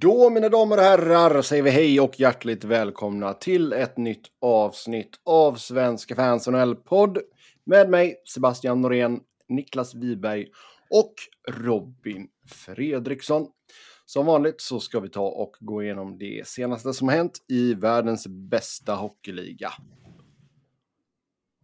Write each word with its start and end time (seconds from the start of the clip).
Då 0.00 0.30
mina 0.30 0.48
damer 0.48 0.76
och 0.76 0.82
herrar 0.82 1.42
säger 1.42 1.62
vi 1.62 1.70
hej 1.70 2.00
och 2.00 2.20
hjärtligt 2.20 2.64
välkomna 2.64 3.34
till 3.34 3.72
ett 3.72 3.96
nytt 3.96 4.26
avsnitt 4.40 5.20
av 5.24 5.54
Svenska 5.54 6.14
fans 6.14 6.48
NHL-podd 6.48 7.18
med 7.64 7.90
mig 7.90 8.16
Sebastian 8.34 8.80
Norén, 8.80 9.20
Niklas 9.48 9.94
Wiberg 9.94 10.46
och 10.90 11.14
Robin 11.48 12.28
Fredriksson. 12.46 13.46
Som 14.06 14.26
vanligt 14.26 14.60
så 14.60 14.80
ska 14.80 15.00
vi 15.00 15.08
ta 15.08 15.26
och 15.26 15.56
gå 15.60 15.82
igenom 15.82 16.18
det 16.18 16.48
senaste 16.48 16.92
som 16.92 17.08
har 17.08 17.16
hänt 17.16 17.44
i 17.48 17.74
världens 17.74 18.26
bästa 18.26 18.94
hockeyliga. 18.94 19.72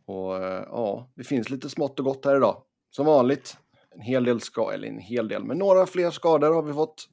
Och 0.06 0.44
eh, 0.44 0.64
ja, 0.66 1.10
det 1.14 1.24
finns 1.24 1.50
lite 1.50 1.68
smått 1.68 1.98
och 1.98 2.04
gott 2.04 2.24
här 2.24 2.36
idag. 2.36 2.62
Som 2.90 3.06
vanligt, 3.06 3.56
en 3.90 4.00
hel 4.00 4.24
del 4.24 4.40
skador, 4.40 4.74
eller 4.74 4.88
en 4.88 4.98
hel 4.98 5.28
del, 5.28 5.44
men 5.44 5.58
några 5.58 5.86
fler 5.86 6.10
skador 6.10 6.54
har 6.54 6.62
vi 6.62 6.72
fått. 6.72 7.08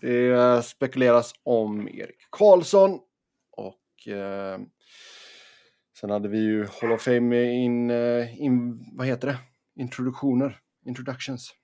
Det 0.00 0.64
spekuleras 0.64 1.32
om 1.42 1.88
Erik 1.88 2.26
Karlsson 2.30 3.00
och 3.56 4.08
eh, 4.08 4.58
sen 6.00 6.10
hade 6.10 6.28
vi 6.28 6.38
ju 6.38 6.66
Hall 6.80 6.92
of 6.92 7.02
Fame 7.02 7.42
in, 7.52 7.90
eh, 7.90 8.40
in 8.42 8.78
vad 8.96 9.06
heter 9.06 9.28
det? 9.28 9.38
Introduktioner, 9.82 10.60
introductions. 10.86 11.54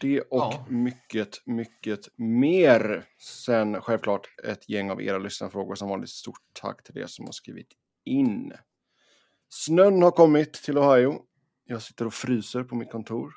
Det 0.00 0.20
och 0.20 0.28
Ja. 0.30 0.66
mycket, 0.68 1.46
mycket 1.46 2.00
mer. 2.18 3.04
Sen 3.18 3.80
självklart 3.80 4.28
ett 4.44 4.68
gäng 4.68 4.90
av 4.90 5.02
era 5.02 5.18
lyssnarfrågor 5.18 5.74
som 5.74 5.88
vanligt. 5.88 6.10
Stort 6.10 6.40
tack 6.52 6.82
till 6.84 6.98
er 6.98 7.06
som 7.06 7.24
har 7.24 7.32
skrivit 7.32 7.68
in. 8.04 8.52
Snön 9.48 10.02
har 10.02 10.10
kommit 10.10 10.52
till 10.52 10.78
Ohio. 10.78 11.22
Jag 11.64 11.82
sitter 11.82 12.06
och 12.06 12.14
fryser 12.14 12.62
på 12.64 12.74
mitt 12.74 12.90
kontor. 12.90 13.32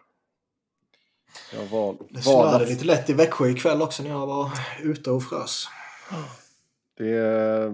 Jag 1.54 1.66
val, 1.66 1.98
Det 2.10 2.22
snöade 2.22 2.66
lite 2.66 2.86
lätt 2.86 3.10
i 3.10 3.14
Växjö 3.14 3.50
ikväll 3.50 3.82
också 3.82 4.04
när 4.04 4.10
jag 4.10 4.28
var 4.28 4.52
ute 4.84 5.12
och 5.12 5.24
frös. 5.24 5.68
Det 6.98 7.10
är, 7.10 7.68
I 7.68 7.72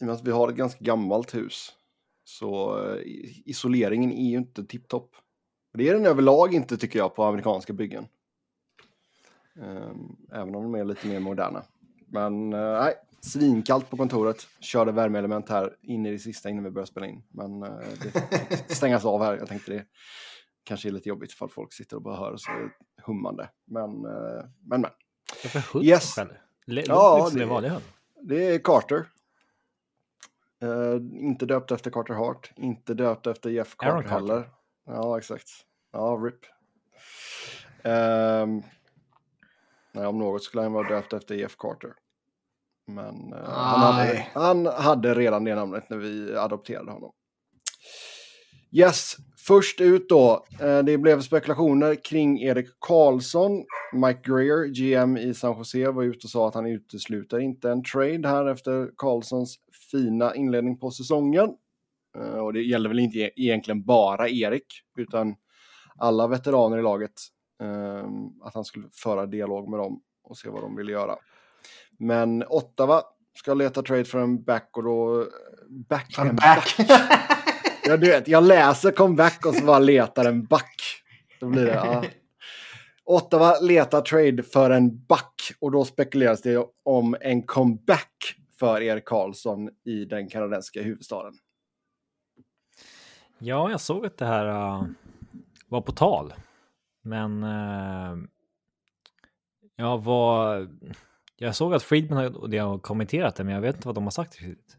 och 0.00 0.06
med 0.06 0.14
att 0.14 0.24
vi 0.24 0.30
har 0.30 0.48
ett 0.48 0.56
ganska 0.56 0.84
gammalt 0.84 1.34
hus 1.34 1.72
så 2.24 2.78
eh, 2.88 3.00
isoleringen 3.44 4.12
är 4.12 4.30
ju 4.30 4.36
inte 4.36 4.64
tipptopp. 4.64 5.10
Det 5.74 5.88
är 5.88 5.94
den 5.94 6.06
överlag 6.06 6.54
inte 6.54 6.76
tycker 6.76 6.98
jag 6.98 7.14
på 7.14 7.24
amerikanska 7.24 7.72
byggen. 7.72 8.06
Ehm, 9.62 10.16
Även 10.32 10.54
om 10.54 10.62
de 10.62 10.74
är 10.74 10.84
lite 10.84 11.06
mer 11.06 11.20
moderna. 11.20 11.62
Men 12.06 12.52
eh, 12.52 12.72
nej, 12.72 12.94
svinkallt 13.20 13.90
på 13.90 13.96
kontoret. 13.96 14.46
Körde 14.60 14.92
värmeelement 14.92 15.48
här 15.48 15.76
in 15.82 16.06
i 16.06 16.12
det 16.12 16.18
sista 16.18 16.50
innan 16.50 16.64
vi 16.64 16.70
började 16.70 16.90
spela 16.90 17.06
in. 17.06 17.22
Men 17.28 17.62
eh, 17.62 17.68
det 18.68 18.74
stängas 18.74 19.04
av 19.04 19.22
här. 19.22 19.36
Jag 19.36 19.48
tänkte 19.48 19.72
det 19.72 19.84
kanske 20.64 20.88
är 20.88 20.92
lite 20.92 21.08
jobbigt 21.08 21.32
för 21.32 21.48
folk 21.48 21.72
sitter 21.72 21.96
och 21.96 22.02
bara 22.02 22.16
hör 22.16 22.32
oss 22.32 22.44
hummande. 23.02 23.50
Men, 23.64 23.90
eh, 24.04 24.44
men, 24.60 24.80
men. 24.80 24.90
Varför 25.42 25.72
hund? 25.72 25.84
Yes. 25.84 26.16
Låter 26.66 26.88
Ja, 26.92 27.30
det- 27.34 27.44
vanlig 27.44 27.68
hund. 27.68 27.84
Det 28.22 28.54
är 28.54 28.58
Carter. 28.58 29.06
Eh, 30.62 30.94
inte 31.12 31.46
döpt 31.46 31.70
efter 31.70 31.90
Carter 31.90 32.14
Hart, 32.14 32.52
inte 32.56 32.94
döpt 32.94 33.26
efter 33.26 33.50
Jeff 33.50 33.76
Carter, 33.76 33.90
Aaron 33.92 34.02
Carter. 34.02 34.14
heller. 34.16 34.50
Ja, 34.86 35.18
exakt. 35.18 35.48
Ja, 35.92 36.20
RIP. 36.24 36.40
Ehm, 37.82 38.62
nej, 39.92 40.06
om 40.06 40.18
något 40.18 40.42
skulle 40.42 40.62
han 40.62 40.72
vara 40.72 40.88
döpt 40.88 41.12
efter 41.12 41.34
Jeff 41.34 41.56
Carter. 41.56 41.94
Men 42.86 43.32
eh, 43.32 43.44
han, 43.44 43.80
hade, 43.94 44.26
han 44.34 44.66
hade 44.66 45.14
redan 45.14 45.44
det 45.44 45.54
namnet 45.54 45.90
när 45.90 45.96
vi 45.96 46.36
adopterade 46.36 46.90
honom. 46.92 47.12
Yes, 48.70 49.16
först 49.46 49.80
ut 49.80 50.08
då. 50.08 50.46
Eh, 50.60 50.78
det 50.78 50.98
blev 50.98 51.20
spekulationer 51.20 51.94
kring 51.94 52.42
Erik 52.42 52.66
Karlsson. 52.80 53.64
Mike 53.92 54.20
Greer, 54.24 54.66
GM 54.66 55.16
i 55.16 55.34
San 55.34 55.56
Jose, 55.58 55.90
var 55.90 56.02
ute 56.02 56.26
och 56.26 56.30
sa 56.30 56.48
att 56.48 56.54
han 56.54 56.66
utesluter 56.66 57.38
inte 57.38 57.70
en 57.70 57.84
trade 57.84 58.28
här 58.28 58.46
efter 58.46 58.90
Karlssons 58.96 59.56
fina 59.90 60.34
inledning 60.34 60.78
på 60.78 60.90
säsongen. 60.90 61.48
Eh, 62.18 62.38
och 62.38 62.52
det 62.52 62.62
gäller 62.62 62.88
väl 62.88 62.98
inte 62.98 63.18
e- 63.18 63.30
egentligen 63.36 63.84
bara 63.84 64.28
Erik, 64.28 64.66
utan 64.98 65.34
alla 65.98 66.26
veteraner 66.26 66.78
i 66.78 66.82
laget. 66.82 67.12
eh, 67.62 68.08
att 68.42 68.54
han 68.54 68.64
skulle 68.64 68.86
föra 68.92 69.26
dialog 69.26 69.70
med 69.70 69.78
dem 69.78 70.00
och 70.24 70.36
se 70.36 70.48
vad 70.48 70.62
de 70.62 70.76
ville 70.76 70.92
göra. 70.92 71.16
Men 71.98 72.44
Ottawa 72.48 73.02
ska 73.38 73.54
leta 73.54 73.82
trade 73.82 74.04
för 74.04 74.18
en 74.18 74.44
back 74.44 74.70
och 74.72 74.82
då... 74.82 75.26
Back, 75.68 76.18
en 76.18 76.36
Back. 76.36 76.76
Ja, 77.86 77.96
du 77.96 78.06
vet, 78.06 78.28
jag 78.28 78.44
läser 78.44 78.90
comeback 78.90 79.46
och 79.46 79.54
så 79.54 79.64
bara 79.64 79.78
letar 79.78 80.24
en 80.24 80.44
back. 80.44 80.82
Då 81.40 81.46
blir 81.46 81.64
det, 81.64 81.74
ja. 81.74 82.04
Ottawa 83.04 83.60
letar 83.60 84.00
trade 84.00 84.42
för 84.42 84.70
en 84.70 85.04
back 85.06 85.52
och 85.60 85.70
då 85.70 85.84
spekuleras 85.84 86.42
det 86.42 86.66
om 86.84 87.16
en 87.20 87.42
comeback 87.42 88.36
för 88.58 88.80
Erik 88.80 89.04
Karlsson 89.04 89.70
i 89.84 90.04
den 90.04 90.28
kanadensiska 90.28 90.82
huvudstaden. 90.82 91.34
Ja, 93.38 93.70
jag 93.70 93.80
såg 93.80 94.06
att 94.06 94.18
det 94.18 94.26
här 94.26 94.46
uh, 94.46 94.84
var 95.66 95.80
på 95.80 95.92
tal. 95.92 96.34
Men 97.02 97.44
uh, 97.44 98.24
jag 99.76 100.04
var... 100.04 100.68
Jag 101.36 101.56
såg 101.56 101.74
att 101.74 101.82
Friedman 101.82 102.18
har 102.24 102.78
kommenterat 102.78 103.36
det, 103.36 103.44
men 103.44 103.54
jag 103.54 103.60
vet 103.60 103.74
inte 103.74 103.88
vad 103.88 103.94
de 103.94 104.04
har 104.04 104.10
sagt 104.10 104.42
riktigt. 104.42 104.76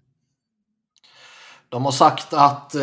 De 1.70 1.86
har 1.86 1.92
sagt 1.92 2.34
att 2.34 2.76
eh, 2.76 2.82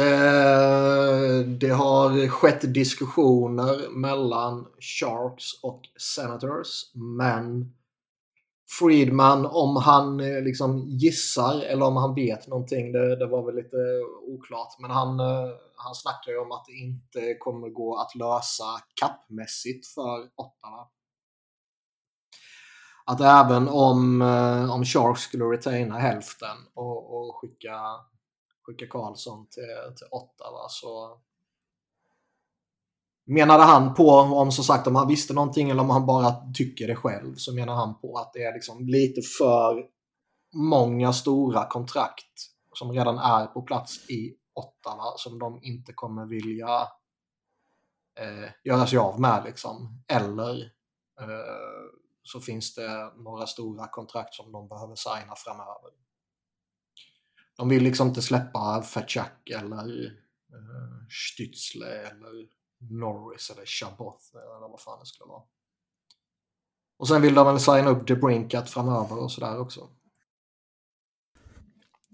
det 1.61 1.71
har 1.71 2.29
skett 2.29 2.75
diskussioner 2.75 3.91
mellan 3.91 4.67
Sharks 4.81 5.45
och 5.63 5.83
Senators. 5.97 6.95
Men 6.95 7.73
Friedman, 8.79 9.47
om 9.47 9.77
han 9.77 10.21
eh, 10.21 10.43
liksom 10.43 10.85
gissar 10.89 11.61
eller 11.61 11.87
om 11.87 11.97
han 11.97 12.15
vet 12.15 12.47
någonting, 12.47 12.93
det, 12.93 13.17
det 13.17 13.27
var 13.27 13.47
väl 13.47 13.55
lite 13.55 13.77
oklart. 14.27 14.77
Men 14.79 14.91
han, 14.91 15.21
eh, 15.21 15.51
han 15.77 15.95
snackar 15.95 16.33
ju 16.33 16.39
om 16.39 16.53
att 16.53 16.65
det 16.67 16.73
inte 16.73 17.35
kommer 17.35 17.69
gå 17.69 17.97
att 17.97 18.15
lösa 18.15 18.65
kappmässigt 19.01 19.87
för 19.87 20.19
Ottawa. 20.37 20.89
Att 23.07 23.21
även 23.21 23.69
om, 23.69 24.23
eh, 24.23 24.75
om 24.75 24.85
Sharks 24.85 25.21
skulle 25.21 25.45
retaina 25.45 25.99
hälften 25.99 26.57
och, 26.75 27.17
och 27.17 27.37
skicka 27.37 27.81
skicka 28.63 28.87
Karlsson 28.87 29.47
till, 29.47 29.97
till 29.97 30.07
Ottawa 30.11 30.69
så 30.69 31.21
menade 33.25 33.63
han 33.63 33.95
på, 33.95 34.11
om 34.11 34.53
som 34.53 34.65
sagt 34.65 34.87
om 34.87 34.97
han 34.97 35.09
visste 35.09 35.35
någonting 35.35 35.71
eller 35.71 35.83
om 35.83 35.91
han 35.91 36.07
bara 36.07 36.53
tycker 36.55 36.87
det 36.87 36.97
själv, 36.97 37.35
så 37.37 37.55
menar 37.55 37.75
han 37.75 38.01
på 38.01 38.17
att 38.17 38.33
det 38.33 38.45
är 38.45 38.53
liksom 38.53 38.87
lite 38.87 39.21
för 39.39 39.87
många 40.55 41.13
stora 41.13 41.67
kontrakt 41.67 42.53
som 42.73 42.93
redan 42.93 43.19
är 43.19 43.47
på 43.47 43.63
plats 43.63 44.11
i 44.11 44.37
Ottawa 44.55 45.13
som 45.17 45.39
de 45.39 45.61
inte 45.63 45.93
kommer 45.93 46.27
vilja 46.27 46.89
eh, 48.19 48.51
göra 48.65 48.87
sig 48.87 48.99
av 48.99 49.21
med. 49.21 49.45
Liksom. 49.45 50.05
Eller 50.09 50.63
eh, 51.21 51.89
så 52.23 52.41
finns 52.41 52.75
det 52.75 53.13
några 53.17 53.47
stora 53.47 53.89
kontrakt 53.89 54.35
som 54.35 54.53
de 54.53 54.69
behöver 54.69 54.95
signa 54.95 55.35
framöver. 55.37 55.91
De 57.57 57.69
vill 57.69 57.83
liksom 57.83 58.09
inte 58.09 58.23
släppa 58.23 58.83
Fatchak 58.83 59.51
eller 59.51 60.05
uh, 60.55 61.07
Stützle 61.09 61.87
eller 61.87 62.47
Norris 62.91 63.51
eller 63.51 63.67
Chabot 63.67 64.31
eller 64.35 64.69
vad 64.69 64.81
fan 64.81 65.01
det 65.01 65.07
skulle 65.07 65.29
vara. 65.29 65.43
Och 66.99 67.09
sen 67.09 67.23
vill 67.23 67.35
de 67.35 67.47
väl 67.47 67.61
signa 67.61 67.91
upp 67.91 68.07
DeBrinkat 68.07 68.71
framöver 68.71 69.23
och 69.23 69.33
sådär 69.33 69.61
också. 69.61 69.89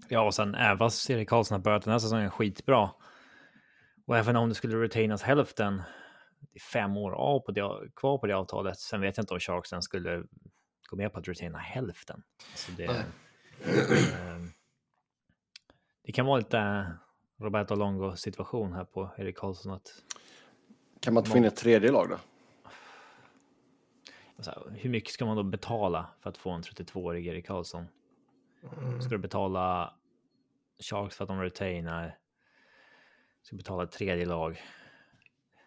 Ja, 0.09 0.21
och 0.21 0.33
sen 0.33 0.55
även 0.55 0.77
fast 0.77 1.09
Erik 1.09 1.29
Karlsson 1.29 1.55
har 1.55 1.63
börjat 1.63 1.83
den 1.83 1.91
här 1.91 1.99
säsongen 1.99 2.31
skitbra. 2.31 2.89
Och 4.07 4.17
även 4.17 4.35
om 4.35 4.49
det 4.49 4.55
skulle 4.55 4.77
retainas 4.77 5.21
hälften, 5.21 5.77
det 6.39 6.57
är 6.57 6.59
fem 6.59 6.97
år 6.97 7.11
av 7.11 7.39
på 7.39 7.51
det, 7.51 7.91
kvar 7.95 8.17
på 8.17 8.27
det 8.27 8.35
avtalet. 8.35 8.79
Sen 8.79 9.01
vet 9.01 9.17
jag 9.17 9.23
inte 9.23 9.33
om 9.33 9.39
Sharksen 9.39 9.81
skulle 9.81 10.23
gå 10.89 10.95
med 10.97 11.13
på 11.13 11.19
att 11.19 11.27
retaina 11.27 11.57
hälften. 11.57 12.23
Alltså 12.51 12.71
det, 12.71 12.87
Nej. 12.87 13.03
eh, 16.09 16.11
det 16.11 16.13
kan 16.13 16.25
vara 16.25 16.37
lite 16.37 16.91
Roberto 17.39 17.75
Longo 17.75 18.15
situation 18.15 18.73
här 18.73 18.85
på 18.85 19.11
Erik 19.17 19.37
Karlsson. 19.37 19.71
Att, 19.71 20.03
Kan 20.99 21.13
man 21.13 21.21
inte 21.21 21.31
få 21.31 21.37
in 21.37 21.45
ett 21.45 21.55
tredje 21.55 21.91
lag 21.91 22.09
då? 22.09 22.17
alltså, 24.37 24.71
hur 24.71 24.89
mycket 24.89 25.13
ska 25.13 25.25
man 25.25 25.37
då 25.37 25.43
betala 25.43 26.09
för 26.21 26.29
att 26.29 26.37
få 26.37 26.49
en 26.49 26.61
32-årig 26.61 27.27
Erik 27.27 27.47
Karlsson? 27.47 27.87
Mm. 28.77 29.01
Ska 29.01 29.09
du 29.09 29.17
betala 29.17 29.93
Sharks 30.79 31.15
för 31.15 31.23
att 31.23 31.27
de 31.27 31.41
retainar? 31.41 32.17
Ska 33.41 33.55
du 33.55 33.57
betala 33.57 33.83
ett 33.83 33.91
tredje 33.91 34.25
lag? 34.25 34.61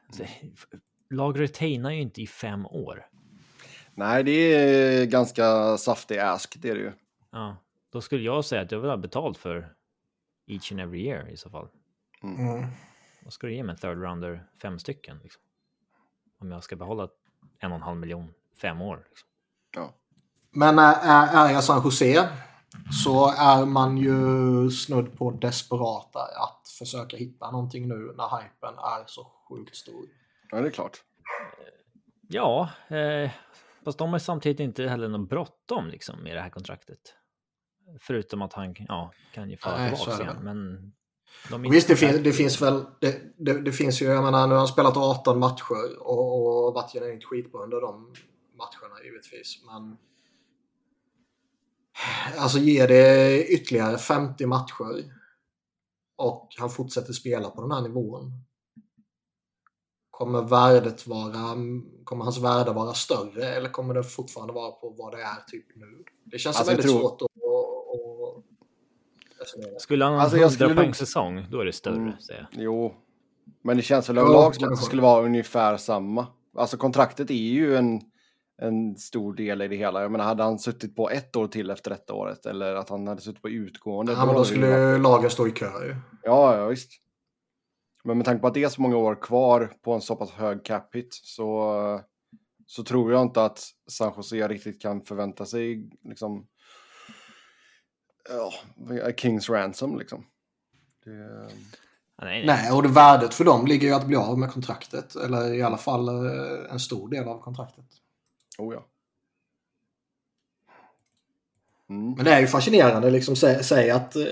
Alltså, 0.07 0.25
lag 1.11 1.41
retainar 1.41 1.91
ju 1.91 2.01
inte 2.01 2.23
i 2.23 2.27
fem 2.27 2.67
år. 2.67 3.07
Nej, 3.95 4.25
det 4.25 4.33
är 4.33 5.07
ganska 5.07 5.77
saftig 5.77 6.19
ask, 6.19 6.63
det 6.63 6.69
är 6.69 6.75
det 6.75 6.81
ju. 6.81 6.93
Ja, 7.31 7.57
då 7.91 8.01
skulle 8.01 8.23
jag 8.23 8.45
säga 8.45 8.63
att 8.63 8.73
jag 8.73 8.81
vill 8.81 8.91
ha 8.91 8.97
betalt 8.97 9.39
för 9.39 9.75
each 10.47 10.73
and 10.73 10.81
every 10.81 11.07
year 11.07 11.29
i 11.29 11.37
så 11.37 11.51
fall. 11.51 11.69
Mm. 12.23 12.67
Vad 13.25 13.33
ska 13.33 13.47
du 13.47 13.55
ge 13.55 13.63
mig 13.63 13.73
en 13.73 13.79
third 13.79 14.03
rounder 14.03 14.47
fem 14.63 14.79
stycken? 14.79 15.19
Liksom? 15.23 15.43
Om 16.41 16.51
jag 16.51 16.65
ska 16.65 16.77
behålla 16.77 17.09
en 17.59 17.73
och 17.73 17.77
en 17.77 17.83
halv 17.83 17.97
miljon 17.97 18.35
fem 18.63 18.81
år. 18.81 19.07
Liksom. 19.09 19.29
Ja. 19.77 19.95
Men 20.51 20.79
är, 20.79 21.47
är 21.47 21.53
jag 21.53 21.65
San 21.65 21.85
Jose 21.85 22.29
så 23.05 23.31
är 23.31 23.67
man 23.67 23.99
ju 23.99 24.71
snudd 24.71 25.19
på 25.19 25.31
desperata 25.31 26.21
att 26.21 26.69
försöka 26.79 27.17
hitta 27.17 27.51
någonting 27.51 27.89
nu 27.89 28.15
när 28.17 28.43
hypen 28.43 28.79
är 28.79 29.07
så 29.07 29.25
sjukt 29.49 29.77
stor. 29.77 30.07
Ja, 30.51 30.61
det 30.61 30.67
är 30.67 30.71
klart. 30.71 31.03
Ja, 32.29 32.71
eh, 32.89 33.31
fast 33.85 33.99
de 33.99 34.13
har 34.13 34.19
samtidigt 34.19 34.61
inte 34.61 34.89
heller 34.89 35.09
något 35.09 35.29
bråttom 35.29 35.87
liksom 35.87 36.23
med 36.23 36.37
det 36.37 36.41
här 36.41 36.51
kontraktet. 36.51 37.15
Förutom 38.01 38.43
att 38.43 38.53
han 38.53 38.75
ja, 38.79 39.13
kan 39.35 39.51
ju 39.51 39.57
falla 39.57 39.97
tillbaka 39.97 40.23
igen. 40.23 40.37
Men 40.43 40.93
de 41.51 41.71
Visst, 41.71 41.89
det 41.89 41.97
finns, 41.97 42.23
det 42.25 42.33
finns 42.33 42.63
väl... 42.63 42.85
Det, 43.01 43.23
det, 43.37 43.61
det 43.61 43.73
finns 43.73 44.03
ju, 44.03 44.07
jag 44.07 44.25
menar, 44.25 44.47
nu 44.47 44.53
har 44.53 44.59
han 44.59 44.69
spelat 44.69 44.97
18 44.97 45.39
matcher 45.39 45.99
och, 46.01 46.67
och 46.67 46.75
varit 46.75 46.93
genuint 46.93 47.25
skitbra 47.25 47.63
under 47.63 47.81
de 47.81 48.15
matcherna 48.57 49.05
givetvis. 49.05 49.63
Men... 49.67 49.97
Alltså 52.39 52.59
ge 52.59 52.87
det 52.87 53.45
ytterligare 53.47 53.99
50 53.99 54.47
matcher 54.47 55.13
och 56.17 56.49
han 56.59 56.71
fortsätter 56.71 57.13
spela 57.13 57.51
på 57.51 57.63
den 57.63 57.71
här 57.71 57.83
nivån. 57.83 58.33
Kommer 60.11 60.43
värdet 60.43 61.07
vara... 61.07 61.57
Kommer 62.05 62.25
hans 62.25 62.39
värde 62.39 62.73
vara 62.73 62.95
större 62.95 63.45
eller 63.45 63.69
kommer 63.69 63.95
det 63.95 64.05
fortfarande 64.05 64.53
vara 64.53 64.71
på 64.71 64.91
vad 64.91 65.13
det 65.13 65.23
är 65.23 65.45
typ 65.47 65.67
nu? 65.77 66.05
Det 66.25 66.39
känns 66.39 66.57
Alltså, 66.57 66.71
väldigt 66.71 66.87
tror- 66.87 67.01
svårt 67.01 67.23
att... 67.23 67.29
att, 67.29 67.33
att 69.32 69.32
resonera. 69.32 69.32
Skulle 69.79 70.05
han 70.05 70.15
ha 70.15 70.21
Alltså, 70.21 70.37
en 70.37 70.41
jag 70.43 70.47
100 70.51 70.55
skulle 70.65 70.75
poäng 70.75 70.87
nog- 70.87 70.97
säsong, 70.97 71.47
då 71.51 71.61
är 71.61 71.65
det 71.65 71.73
större. 71.73 71.95
Mm. 71.97 72.19
Säger 72.21 72.49
jag. 72.53 72.63
Jo, 72.63 72.95
men 73.65 73.77
det 73.77 73.83
känns 73.83 74.09
väl 74.09 74.19
överlag 74.19 74.55
som 74.55 74.65
att 74.65 74.71
det 74.71 74.77
skulle 74.77 75.03
vara 75.03 75.25
ungefär 75.25 75.77
samma. 75.77 76.27
Alltså 76.57 76.77
kontraktet 76.77 77.31
är 77.31 77.35
ju 77.35 77.77
en, 77.77 78.01
en 78.63 78.97
stor 78.97 79.35
del 79.35 79.63
i 79.63 79.69
det 79.69 79.77
hela. 79.77 80.03
Jag 80.03 80.13
menar, 80.13 80.25
hade 80.25 80.43
han 80.43 80.59
suttit 80.59 80.97
på 80.97 81.11
ett 81.11 81.37
år 81.37 81.47
till 81.49 81.71
efter 81.71 81.91
detta 81.91 82.15
året 82.15 82.47
eller 82.47 82.75
att 82.75 82.89
han 82.89 83.07
hade 83.07 83.21
suttit 83.21 83.43
på 83.43 83.49
utgående. 83.51 84.13
Ja, 84.13 84.27
men 84.27 84.35
då 84.35 84.41
ju 84.41 84.45
skulle 84.45 84.99
lagen 84.99 85.31
stå 85.31 85.47
i 85.49 85.51
kö 85.51 85.67
ju. 85.87 85.97
Ja, 86.23 86.57
ja, 86.57 86.67
visst. 86.67 86.91
Men 88.05 88.17
med 88.19 88.25
tanke 88.27 88.41
på 88.41 88.47
att 88.47 88.55
det 88.55 88.65
är 88.65 88.69
så 88.69 88.83
många 88.83 88.97
år 88.97 89.15
kvar 89.23 89.73
på 89.85 89.93
en 89.93 90.01
så 90.01 90.17
pass 90.17 90.31
hög 90.31 90.65
cap 90.65 90.95
hit 90.95 91.09
så, 91.23 92.01
så 92.67 92.83
tror 92.85 93.13
jag 93.13 93.23
inte 93.23 93.45
att 93.45 93.61
San 93.91 94.13
Jose 94.17 94.49
riktigt 94.49 94.83
kan 94.83 95.01
förvänta 95.05 95.45
sig 95.47 95.91
liksom 96.05 96.47
ja, 98.29 99.13
Kings 99.17 99.51
ransom 99.51 99.99
liksom. 99.99 100.25
Det, 101.05 101.11
nej, 101.11 101.49
nej. 102.23 102.47
Nej, 102.47 102.73
och 102.73 102.83
det 102.83 102.89
värdet 102.89 103.35
för 103.35 103.45
dem 103.45 103.67
ligger 103.67 103.89
ju 103.89 103.95
att 103.95 104.07
bli 104.07 104.17
av 104.17 104.39
med 104.39 104.51
kontraktet. 104.53 105.17
Eller 105.17 105.55
i 105.55 105.63
alla 105.63 105.77
fall 105.79 106.09
eh, 106.09 106.73
en 106.73 106.81
stor 106.81 107.09
del 107.09 107.29
av 107.29 107.41
kontraktet. 107.41 107.85
oh 108.59 108.75
ja. 108.75 108.85
Mm. 111.91 112.13
Men 112.13 112.25
det 112.25 112.33
är 112.35 112.41
ju 112.41 112.47
fascinerande 112.47 113.11
liksom 113.11 113.35
sä- 113.35 113.63
säga 113.63 113.97
att 113.97 114.17
eh, 114.17 114.23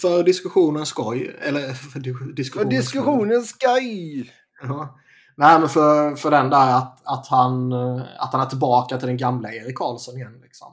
för 0.00 0.22
diskussionens 0.22 0.88
skoj, 0.88 1.36
eller 1.40 1.72
för 1.74 2.00
di- 2.00 2.44
För 2.44 2.64
diskussionens 2.64 3.48
skoj! 3.48 4.32
Ja. 4.62 4.98
Nej, 5.36 5.60
men 5.60 5.68
för, 5.68 6.16
för 6.16 6.30
den 6.30 6.50
där 6.50 6.76
att, 6.76 7.00
att, 7.04 7.26
han, 7.26 7.72
eh, 7.72 8.02
att 8.18 8.32
han 8.32 8.40
är 8.42 8.46
tillbaka 8.46 8.98
till 8.98 9.08
den 9.08 9.16
gamla 9.16 9.52
Erik 9.52 9.78
Karlsson 9.78 10.16
igen 10.16 10.40
liksom. 10.42 10.72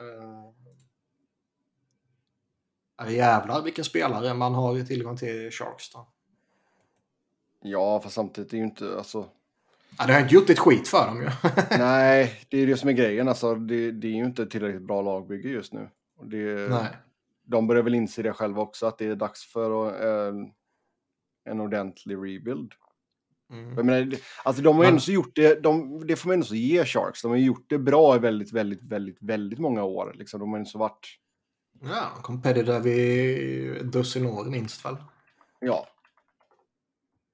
Eh, 0.00 0.44
jävlar 3.08 3.62
vilken 3.62 3.84
spelare 3.84 4.34
man 4.34 4.54
har 4.54 4.84
tillgång 4.84 5.16
till 5.16 5.28
i 5.28 5.50
Sharks 5.50 5.90
då. 5.90 6.08
Ja, 7.62 8.00
fast 8.00 8.14
samtidigt 8.14 8.52
är 8.52 8.56
ju 8.56 8.64
inte, 8.64 8.96
alltså, 8.98 9.28
Ja, 9.98 10.06
det 10.06 10.12
har 10.12 10.20
inte 10.20 10.34
gjort 10.34 10.50
ett 10.50 10.58
skit 10.58 10.88
för 10.88 11.06
dem 11.06 11.22
ju. 11.22 11.28
nej, 11.78 12.40
det 12.48 12.58
är 12.58 12.66
det 12.66 12.76
som 12.76 12.88
är 12.88 12.92
grejen, 12.92 13.28
alltså, 13.28 13.54
det, 13.54 13.90
det 13.90 14.06
är 14.08 14.12
ju 14.12 14.24
inte 14.24 14.46
tillräckligt 14.46 14.86
bra 14.86 15.02
lagbygge 15.02 15.48
just 15.48 15.72
nu. 15.72 15.88
Det, 16.22 16.68
Nej. 16.70 16.86
de 17.44 17.66
börjar 17.66 17.82
väl 17.82 17.94
inse 17.94 18.22
det 18.22 18.32
själva 18.32 18.62
också, 18.62 18.86
att 18.86 18.98
det 18.98 19.06
är 19.06 19.16
dags 19.16 19.52
för 19.52 19.86
eh, 20.04 20.34
en 21.44 21.60
ordentlig 21.60 22.16
rebuild. 22.16 22.72
Mm. 23.52 23.74
Jag 23.76 23.86
menar, 23.86 24.16
alltså 24.44 24.62
de 24.62 24.76
har 24.76 24.84
ju 24.84 24.88
ändå 24.88 25.00
så 25.00 25.12
gjort 25.12 25.34
det, 25.34 25.62
de, 25.62 26.06
det 26.06 26.16
får 26.16 26.28
man 26.28 26.34
ändå 26.34 26.46
så 26.46 26.54
ge 26.54 26.84
Sharks, 26.84 27.22
de 27.22 27.30
har 27.30 27.38
ju 27.38 27.44
gjort 27.44 27.66
det 27.68 27.78
bra 27.78 28.16
i 28.16 28.18
väldigt, 28.18 28.52
väldigt, 28.52 28.82
väldigt, 28.82 29.18
väldigt 29.20 29.58
många 29.58 29.84
år. 29.84 30.14
Liksom. 30.18 30.40
De 30.40 30.52
har 30.52 30.58
ju 30.58 30.64
så 30.64 30.78
varit, 30.78 31.08
Ja, 31.80 32.10
competitive 32.22 32.90
i 32.90 33.78
ett 33.78 33.92
dussin 33.92 34.26
år 34.26 34.44
minst 34.44 34.84
väl. 34.84 34.96
ja. 35.60 35.86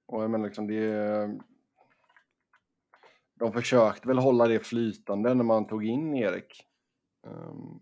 Och 0.07 0.23
jag 0.23 0.31
menar 0.31 0.45
liksom 0.45 0.67
det, 0.67 1.41
de 3.35 3.53
försökte 3.53 4.09
väl 4.09 4.19
hålla 4.19 4.49
det 4.49 4.67
flytande 4.67 5.35
när 5.35 5.45
man 5.45 5.67
tog 5.67 5.85
in 5.85 6.15
Erik. 6.15 6.67
Ehm, 7.27 7.81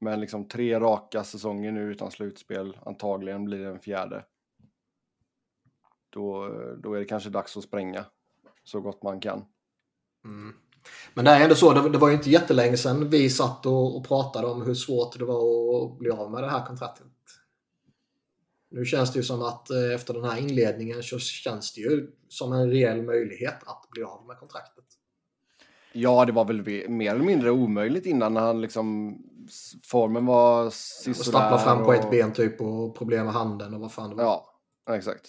men 0.00 0.20
liksom 0.20 0.48
tre 0.48 0.80
raka 0.80 1.24
säsonger 1.24 1.72
nu 1.72 1.82
utan 1.82 2.10
slutspel, 2.10 2.78
antagligen 2.86 3.44
blir 3.44 3.58
det 3.58 3.68
en 3.68 3.80
fjärde. 3.80 4.24
Då, 6.10 6.48
då 6.76 6.94
är 6.94 6.98
det 6.98 7.04
kanske 7.04 7.30
dags 7.30 7.56
att 7.56 7.64
spränga 7.64 8.04
så 8.62 8.80
gott 8.80 9.02
man 9.02 9.20
kan. 9.20 9.44
Mm. 10.24 10.56
Men 11.14 11.24
det 11.24 11.30
är 11.30 11.40
ändå 11.40 11.54
så, 11.54 11.72
det, 11.72 11.98
var 11.98 12.08
ju 12.08 12.14
inte 12.14 12.30
jättelänge 12.30 12.76
sedan 12.76 13.10
vi 13.10 13.30
satt 13.30 13.66
och, 13.66 14.06
pratade 14.08 14.46
om 14.46 14.62
hur 14.62 14.74
svårt 14.74 15.18
det 15.18 15.24
var 15.24 15.84
att 15.84 15.98
bli 15.98 16.10
av 16.10 16.30
med 16.30 16.42
det 16.42 16.50
här 16.50 16.66
kontraktet. 16.66 17.06
Nu 18.70 18.84
känns 18.84 19.12
det 19.12 19.18
ju 19.18 19.22
som 19.22 19.42
att 19.42 19.70
eh, 19.70 19.94
efter 19.94 20.14
den 20.14 20.24
här 20.24 20.38
inledningen 20.38 21.02
så 21.02 21.18
känns 21.18 21.72
det 21.72 21.80
ju 21.80 22.10
som 22.28 22.52
en 22.52 22.70
reell 22.70 23.02
möjlighet 23.02 23.62
att 23.66 23.90
bli 23.90 24.02
av 24.02 24.26
med 24.26 24.38
kontraktet. 24.38 24.84
Ja, 25.92 26.24
det 26.24 26.32
var 26.32 26.44
väl 26.44 26.88
mer 26.88 27.14
eller 27.14 27.24
mindre 27.24 27.50
omöjligt 27.50 28.06
innan 28.06 28.34
när 28.34 28.40
han 28.40 28.60
liksom 28.60 29.16
formen 29.84 30.26
var 30.26 30.70
sisådär. 30.70 31.30
stappla 31.30 31.58
fram 31.58 31.78
på 31.78 31.84
och- 31.84 31.94
ett 31.94 32.10
ben 32.10 32.32
typ 32.32 32.60
och 32.60 32.96
problem 32.96 33.24
med 33.24 33.34
handen 33.34 33.74
och 33.74 33.80
vad 33.80 33.92
fan 33.92 34.10
det 34.10 34.16
var. 34.16 34.24
Ja, 34.24 34.96
exakt. 34.96 35.28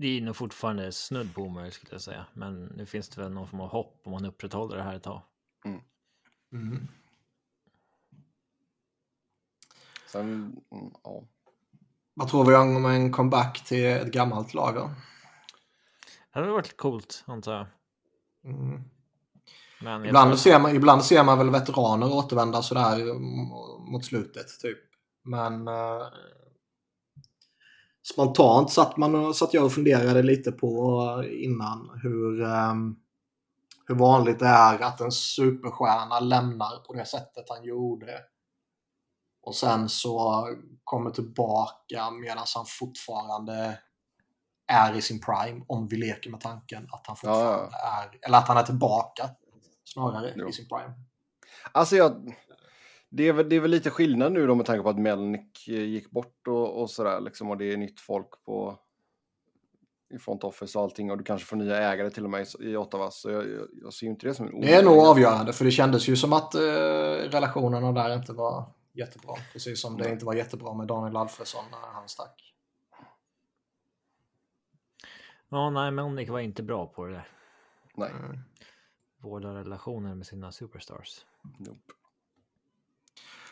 Det 0.00 0.06
är 0.16 0.20
nog 0.20 0.36
fortfarande 0.36 0.92
snudd 0.92 1.34
på 1.34 1.42
omöjligt 1.42 1.74
skulle 1.74 1.92
jag 1.94 2.00
säga. 2.00 2.26
Men 2.34 2.64
nu 2.64 2.86
finns 2.86 3.08
det 3.08 3.20
väl 3.20 3.32
någon 3.32 3.48
form 3.48 3.60
av 3.60 3.68
hopp 3.68 4.00
om 4.04 4.12
man 4.12 4.24
upprätthåller 4.24 4.76
det 4.76 4.82
här 4.82 4.94
ett 4.96 5.02
tag. 5.02 5.22
Mm. 6.52 6.88
Sen, 10.06 10.26
mm, 10.72 10.90
ja. 11.04 11.22
Vad 12.14 12.28
tror 12.28 12.44
vi 12.44 12.54
om 12.54 12.84
en 12.86 13.12
comeback 13.12 13.64
till 13.64 13.84
ett 13.86 14.12
gammalt 14.12 14.54
lag 14.54 14.74
då? 14.74 14.90
Det 16.32 16.40
hade 16.40 16.50
varit 16.52 16.76
coolt 16.76 17.24
antar 17.26 17.52
jag. 17.52 17.66
Mm. 18.44 18.82
Men 19.80 19.92
jag 19.92 20.06
Ibland, 20.06 20.32
att- 20.32 20.38
ser 20.38 20.60
man, 20.60 20.76
ibland 20.76 21.04
ser 21.04 21.24
man 21.24 21.38
väl 21.38 21.50
veteraner 21.50 22.12
återvända 22.12 22.62
sådär 22.62 23.00
mm, 23.00 23.48
mot 23.92 24.04
slutet 24.04 24.46
typ. 24.60 24.78
Men 25.22 25.68
eh, 25.68 26.06
spontant 28.02 28.72
satt, 28.72 28.96
man, 28.96 29.34
satt 29.34 29.54
jag 29.54 29.64
och 29.64 29.72
funderade 29.72 30.22
lite 30.22 30.52
på 30.52 31.24
innan 31.30 32.00
hur, 32.02 32.42
eh, 32.42 32.74
hur 33.86 33.94
vanligt 33.94 34.38
det 34.38 34.46
är 34.46 34.82
att 34.82 35.00
en 35.00 35.12
superstjärna 35.12 36.20
lämnar 36.20 36.76
på 36.86 36.94
det 36.94 37.04
sättet 37.04 37.44
han 37.48 37.64
gjorde. 37.64 38.20
Och 39.42 39.54
sen 39.54 39.88
så 39.88 40.46
kommer 40.84 41.10
tillbaka 41.10 42.10
medan 42.10 42.44
han 42.54 42.64
fortfarande 42.66 43.78
är 44.72 44.96
i 44.96 45.02
sin 45.02 45.20
prime. 45.20 45.64
Om 45.68 45.88
vi 45.88 45.96
leker 45.96 46.30
med 46.30 46.40
tanken 46.40 46.88
att 46.92 47.06
han 47.06 47.16
fortfarande 47.16 47.76
är, 47.76 48.26
eller 48.26 48.38
att 48.38 48.48
han 48.48 48.56
är 48.56 48.62
tillbaka 48.62 49.30
snarare 49.84 50.34
Jo. 50.36 50.48
i 50.48 50.52
sin 50.52 50.68
prime. 50.68 50.94
Alltså 51.72 51.96
jag, 51.96 52.34
det, 53.10 53.28
är 53.28 53.32
väl, 53.32 53.48
det 53.48 53.56
är 53.56 53.60
väl 53.60 53.70
lite 53.70 53.90
skillnad 53.90 54.32
nu 54.32 54.46
då 54.46 54.54
med 54.54 54.66
tanke 54.66 54.82
på 54.82 54.88
att 54.88 54.98
Melnick 54.98 55.68
eh, 55.68 55.82
gick 55.82 56.10
bort 56.10 56.48
och, 56.48 56.80
och 56.80 56.90
sådär 56.90 57.20
liksom. 57.20 57.50
Och 57.50 57.56
det 57.56 57.72
är 57.72 57.76
nytt 57.76 58.00
folk 58.00 58.44
på 58.44 58.78
i 60.14 60.18
front 60.18 60.44
office 60.44 60.78
och 60.78 60.84
allting. 60.84 61.10
Och 61.10 61.18
du 61.18 61.24
kanske 61.24 61.46
får 61.46 61.56
nya 61.56 61.76
ägare 61.76 62.10
till 62.10 62.24
och 62.24 62.30
med 62.30 62.46
i, 62.60 62.76
Ottawa. 62.76 63.10
Så 63.10 63.30
jag, 63.30 63.50
jag, 63.50 63.68
jag 63.82 63.92
ser 63.92 64.06
ju 64.06 64.10
inte 64.10 64.26
det 64.26 64.34
som 64.34 64.46
en 64.46 64.60
Det 64.60 64.74
är 64.74 64.82
nog 64.82 64.98
avgörande 64.98 65.52
för 65.52 65.64
det 65.64 65.70
kändes 65.70 66.08
ju 66.08 66.16
som 66.16 66.32
att 66.32 66.54
eh, 66.54 66.60
relationerna 67.30 67.92
där 67.92 68.14
inte 68.14 68.32
var 68.32 68.72
jättebra. 68.92 69.34
Precis 69.52 69.82
som 69.82 69.96
det 69.96 70.10
inte 70.10 70.24
var 70.24 70.34
jättebra 70.34 70.74
med 70.74 70.86
Daniel 70.86 71.16
Alfredsson 71.16 71.64
när 71.70 71.92
han 71.92 72.08
stack. 72.08 72.54
Ja, 75.48 75.70
nej, 75.70 75.90
Melnick 75.90 76.28
var 76.28 76.40
inte 76.40 76.62
bra 76.62 76.86
på 76.86 77.04
det 77.06 77.12
där. 77.12 77.28
Nej, 77.94 78.10
Mm. 78.10 78.38
Vårda 79.20 79.54
relationer 79.54 80.14
med 80.14 80.26
sina 80.26 80.52
superstars. 80.52 81.26
nope. 81.58 81.92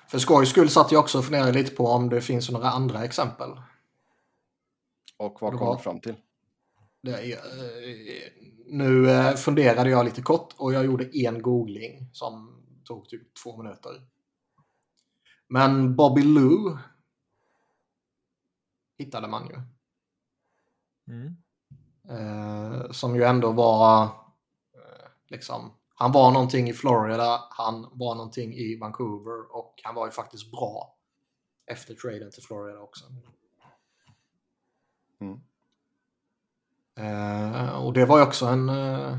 För 0.09 0.19
skojs 0.19 0.51
skull 0.51 0.71
satt 0.71 0.93
jag 0.93 1.01
också 1.01 1.19
och 1.19 1.25
funderade 1.25 1.53
lite 1.53 1.77
på 1.77 1.87
om 1.87 2.09
det 2.09 2.21
finns 2.21 2.51
några 2.51 2.71
andra 2.71 3.05
exempel. 3.05 3.51
Och 5.17 5.39
vad 5.43 5.53
kom 5.53 5.67
var- 5.67 5.77
du 5.77 5.83
fram 5.83 6.01
till? 6.01 6.15
Det 7.03 7.33
eh, 7.33 7.39
nu 8.67 9.11
eh, 9.11 9.35
funderade 9.35 9.91
jag 9.91 10.05
lite 10.05 10.23
kort 10.23 10.55
och 10.57 10.73
jag 10.73 10.85
gjorde 10.85 11.19
en 11.19 11.43
googling 11.43 12.11
som 12.13 12.63
tog 12.85 13.09
typ 13.09 13.35
två 13.35 13.57
minuter. 13.63 14.03
Men 15.49 15.97
Bobby 15.97 16.23
Lou 16.23 16.79
hittade 18.99 19.29
man 19.29 19.49
ju. 19.49 19.61
Mm. 21.15 21.37
Eh, 22.09 22.91
som 22.91 23.17
ju 23.17 23.23
ändå 23.23 23.53
var 23.53 24.05
eh, 24.05 25.09
Liksom. 25.29 25.71
Han 25.99 26.13
var 26.13 26.31
någonting 26.31 26.69
i 26.69 26.73
Florida, 26.73 27.45
han 27.51 27.89
var 27.93 28.15
någonting 28.15 28.55
i 28.55 28.79
Vancouver 28.81 29.57
och 29.57 29.81
han 29.85 29.95
var 29.95 30.07
ju 30.07 30.13
faktiskt 30.13 30.51
bra 30.51 30.97
efter 31.67 31.95
traden 31.95 32.31
till 32.31 32.43
Florida 32.43 32.81
också. 32.81 33.05
Mm. 35.21 35.41
Eh, 36.99 37.85
och 37.85 37.93
det 37.93 38.05
var 38.05 38.19
ju 38.19 38.25
också 38.25 38.47
en, 38.47 38.69
eh, 38.69 39.19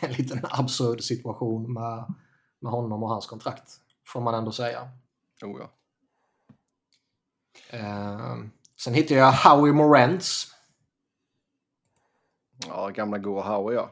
en 0.00 0.12
liten 0.12 0.40
absurd 0.50 1.02
situation 1.02 1.72
med, 1.72 2.14
med 2.60 2.72
honom 2.72 3.02
och 3.02 3.08
hans 3.08 3.26
kontrakt, 3.26 3.72
får 4.06 4.20
man 4.20 4.34
ändå 4.34 4.52
säga. 4.52 4.88
Oh, 5.42 5.60
ja. 5.60 5.70
Eh, 7.78 8.36
sen 8.80 8.94
hittade 8.94 9.20
jag 9.20 9.32
Howie 9.32 9.72
Morantz. 9.72 10.54
ja, 12.66 12.88
gamla 12.88 13.18
goa 13.18 13.42
Howie 13.42 13.76
ja. 13.76 13.90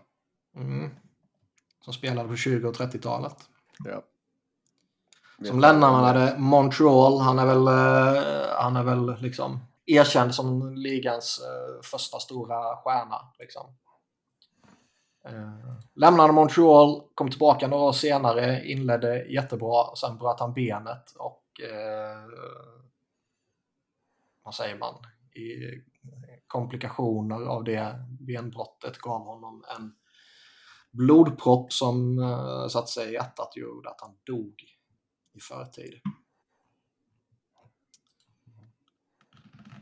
Mm. 0.57 1.06
Som 1.87 1.93
spelade 1.93 2.29
på 2.29 2.37
20 2.37 2.69
och 2.69 2.75
30-talet. 2.75 3.37
ja. 3.85 4.03
Som 5.45 5.61
lämnade 5.61 6.35
Montreal. 6.39 7.21
Han 7.21 7.39
är 7.39 7.47
väl, 7.47 7.67
eh, 7.67 8.23
han 8.59 8.77
är 8.77 8.83
väl 8.83 9.17
liksom 9.21 9.61
erkänd 9.87 10.35
som 10.35 10.75
ligans 10.75 11.41
eh, 11.41 11.83
första 11.83 12.19
stora 12.19 12.77
stjärna. 12.77 13.33
Liksom. 13.39 13.67
Eh, 15.25 15.75
lämnade 15.95 16.33
Montreal, 16.33 17.03
kom 17.15 17.31
tillbaka 17.31 17.69
några 17.69 17.85
år 17.85 17.93
senare, 17.93 18.67
inledde 18.67 19.25
jättebra. 19.25 19.97
Sen 19.97 20.19
bröt 20.19 20.41
han 20.41 20.53
benet 20.55 21.15
och 21.19 21.61
eh, 21.61 22.29
vad 24.43 24.55
säger 24.55 24.79
man? 24.79 24.95
I 25.35 25.81
komplikationer 26.47 27.47
av 27.47 27.65
det 27.65 28.05
benbrottet 28.21 28.99
gav 28.99 29.21
honom 29.21 29.65
en 29.79 29.95
blodpropp 30.97 31.73
som 31.73 32.19
uh, 32.19 32.69
satte 32.69 32.91
sig 32.91 33.09
i 33.09 33.13
hjärtat 33.13 33.57
gjorde 33.57 33.89
att 33.89 34.01
han 34.01 34.15
dog 34.27 34.55
i 35.35 35.41
förtid. 35.41 36.01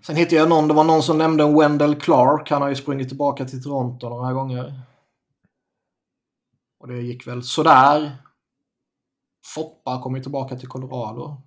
Sen 0.06 0.16
hittade 0.16 0.36
jag 0.36 0.48
någon, 0.48 0.68
det 0.68 0.74
var 0.74 0.84
någon 0.84 1.02
som 1.02 1.18
nämnde 1.18 1.44
en 1.44 1.58
Wendell 1.58 2.00
Clark. 2.00 2.50
Han 2.50 2.62
har 2.62 2.68
ju 2.68 2.76
sprungit 2.76 3.08
tillbaka 3.08 3.44
till 3.44 3.62
Toronto 3.62 4.08
några 4.08 4.32
gånger. 4.32 4.82
Och 6.78 6.88
det 6.88 7.02
gick 7.02 7.26
väl 7.26 7.42
sådär. 7.42 8.16
Foppa 9.54 10.02
kom 10.02 10.16
ju 10.16 10.22
tillbaka 10.22 10.56
till 10.56 10.68
Colorado. 10.68 11.42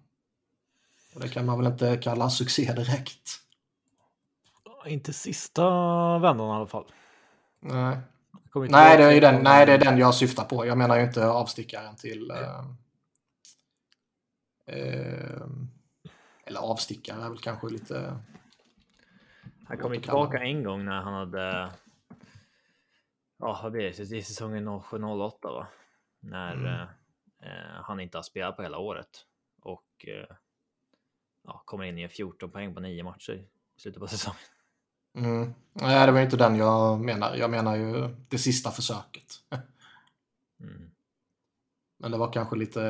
Och 1.15 1.21
det 1.21 1.29
kan 1.29 1.45
man 1.45 1.57
väl 1.57 1.71
inte 1.71 1.97
kalla 1.97 2.29
succé 2.29 2.73
direkt. 2.73 3.29
Inte 4.85 5.13
sista 5.13 5.63
vändan 6.19 6.47
i 6.47 6.51
alla 6.51 6.67
fall. 6.67 6.85
Nej. 7.59 7.97
Nej, 8.59 8.97
det 8.97 9.03
är, 9.03 9.21
den, 9.21 9.43
nej, 9.43 9.65
det 9.65 9.73
är 9.73 9.77
den 9.77 9.97
jag 9.97 10.15
syftar 10.15 10.43
på. 10.43 10.65
Jag 10.65 10.77
menar 10.77 10.97
ju 10.97 11.03
inte 11.03 11.27
avstickaren 11.27 11.95
till... 11.95 12.31
Eh, 12.31 12.65
eh, 14.65 15.47
eller 16.45 16.59
avstickare 16.59 17.23
är 17.23 17.29
väl 17.29 17.37
kanske 17.37 17.67
lite... 17.67 18.17
Han 19.67 19.77
kom 19.77 19.91
tillbaka 19.91 20.39
en 20.39 20.63
gång 20.63 20.85
när 20.85 21.01
han 21.01 21.13
hade... 21.13 21.71
Ja, 23.39 23.59
vad 23.63 23.71
blir 23.71 23.83
det? 23.83 24.09
Det 24.09 24.17
är 24.17 24.21
säsongen 24.21 24.67
07-08 24.69 25.31
va? 25.41 25.67
När 26.19 26.53
Mm. 26.53 26.65
eh, 26.65 26.81
eh, 27.39 27.81
han 27.83 27.99
inte 27.99 28.17
har 28.17 28.23
spelat 28.23 28.55
på 28.55 28.63
hela 28.63 28.77
året. 28.77 29.25
Och 29.61 30.05
eh, 30.07 30.35
ja, 31.43 31.61
kommer 31.65 31.83
in 31.83 31.97
i 31.97 32.07
14 32.07 32.51
poäng 32.51 32.73
på 32.73 32.79
nio 32.79 33.03
matcher 33.03 33.33
i 33.33 33.79
slutet 33.81 33.99
på 33.99 34.07
säsongen. 34.07 34.39
Mm. 35.17 35.53
Nej, 35.73 36.05
det 36.05 36.11
var 36.11 36.21
inte 36.21 36.37
den 36.37 36.55
jag 36.55 36.99
menar. 36.99 37.35
Jag 37.35 37.49
menar 37.51 37.75
ju 37.75 38.15
det 38.29 38.37
sista 38.37 38.71
försöket. 38.71 39.33
Mm. 40.59 40.91
Men 41.99 42.11
det 42.11 42.17
var 42.17 42.33
kanske 42.33 42.55
lite... 42.55 42.81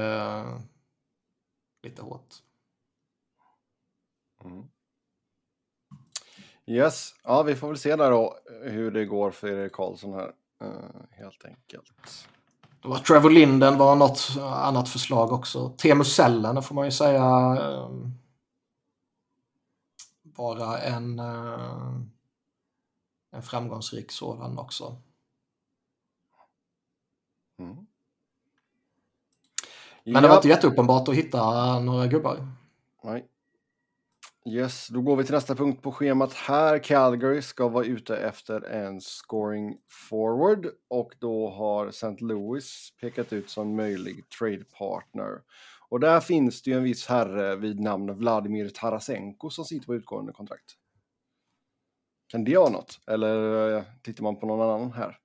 Lite 1.84 2.02
hårt. 2.02 2.36
Mm. 4.44 4.68
Yes, 6.66 7.16
ja 7.24 7.44
vi 7.44 7.56
får 7.56 7.68
väl 7.68 7.78
se 7.78 7.96
där 7.96 8.12
då 8.12 8.38
hur 8.64 8.92
det 8.92 9.06
går 9.06 9.32
för 9.32 9.48
Erik 9.48 9.74
Karlsson 9.74 10.14
här. 10.14 10.34
eh, 10.62 11.02
helt 11.12 11.46
enkelt. 11.46 12.28
Det 12.82 12.88
var 12.88 12.98
Trevor 12.98 13.30
Linden 13.30 13.78
var 13.78 13.96
något 13.96 14.28
annat 14.42 14.90
förslag 14.90 15.32
också. 15.32 15.70
Teemu 15.78 16.04
Selänne 16.04 16.62
får 16.62 16.76
man 16.76 16.86
ju 16.86 16.92
säga 16.92 17.24
eh, 17.62 17.90
vara 20.24 20.80
en, 20.80 21.20
eh, 21.20 22.00
en 23.38 23.44
framgångsrik 23.44 24.12
sådan 24.12 24.58
också. 24.58 24.96
Mm. 27.60 27.76
Men 30.04 30.24
det 30.24 30.30
var 30.30 30.36
inte 30.36 30.48
jätteuppenbart 30.48 31.08
att 31.08 31.16
hitta 31.16 31.80
några 31.80 32.08
gubbar. 32.08 32.48
Nej. 33.04 33.28
Yes, 34.46 34.88
då 34.88 35.02
går 35.02 35.16
vi 35.16 35.24
till 35.24 35.34
nästa 35.34 35.56
punkt 35.56 35.82
på 35.82 35.92
schemat 35.92 36.34
här. 36.34 36.84
Calgary 36.84 37.42
ska 37.42 37.68
vara 37.68 37.86
ute 37.86 38.18
efter 38.18 38.62
en 38.62 39.02
scoring 39.02 39.78
forward 40.10 40.68
och 40.88 41.14
då 41.20 41.50
har 41.50 41.88
St. 41.88 42.16
Louis 42.20 42.94
pekat 43.02 43.34
ut 43.34 43.50
som 43.50 43.76
möjlig 43.76 44.30
trade 44.30 44.64
partner. 44.64 45.42
Och 45.90 46.00
där 46.00 46.20
finns 46.20 46.62
det 46.62 46.72
ju 46.72 46.78
en 46.78 46.84
viss 46.84 47.08
herre 47.08 47.56
vid 47.56 47.80
namn 47.80 48.14
Vladimir 48.14 48.70
Tarasenko 48.70 49.50
som 49.50 49.66
sitter 49.66 49.86
på 49.86 49.96
utgående 49.96 50.34
kontrakt. 50.34 50.78
Kan 52.28 52.44
det 52.44 52.58
vara 52.58 52.70
något? 52.70 53.00
Eller 53.08 53.72
eh, 53.78 53.84
tittar 54.02 54.24
man 54.24 54.40
på 54.40 54.46
någon 54.48 54.70
annan 54.70 54.92
här? 54.92 55.20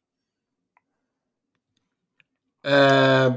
Eh, 2.65 3.33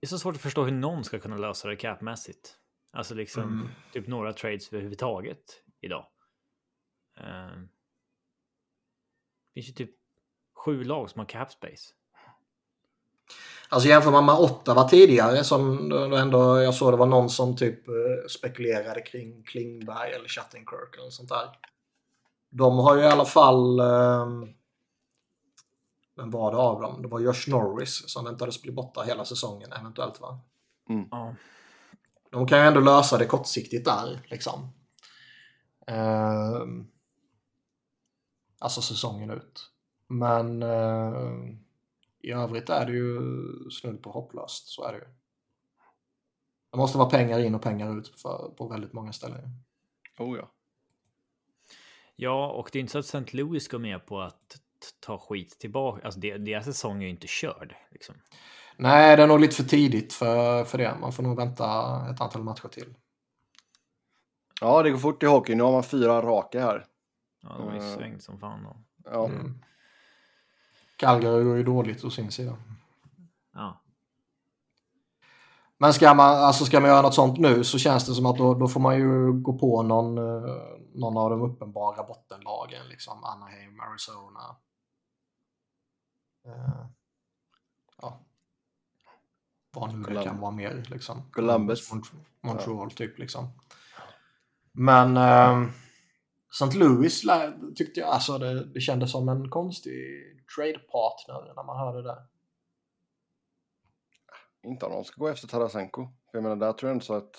Det 0.00 0.06
är 0.06 0.08
så 0.08 0.18
svårt 0.18 0.34
att 0.34 0.40
förstå 0.42 0.64
hur 0.64 0.72
någon 0.72 1.04
ska 1.04 1.18
kunna 1.18 1.36
lösa 1.36 1.68
det 1.68 1.76
capmässigt. 1.76 2.56
Alltså 2.92 3.14
liksom 3.14 3.42
Mm. 3.42 3.68
typ 3.92 4.06
några 4.06 4.32
trades 4.32 4.72
överhuvudtaget 4.72 5.62
idag. 5.80 6.06
Uh, 7.20 7.62
det 9.54 9.54
finns 9.54 9.68
ju 9.68 9.72
typ 9.72 9.90
sju 10.54 10.84
lag 10.84 11.10
som 11.10 11.18
har 11.18 11.26
cap 11.26 11.52
space. 11.52 11.92
alltså 13.68 13.88
jämför 13.88 14.10
man 14.10 14.24
med 14.26 14.34
Ottawa 14.34 14.88
tidigare 14.88 15.44
som 15.44 15.88
då 15.88 16.16
ändå, 16.16 16.62
jag 16.62 16.74
såg 16.74 16.92
det 16.92 16.96
var 16.96 17.06
någon 17.06 17.30
som 17.30 17.56
typ 17.56 17.80
spekulerade 18.30 19.00
kring 19.00 19.42
Klingberg 19.42 20.12
eller 20.12 20.28
Chattenkirk 20.28 20.96
eller 20.98 21.10
sånt 21.10 21.28
där. 21.28 21.48
De 22.54 22.78
har 22.78 22.96
ju 22.96 23.02
i 23.02 23.06
alla 23.06 23.24
fall 23.24 23.80
eh, 23.80 24.26
vem 26.16 26.30
var 26.30 26.50
det 26.50 26.58
av 26.58 26.80
dem? 26.80 27.02
Det 27.02 27.08
var 27.08 27.20
Josh 27.20 27.48
Norris 27.48 28.10
som 28.10 28.24
väntades 28.24 28.62
bli 28.62 28.72
borta 28.72 29.02
hela 29.02 29.24
säsongen 29.24 29.72
eventuellt 29.72 30.20
va? 30.20 30.40
Ja. 31.10 31.34
De 32.30 32.46
kan 32.46 32.58
ju 32.58 32.64
ändå 32.64 32.80
lösa 32.80 33.18
det 33.18 33.26
kortsiktigt 33.26 33.84
där 33.84 34.20
liksom. 34.24 34.72
Ehm, 35.86 36.86
alltså 38.58 38.82
säsongen 38.82 39.30
ut. 39.30 39.70
Men 40.08 40.62
eh, 40.62 41.32
i 42.20 42.30
övrigt 42.32 42.70
är 42.70 42.86
det 42.86 42.92
ju 42.92 43.20
snudd 43.70 44.02
på 44.02 44.10
hopplöst. 44.10 44.68
Så 44.68 44.84
är 44.84 44.92
det 44.92 44.98
ju. 44.98 45.04
Det 46.70 46.76
måste 46.78 46.98
vara 46.98 47.10
pengar 47.10 47.38
in 47.38 47.54
och 47.54 47.62
pengar 47.62 47.98
ut 47.98 48.20
för, 48.20 48.54
på 48.56 48.68
väldigt 48.68 48.92
många 48.92 49.12
ställen. 49.12 49.62
Oh 50.18 50.38
ja. 50.38 50.50
Ja, 52.16 52.46
och 52.52 52.68
det 52.72 52.78
är 52.78 52.80
inte 52.80 52.92
så 52.92 52.98
att 52.98 53.04
St. 53.04 53.36
Louis 53.36 53.68
går 53.68 53.78
med 53.78 54.06
på 54.06 54.20
att 54.20 54.60
ta 55.00 55.18
skit 55.18 55.58
tillbaka. 55.58 56.04
Alltså 56.04 56.20
deras 56.20 56.64
säsong 56.64 56.98
är 56.98 57.02
ju 57.02 57.10
inte 57.10 57.26
körd. 57.26 57.74
Liksom. 57.90 58.14
Nej, 58.76 59.16
det 59.16 59.22
är 59.22 59.26
nog 59.26 59.40
lite 59.40 59.56
för 59.56 59.64
tidigt 59.64 60.12
för, 60.12 60.64
för 60.64 60.78
det. 60.78 60.96
Man 61.00 61.12
får 61.12 61.22
nog 61.22 61.36
vänta 61.36 61.66
ett 62.10 62.20
antal 62.20 62.42
matcher 62.42 62.68
till. 62.68 62.94
Ja, 64.60 64.82
det 64.82 64.90
går 64.90 64.98
fort 64.98 65.22
i 65.22 65.26
hockey. 65.26 65.54
Nu 65.54 65.62
har 65.62 65.72
man 65.72 65.82
fyra 65.82 66.22
raka 66.22 66.60
här. 66.60 66.86
Ja, 67.42 67.48
de 67.58 67.68
har 67.68 67.74
ju 67.74 67.94
svängt 67.94 68.22
som 68.22 68.38
fan. 68.38 68.62
Då. 68.62 68.76
Ja. 69.04 69.24
Mm. 69.24 69.58
Calgary 70.96 71.44
går 71.44 71.56
ju 71.56 71.62
dåligt 71.62 72.04
å 72.04 72.10
sin 72.10 72.30
sida. 72.30 72.56
Ja. 73.54 73.82
Men 75.82 75.92
ska 75.92 76.14
man, 76.14 76.36
alltså 76.36 76.64
ska 76.64 76.80
man 76.80 76.90
göra 76.90 77.02
något 77.02 77.14
sånt 77.14 77.38
nu 77.38 77.64
så 77.64 77.78
känns 77.78 78.06
det 78.06 78.14
som 78.14 78.26
att 78.26 78.38
då, 78.38 78.54
då 78.54 78.68
får 78.68 78.80
man 78.80 78.96
ju 78.96 79.32
gå 79.32 79.58
på 79.58 79.82
någon, 79.82 80.18
eh, 80.18 80.50
någon 80.94 81.16
av 81.16 81.30
de 81.30 81.42
uppenbara 81.42 82.02
bottenlagen. 82.02 82.88
Liksom 82.88 83.24
Anaheim, 83.24 83.80
Arizona. 83.80 84.56
Eh, 86.46 86.86
ja. 88.02 88.20
Vad 89.74 89.94
nu 89.94 90.14
det 90.14 90.24
kan 90.24 90.40
vara 90.40 90.50
mer. 90.50 90.84
Liksom. 90.88 91.22
Columbus. 91.32 91.92
Mont- 91.92 92.12
Montreal 92.40 92.90
typ 92.90 93.18
liksom. 93.18 93.48
Men 94.72 95.16
eh, 95.16 95.68
St. 96.50 96.78
Louis 96.78 97.22
tyckte 97.76 98.00
jag, 98.00 98.08
alltså 98.08 98.38
det, 98.38 98.64
det 98.64 98.80
kändes 98.80 99.10
som 99.12 99.28
en 99.28 99.50
konstig 99.50 99.94
trade 100.56 100.78
partner 100.78 101.54
när 101.56 101.64
man 101.64 101.78
hörde 101.78 102.02
det. 102.02 102.18
Inte 104.62 104.86
om 104.86 104.92
de 104.92 105.04
ska 105.04 105.20
gå 105.20 105.28
efter 105.28 105.48
Tarasenko. 105.48 106.02
För 106.30 106.38
jag 106.38 106.42
menar, 106.42 106.56
där 106.56 106.72
tror 106.72 106.90
jag 106.90 106.96
inte 106.96 107.06
så 107.06 107.14
att... 107.14 107.36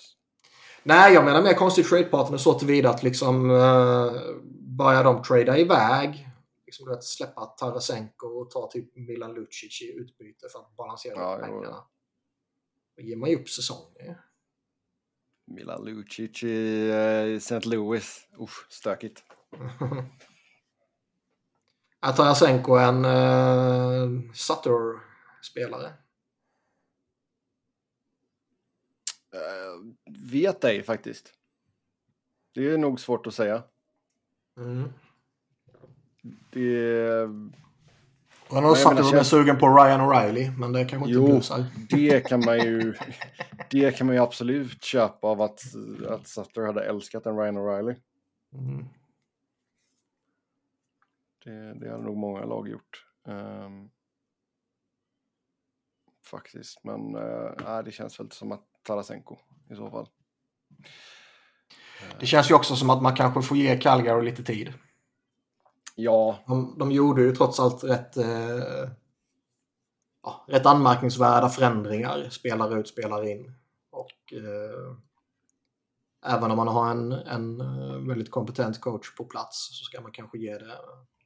Nej, 0.82 1.14
jag 1.14 1.24
menar 1.24 1.42
mer 1.42 1.54
konstig 1.54 1.88
trade 1.88 2.04
partner 2.04 2.38
så 2.38 2.58
tillvida 2.58 2.90
att 2.90 3.02
liksom 3.02 3.50
uh, 3.50 4.12
börjar 4.78 5.04
de 5.04 5.22
trada 5.22 5.58
iväg 5.58 6.28
liksom, 6.74 6.88
vet, 6.88 7.04
släppa 7.04 7.46
Tarasenko 7.46 8.26
och 8.26 8.50
ta 8.50 8.70
typ 8.70 8.96
Milan 8.96 9.34
Lucic 9.34 9.82
i 9.82 9.92
utbyte 9.92 10.48
för 10.48 10.58
att 10.58 10.76
balansera 10.76 11.14
Ja, 11.14 11.38
pengarna. 11.42 11.84
Då 12.96 13.02
ger 13.02 13.16
man 13.16 13.30
ju 13.30 13.36
upp 13.36 13.48
säsongen. 13.48 14.14
Milan 15.46 15.84
Lucic 15.84 16.42
i 16.42 16.88
eh, 16.90 17.36
St. 17.36 17.60
Louis. 17.68 18.28
Usch, 18.40 18.66
stökigt. 18.72 19.24
Är 22.00 22.12
Tarasenko 22.12 22.76
en 22.76 23.04
uh, 23.04 24.32
Sutter-spelare? 24.32 25.86
Eh, 25.86 25.92
vet 30.30 30.64
ej 30.64 30.82
faktiskt. 30.82 31.32
Det 32.54 32.70
är 32.70 32.78
nog 32.78 33.00
svårt 33.00 33.26
att 33.26 33.34
säga. 33.34 33.62
Mm. 34.56 34.88
Det, 36.50 36.60
jag 36.60 37.28
har 38.48 38.62
menar, 38.62 38.70
och 38.70 38.76
är 38.76 39.10
känns- 39.10 39.28
sugen 39.28 39.58
på 39.58 39.68
Ryan 39.68 40.00
O'Reilly, 40.00 40.58
men 40.58 40.72
det 40.72 40.84
kanske 40.84 41.08
inte 41.08 41.20
Jo. 41.20 41.26
blusar. 41.26 41.64
det 41.90 42.20
kan 42.20 42.40
man 42.44 42.58
ju 42.58 42.94
det 43.70 43.96
kan 43.98 44.06
man 44.06 44.16
ju 44.16 44.22
absolut 44.22 44.84
köpa 44.84 45.26
av 45.26 45.42
att, 45.42 45.60
att 46.08 46.28
Sutter 46.28 46.62
hade 46.62 46.84
älskat 46.84 47.26
en 47.26 47.36
Ryan 47.38 47.58
O'Reilly. 47.58 47.96
Mm. 48.52 48.84
Det, 51.44 51.74
det 51.74 51.90
har 51.90 51.98
nog 51.98 52.16
många 52.16 52.44
lag 52.44 52.68
gjort. 52.68 53.06
Ehm, 53.26 53.90
faktiskt, 56.26 56.84
men 56.84 57.16
uh, 57.16 57.78
det 57.84 57.92
känns 57.92 58.20
väl 58.20 58.30
som 58.30 58.52
att 58.52 58.64
Tarasenko 58.84 59.36
i 59.70 59.74
så 59.74 59.90
fall. 59.90 60.08
Det 62.20 62.26
känns 62.26 62.50
ju 62.50 62.54
också 62.54 62.76
som 62.76 62.90
att 62.90 63.02
man 63.02 63.14
kanske 63.16 63.42
får 63.42 63.56
ge 63.56 63.76
Calgary 63.80 64.24
lite 64.24 64.42
tid. 64.44 64.72
Ja, 65.96 66.38
De, 66.46 66.78
de 66.78 66.92
gjorde 66.92 67.22
ju 67.22 67.32
trots 67.34 67.60
allt 67.60 67.84
rätt, 67.84 68.16
eh, 68.16 68.88
ja, 70.22 70.44
rätt 70.48 70.66
anmärkningsvärda 70.66 71.48
förändringar. 71.48 72.28
Spelar 72.30 72.78
ut, 72.78 72.88
spelar 72.88 73.28
in. 73.28 73.52
Och 73.90 74.32
eh, 74.32 74.96
även 76.34 76.50
om 76.50 76.56
man 76.56 76.68
har 76.68 76.90
en, 76.90 77.12
en 77.12 77.60
eh, 77.60 78.08
väldigt 78.08 78.30
kompetent 78.30 78.80
coach 78.80 79.14
på 79.16 79.24
plats 79.24 79.68
så 79.78 79.84
ska 79.84 80.00
man 80.00 80.12
kanske 80.12 80.38
ge 80.38 80.58
det 80.58 80.78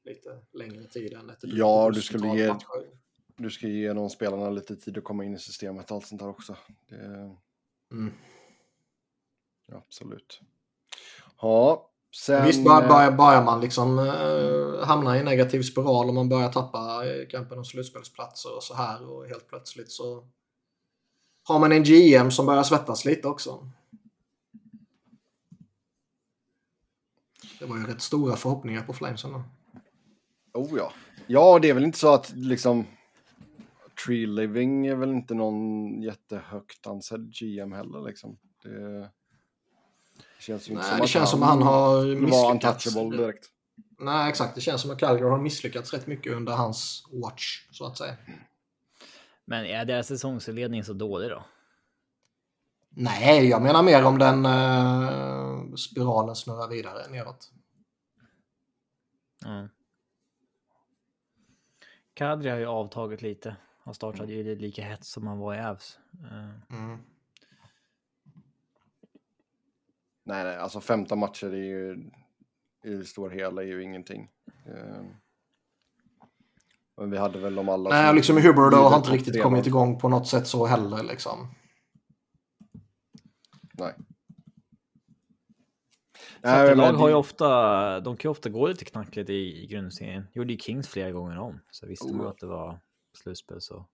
lite 0.05 0.39
längre 0.53 0.85
tid 0.85 1.13
än 1.13 1.31
ett 1.31 1.39
Ja, 1.43 1.91
du 1.95 2.03
skulle 2.03 2.29
ge- 2.29 2.49
matcher. 2.53 2.67
du 3.37 3.51
ska 3.51 3.67
ge 3.69 3.93
de 3.93 4.11
spelarna 4.11 4.51
lite 4.51 4.77
tid 4.77 4.99
att 4.99 5.05
komma 5.05 5.25
in 5.25 5.35
i 5.35 5.39
systemet 5.39 5.91
och 5.91 5.95
allt 5.97 6.07
sånt 6.07 6.21
där 6.21 6.29
också. 6.29 6.57
Det, 6.89 7.37
Mm. 7.93 8.13
ja, 9.67 9.77
absolut. 9.77 10.41
Ja, 11.41 11.91
sen... 12.17 12.45
Visst 12.45 12.65
bör, 12.65 12.83
eh, 12.83 12.89
börjar, 12.89 13.13
börjar 13.13 13.45
man 13.45 13.61
liksom 13.61 13.99
eh, 13.99 14.87
hamna 14.87 15.17
i 15.17 15.19
en 15.19 15.25
negativ 15.25 15.63
spiral 15.63 16.09
om 16.09 16.15
man 16.15 16.29
börjar 16.29 16.53
tappa 16.53 17.07
eh, 17.07 17.29
kampen 17.29 17.59
om 17.59 17.65
slutspelsplatser 17.65 18.57
och 18.57 18.63
så 18.63 18.75
här 18.75 19.11
och 19.11 19.27
helt 19.27 19.49
plötsligt 19.49 19.91
så 19.91 20.29
har 21.43 21.59
man 21.59 21.73
en 21.73 21.85
GM 21.85 22.31
som 22.31 22.47
börjar 22.47 22.63
svettas 22.63 23.05
lite 23.05 23.29
också. 23.29 23.71
Det 27.59 27.65
var 27.65 27.77
ju 27.77 27.87
rätt 27.87 28.03
stora 28.03 28.37
förhoppningar 28.37 28.83
på 28.83 28.93
Flamesen 28.93 29.33
då. 29.33 29.43
Oh 30.61 30.79
ja. 30.79 30.93
Ja, 31.27 31.59
det 31.59 31.71
är 31.71 31.75
väl 31.75 31.85
inte 31.85 31.99
så 31.99 32.15
att 32.15 32.33
liksom 32.37 32.87
Tree 34.07 34.27
Living 34.27 34.87
är 34.87 34.95
väl 34.95 35.11
inte 35.11 35.35
någon 35.35 36.03
jättehögt 36.03 36.87
ansedd 36.87 37.33
GM 37.35 37.73
heller 37.73 38.01
liksom. 38.01 38.39
Det 38.63 39.11
känns 40.39 40.69
ju 40.69 40.73
inte 40.73 40.83
Nej, 40.83 40.91
som 40.91 40.99
det 40.99 41.05
att 41.05 41.11
känns 41.11 41.31
som 41.31 41.43
han 41.43 41.63
har 41.63 42.05
misslyckats. 42.05 42.87
untouchable 42.87 43.17
direkt. 43.17 43.47
Nej, 43.99 44.29
exakt. 44.29 44.55
Det 44.55 44.61
känns 44.61 44.83
som 44.83 44.91
att 44.91 44.99
Calgary 44.99 45.31
har 45.31 45.39
misslyckats 45.39 45.93
rätt 45.93 46.07
mycket 46.07 46.33
under 46.33 46.53
hans 46.53 47.09
watch, 47.13 47.67
så 47.71 47.87
att 47.87 47.99
säga. 47.99 48.17
Men 49.45 49.65
är 49.67 49.85
deras 49.85 50.07
säsongsledning 50.07 50.85
så 50.85 50.93
dålig 50.93 51.31
då? 51.31 51.45
Nej, 52.91 53.49
jag 53.49 53.63
menar 53.63 53.83
mer 53.83 54.05
om 54.05 54.19
den 54.19 54.47
eh, 54.47 55.75
spiralen 55.75 56.37
snurrar 56.37 56.69
vidare 56.69 57.09
neråt. 57.11 57.53
Ja. 59.45 59.69
Kadri 62.15 62.51
har 62.51 62.59
ju 62.59 62.67
avtagit 62.67 63.23
lite. 63.23 63.57
Han 63.89 63.95
startade 63.95 64.33
ju 64.33 64.57
lika 64.57 64.83
hett 64.83 65.05
som 65.05 65.27
han 65.27 65.39
var 65.39 65.55
i 65.55 65.61
Avs. 65.61 65.99
Eh, 66.31 66.77
Mm. 66.77 66.99
Nej, 70.25 70.45
nej, 70.45 70.57
alltså 70.57 70.81
15 70.81 71.19
matcher 71.19 71.47
är 71.47 71.57
ju 71.57 72.11
i 72.85 72.91
det 72.91 73.05
stora 73.05 73.31
hela 73.31 73.63
är 73.63 73.67
ju 73.67 73.83
ingenting. 73.83 74.31
Eh, 74.67 75.03
Men 76.97 77.11
vi 77.11 77.17
hade 77.19 77.39
väl 77.39 77.55
de 77.55 77.69
alla... 77.69 77.91
Nej, 77.91 78.07
som- 78.07 78.17
liksom 78.17 78.37
Hubbard 78.37 78.75
har 78.75 78.97
inte 78.97 79.09
topp 79.09 79.15
riktigt 79.19 79.43
kommit 79.43 79.67
igång 79.67 79.99
på 79.99 80.09
något 80.09 80.29
sätt 80.29 80.47
så 80.47 80.67
heller 80.67 81.03
liksom. 81.03 81.55
Nej. 83.73 83.95
Så 83.97 84.05
Nej, 86.43 86.61
att 86.63 86.69
men 86.69 86.79
lag 86.79 86.95
det- 86.95 86.99
har 86.99 87.09
ju 87.09 87.15
ofta, 87.15 88.01
de 88.01 88.17
kan 88.17 88.29
ju 88.29 88.31
ofta 88.31 88.49
gå 88.49 88.67
lite 88.69 88.85
knackligt 88.85 89.31
i, 89.31 89.63
i 89.63 89.67
grundserien. 89.67 90.27
Gjorde 90.35 90.53
ju 90.53 90.59
Kings 90.59 90.89
flera 90.89 91.11
gånger 91.11 91.39
om. 91.39 91.61
Så 91.71 91.87
visste 91.87 92.07
Oh, 92.07 92.17
man 92.17 92.27
att 92.27 92.39
det 92.39 92.47
var 92.47 92.81
slutspel 93.19 93.61
så 93.61 93.87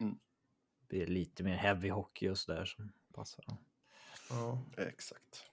Mm. 0.00 0.18
blir 0.88 1.00
det 1.06 1.12
lite 1.12 1.42
mer 1.44 1.54
heavy 1.56 1.90
hockey 1.90 2.28
och 2.28 2.38
sådär 2.38 2.64
som 2.64 2.92
passar. 3.14 3.44
dem. 3.46 3.56
Exakt. 4.76 5.44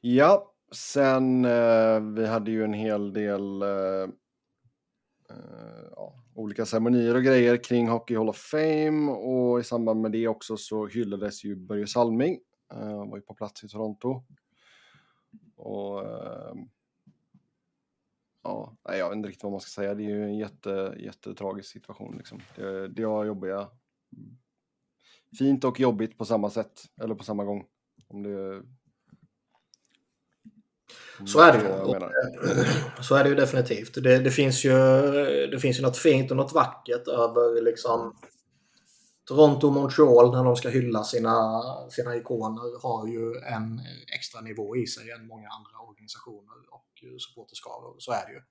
Ja, 0.00 0.54
sen 0.72 1.44
eh, 1.44 2.00
vi 2.00 2.26
hade 2.26 2.50
ju 2.50 2.64
en 2.64 2.72
hel 2.72 3.12
del 3.12 3.62
eh, 3.62 4.08
eh, 5.30 5.84
ja, 5.96 6.24
olika 6.34 6.66
ceremonier 6.66 7.14
och 7.14 7.22
grejer 7.22 7.64
kring 7.64 7.88
Hockey 7.88 8.16
Hall 8.16 8.28
of 8.28 8.36
Fame 8.36 9.12
och 9.12 9.60
i 9.60 9.64
samband 9.64 10.00
med 10.00 10.12
det 10.12 10.28
också 10.28 10.56
så 10.56 10.86
hyllades 10.86 11.44
ju 11.44 11.56
Börje 11.56 11.86
Salming. 11.86 12.40
Eh, 12.72 13.08
var 13.08 13.16
ju 13.16 13.22
på 13.22 13.34
plats 13.34 13.64
i 13.64 13.68
Toronto. 13.68 14.22
Och 15.56 16.02
eh, 16.04 16.54
ja, 18.42 18.76
jag 18.84 19.08
vet 19.08 19.16
inte 19.16 19.28
riktigt 19.28 19.42
vad 19.42 19.52
man 19.52 19.60
ska 19.60 19.80
säga. 19.82 19.94
Det 19.94 20.02
är 20.02 20.08
ju 20.08 20.24
en 20.24 20.38
jätte, 20.38 20.94
jättetragisk 20.98 21.70
situation 21.72 22.16
liksom. 22.16 22.40
Det, 22.56 22.88
det 22.88 23.02
har 23.02 23.24
jobbiga 23.24 23.68
fint 25.38 25.64
och 25.64 25.80
jobbigt 25.80 26.18
på 26.18 26.24
samma 26.24 26.50
sätt 26.50 26.72
eller 27.02 27.14
på 27.14 27.24
samma 27.24 27.44
gång. 27.44 27.64
Om 28.08 28.22
det... 28.22 28.62
Så 31.26 31.40
är 31.40 31.52
det 31.52 31.58
ju. 31.58 31.68
eh, 31.68 33.02
Så 33.02 33.14
är 33.14 33.24
det 33.24 33.30
ju 33.30 33.36
definitivt. 33.36 34.02
Det, 34.02 34.18
det, 34.18 34.30
finns 34.30 34.64
ju, 34.64 34.72
det 35.46 35.58
finns 35.60 35.78
ju 35.78 35.82
något 35.82 35.96
fint 35.96 36.30
och 36.30 36.36
något 36.36 36.52
vackert 36.52 37.08
över 37.08 37.62
liksom 37.62 38.16
Toronto 39.30 39.66
och 39.66 39.72
Montreal 39.72 40.30
när 40.30 40.44
de 40.44 40.56
ska 40.56 40.68
hylla 40.68 41.04
sina, 41.04 41.62
sina 41.90 42.16
ikoner 42.16 42.82
har 42.82 43.06
ju 43.08 43.34
en 43.54 43.80
extra 44.16 44.40
nivå 44.40 44.76
i 44.76 44.86
sig 44.86 45.10
än 45.10 45.26
många 45.26 45.48
andra 45.48 45.88
organisationer 45.90 46.58
och 46.70 47.20
supporterskaror. 47.20 47.94
Så 47.98 48.12
är 48.12 48.26
det 48.26 48.32
ju. 48.32 48.42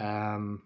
Ehm, 0.00 0.58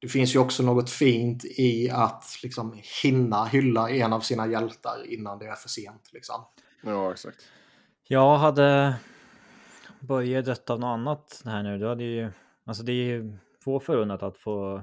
det 0.00 0.08
finns 0.08 0.34
ju 0.34 0.38
också 0.38 0.62
något 0.62 0.90
fint 0.90 1.44
i 1.44 1.90
att 1.90 2.24
liksom 2.42 2.80
hinna 3.02 3.44
hylla 3.44 3.90
en 3.90 4.12
av 4.12 4.20
sina 4.20 4.46
hjältar 4.46 5.06
innan 5.06 5.38
det 5.38 5.46
är 5.46 5.54
för 5.54 5.68
sent. 5.68 6.12
Liksom. 6.12 6.44
Ja, 6.82 7.12
exakt. 7.12 7.38
Jag 8.08 8.36
hade 8.36 8.96
Börje 10.00 10.42
dött 10.42 10.70
av 10.70 10.80
något 10.80 10.88
annat 10.88 11.42
här 11.44 11.62
nu. 11.62 11.78
Då 11.78 11.88
hade 11.88 12.04
ju, 12.04 12.32
alltså 12.66 12.82
det 12.82 12.92
är 12.92 13.04
ju 13.04 13.38
få 13.64 13.80
förunnat 13.80 14.22
att 14.22 14.38
få 14.38 14.82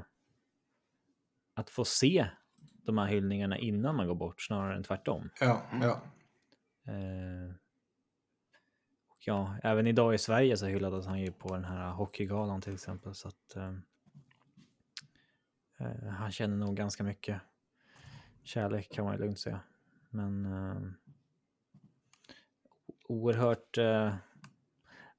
att 1.54 1.70
få 1.70 1.86
se 1.86 2.28
de 2.84 2.98
här 2.98 3.08
hyllningarna 3.08 3.58
innan 3.58 3.96
man 3.96 4.08
går 4.08 4.16
bort 4.16 4.42
snarare 4.42 4.76
än 4.76 4.84
tvärtom. 4.84 5.30
Ja, 5.40 5.62
ja. 5.82 6.02
Eh, 6.94 7.56
och 9.10 9.18
ja, 9.20 9.58
även 9.64 9.88
idag 9.88 10.14
i 10.14 10.18
Sverige 10.18 10.58
så 10.58 10.66
hyllades 10.66 11.06
han 11.06 11.20
ju 11.20 11.32
på 11.32 11.54
den 11.54 11.66
här 11.66 11.92
hockeygalan 11.92 12.62
till 12.62 12.74
exempel. 12.74 13.16
Så 13.16 13.28
att 13.28 13.56
eh, 13.56 13.74
eh, 15.80 16.08
han 16.08 16.32
känner 16.32 16.58
nog 16.58 16.76
ganska 16.76 17.04
mycket 17.04 17.42
kärlek 18.44 18.92
kan 18.92 19.06
man 19.06 19.14
ju 19.14 19.20
lugnt 19.20 19.40
säga. 19.40 19.60
Men 20.10 20.46
eh, 20.46 20.82
oerhört 23.08 23.78
eh, 23.78 24.16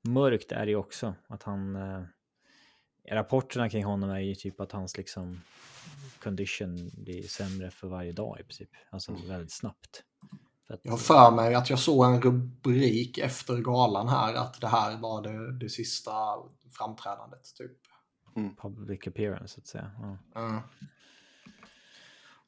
mörkt 0.03 0.53
är 0.53 0.67
det 0.67 0.71
ju 0.71 0.77
också 0.77 1.15
att 1.27 1.43
han 1.43 1.77
eh, 1.77 2.03
rapporterna 3.11 3.69
kring 3.69 3.85
honom 3.85 4.11
är 4.11 4.19
ju 4.19 4.35
typ 4.35 4.61
att 4.61 4.73
hans 4.73 4.97
liksom 4.97 5.41
condition 6.23 6.91
blir 6.93 7.23
sämre 7.23 7.71
för 7.71 7.89
varje 7.89 8.13
dag 8.13 8.41
i 8.41 8.43
princip. 8.43 8.71
Alltså 8.91 9.13
väldigt 9.29 9.53
snabbt. 9.53 10.03
För 10.67 10.75
att, 10.75 10.81
Jag 10.83 10.93
har 10.93 10.99
för 10.99 11.31
mig 11.31 11.55
att 11.55 11.71
jag 11.71 11.79
såg 11.79 12.05
en 12.05 12.23
rubrik 12.23 13.19
efter 13.19 13.57
galan 13.57 14.09
här 14.09 14.35
att 14.35 14.61
det 14.61 14.69
här 14.69 14.97
var 14.97 15.23
det, 15.23 15.59
det 15.59 15.69
sista 15.69 16.13
framträdandet. 16.71 17.55
Typ. 17.55 17.79
public 18.63 19.07
appearance 19.07 19.55
så 19.55 19.61
att 19.61 19.67
säga. 19.67 19.91
Ja. 20.01 20.19
Ja. 20.35 20.63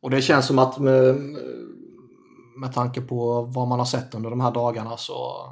Och 0.01 0.11
det 0.11 0.23
känns 0.23 0.47
som 0.47 0.59
att 0.59 0.79
med, 0.79 1.17
med 2.57 2.73
tanke 2.73 3.01
på 3.01 3.43
vad 3.43 3.69
man 3.69 3.79
har 3.79 3.87
sett 3.87 4.15
under 4.15 4.31
de 4.31 4.41
här 4.41 4.53
dagarna 4.53 4.97
så, 4.97 5.51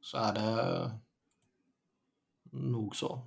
så 0.00 0.18
är 0.18 0.34
det 0.34 0.90
nog 2.52 2.96
så. 2.96 3.22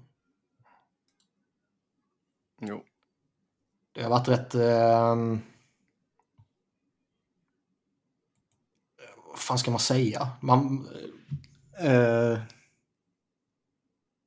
Jo. 2.61 2.83
Det 3.99 4.03
har 4.03 4.09
varit 4.09 4.27
rätt... 4.27 4.55
Eh, 4.55 5.15
vad 9.27 9.39
fan 9.39 9.57
ska 9.57 9.71
man 9.71 9.79
säga? 9.79 10.27
Man, 10.41 10.87
eh, 11.79 12.39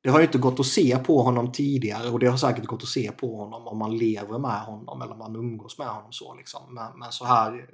det 0.03 0.11
har 0.11 0.19
ju 0.19 0.27
inte 0.27 0.39
gått 0.39 0.61
att 0.61 0.67
se 0.67 0.99
på 0.99 1.23
honom 1.23 1.53
tidigare 1.53 2.11
och 2.11 2.19
det 2.19 2.27
har 2.27 2.37
säkert 2.37 2.65
gått 2.65 2.83
att 2.83 2.89
se 2.89 3.13
på 3.13 3.37
honom 3.37 3.67
om 3.69 3.79
man 3.79 3.97
lever 3.97 4.39
med 4.39 4.61
honom 4.61 5.03
eller 5.03 5.13
om 5.13 5.19
man 5.19 5.37
umgås 5.37 5.79
med 5.79 5.89
honom 5.89 6.13
så 6.13 6.35
liksom. 6.35 6.75
Men, 6.75 6.99
men 6.99 7.13
så 7.13 7.25
här 7.25 7.71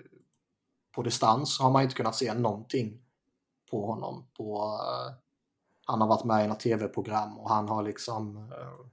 på 0.94 1.02
distans 1.02 1.58
har 1.60 1.70
man 1.70 1.82
inte 1.82 1.94
kunnat 1.94 2.16
se 2.16 2.34
någonting 2.34 3.00
på 3.70 3.86
honom. 3.86 4.26
På, 4.36 4.78
eh, 4.82 5.14
han 5.86 6.00
har 6.00 6.08
varit 6.08 6.24
med 6.24 6.44
i 6.44 6.48
några 6.48 6.60
tv-program 6.60 7.38
och 7.38 7.50
han 7.50 7.68
har 7.68 7.82
liksom 7.82 8.36
eh, 8.36 8.86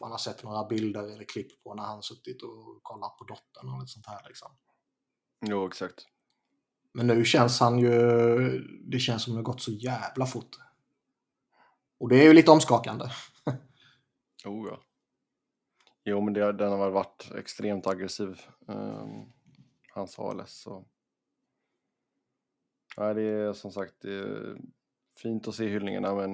man 0.00 0.10
har 0.10 0.18
sett 0.18 0.44
några 0.44 0.64
bilder 0.64 1.02
eller 1.02 1.24
klipp 1.24 1.62
på 1.62 1.74
när 1.74 1.82
han 1.82 2.02
suttit 2.02 2.42
och 2.42 2.82
kollat 2.82 3.16
på 3.18 3.24
dottern 3.24 3.74
och 3.74 3.80
lite 3.80 3.92
sånt 3.92 4.06
här 4.06 4.28
liksom. 4.28 4.56
Jo, 5.46 5.66
exakt. 5.66 6.06
Men 6.92 7.06
nu 7.06 7.24
känns 7.24 7.60
han 7.60 7.78
ju, 7.78 7.88
det 8.90 8.98
känns 8.98 9.22
som 9.22 9.36
det 9.36 9.42
gått 9.42 9.60
så 9.60 9.72
jävla 9.72 10.26
fort. 10.26 10.56
Och 11.98 12.08
det 12.08 12.16
är 12.16 12.24
ju 12.24 12.32
lite 12.32 12.50
omskakande. 12.50 13.04
oh 14.44 14.68
ja. 14.70 14.80
Jo, 16.04 16.20
men 16.20 16.34
det, 16.34 16.52
den 16.52 16.72
har 16.72 16.90
varit 16.90 17.30
extremt 17.34 17.86
aggressiv, 17.86 18.40
um, 18.66 19.32
hans 19.94 20.18
ALS. 20.18 20.60
Så. 20.60 20.86
Ja, 22.96 23.14
det 23.14 23.22
är 23.22 23.52
som 23.52 23.72
sagt 23.72 23.94
det 24.00 24.14
är 24.14 24.58
fint 25.22 25.48
att 25.48 25.54
se 25.54 25.68
hyllningarna, 25.68 26.14
men 26.14 26.30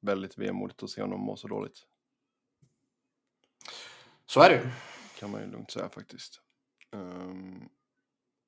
väldigt 0.00 0.38
vemodigt 0.38 0.82
att 0.82 0.90
se 0.90 1.02
honom 1.02 1.20
må 1.20 1.36
så 1.36 1.48
dåligt. 1.48 1.86
Så 4.30 4.40
är 4.40 4.48
det 4.48 4.54
ju. 4.54 4.70
Kan 5.18 5.30
man 5.30 5.40
ju 5.40 5.46
lugnt 5.46 5.70
säga 5.70 5.88
faktiskt. 5.88 6.40
Um, 6.92 7.68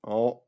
ja. 0.02 0.42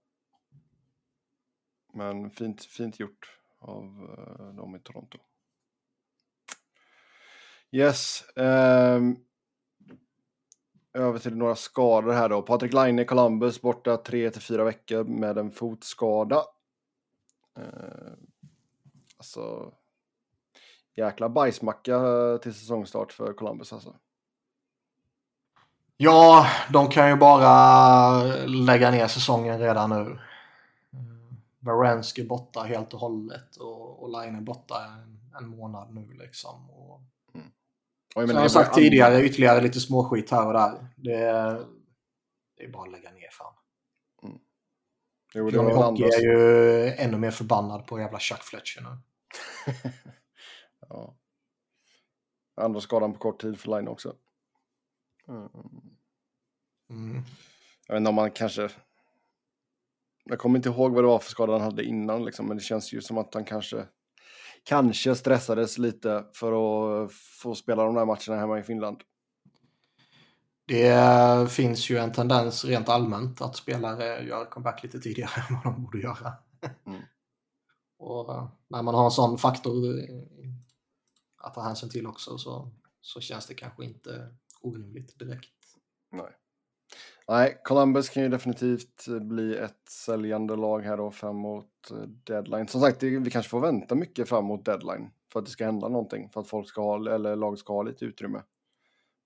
Men 1.95 2.31
fint, 2.31 2.65
fint 2.65 3.01
gjort 3.01 3.39
av 3.59 3.85
uh, 3.85 4.55
dem 4.55 4.77
i 4.77 4.81
Toronto. 4.81 5.19
Yes. 7.71 8.25
Um, 8.37 9.25
över 10.93 11.19
till 11.19 11.37
några 11.37 11.57
skador 11.57 12.13
här 12.13 12.29
då. 12.29 12.43
Patrik 12.43 12.73
Laine 12.73 12.99
i 12.99 13.05
Columbus 13.05 13.61
borta 13.61 13.97
3 13.97 14.31
till 14.31 14.43
4 14.43 14.65
veckor 14.65 15.05
med 15.05 15.39
en 15.39 15.51
fotskada. 15.51 16.45
Uh, 17.59 18.13
alltså. 19.17 19.75
Jäkla 20.97 21.29
bajsmacka 21.29 21.99
till 22.43 22.55
säsongstart 22.55 23.13
för 23.13 23.33
Columbus 23.33 23.73
alltså. 23.73 23.97
Ja, 26.03 26.47
de 26.73 26.89
kan 26.89 27.09
ju 27.09 27.17
bara 27.17 28.23
lägga 28.47 28.91
ner 28.91 29.07
säsongen 29.07 29.59
redan 29.59 29.91
nu. 29.91 30.19
Baranski 31.59 32.25
borta 32.25 32.63
helt 32.63 32.95
och 32.95 33.01
hållet 33.01 33.57
och, 33.57 34.03
och 34.03 34.23
Line 34.23 34.45
borta 34.45 34.85
en, 34.85 35.21
en, 35.39 35.49
månad 35.49 35.95
nu 35.95 36.13
liksom. 36.13 36.71
Och, 36.71 37.01
mm. 37.35 37.47
jag 38.15 38.29
som 38.29 38.39
jag 38.39 38.51
sagt 38.51 38.75
tidigare, 38.75 39.15
andra... 39.15 39.27
ytterligare 39.27 39.61
lite 39.61 39.81
småskit 39.81 40.31
här 40.31 40.47
och 40.47 40.53
där. 40.53 40.87
Det, 40.97 41.19
det 42.57 42.65
är 42.65 42.73
bara 42.73 42.83
att 42.83 42.93
lägga 42.93 43.11
ner 43.11 43.31
fan. 43.31 43.55
Mm. 44.23 44.39
Jo, 45.35 45.51
det 45.51 45.57
Johnny 45.57 45.73
Hockey 45.73 46.03
är 46.03 46.21
ju 46.21 46.89
ännu 46.95 47.19
mer 47.19 47.31
förbannad 47.31 47.87
på 47.87 48.01
jävla 48.01 48.19
Chuck 48.19 48.43
Fletcher 48.43 48.81
nu. 48.81 48.99
ja. 50.89 51.15
Andra 52.57 52.81
skadan 52.81 53.13
på 53.13 53.19
kort 53.19 53.41
tid 53.41 53.61
för 53.61 53.77
Line 53.77 53.89
också. 53.89 54.15
Mm. 55.29 55.49
Mm. 56.91 57.23
Jag 57.87 57.95
vet 57.95 58.01
inte 58.01 58.09
om 58.09 58.15
man 58.15 58.31
kanske... 58.31 58.71
Jag 60.25 60.39
kommer 60.39 60.59
inte 60.59 60.69
ihåg 60.69 60.93
vad 60.93 61.05
det 61.05 61.09
var 61.09 61.19
för 61.19 61.31
skada 61.31 61.53
han 61.53 61.61
hade 61.61 61.85
innan, 61.85 62.25
liksom, 62.25 62.47
men 62.47 62.57
det 62.57 62.63
känns 62.63 62.93
ju 62.93 63.01
som 63.01 63.19
att 63.19 63.35
han 63.35 63.45
kanske, 63.45 63.87
kanske 64.65 65.15
stressades 65.15 65.79
lite 65.79 66.25
för 66.35 66.53
att 67.05 67.13
få 67.13 67.55
spela 67.55 67.85
de 67.85 67.95
där 67.95 68.05
matcherna 68.05 68.41
hemma 68.41 68.59
i 68.59 68.63
Finland. 68.63 69.03
Det 70.67 71.51
finns 71.51 71.91
ju 71.91 71.99
en 71.99 72.13
tendens 72.13 72.65
rent 72.65 72.89
allmänt 72.89 73.41
att 73.41 73.57
spelare 73.57 74.25
gör 74.25 74.51
comeback 74.51 74.83
lite 74.83 75.01
tidigare 75.01 75.31
än 75.49 75.55
vad 75.55 75.65
de 75.65 75.85
borde 75.85 75.99
göra. 75.99 76.33
Mm. 76.87 77.03
Och 77.99 78.35
eh, 78.35 78.49
när 78.69 78.83
man 78.83 78.95
har 78.95 79.05
en 79.05 79.11
sån 79.11 79.39
faktor 79.39 79.95
att 81.43 81.55
ta 81.55 81.63
hänsyn 81.63 81.91
till 81.91 82.07
också 82.07 82.39
så, 82.39 82.71
så 83.01 83.21
känns 83.21 83.47
det 83.47 83.55
kanske 83.55 83.85
inte 83.85 84.35
orimligt 84.63 85.19
direkt. 85.19 85.77
Nej. 86.11 86.37
Nej, 87.29 87.61
Columbus 87.65 88.09
kan 88.09 88.23
ju 88.23 88.29
definitivt 88.29 89.07
bli 89.21 89.57
ett 89.57 89.89
säljande 89.89 90.57
lag 90.57 90.81
här 90.81 90.97
då 90.97 91.11
fram 91.11 91.37
mot 91.37 91.91
eh, 91.91 91.97
deadline. 92.03 92.69
Som 92.69 92.81
sagt, 92.81 93.03
vi 93.03 93.31
kanske 93.31 93.51
får 93.51 93.61
vänta 93.61 93.95
mycket 93.95 94.29
fram 94.29 94.45
mot 94.45 94.65
deadline 94.65 95.11
för 95.33 95.41
att 95.41 95.47
det 95.47 95.53
ska 95.53 95.65
hända 95.65 95.89
någonting, 95.89 96.29
för 96.29 96.41
att 96.41 96.49
folk 96.49 96.69
ska 96.69 96.83
ha, 96.83 97.15
eller 97.15 97.37
lag 97.37 97.59
ska 97.59 97.73
ha 97.73 97.83
lite 97.83 98.05
utrymme. 98.05 98.43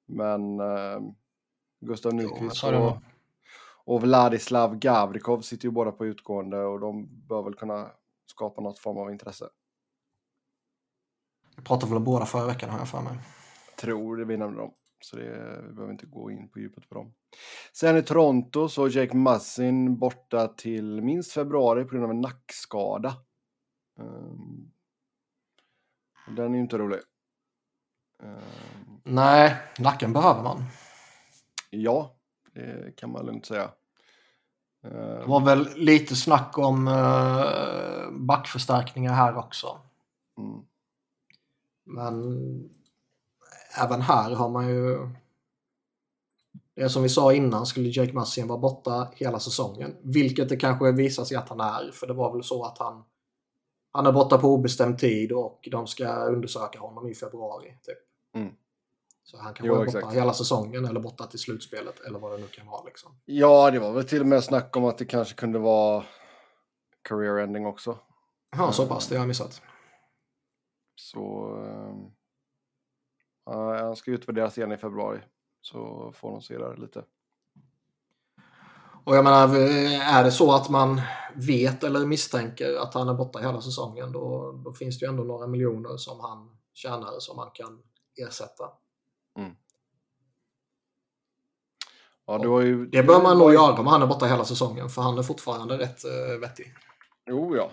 Men 0.06 0.60
eh, 0.60 1.00
Gustav 1.80 2.14
Nyqvist 2.14 2.64
och, 2.64 2.96
och 3.84 4.02
Vladislav 4.02 4.78
Gavrikov 4.78 5.40
sitter 5.40 5.64
ju 5.64 5.70
båda 5.70 5.92
på 5.92 6.06
utgående 6.06 6.64
och 6.64 6.80
de 6.80 7.08
bör 7.26 7.42
väl 7.42 7.54
kunna 7.54 7.90
skapa 8.26 8.60
något 8.60 8.78
form 8.78 8.98
av 8.98 9.10
intresse. 9.10 9.48
Jag 11.56 11.64
pratade 11.64 11.90
väl 11.90 11.96
om 11.96 12.04
båda 12.04 12.26
förra 12.26 12.46
veckan 12.46 12.70
har 12.70 12.78
jag 12.78 12.88
för 12.88 13.00
mig. 13.00 13.18
Tror 13.76 14.16
det 14.16 14.24
vi 14.24 14.36
nämnde 14.36 14.60
dem. 14.60 14.74
Så 15.00 15.16
det, 15.16 15.62
vi 15.66 15.72
behöver 15.72 15.92
inte 15.92 16.06
gå 16.06 16.30
in 16.30 16.48
på 16.48 16.58
djupet 16.58 16.88
på 16.88 16.94
dem. 16.94 17.14
Sen 17.72 17.96
i 17.96 18.02
Toronto 18.02 18.68
så 18.68 18.84
är 18.84 18.96
Jake 18.96 19.16
Massin 19.16 19.98
borta 19.98 20.48
till 20.48 21.02
minst 21.02 21.32
februari 21.32 21.84
på 21.84 21.90
grund 21.90 22.04
av 22.04 22.10
en 22.10 22.20
nackskada. 22.20 23.14
Um, 23.98 24.72
den 26.36 26.52
är 26.52 26.56
ju 26.56 26.62
inte 26.62 26.78
rolig. 26.78 27.00
Um, 28.22 29.00
Nej, 29.04 29.56
nacken 29.78 30.12
behöver 30.12 30.42
man. 30.42 30.62
Ja, 31.70 32.16
det 32.52 32.96
kan 32.96 33.10
man 33.10 33.26
lugnt 33.26 33.46
säga. 33.46 33.70
Um, 34.82 34.92
det 34.92 35.26
var 35.26 35.44
väl 35.44 35.68
lite 35.76 36.16
snack 36.16 36.58
om 36.58 36.88
uh, 36.88 38.10
backförstärkningar 38.10 39.12
här 39.12 39.36
också. 39.36 39.80
Mm. 40.38 40.66
Men 41.84 42.75
även 43.78 44.00
här 44.00 44.34
har 44.34 44.48
man 44.48 44.68
ju... 44.68 45.08
Det 46.74 46.82
är 46.82 46.88
som 46.88 47.02
vi 47.02 47.08
sa 47.08 47.32
innan, 47.32 47.66
skulle 47.66 47.88
Jake 47.88 48.12
Massin 48.12 48.48
vara 48.48 48.58
borta 48.58 49.08
hela 49.14 49.40
säsongen, 49.40 49.96
vilket 50.02 50.48
det 50.48 50.56
kanske 50.56 50.92
visar 50.92 51.24
sig 51.24 51.36
att 51.36 51.48
han 51.48 51.60
är, 51.60 51.90
för 51.92 52.06
det 52.06 52.12
var 52.14 52.32
väl 52.32 52.44
så 52.44 52.64
att 52.64 52.78
han, 52.78 53.04
han 53.92 54.06
är 54.06 54.12
borta 54.12 54.38
på 54.38 54.48
obestämd 54.48 54.98
tid 54.98 55.32
och 55.32 55.68
de 55.70 55.86
ska 55.86 56.24
undersöka 56.24 56.78
honom 56.78 57.08
i 57.08 57.14
februari. 57.14 57.78
Typ. 57.82 57.98
Mm. 58.34 58.54
Så 59.24 59.38
han 59.38 59.54
kan 59.54 59.66
jo, 59.66 59.74
vara 59.74 59.84
borta 59.84 59.98
exakt. 59.98 60.16
hela 60.16 60.32
säsongen 60.32 60.84
eller 60.84 61.00
borta 61.00 61.26
till 61.26 61.38
slutspelet 61.38 62.00
eller 62.00 62.18
vad 62.18 62.32
det 62.32 62.38
nu 62.38 62.46
kan 62.46 62.66
vara. 62.66 62.84
Liksom. 62.84 63.18
Ja, 63.24 63.70
det 63.70 63.78
var 63.78 63.92
väl 63.92 64.04
till 64.04 64.20
och 64.20 64.26
med 64.26 64.44
snack 64.44 64.76
om 64.76 64.84
att 64.84 64.98
det 64.98 65.04
kanske 65.04 65.34
kunde 65.34 65.58
vara 65.58 66.04
career 67.02 67.38
ending 67.38 67.66
också. 67.66 67.98
Ja, 68.56 68.72
så 68.72 68.86
pass. 68.86 69.08
Det 69.08 69.14
har 69.14 69.22
jag 69.22 69.28
missat. 69.28 69.62
Så... 70.94 71.48
Han 73.46 73.96
ska 73.96 74.10
utvärderas 74.10 74.58
igen 74.58 74.72
i 74.72 74.76
februari. 74.76 75.20
Så 75.60 76.12
får 76.14 76.30
de 76.30 76.42
se 76.42 76.58
där 76.58 76.76
lite. 76.76 77.04
Och 79.04 79.16
jag 79.16 79.24
menar, 79.24 79.56
är 80.18 80.24
det 80.24 80.30
så 80.30 80.52
att 80.52 80.70
man 80.70 81.00
vet 81.34 81.84
eller 81.84 82.06
misstänker 82.06 82.76
att 82.76 82.94
han 82.94 83.08
är 83.08 83.14
borta 83.14 83.38
hela 83.38 83.60
säsongen 83.60 84.12
då, 84.12 84.52
då 84.64 84.72
finns 84.72 84.98
det 84.98 85.06
ju 85.06 85.10
ändå 85.10 85.24
några 85.24 85.46
miljoner 85.46 85.96
som 85.96 86.20
han 86.20 86.56
tjänar 86.74 87.18
som 87.18 87.36
man 87.36 87.50
kan 87.54 87.82
ersätta. 88.16 88.64
Mm. 89.38 89.56
Ja, 92.26 92.38
det, 92.38 92.66
ju... 92.66 92.86
det 92.86 93.02
bör 93.02 93.22
man 93.22 93.38
nog 93.38 93.52
göra 93.52 93.80
om 93.80 93.86
han 93.86 94.02
är 94.02 94.06
borta 94.06 94.26
hela 94.26 94.44
säsongen 94.44 94.88
för 94.88 95.02
han 95.02 95.18
är 95.18 95.22
fortfarande 95.22 95.78
rätt 95.78 96.04
uh, 96.04 96.40
vettig. 96.40 96.74
Jo, 97.26 97.56
ja. 97.56 97.70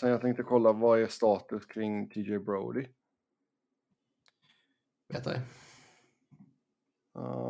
Sen 0.00 0.10
jag 0.10 0.20
tänkte 0.20 0.42
kolla 0.42 0.72
vad 0.72 1.00
är 1.02 1.06
status 1.06 1.66
kring 1.66 2.08
TJ 2.08 2.38
Brody? 2.38 2.86
Vet. 5.08 5.26
Uh, 5.26 5.34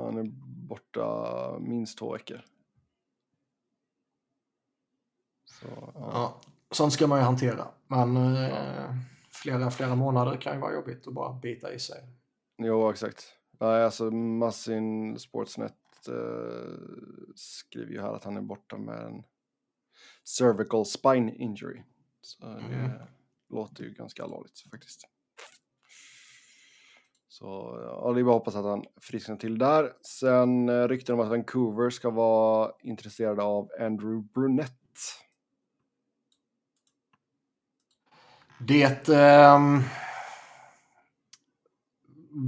han 0.04 0.18
är 0.18 0.24
borta 0.68 1.58
minst 1.60 1.98
två 1.98 2.12
veckor. 2.12 2.44
Så, 5.44 5.66
uh. 5.66 5.92
ja, 5.94 6.40
sånt 6.70 6.92
ska 6.92 7.06
man 7.06 7.18
ju 7.18 7.24
hantera. 7.24 7.68
Men 7.86 8.16
uh, 8.16 8.94
flera, 9.30 9.70
flera 9.70 9.94
månader 9.94 10.36
kan 10.36 10.54
ju 10.54 10.60
vara 10.60 10.74
jobbigt 10.74 11.06
att 11.06 11.14
bara 11.14 11.32
bita 11.32 11.72
i 11.72 11.78
sig. 11.78 12.08
Jo, 12.58 12.90
exakt. 12.90 13.32
Nej, 13.60 13.84
alltså 13.84 14.10
Massin 14.10 15.18
Sportsnet 15.18 16.08
uh, 16.08 16.78
skriver 17.34 17.92
ju 17.92 18.00
här 18.00 18.12
att 18.12 18.24
han 18.24 18.36
är 18.36 18.42
borta 18.42 18.78
med 18.78 19.04
en 19.04 19.22
cervical 20.24 20.86
spine 20.86 21.34
injury. 21.34 21.82
Så 22.20 22.46
mm. 22.46 22.70
det 22.70 23.08
låter 23.48 23.84
ju 23.84 23.90
ganska 23.90 24.24
allvarligt 24.24 24.60
faktiskt. 24.70 25.08
Så 27.38 27.46
ja, 27.82 28.12
det 28.12 28.20
är 28.20 28.24
bara 28.24 28.36
att 28.36 28.40
hoppas 28.40 28.56
att 28.56 28.64
han 28.64 28.84
frisknar 29.00 29.36
till 29.36 29.58
där. 29.58 29.92
Sen 30.02 30.68
eh, 30.68 30.88
rykten 30.88 31.14
om 31.14 31.20
att 31.20 31.28
Vancouver 31.28 31.90
ska 31.90 32.10
vara 32.10 32.72
intresserade 32.82 33.42
av 33.42 33.68
Andrew 33.80 34.28
Brunette. 34.34 34.72
Det 38.60 39.08
eh, 39.08 39.60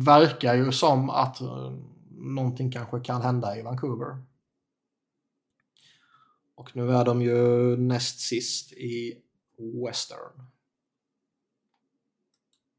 verkar 0.06 0.54
ju 0.54 0.72
som 0.72 1.10
att 1.10 1.40
eh, 1.40 1.72
någonting 2.10 2.72
kanske 2.72 3.00
kan 3.00 3.22
hända 3.22 3.58
i 3.58 3.62
Vancouver. 3.62 4.24
Och 6.54 6.76
nu 6.76 6.90
är 6.90 7.04
de 7.04 7.22
ju 7.22 7.36
näst 7.76 8.20
sist 8.20 8.72
i 8.72 9.22
Western. 9.86 10.46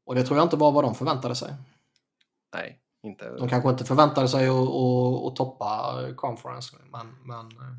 Och 0.04 0.14
det 0.14 0.24
tror 0.24 0.38
jag 0.38 0.46
inte 0.46 0.56
var 0.56 0.72
vad 0.72 0.84
de 0.84 0.94
förväntade 0.94 1.34
sig. 1.34 1.54
Nej, 2.52 2.82
inte. 3.02 3.36
De 3.36 3.48
kanske 3.48 3.70
inte 3.70 3.84
förväntade 3.84 4.28
sig 4.28 4.48
att, 4.48 4.54
att, 4.54 5.26
att 5.26 5.36
toppa 5.36 5.98
conference, 6.16 6.76
men, 6.92 7.06
men 7.24 7.46
eh, 7.46 7.76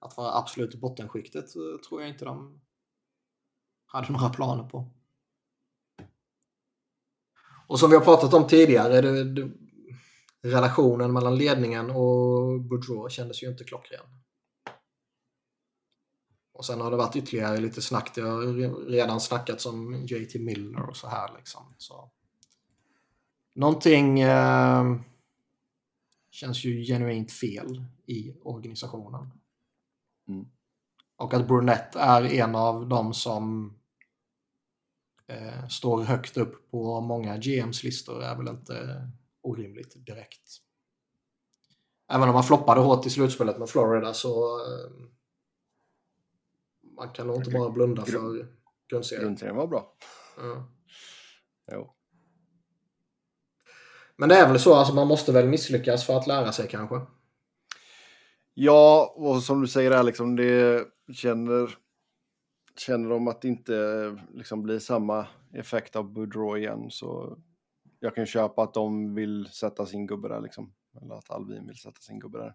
att 0.00 0.16
vara 0.16 0.38
absolut 0.38 0.74
i 0.74 0.78
bottenskiktet 0.78 1.44
eh, 1.56 1.80
tror 1.88 2.00
jag 2.00 2.10
inte 2.10 2.24
de 2.24 2.60
hade 3.86 4.12
några 4.12 4.28
planer 4.28 4.64
på. 4.64 4.90
Och 7.66 7.80
som 7.80 7.90
vi 7.90 7.96
har 7.96 8.04
pratat 8.04 8.34
om 8.34 8.46
tidigare, 8.46 9.00
det, 9.00 9.24
det, 9.24 9.50
relationen 10.42 11.12
mellan 11.12 11.36
ledningen 11.36 11.90
och 11.90 12.60
Boudreau 12.60 13.08
kändes 13.08 13.42
ju 13.42 13.50
inte 13.50 13.64
klockren. 13.64 14.04
Och 16.52 16.64
sen 16.64 16.80
har 16.80 16.90
det 16.90 16.96
varit 16.96 17.16
ytterligare 17.16 17.56
lite 17.60 17.82
snack. 17.82 18.14
Det 18.14 18.20
har 18.20 18.90
redan 18.90 19.20
snackats 19.20 19.66
om 19.66 20.06
JT 20.06 20.34
Miller 20.34 20.88
och 20.88 20.96
så 20.96 21.08
här 21.08 21.36
liksom. 21.36 21.74
Så. 21.78 22.10
Någonting 23.54 24.20
eh, 24.20 24.96
känns 26.30 26.64
ju 26.64 26.84
genuint 26.84 27.32
fel 27.32 27.84
i 28.06 28.34
organisationen. 28.42 29.30
Mm. 30.28 30.46
Och 31.16 31.34
att 31.34 31.48
Brunette 31.48 31.98
är 31.98 32.24
en 32.24 32.54
av 32.54 32.88
dem 32.88 33.14
som 33.14 33.74
eh, 35.26 35.68
står 35.68 36.02
högt 36.02 36.36
upp 36.36 36.70
på 36.70 37.00
många 37.00 37.36
GMs 37.36 37.82
listor 37.82 38.22
är 38.22 38.36
väl 38.36 38.48
inte 38.48 39.08
orimligt 39.40 40.06
direkt. 40.06 40.60
Även 42.08 42.28
om 42.28 42.34
han 42.34 42.44
floppade 42.44 42.80
hårt 42.80 43.06
i 43.06 43.10
slutspelet 43.10 43.58
med 43.58 43.68
Florida 43.68 44.14
så 44.14 44.58
eh, 44.58 44.90
man 46.96 47.08
kan 47.08 47.26
nog 47.26 47.36
inte 47.36 47.50
bara 47.50 47.70
blunda 47.70 48.04
för 48.04 48.48
grundserien. 48.90 49.24
Grundserien 49.24 49.56
var 49.56 49.66
bra. 49.66 49.94
Ja. 50.36 50.68
Jo. 51.72 51.94
Men 54.16 54.28
det 54.28 54.36
är 54.36 54.48
väl 54.48 54.60
så, 54.60 54.74
alltså 54.74 54.94
man 54.94 55.08
måste 55.08 55.32
väl 55.32 55.48
misslyckas 55.48 56.06
för 56.06 56.16
att 56.16 56.26
lära 56.26 56.52
sig 56.52 56.68
kanske. 56.68 57.00
Ja, 58.54 59.14
och 59.16 59.42
som 59.42 59.60
du 59.60 59.66
säger 59.66 59.90
här, 59.90 60.02
liksom, 60.02 60.36
det 60.36 60.86
känner, 61.12 61.78
känner 62.76 63.10
de 63.10 63.28
att 63.28 63.42
det 63.42 63.48
inte 63.48 64.18
liksom, 64.32 64.62
blir 64.62 64.78
samma 64.78 65.26
effekt 65.52 65.96
av 65.96 66.12
Boudreau 66.12 66.56
igen 66.56 66.86
så 66.90 67.38
jag 68.00 68.14
kan 68.14 68.26
köpa 68.26 68.62
att 68.62 68.74
de 68.74 69.14
vill 69.14 69.46
sätta 69.46 69.86
sin 69.86 70.06
gubbe 70.06 70.28
där 70.28 70.40
liksom. 70.40 70.74
Eller 71.02 71.14
att 71.14 71.30
Alvin 71.30 71.66
vill 71.66 71.76
sätta 71.76 72.00
sin 72.00 72.18
gubbe 72.18 72.38
där. 72.38 72.54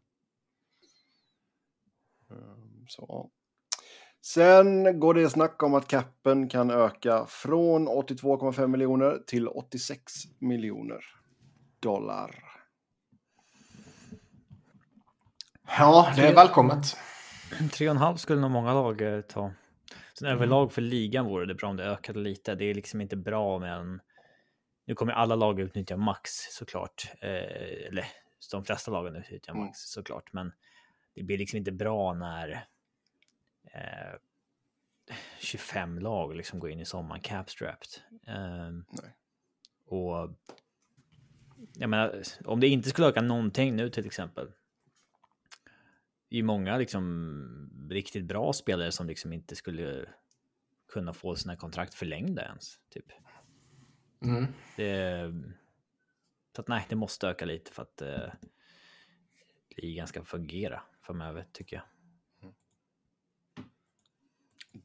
Ehm, 2.31 2.85
så. 2.87 3.31
Sen 4.21 4.99
går 4.99 5.13
det 5.13 5.29
snack 5.29 5.63
om 5.63 5.73
att 5.73 5.87
capen 5.87 6.49
kan 6.49 6.71
öka 6.71 7.25
från 7.25 7.87
82,5 7.87 8.67
miljoner 8.67 9.23
till 9.27 9.47
86 9.47 10.13
miljoner 10.39 11.18
dollar. 11.79 12.43
Ja, 15.77 16.13
det 16.15 16.27
är 16.27 16.35
välkommet. 16.35 16.97
3,5 17.51 18.15
skulle 18.15 18.41
nog 18.41 18.51
många 18.51 18.73
lag 18.73 19.01
eh, 19.01 19.21
ta. 19.21 19.51
Sen 20.19 20.27
överlag 20.27 20.73
för 20.73 20.81
ligan 20.81 21.25
vore 21.25 21.45
det 21.45 21.55
bra 21.55 21.69
om 21.69 21.75
det 21.77 21.85
ökade 21.85 22.19
lite. 22.19 22.55
Det 22.55 22.65
är 22.65 22.73
liksom 22.73 23.01
inte 23.01 23.15
bra 23.17 23.59
med 23.59 23.73
en... 23.73 24.01
Nu 24.85 24.95
kommer 24.95 25.13
alla 25.13 25.35
lag 25.35 25.59
utnyttja 25.59 25.97
max 25.97 26.31
såklart. 26.51 27.11
Eh, 27.21 27.87
eller 27.87 28.05
de 28.51 28.63
flesta 28.63 28.91
lagen 28.91 29.15
utnyttjar 29.15 29.53
Mm. 29.53 29.65
max 29.65 29.79
såklart. 29.79 30.33
Men 30.33 30.51
det 31.15 31.23
blir 31.23 31.37
liksom 31.37 31.57
inte 31.57 31.71
bra 31.71 32.13
när 32.13 32.49
eh, 33.73 34.19
25 35.39 35.99
lag 35.99 36.35
liksom 36.35 36.59
går 36.59 36.69
in 36.71 36.79
i 36.79 36.85
sommaren 36.85 37.21
capstrapped. 37.21 37.89
Eh, 38.27 38.69
Nej. 38.71 39.15
och 39.85 40.29
jag 41.73 41.89
menar, 41.89 42.23
om 42.45 42.59
det 42.59 42.67
inte 42.67 42.89
skulle 42.89 43.07
öka 43.07 43.21
någonting 43.21 43.75
nu 43.75 43.89
till 43.89 44.05
exempel. 44.05 44.51
Det 46.29 46.35
är 46.35 46.37
ju 46.37 46.43
många 46.43 46.77
liksom 46.77 47.87
riktigt 47.89 48.25
bra 48.25 48.53
spelare 48.53 48.91
som 48.91 49.07
liksom 49.07 49.33
inte 49.33 49.55
skulle 49.55 50.09
kunna 50.87 51.13
få 51.13 51.35
sina 51.35 51.55
kontrakt 51.55 51.93
förlängda 51.93 52.45
ens. 52.45 52.79
Typ. 52.89 53.05
Mm. 54.21 54.45
Det, 54.75 55.33
så 56.55 56.61
att 56.61 56.67
nej, 56.67 56.85
det 56.89 56.95
måste 56.95 57.27
öka 57.27 57.45
lite 57.45 57.71
för 57.71 57.81
att 57.81 58.01
eh, 58.01 58.33
ligan 59.77 60.07
ska 60.07 60.23
fungera 60.23 60.81
framöver 61.01 61.45
tycker 61.51 61.75
jag. 61.75 61.85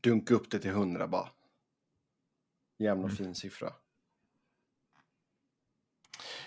Dunka 0.01 0.35
upp 0.35 0.51
det 0.51 0.59
till 0.59 0.71
100 0.71 1.09
bara. 1.09 1.29
Jämn 2.79 3.05
och 3.05 3.11
Mm. 3.11 3.17
fin 3.17 3.35
siffra. 3.35 3.73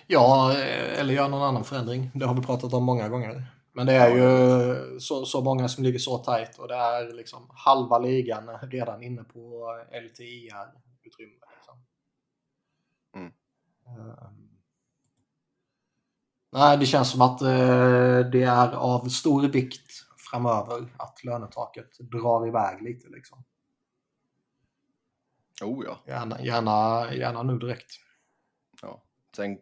Ja, 0.07 0.51
eh, 0.51 0.99
eller 0.99 1.13
göra 1.13 1.27
någon 1.27 1.43
annan 1.43 1.63
förändring. 1.63 2.11
Det 2.13 2.25
har 2.25 2.33
vi 2.33 2.41
pratat 2.41 2.73
om 2.73 2.83
många 2.83 3.09
gånger. 3.09 3.45
Men 3.73 3.85
det 3.85 3.93
är 3.93 4.09
ju 4.09 4.99
så, 4.99 5.25
så 5.25 5.41
många 5.41 5.67
som 5.67 5.83
ligger 5.83 5.99
så 5.99 6.17
tajt 6.17 6.59
och 6.59 6.67
det 6.67 6.75
är 6.75 7.13
liksom 7.13 7.49
halva 7.49 7.99
ligan 7.99 8.49
redan 8.61 9.03
inne 9.03 9.23
på 9.23 9.75
LTIR-utrymme. 9.91 11.45
Liksom. 11.55 11.85
Mm. 13.15 13.31
Ehm. 13.87 14.47
Nej, 16.51 16.77
det 16.77 16.85
känns 16.85 17.11
som 17.11 17.21
att 17.21 17.41
eh, 17.41 18.19
det 18.31 18.43
är 18.43 18.71
av 18.71 19.09
stor 19.09 19.47
vikt 19.47 19.91
framöver 20.31 20.93
att 20.97 21.23
lönetaket 21.23 21.99
drar 21.99 22.47
iväg 22.47 22.81
lite. 22.81 23.09
Liksom. 23.09 23.43
Oh 25.63 25.85
ja. 25.85 25.99
Gärna, 26.05 26.41
gärna, 26.41 27.07
gärna 27.13 27.43
nu 27.43 27.57
direkt. 27.57 27.91
ja. 28.81 29.03
Sen, 29.35 29.57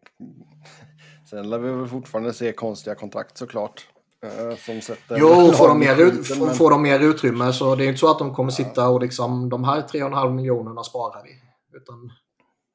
sen 1.29 1.49
lär 1.49 1.59
vi 1.59 1.71
väl 1.71 1.87
fortfarande 1.87 2.33
se 2.33 2.51
konstiga 2.53 2.95
kontrakt 2.95 3.37
såklart. 3.37 3.87
eh, 4.23 4.55
Som 4.57 4.81
sätter 4.81 5.17
Jo, 5.19 5.51
får 5.51 5.67
de, 5.67 5.79
mer, 5.79 6.01
ut, 6.01 6.39
men- 6.39 6.55
får 6.55 6.69
de 6.69 6.81
mer 6.81 6.99
utrymme 6.99 7.53
så 7.53 7.75
det 7.75 7.85
är 7.85 7.87
inte 7.87 7.99
så 7.99 8.11
att 8.11 8.19
de 8.19 8.33
kommer 8.33 8.51
sitta 8.51 8.89
och 8.89 9.01
liksom 9.01 9.49
de 9.49 9.63
här 9.63 9.81
3,5 9.81 10.33
miljonerna 10.35 10.83
sparar 10.83 11.23
vi. 11.23 11.29
Utan 11.77 12.11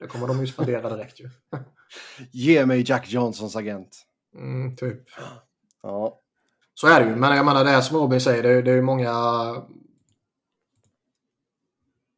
det 0.01 0.07
kommer 0.07 0.27
de 0.29 0.41
ju 0.41 0.47
spendera 0.47 0.91
direkt 0.97 1.21
ju. 1.21 1.31
Ge 2.33 2.67
mig 2.67 2.85
Jack 2.87 3.11
Johnsons 3.13 3.57
agent. 3.57 4.03
Mm, 4.37 4.77
typ. 4.77 5.03
Ja. 5.83 6.21
Så 6.75 6.87
är 6.87 7.01
det 7.01 7.11
ju. 7.11 7.17
Men 7.17 7.37
jag 7.37 7.47
menar 7.47 7.65
det 7.65 7.71
är 7.71 7.81
som 7.81 7.97
Robin 7.97 8.21
säger, 8.21 8.63
det 8.63 8.71
är 8.71 8.75
ju 8.77 8.83
många 8.83 9.13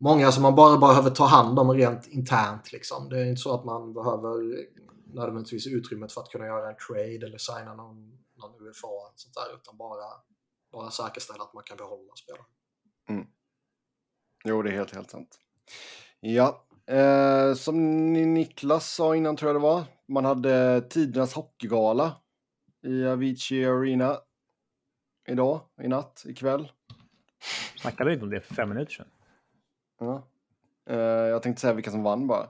Många 0.03 0.33
som 0.33 0.43
man 0.43 0.55
bara 0.55 0.79
behöver 0.79 1.11
ta 1.11 1.25
hand 1.25 1.59
om 1.59 1.71
rent 1.73 2.07
internt. 2.07 2.73
Liksom. 2.73 3.09
Det 3.09 3.21
är 3.21 3.25
inte 3.25 3.41
så 3.43 3.55
att 3.55 3.65
man 3.65 3.93
behöver 3.95 4.57
nödvändigtvis 5.15 5.67
utrymmet 5.67 6.13
för 6.13 6.21
att 6.21 6.29
kunna 6.29 6.47
göra 6.47 6.69
en 6.71 6.77
trade 6.89 7.27
eller 7.27 7.39
signa 7.39 7.75
någon, 7.75 8.19
någon 8.37 8.69
UFA. 8.69 8.87
och 8.89 9.13
Sånt 9.17 9.35
där, 9.35 9.57
utan 9.57 9.77
bara, 9.77 10.05
bara 10.73 10.91
säkerställa 10.91 11.45
att 11.45 11.55
man 11.55 11.63
kan 11.63 11.77
behålla 11.77 12.13
spelare. 12.15 12.45
Jo, 14.45 14.63
det 14.63 14.71
är 14.71 14.75
helt, 14.75 14.95
helt 14.95 15.11
sant. 15.11 15.39
Ja, 16.21 16.65
eh, 16.87 17.55
som 17.55 18.07
Ni- 18.13 18.27
Niklas 18.27 18.93
sa 18.95 19.17
innan 19.17 19.37
tror 19.37 19.49
jag 19.49 19.57
det 19.57 19.63
var. 19.67 19.85
Man 20.09 20.25
hade 20.25 20.81
tidernas 20.81 21.35
hockeygala 21.35 22.17
i 22.87 23.05
Avicii 23.07 23.67
Arena 23.67 24.17
idag, 25.29 25.61
i 25.83 25.89
natt, 25.89 26.23
ikväll. 26.27 26.73
Snackade 27.77 28.13
inte 28.13 28.25
om 28.25 28.31
det 28.31 28.41
för 28.41 28.55
fem 28.55 28.69
minuter 28.69 28.93
sedan? 28.93 29.07
Ja. 30.05 30.27
Eh, 30.91 30.99
jag 31.01 31.43
tänkte 31.43 31.61
säga 31.61 31.73
vilka 31.73 31.91
som 31.91 32.03
vann 32.03 32.27
bara. 32.27 32.47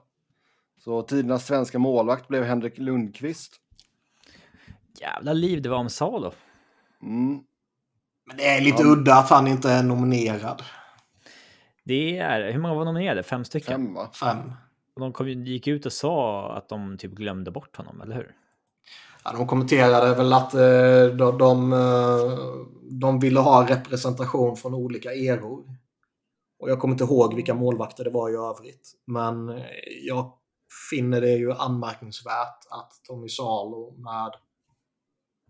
Så 0.79 1.03
tidernas 1.03 1.47
svenska 1.47 1.79
målvakt 1.79 2.29
blev 2.29 2.45
Henrik 2.45 2.79
Lundqvist. 2.79 3.53
Jävla 5.01 5.33
liv 5.33 5.63
det 5.63 5.69
var 5.69 5.77
om 5.79 5.91
Salo. 5.91 6.33
Mm. 7.03 7.41
Men 8.27 8.37
det 8.37 8.47
är 8.49 8.61
lite 8.61 8.83
Ja. 8.83 8.89
udda 8.89 9.15
att 9.15 9.31
han 9.31 9.47
inte 9.47 9.71
är 9.71 9.83
nominerad. 9.83 10.63
Det 11.85 12.19
är, 12.19 12.53
hur 12.53 12.61
många 12.61 12.75
var 12.75 12.85
nominerade? 12.85 13.23
Fem 13.23 13.45
stycken? 13.45 13.73
Fem 13.87 13.95
va? 13.95 14.11
Fem. 14.21 14.53
Och 14.95 15.01
de 15.01 15.13
kom, 15.13 15.29
gick 15.29 15.67
ut 15.67 15.87
och 15.87 15.93
sa 15.93 16.53
att 16.57 16.69
de 16.69 16.99
typ 16.99 17.13
glömde 17.13 17.51
bort 17.51 17.77
honom, 17.77 18.01
eller 18.01 18.15
hur? 18.15 18.35
Ja, 19.25 19.33
de 19.33 19.47
kommenterade 19.47 20.15
väl 20.15 20.33
att 20.33 20.55
eh, 20.55 21.05
de, 21.17 21.39
de, 21.39 21.73
eh, 21.73 22.39
de 22.91 23.21
ville 23.21 23.41
ha 23.41 23.69
representation 23.69 24.57
från 24.57 24.75
olika 24.75 25.13
eror. 25.13 25.65
Och 26.63 26.71
jag 26.71 26.79
kommer 26.79 26.95
inte 26.95 27.05
ihåg 27.05 27.35
vilka 27.35 27.55
målvakter 27.55 28.05
det 28.05 28.11
var 28.11 28.31
i 28.31 28.35
övrigt. 28.35 28.93
Men 29.07 29.49
eh, 29.49 29.65
jag 30.03 30.33
finner 30.91 31.21
det 31.21 31.31
ju 31.31 31.53
anmärkningsvärt 31.53 32.59
att 32.71 32.91
Tommy 33.09 33.29
Salo 33.29 33.95
med 33.97 34.33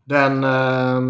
den, 0.04 0.44
eh, 0.44 1.00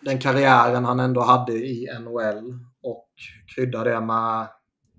den 0.00 0.18
karriären 0.20 0.84
han 0.84 1.00
ändå 1.00 1.20
hade 1.20 1.52
i 1.52 1.88
NHL 2.00 2.58
och 2.82 3.08
krydda 3.54 3.84
det 3.84 4.00
med 4.00 4.48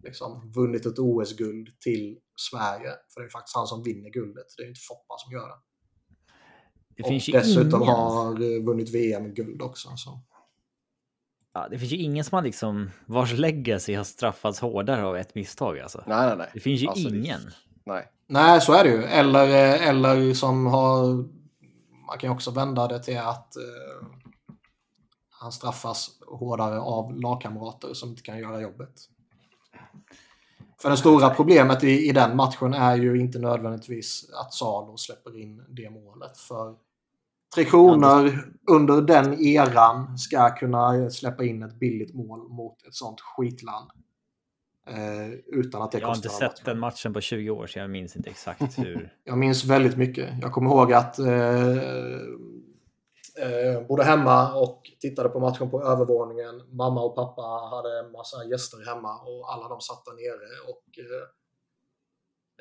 liksom, 0.04 0.52
vunnit 0.56 0.86
ett 0.86 1.00
OS-guld 1.00 1.68
till 1.80 2.18
Sverige. 2.52 2.92
För 3.14 3.22
det 3.22 3.28
är 3.28 3.30
faktiskt 3.30 3.56
han 3.56 3.68
som 3.68 3.84
vinner 3.84 4.10
guldet. 4.10 4.46
Det 4.58 4.64
är 4.64 4.68
inte 4.68 4.82
Foppa 4.88 5.16
som 5.18 5.32
gör 5.32 5.48
det. 5.48 5.60
Det 6.96 7.04
och 7.04 7.42
dessutom 7.42 7.82
ingen... 7.82 7.96
har 7.96 8.32
eh, 8.32 8.64
vunnit 8.64 8.90
VM-guld 8.96 9.62
också. 9.62 9.90
Så. 9.96 10.24
Ja, 11.58 11.68
det 11.70 11.80
finns 11.80 11.92
ju 11.92 11.98
ingen 11.98 12.24
som 12.24 12.36
har 12.36 12.44
liksom 12.44 12.92
vars 13.06 13.34
legacy 13.34 13.94
har 13.96 14.04
straffats 14.04 14.60
hårdare 14.60 15.06
av 15.06 15.18
ett 15.18 15.36
misstag 15.36 15.80
alltså. 15.80 16.04
Nej, 16.08 16.28
nej, 16.28 16.38
nej. 16.38 16.50
Det 16.54 16.60
finns 16.60 16.82
ju 16.82 16.88
Alltså, 16.88 17.10
det- 17.10 17.18
ingen. 17.18 17.42
Nej. 17.86 18.08
Nej, 18.28 18.62
så 18.62 18.74
är 18.74 18.84
det 18.84 18.90
ju. 18.90 19.04
Eller, 19.04 19.44
eh, 19.48 19.88
eller 19.88 20.34
som 20.34 20.66
har... 20.66 21.06
Man 22.08 22.18
kan 22.20 22.30
ju 22.30 22.34
också 22.34 22.52
vända 22.52 22.88
det 22.88 23.00
till 23.04 23.18
att 23.18 23.56
eh, 23.56 24.08
han 25.30 25.52
straffas 25.52 26.10
hårdare 26.28 26.80
av 26.80 27.16
lagkamrater 27.20 27.94
som 27.94 28.10
inte 28.10 28.22
kan 28.22 28.40
göra 28.40 28.62
jobbet. 28.62 28.94
För 30.82 30.90
det 30.90 30.98
stora 30.98 31.30
problemet 31.30 31.84
i, 31.84 32.10
i 32.10 32.12
den 32.12 32.36
matchen 32.36 32.74
är 32.74 32.96
ju 32.96 33.20
inte 33.20 33.40
nödvändigtvis 33.40 34.30
att 34.34 34.54
Salo 34.54 34.98
släpper 34.98 35.40
in 35.42 35.64
det 35.70 35.90
målet. 35.90 36.38
För 36.38 36.76
Tre 37.56 37.66
Kronor 37.66 38.54
under 38.72 39.02
den 39.02 39.34
eran 39.40 40.18
ska 40.18 40.56
kunna 40.56 41.10
släppa 41.10 41.44
in 41.44 41.64
ett 41.64 41.80
billigt 41.80 42.16
mål 42.16 42.50
mot 42.50 42.88
ett 42.88 42.96
sånt 42.96 43.22
skitland. 43.22 43.92
Eh, 44.88 45.30
utan 45.48 45.82
att 45.82 45.92
det 45.92 46.00
Jag 46.00 46.08
har 46.08 46.16
inte 46.16 46.28
kostar 46.28 46.50
sett 46.50 46.66
den 46.66 46.80
matchen 46.80 47.14
på 47.14 47.22
20 47.22 47.50
år 47.50 47.68
så 47.68 47.80
jag 47.80 47.90
minns 47.90 48.16
inte 48.16 48.30
exakt 48.30 48.78
hur. 48.78 49.14
Jag 49.24 49.38
minns 49.38 49.66
väldigt 49.66 49.98
mycket. 49.98 50.30
Jag 50.42 50.52
kommer 50.52 50.70
ihåg 50.70 50.94
att 50.94 51.20
eh, 51.20 51.28
eh, 53.38 53.88
bodde 53.88 54.04
hemma 54.04 54.54
och 54.54 54.82
tittade 55.00 55.30
på 55.30 55.40
matchen 55.40 55.70
på 55.70 55.84
övervåningen. 55.84 56.62
Mamma 56.72 57.02
och 57.02 57.16
pappa 57.16 57.42
hade 57.76 58.00
en 58.00 58.12
massa 58.12 58.46
gäster 58.46 58.86
hemma 58.86 59.20
och 59.20 59.54
alla 59.54 59.68
de 59.68 59.82
satt 59.82 60.06
där 60.06 60.14
nere. 60.14 60.72
Och, 60.72 61.00
eh, 61.00 61.28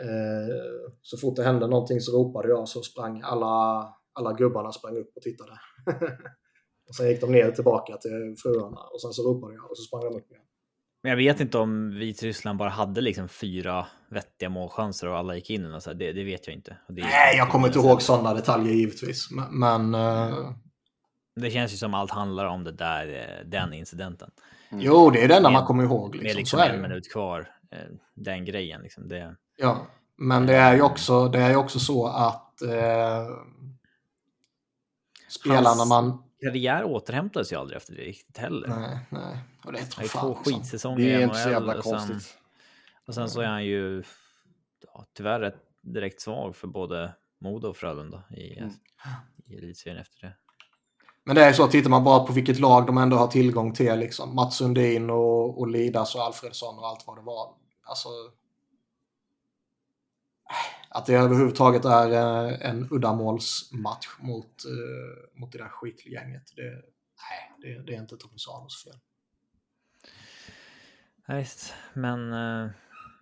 eh, 0.06 0.90
så 1.02 1.18
fort 1.18 1.36
det 1.36 1.44
hände 1.44 1.66
någonting 1.66 2.00
så 2.00 2.18
ropade 2.18 2.48
jag 2.48 2.68
så 2.68 2.82
sprang 2.82 3.22
alla, 3.24 3.84
alla 4.16 4.32
gubbarna 4.32 4.72
sprang 4.72 4.96
upp 4.96 5.12
och 5.16 5.22
tittade. 5.22 5.52
och 6.88 6.94
sen 6.94 7.08
gick 7.08 7.20
de 7.20 7.32
ner 7.32 7.50
tillbaka 7.50 7.96
till 7.96 8.34
fruarna 8.42 8.80
och 8.80 9.00
sen 9.00 9.12
så 9.12 9.22
ropade 9.22 9.54
jag 9.54 9.70
och 9.70 9.76
så 9.76 9.82
sprang 9.82 10.00
de 10.00 10.18
upp 10.18 10.30
igen. 10.30 10.42
Men 11.02 11.10
jag 11.10 11.16
vet 11.16 11.40
inte 11.40 11.58
om 11.58 11.90
Vitryssland 11.98 12.58
bara 12.58 12.68
hade 12.68 13.00
liksom 13.00 13.28
fyra 13.28 13.86
vettiga 14.10 14.48
målchanser 14.48 15.08
och 15.08 15.16
alla 15.16 15.34
gick 15.34 15.50
in. 15.50 15.74
Och 15.74 15.82
så. 15.82 15.90
här, 15.90 15.94
Det, 15.94 16.12
det 16.12 16.24
vet 16.24 16.46
jag 16.46 16.56
inte. 16.56 16.76
Det, 16.88 17.02
Nej, 17.02 17.36
jag 17.36 17.48
kommer 17.50 17.66
inte 17.66 17.78
ihåg 17.78 18.02
sådana 18.02 18.34
detaljer 18.34 18.72
givetvis. 18.74 19.28
Men, 19.30 19.58
men 19.58 19.94
eh, 19.94 20.50
Det 21.40 21.50
känns 21.50 21.72
ju 21.72 21.76
som 21.76 21.94
allt 21.94 22.10
handlar 22.10 22.44
om 22.46 22.64
det 22.64 22.72
där, 22.72 23.06
eh, 23.14 23.48
den 23.48 23.72
incidenten. 23.72 24.30
jo, 24.72 25.10
det 25.10 25.22
är 25.24 25.28
det 25.28 25.34
enda 25.36 25.48
Med- 25.50 25.58
man 25.58 25.66
kommer 25.66 25.84
ihåg. 25.84 26.14
Med 26.14 26.22
Liksom. 26.22 26.38
liksom 26.38 26.58
Så 26.58 26.64
är 26.64 26.70
en 26.70 26.82
minut 26.82 27.12
kvar. 27.12 27.48
eh, 27.72 27.78
Den 28.14 28.44
grejen 28.44 28.82
liksom. 28.82 29.08
Det, 29.08 29.36
Ja, 29.56 29.86
men 30.18 30.46
det 30.46 30.54
är 30.56 30.74
ju 30.74 30.82
också, 30.82 31.28
det 31.28 31.38
är 31.38 31.50
ju 31.50 31.56
också 31.56 31.78
så 31.78 32.06
att 32.06 32.62
eh, 32.62 33.26
spelarna 35.28 35.68
Hans- 35.68 35.88
man... 35.88 36.22
karriär 36.42 36.84
återhämtades 36.84 37.52
ju 37.52 37.56
aldrig 37.56 37.76
efter 37.76 37.94
det 37.94 38.02
riktigt 38.02 38.38
heller. 38.38 38.68
Nej, 38.68 38.98
nej. 39.10 39.38
Och 39.64 39.72
det 39.72 39.78
Det 39.78 39.84
tror 39.86 40.04
är 40.04 40.08
fan. 40.08 40.22
två 40.22 40.28
liksom. 40.38 40.52
skitsäsonger 40.54 41.04
Det 41.04 41.12
är 41.14 41.20
inte 41.22 41.36
så 41.36 41.50
jävla 41.50 41.76
och 41.78 41.84
sen- 41.84 41.92
konstigt. 41.92 42.38
Och 43.06 43.14
sen 43.14 43.30
så 43.30 43.40
är 43.40 43.46
han 43.46 43.64
ju 43.64 44.02
ja, 44.94 45.04
tyvärr 45.16 45.40
rätt 45.40 45.62
direkt 45.82 46.20
svag 46.20 46.56
för 46.56 46.66
både 46.68 47.14
Modo 47.40 47.68
och 47.68 47.76
Frölunda 47.76 48.22
i, 48.30 48.58
Mm. 48.58 48.72
i 49.46 49.56
elitserien 49.58 50.00
efter 50.00 50.20
det. 50.20 50.32
Men 51.24 51.34
det 51.36 51.44
är 51.44 51.52
så, 51.52 51.66
tittar 51.66 51.90
man 51.90 52.04
bara 52.04 52.26
på 52.26 52.32
vilket 52.32 52.58
lag 52.58 52.86
de 52.86 52.98
ändå 52.98 53.16
har 53.16 53.26
tillgång 53.26 53.72
till, 53.72 53.98
liksom. 53.98 54.34
Mats 54.34 54.56
Sundin 54.56 55.10
och, 55.10 55.58
och 55.58 55.68
Lidas 55.68 56.14
och 56.14 56.20
Alfredsson 56.22 56.78
och 56.78 56.86
allt 56.86 57.04
vad 57.06 57.16
det 57.16 57.22
var. 57.22 57.54
Alltså... 57.82 58.08
Att 60.96 61.06
det 61.06 61.14
överhuvudtaget 61.14 61.84
är 61.84 62.10
eh, 62.12 62.70
en 62.70 62.88
uddamålsmatch 62.90 64.08
mot, 64.20 64.64
eh, 64.64 65.40
mot 65.40 65.52
det 65.52 65.58
där 65.58 65.68
skitgänget. 65.68 66.52
Det, 66.56 66.62
nej, 66.62 67.52
det, 67.62 67.82
det 67.86 67.94
är 67.94 68.00
inte 68.00 68.16
Tommy 68.16 68.38
Salos 68.38 68.84
fel. 68.84 68.98
Ja, 71.26 71.34
visst, 71.34 71.74
men 71.94 72.32
eh, 72.32 72.70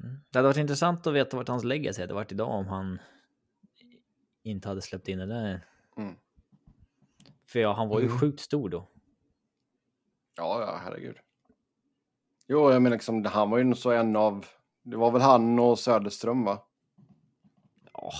mm. 0.01 0.21
det 0.31 0.39
hade 0.39 0.49
varit 0.49 0.57
intressant 0.57 1.07
att 1.07 1.15
veta 1.15 1.37
vart 1.37 1.49
hans 1.49 1.65
legacy 1.65 2.01
hade 2.01 2.15
varit 2.15 2.33
idag 2.33 2.51
om 2.51 2.67
han 2.67 2.99
inte 4.43 4.69
hade 4.69 4.83
släppt 4.83 5.09
in 5.09 5.19
det 5.19 5.27
där. 5.27 5.67
Mm. 5.97 6.15
För 7.47 7.59
ja, 7.61 7.73
han 7.73 7.89
var 7.89 8.01
ju 8.01 8.07
Mm. 8.07 8.19
sjukt 8.19 8.41
stor 8.41 8.69
då. 8.69 8.89
Ja, 10.37 10.61
ja, 10.61 10.81
herregud. 10.85 11.17
Jo, 12.49 12.73
jag 12.73 12.83
menar 12.83 12.97
liksom, 12.97 13.25
han 13.25 13.51
var 13.51 13.59
ju 13.59 13.75
så 13.75 13.91
en 13.91 14.17
av... 14.17 14.47
Det 14.83 14.97
var 14.97 15.11
väl 15.11 15.23
han 15.23 15.59
och 15.59 15.79
Söderström, 15.79 16.45
va? 16.45 16.63
Ja, 18.05 18.13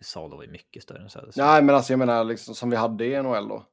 Salo 0.00 0.36
var 0.36 0.44
ju 0.44 0.50
mycket 0.50 0.82
större 0.82 1.02
än 1.02 1.10
Söderström. 1.10 1.46
Nej, 1.46 1.62
men 1.62 1.74
alltså 1.74 1.92
jag 1.92 1.98
menar 1.98 2.24
liksom 2.24 2.54
som 2.54 2.70
vi 2.70 2.76
hade 2.76 3.06
i 3.06 3.22
NHL 3.22 3.48
då. 3.48 3.66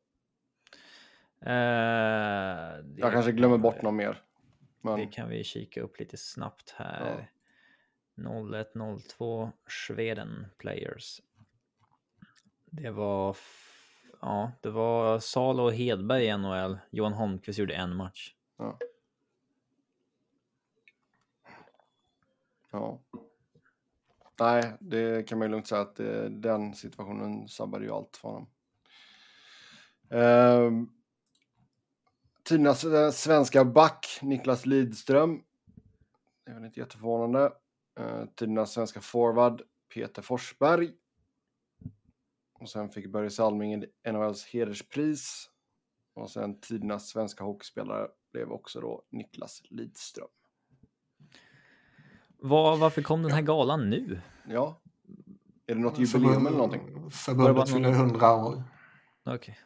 Det 1.39 2.95
Jag 2.97 3.11
kanske 3.11 3.31
kan 3.31 3.35
glömmer 3.37 3.57
bort 3.57 3.81
någon 3.81 3.95
mer. 3.95 4.11
Det 4.11 4.17
Men 4.81 5.11
kan 5.11 5.29
vi 5.29 5.43
kika 5.43 5.81
upp 5.81 5.99
lite 5.99 6.17
snabbt 6.17 6.73
här. 6.77 7.29
0102 8.15 9.51
Sweden 9.67 10.45
Players. 10.57 11.21
Det 12.65 12.89
var, 12.89 13.37
ja, 14.21 14.51
det 14.61 14.69
var 14.69 15.19
Salo 15.19 15.63
och 15.63 15.73
Hedberg 15.73 16.25
i 16.25 16.37
NHL. 16.37 16.77
Johan 16.89 17.13
Holmqvist 17.13 17.59
gjorde 17.59 17.75
en 17.75 17.95
match. 17.95 18.33
ja. 22.71 22.99
Nej, 24.39 24.73
det 24.79 25.27
kan 25.27 25.39
man 25.39 25.47
ju 25.47 25.51
lugnt 25.51 25.67
säga 25.67 25.81
att 25.81 25.99
eh, 25.99 26.23
den 26.23 26.73
situationen 26.73 27.47
sabbade 27.47 27.85
ju 27.85 27.91
allt 27.91 28.17
för 28.17 28.27
honom. 28.27 28.49
Ehm, 30.09 30.81
eh, 30.81 30.89
Tidernas 32.43 33.17
svenska 33.21 33.65
back, 33.65 34.19
Niklas 34.21 34.65
Lidström. 34.65 35.43
Det 36.45 36.51
är 36.51 36.55
väl 36.55 36.65
inte 36.65 36.79
jätteförvånande. 36.79 37.53
Eh, 37.99 38.25
Tidernas 38.35 38.73
svenska 38.73 39.01
forward, 39.01 39.61
Peter 39.93 40.21
Forsberg. 40.21 40.91
Och 42.59 42.69
sen 42.69 42.89
fick 42.89 43.11
Börje 43.11 43.29
Salming 43.29 43.85
NHLs 44.11 44.45
hederspris. 44.45 45.49
Och 46.13 46.31
sen 46.31 46.59
tidernas 46.59 47.09
svenska 47.09 47.43
hockeyspelare 47.43 48.07
blev 48.31 48.51
också 48.51 48.81
då 48.81 49.03
Niklas 49.09 49.61
Lidström. 49.69 50.27
Var, 52.41 52.77
varför 52.77 53.01
kom 53.01 53.21
den 53.23 53.31
här 53.31 53.41
galan 53.41 53.89
nu? 53.89 54.21
Ja. 54.47 54.79
Är 55.67 55.75
det 55.75 55.81
något 55.81 55.99
jubileum 55.99 56.47
eller 56.47 56.57
någonting? 56.57 57.03
Det 57.05 57.11
Förbundet 57.15 57.69
fyller 57.69 57.79
någon- 57.91 57.93
100 58.09 58.31
år. 58.35 58.63
Okej. 59.25 59.59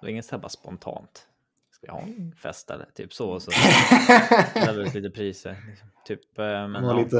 Det 0.00 0.06
var 0.06 0.08
inget 0.08 0.24
så 0.24 0.30
här 0.34 0.42
bara 0.42 0.48
spontant. 0.48 1.26
Ska 1.72 1.86
vi 1.86 1.92
ha 1.92 2.00
en 2.00 2.32
fest 2.36 2.70
eller? 2.70 2.86
Typ 2.94 3.12
så. 3.14 3.30
och 3.30 3.42
Så 3.42 3.50
vi 4.54 4.82
ut 4.82 4.94
lite 4.94 5.10
priser. 5.10 5.56
Liksom. 5.68 5.88
Typ, 6.06 6.38
eh, 6.38 6.44
men 6.44 6.72
De 6.72 6.82
var 6.82 6.94
ja, 6.94 7.00
lite 7.02 7.18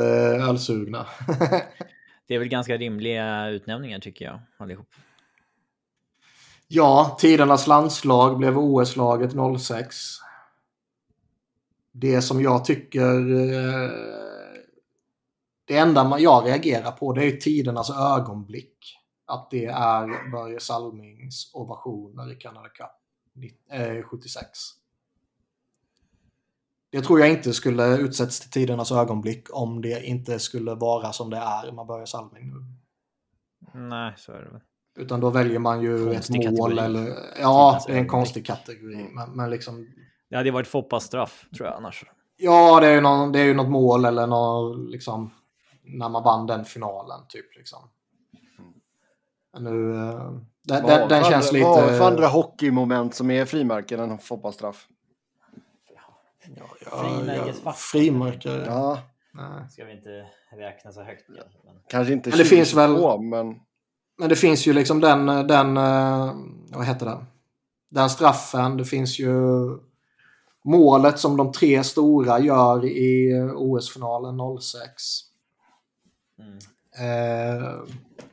ölsugna. 0.50 1.06
det 2.26 2.34
är 2.34 2.38
väl 2.38 2.48
ganska 2.48 2.76
rimliga 2.76 3.48
utnämningar 3.48 3.98
tycker 3.98 4.24
jag 4.24 4.40
allihop. 4.56 4.88
ja, 6.68 7.16
tidernas 7.20 7.66
landslag 7.66 8.38
blev 8.38 8.58
OS-laget 8.58 9.32
06. 9.60 9.96
Det 11.92 12.22
som 12.22 12.42
jag 12.42 12.64
tycker... 12.64 13.30
eh, 13.54 13.90
Det 15.68 15.76
enda 15.78 16.04
man- 16.04 16.22
jag 16.22 16.46
reagerar 16.46 16.92
på 16.92 17.12
det 17.12 17.20
är 17.22 17.24
ju 17.30 17.36
tidernas 17.36 17.90
ögonblick. 17.90 18.94
Att 19.26 19.50
det 19.50 19.64
är 19.64 20.30
Börje 20.32 20.60
Salmings 20.60 21.50
ovationer 21.54 22.32
i 22.32 22.36
Canada 22.36 22.68
Cup 22.68 22.90
nitt- 23.34 23.66
eh, 23.72 24.02
76. 24.02 24.48
Det 26.90 27.00
tror 27.02 27.20
jag 27.20 27.30
inte 27.30 27.52
skulle 27.52 27.96
utsätts 27.96 28.40
till 28.40 28.50
tidernas 28.50 28.92
ögonblick 28.92 29.46
om 29.52 29.82
det 29.82 30.06
inte 30.06 30.38
skulle 30.38 30.74
vara 30.74 31.12
som 31.12 31.30
det 31.30 31.36
är 31.36 31.72
med 31.72 31.86
Börje 31.86 32.06
Salming 32.06 32.46
nu. 32.52 32.64
Nej, 33.80 34.14
så 34.16 34.32
är 34.32 34.40
det 34.42 34.50
väl. 34.50 34.60
Utan 34.98 35.20
då 35.20 35.30
väljer 35.30 35.58
man 35.58 35.82
ju 35.82 36.06
Konstig 36.14 36.44
ett 36.44 36.52
mål 36.58 36.76
kategori. 36.76 36.84
eller... 36.84 37.14
Ja, 37.40 37.80
det 37.86 37.92
är 37.92 37.96
en 37.98 38.08
konstig 38.08 38.46
kategori. 38.46 38.94
Mm. 38.94 39.14
Men, 39.14 39.30
men 39.30 39.50
liksom... 39.50 39.88
Det 40.30 40.36
hade 40.36 40.50
varit 40.50 40.66
Foppas 40.66 41.04
straff 41.04 41.46
tror 41.56 41.68
jag 41.68 41.76
annars. 41.76 42.04
Ja, 42.36 42.80
det 42.80 42.86
är 42.86 42.94
ju, 42.94 43.00
någon, 43.00 43.32
det 43.32 43.40
är 43.40 43.44
ju 43.44 43.54
något 43.54 43.68
mål 43.70 44.04
eller 44.04 44.26
någon, 44.26 44.86
liksom... 44.86 45.30
När 45.88 46.08
man 46.08 46.22
vann 46.22 46.46
den 46.46 46.64
finalen, 46.64 47.20
typ 47.28 47.56
liksom. 47.56 47.78
Men 49.52 49.64
Nu... 49.64 49.94
eh, 49.94 50.32
Den, 50.62 50.86
den, 50.86 51.08
den 51.08 51.24
känns 51.24 51.52
lite... 51.52 51.64
Vad 51.64 51.82
har 51.82 51.88
för 51.98 52.06
andra 52.06 52.26
hockeymoment 52.26 53.14
som 53.14 53.30
är 53.30 53.44
frimärken 53.44 54.00
än 54.00 54.18
fotbollsstraff? 54.18 54.86
Ja, 56.56 56.62
ja. 57.64 57.72
Frimärke. 57.72 58.64
Ja, 58.66 58.98
Nej. 59.34 59.70
Ska 59.70 59.84
vi 59.84 59.92
inte 59.92 60.26
räkna 60.56 60.92
så 60.92 61.02
högt 61.02 61.26
kanske. 61.26 61.58
Men... 61.64 61.74
Kanske 61.88 62.12
inte 62.12 62.28
Men 62.30 62.38
det 62.38 62.44
finns 62.44 62.74
väl- 62.74 62.90
2022, 62.96 63.20
men 63.22 63.60
Men 64.18 64.28
det 64.28 64.36
finns 64.36 64.66
ju 64.66 64.72
liksom 64.72 65.00
den, 65.00 65.26
den, 65.26 65.76
eh, 65.76 66.34
vad 66.72 66.86
heter 66.86 67.06
det? 67.06 67.24
Den 67.90 68.10
straffen. 68.10 68.76
Det 68.76 68.84
finns 68.84 69.18
ju 69.18 69.32
målet 70.64 71.18
som 71.18 71.36
de 71.36 71.52
tre 71.52 71.84
stora 71.84 72.38
gör 72.40 72.84
i 72.84 73.32
OS-finalen 73.56 74.38
06. 74.60 75.02
Mm. 76.38 76.58
Eh, 76.98 77.80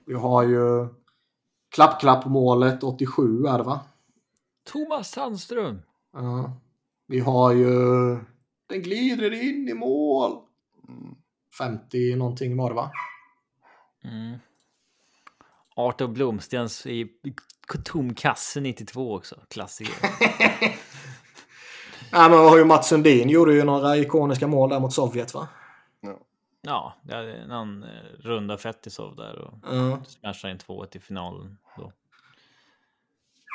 vi 0.05 0.13
har 0.13 0.43
ju 0.43 0.87
klapp-klapp-målet 1.75 2.83
87 2.83 3.45
är 3.45 3.57
det 3.57 3.63
va? 3.63 3.79
Thomas 4.63 5.11
Sandström! 5.11 5.81
Ja. 6.13 6.53
Vi 7.07 7.19
har 7.19 7.51
ju 7.51 7.69
den 8.69 8.81
glider 8.81 9.43
in 9.43 9.69
i 9.69 9.73
mål. 9.73 10.41
50 11.57 12.15
någonting 12.15 12.57
var 12.57 12.69
det 12.69 12.75
va? 12.75 12.91
Mm. 14.03 14.37
Arthur 15.75 16.07
Blomstens 16.07 16.85
i 16.85 17.07
tom 17.83 18.13
kasse 18.13 18.61
92 18.61 19.15
också. 19.15 19.35
Klassiker. 19.49 19.95
Ja, 22.11 22.29
men 22.29 22.39
vi 22.41 22.47
har 22.47 22.57
ju 22.57 22.65
Mats 22.65 22.87
Sundin 22.87 23.29
gjorde 23.29 23.53
ju 23.53 23.63
några 23.63 23.97
ikoniska 23.97 24.47
mål 24.47 24.69
där 24.69 24.79
mot 24.79 24.93
Sovjet 24.93 25.33
va? 25.33 25.47
Ja, 26.65 26.93
det 27.03 27.13
är 27.15 27.47
någon 27.47 27.83
eh, 27.83 28.03
runda 28.19 28.57
Fetisov 28.57 29.15
där 29.15 29.37
och 29.39 29.59
Ja. 29.63 30.03
smashade 30.05 30.51
in 30.51 30.57
2-1 30.59 30.97
i 30.97 30.99
finalen 30.99 31.57
då. 31.77 31.91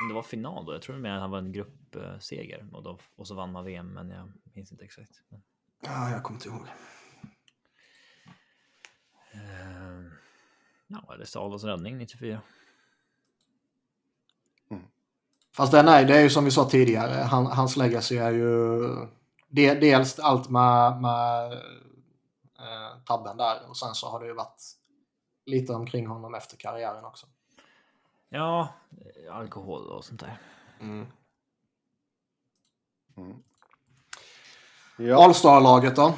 Men 0.01 0.09
det 0.09 0.15
var 0.15 0.23
final 0.23 0.65
då. 0.67 0.73
Jag 0.73 0.83
tror 0.83 0.97
med 0.97 1.15
att 1.15 1.21
han 1.21 1.31
var 1.31 1.39
en 1.39 1.53
gruppseger 1.53 2.67
och, 2.73 2.83
då, 2.83 2.99
och 3.17 3.27
så 3.29 3.35
vann 3.35 3.53
man 3.53 3.65
VM, 3.65 3.87
men 3.93 4.11
jag 4.11 4.33
minns 4.55 4.73
inte 4.73 4.85
exakt. 4.85 5.23
Men, 5.29 5.43
ja, 5.81 6.11
jag 6.11 6.23
kommer 6.23 6.37
inte 6.37 6.49
ihåg. 6.49 6.67
eh, 9.33 10.13
ja, 10.87 11.15
eller 11.15 11.25
Salos 11.25 11.65
räddning 11.65 11.99
94. 11.99 12.41
Fast 15.57 15.73
den 15.73 15.89
är, 15.89 16.05
det 16.05 16.17
är 16.17 16.23
ju 16.23 16.31
som 16.31 16.45
vi 16.45 16.51
sa 16.51 16.71
tidigare, 16.71 17.13
han, 17.13 17.47
hans 17.47 17.77
legacy 17.77 18.17
är 18.17 18.31
ju 18.31 18.79
de, 19.49 19.75
dels 19.75 20.19
allt 20.19 20.51
med, 20.51 21.01
med 21.01 21.61
eh, 22.61 23.03
tabben 23.05 23.37
där 23.37 23.69
och 23.69 23.77
sen 23.77 23.95
så 23.95 24.09
har 24.09 24.21
det 24.21 24.27
ju 24.27 24.35
varit 24.35 24.63
lite 25.47 25.73
omkring 25.73 26.07
honom 26.07 26.35
efter 26.35 26.57
karriären 26.57 27.05
också. 27.05 27.27
Ja, 28.29 28.69
alkohol 29.31 29.87
och 29.87 30.05
sånt 30.05 30.21
där. 30.21 30.39
ja, 34.97 35.25
Allstar-laget 35.25 35.97
då? 35.97 36.15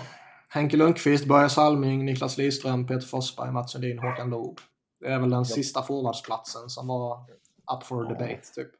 Henke 0.48 0.76
Lundqvist, 0.76 1.26
Börje 1.26 1.48
Salming, 1.48 2.04
Niklas 2.04 2.38
Lidström, 2.38 2.86
Peter 2.86 3.06
Forsberg, 3.06 3.52
Mats 3.52 3.72
Sundin, 3.72 3.98
Håkan 3.98 4.30
Loob. 4.30 4.60
Det 5.00 5.06
är 5.06 5.18
väl 5.18 5.30
den 5.30 5.44
sista 5.44 5.82
forwardsplatsen 5.82 6.70
som 6.70 6.86
var 6.86 7.20
up 7.76 7.82
for 7.84 8.04
debate 8.04 8.42
typ. 8.54 8.70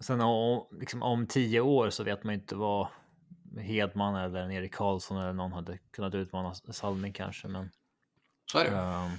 Sen 0.00 0.20
om, 0.20 0.66
liksom, 0.70 1.02
om 1.02 1.26
tio 1.26 1.60
år 1.60 1.90
så 1.90 2.04
vet 2.04 2.24
man 2.24 2.34
inte 2.34 2.54
vad 2.54 2.88
Hedman 3.58 4.16
eller 4.16 4.40
en 4.40 4.52
Erik 4.52 4.74
Karlsson 4.74 5.16
eller 5.16 5.32
någon 5.32 5.52
hade 5.52 5.78
kunnat 5.78 6.14
utmana 6.14 6.54
Salming 6.54 7.12
kanske. 7.12 7.48
Men 7.48 7.70
Så 8.52 8.58
är 8.58 8.70
det 8.70 8.76
um, 8.76 9.12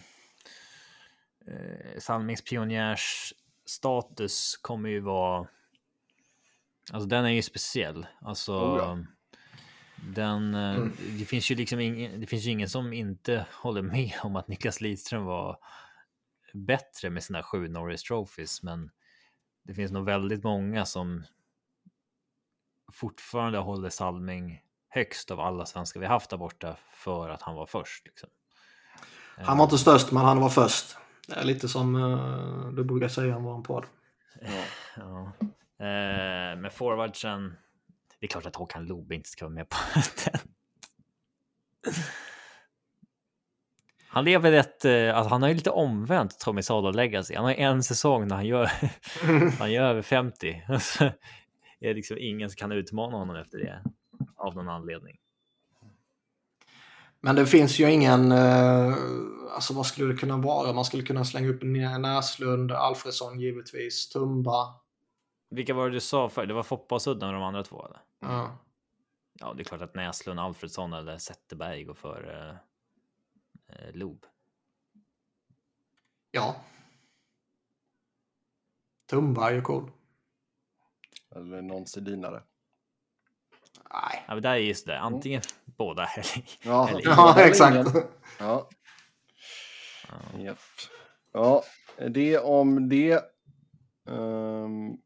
eh, 1.48 2.00
Salmings 2.00 2.42
pionjärsstatus 2.44 4.58
kommer 4.62 4.90
ju 4.90 5.00
vara. 5.00 5.48
Alltså 6.92 7.08
den 7.08 7.26
är 7.26 7.30
ju 7.30 7.42
speciell. 7.42 8.06
Alltså. 8.22 8.54
Oh. 8.54 9.00
Den, 10.14 10.56
eh, 10.56 10.76
Mm. 10.76 10.94
det 11.20 11.26
finns 11.26 11.52
ju 11.52 11.56
liksom 11.56 11.80
ingen, 11.80 12.22
det 12.22 12.28
finns 12.28 12.44
ju 12.44 12.52
ingen 12.52 12.70
som 12.70 12.94
inte 12.94 13.46
håller 13.52 13.82
med 13.82 14.12
om 14.24 14.36
att 14.36 14.48
Niklas 14.48 14.82
Lidström 14.82 15.26
var 15.26 15.58
bättre 16.54 17.10
med 17.10 17.24
sina 17.24 17.44
sju 17.44 17.68
Norris 17.68 18.04
Trophies, 18.04 18.64
men 18.64 18.92
det 19.64 19.74
finns 19.74 19.92
nog 19.92 20.06
väldigt 20.06 20.44
många 20.44 20.86
som 20.86 21.24
fortfarande 22.94 23.58
håller 23.58 23.90
Salming 23.90 24.62
högst 24.90 25.32
av 25.32 25.40
alla 25.40 25.66
svenskar 25.66 26.00
vi 26.00 26.06
haft 26.06 26.30
där 26.30 26.38
borta 26.38 26.76
för 26.94 27.30
att 27.30 27.42
han 27.42 27.56
var 27.56 27.66
först. 27.66 28.06
Liksom. 28.06 28.30
Han 29.38 29.58
var 29.58 29.66
inte 29.66 29.78
störst 29.78 30.12
men 30.12 30.26
han 30.26 30.40
var 30.40 30.50
först. 30.50 30.98
Det 31.28 31.34
är 31.34 31.44
lite 31.44 31.70
som 31.70 31.96
uh, 31.96 32.74
du 32.74 32.84
brukar 32.84 33.08
säga 33.08 33.38
om 33.38 33.44
vår 33.44 33.62
podd. 33.62 33.86
Ja. 34.96 35.32
Eh, 35.86 36.58
med 36.58 36.74
forwardsen, 36.74 37.56
det 38.20 38.26
är 38.26 38.28
klart 38.28 38.46
att 38.46 38.56
Håkan 38.56 38.86
Loob 38.86 39.12
inte 39.12 39.30
ska 39.30 39.46
vara 39.46 39.54
med 39.54 39.70
på 39.70 39.78
den. 40.26 40.40
Han 44.08 44.26
lever 44.26 44.52
ett, 44.52 44.86
eh, 44.86 45.18
alltså 45.18 45.30
han 45.30 45.42
har 45.42 45.50
ju 45.50 45.56
lite 45.56 45.70
omvänt 45.70 46.40
Tommy 46.40 46.62
Salo 46.62 46.92
Legacy. 46.92 47.36
Han 47.36 47.46
har 47.46 47.54
en 47.54 47.84
säsong 47.84 48.28
när 48.28 48.36
han 48.36 48.46
gör, 48.46 48.70
han 49.60 49.72
gör 49.72 49.84
över 49.84 50.02
50. 50.02 50.64
Så 51.84 51.88
är 51.88 51.90
det 51.90 51.96
liksom 51.96 52.18
ingen 52.20 52.50
som 52.50 52.56
kan 52.56 52.72
utmana 52.72 53.18
honom 53.18 53.36
efter 53.36 53.58
det 53.60 53.84
av 54.36 54.56
någon 54.56 54.70
anledning. 54.70 55.20
Men 57.20 57.36
det 57.36 57.46
finns 57.46 57.80
ju 57.80 57.92
ingen, 57.92 58.32
eh, 58.32 58.94
alltså 59.52 59.74
vad 59.74 59.86
skulle 59.86 60.14
det 60.14 60.20
kunna 60.20 60.38
vara? 60.38 60.74
Man 60.74 60.86
skulle 60.86 61.04
kunna 61.04 61.26
slänga 61.26 61.50
upp 61.50 61.64
Nä- 61.64 61.98
Näslund, 61.98 62.72
Alfredsson 62.72 63.40
givetvis, 63.40 64.10
Tumba. 64.10 64.74
Vilka 65.50 65.74
var 65.74 65.90
det 65.90 65.96
du 65.96 66.00
sa 66.00 66.30
för? 66.30 66.46
Det 66.46 66.54
var 66.54 66.64
Foppa 66.64 66.96
och 66.96 67.02
Sudden 67.02 67.28
och 67.30 67.34
de 67.34 67.44
andra 67.44 67.64
två 67.64 67.86
eller? 67.86 68.00
Ja. 68.20 68.58
Ja, 69.40 69.54
det 69.54 69.62
är 69.62 69.66
klart 69.66 69.82
att 69.82 69.96
Näslund, 69.96 70.40
Alfredsson 70.40 70.94
eller 70.94 71.18
Zetterberg 71.18 71.84
går 71.84 71.94
för 71.94 72.60
eh, 73.68 73.92
Loob. 73.94 74.26
ja. 76.32 76.56
Tumba 79.10 79.50
är 79.50 79.54
ju 79.54 79.62
cool. 79.62 79.92
Eller 81.36 81.62
någon 81.62 81.86
sedinare. 81.88 82.44
Nej. 83.94 84.24
Ja, 84.28 84.34
men 84.34 84.44
där 84.44 84.52
är 84.52 84.58
just 84.58 84.86
det. 84.88 85.00
Antingen 85.00 85.42
båda 85.66 86.06
eller... 86.06 86.44
Ja, 86.64 86.90
Eller- 86.90 87.02
Ja, 87.06 87.36
exakt. 87.40 87.90
Ja. 88.40 88.70
Japp. 90.38 90.58
Ja, 91.34 91.64
det 92.10 92.38
om 92.40 92.90
det. 92.90 93.22
Um, 94.06 94.98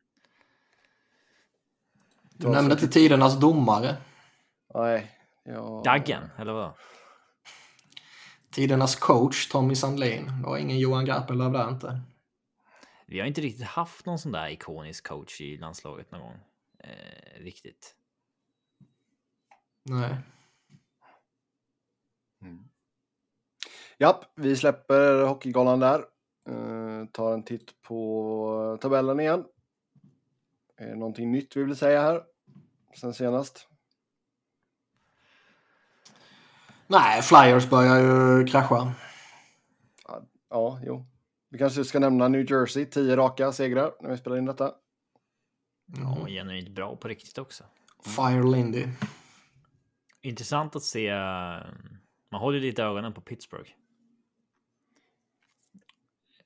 Du 2.34 2.48
nämnde 2.50 2.74
inte 2.74 2.88
tidernas 2.88 3.40
domare. 3.40 3.96
Nej. 4.74 5.12
Ja. 5.44 5.82
Daggen, 5.86 6.24
eller 6.38 6.54
vad? 6.54 6.72
Tidernas 8.52 8.96
coach, 8.96 9.48
Tommy 9.48 9.76
Sandlin. 9.76 10.26
Det 10.42 10.48
var 10.50 10.58
ingen 10.58 10.80
Johan 10.80 11.06
Garpenlöv 11.06 11.52
där 11.52 11.70
inte. 11.70 12.02
Vi 13.10 13.20
har 13.20 13.28
inte 13.28 13.42
riktigt 13.42 13.68
haft 13.68 14.06
någon 14.06 14.20
sån 14.20 14.32
där 14.32 14.50
ikonisk 14.50 15.08
coach 15.08 15.42
i 15.42 15.58
landslaget 15.58 16.12
någon 16.12 16.22
gång. 16.22 16.40
Eh, 16.80 17.40
riktigt. 17.40 17.96
Nej. 19.84 20.16
Japp, 23.98 24.26
vi 24.36 24.56
släpper 24.56 25.26
Hockeygalan 25.26 25.80
där. 25.80 26.06
Uh, 26.50 27.06
tar 27.06 27.34
en 27.34 27.44
titt 27.44 27.82
på 27.82 28.78
tabellen 28.82 29.20
igen. 29.20 29.46
Är 30.78 30.88
det 30.88 30.96
någonting 30.96 31.32
nytt 31.32 31.58
vi 31.58 31.64
vill 31.64 31.76
säga 31.76 32.02
här? 32.02 32.24
Sen 32.96 33.14
senast? 33.14 33.68
Nej, 36.88 37.22
Flyers 37.22 37.70
börjar 37.70 38.00
ju 38.00 38.46
krascha. 38.46 38.94
Ja, 40.50 40.80
jo. 40.84 41.06
Vi 41.50 41.58
kanske 41.58 41.84
ska 41.86 42.00
nämna 42.00 42.28
New 42.28 42.52
Jersey, 42.52 42.86
10 42.86 43.16
raka 43.18 43.52
segrar 43.52 43.94
när 44.02 44.10
vi 44.10 44.18
spelar 44.18 44.38
in 44.38 44.46
detta. 44.46 44.74
Ja, 45.98 46.18
och 46.22 46.28
genuint 46.28 46.70
bra 46.70 46.96
på 46.96 47.08
riktigt 47.08 47.38
också. 47.38 47.64
Fire 48.04 48.44
Lindy. 48.52 48.88
Intressant 50.22 50.76
att 50.76 50.84
se. 50.84 51.08
eh, 51.08 51.18
Man 52.32 52.42
håller 52.42 52.60
lite 52.60 52.84
ögonen 52.84 53.14
på 53.14 53.22
Pittsburgh. 53.22 53.70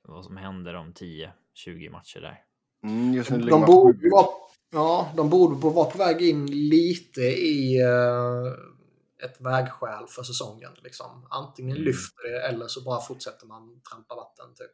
Vad 0.02 0.26
som 0.26 0.38
händer 0.38 0.74
om 0.74 0.93
10-20 0.93 1.89
matcher 1.91 2.20
där. 2.22 2.43
Mm, 2.84 3.14
just 3.14 3.30
nu 3.30 3.38
De 3.38 3.49
man 3.52 3.66
borde, 3.66 4.10
vara, 4.10 4.28
ja, 4.72 5.14
de 5.18 5.30
borde 5.30 5.56
vara 5.70 5.91
på 5.91 5.97
väg 5.97 6.22
in 6.22 6.45
lite 6.70 7.22
i 7.22 7.82
eh, 7.82 9.26
ett 9.28 9.41
vägskäl 9.41 10.08
för 10.08 10.24
säsongen. 10.24 10.72
Liksom. 10.84 11.28
Antingen 11.30 11.72
Mm. 11.78 11.86
lyfter 11.86 12.24
det 12.32 12.47
eller 12.47 12.68
så 12.68 12.82
bara 12.84 13.02
fortsätter 13.02 13.47
man 13.47 13.82
trampa 13.91 14.16
vatten. 14.16 14.45
Typ. 14.56 14.72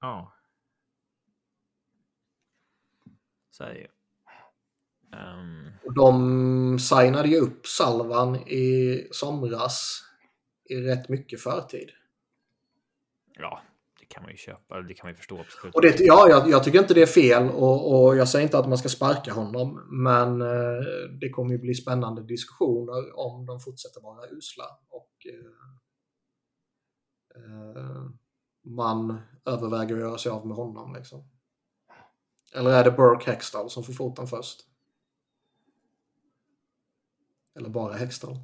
Ja. 0.00 0.32
Så 3.50 3.64
är 3.64 3.74
det 3.74 3.78
ju. 3.78 3.86
Och 5.84 5.94
de 5.94 6.78
signade 6.78 7.28
ju 7.28 7.36
upp 7.36 7.66
Salvan 7.66 8.36
i 8.36 9.08
somras 9.10 10.02
i 10.64 10.76
rätt 10.76 11.08
mycket 11.08 11.40
förtid. 11.40 11.90
ja, 13.38 13.62
det 14.00 14.06
kan 14.06 14.22
man 14.22 14.32
ju 14.32 14.36
köpa, 14.36 14.80
det 14.80 14.94
kan 14.94 15.06
man 15.06 15.12
ju 15.12 15.16
förstå. 15.16 15.38
Absolut. 15.40 15.74
Och 15.74 15.82
det, 15.82 16.00
ja, 16.00 16.28
jag, 16.28 16.50
jag 16.50 16.64
tycker 16.64 16.78
inte 16.78 16.94
det 16.94 17.02
är 17.02 17.06
fel 17.06 17.50
och, 17.50 18.04
och, 18.04 18.16
jag 18.16 18.28
säger 18.28 18.42
inte 18.42 18.58
att 18.58 18.68
man 18.68 18.78
ska 18.78 18.88
sparka 18.88 19.32
honom. 19.32 19.86
Men 19.90 20.42
eh, 20.42 20.84
det 21.20 21.30
kommer 21.30 21.52
ju 21.52 21.58
bli 21.58 21.74
spännande 21.74 22.22
diskussioner 22.22 23.18
om 23.18 23.46
de 23.46 23.60
fortsätter 23.60 24.00
vara 24.00 24.28
usla. 24.30 24.64
Och 24.88 25.26
eh, 25.26 25.34
eh, 27.36 28.10
man 28.62 29.20
överväger 29.46 29.94
att 29.94 30.00
göra 30.00 30.18
sig 30.18 30.32
av 30.32 30.46
med 30.46 30.56
honom. 30.56 30.94
Liksom. 30.94 31.28
Eller 32.54 32.70
är 32.70 32.84
det 32.84 32.90
Burke 32.90 33.30
Hextall 33.30 33.70
som 33.70 33.84
får 33.84 33.92
foten 33.92 34.26
först? 34.26 34.60
Eller 37.54 37.68
bara 37.68 37.94
Hextall? 37.94 38.38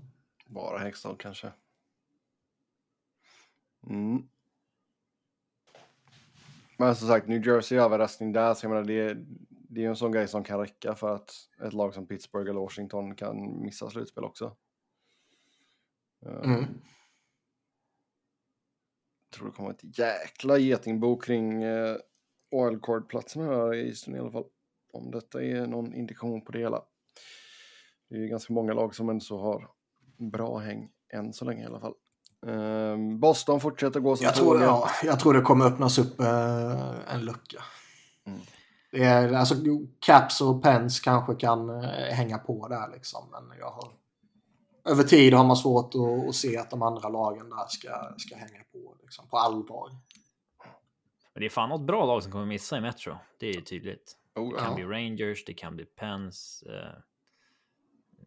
Bara 0.47 0.79
Hextall 0.79 1.17
kanske. 1.17 1.53
Mm. 3.87 4.29
Men 6.77 6.97
som 6.97 7.09
sagt, 7.09 7.29
New 7.29 7.47
Jersey 7.47 7.79
överraskning 7.79 8.33
där, 8.33 8.55
så 8.55 8.65
jag 8.65 8.71
menar 8.71 8.85
det, 8.85 9.15
det 9.49 9.81
är 9.81 9.83
ju 9.83 9.89
en 9.89 9.97
sån 9.97 10.13
grej 10.13 10.29
som 10.29 10.45
kan 10.45 10.61
räcka 10.61 10.95
för 10.95 11.15
att 11.15 11.31
ett 11.65 11.73
lag 11.73 11.95
som 11.95 12.07
Pittsburgh 12.07 12.51
eller 12.51 12.61
Washington 12.61 13.15
kan 13.15 13.63
missa 13.63 13.91
slutspel 13.91 14.25
också. 14.25 14.57
Mm. 16.27 16.65
Tror 19.33 19.47
det 19.47 19.53
kommer 19.53 19.71
ett 19.71 19.99
jäkla 19.99 20.59
getingbo 20.59 21.17
kring 21.17 21.65
uh, 21.65 21.97
wildcard-platsen 22.51 23.43
här 23.43 23.75
i 23.75 23.89
Eastern 23.89 24.17
i 24.17 24.19
alla 24.19 24.31
fall. 24.31 24.45
Om 24.93 25.11
detta 25.11 25.43
är 25.43 25.67
någon 25.67 25.95
indikation 25.95 26.45
på 26.45 26.53
det 26.53 26.59
hela. 26.59 26.83
Det 28.11 28.17
är 28.17 28.21
ju 28.21 28.29
ganska 28.29 28.53
många 28.53 28.73
lag 28.75 28.95
som 28.95 29.09
ändå 29.09 29.21
så 29.21 29.39
har 29.39 29.69
bra 30.31 30.59
häng 30.59 30.89
än 31.15 31.33
så 31.33 31.45
länge 31.45 31.63
i 31.63 31.67
alla 31.67 31.81
fall. 31.81 31.95
Um, 32.47 33.21
Boston 33.21 33.61
fortsätter 33.61 34.01
gå 34.01 34.17
som 34.17 34.25
jag 34.25 34.35
tror, 34.35 34.63
ja, 34.63 34.89
jag 35.05 35.21
tror 35.21 35.35
det 35.35 35.41
kommer 35.41 35.65
öppnas 35.65 35.99
upp 35.99 36.21
uh, 36.21 37.15
en 37.15 37.25
lucka. 37.25 37.63
Mm. 38.27 38.41
Det 38.91 39.05
är, 39.05 39.33
alltså, 39.33 39.55
Caps 39.99 40.41
och 40.41 40.63
Pens 40.63 41.01
kanske 41.01 41.35
kan 41.35 41.71
uh, 41.71 41.85
hänga 42.11 42.39
på 42.39 42.69
där 42.69 42.91
liksom. 42.93 43.29
Men 43.31 43.59
jag 43.59 43.71
har, 43.71 43.93
över 44.85 45.03
tid 45.03 45.35
har 45.35 45.45
man 45.45 45.57
svårt 45.57 45.95
att, 45.95 46.29
att 46.29 46.35
se 46.35 46.57
att 46.59 46.71
de 46.71 46.83
andra 46.83 47.09
lagen 47.09 47.51
där 47.51 47.67
ska, 47.69 48.15
ska 48.19 48.37
hänga 48.37 48.65
på 48.73 48.97
liksom, 49.03 49.29
på 49.29 49.37
allvar. 49.39 49.91
Men 51.35 51.41
det 51.41 51.47
är 51.47 51.51
fan 51.51 51.69
något 51.69 51.87
bra 51.87 52.07
lag 52.07 52.23
som 52.23 52.33
kommer 52.33 52.47
missa 52.47 52.79
i 52.79 52.81
Metro. 52.81 53.17
Det 53.39 53.47
är 53.47 53.55
ju 53.55 53.61
tydligt. 53.61 54.17
Oh, 54.35 54.53
Det 54.53 54.59
kan 54.59 54.69
ja. 54.69 54.75
bli 54.75 54.85
Rangers, 54.85 55.45
det 55.45 55.55
kan 55.55 55.77
bli 55.77 55.85
Pens. 55.85 56.63
eh, 56.67 56.99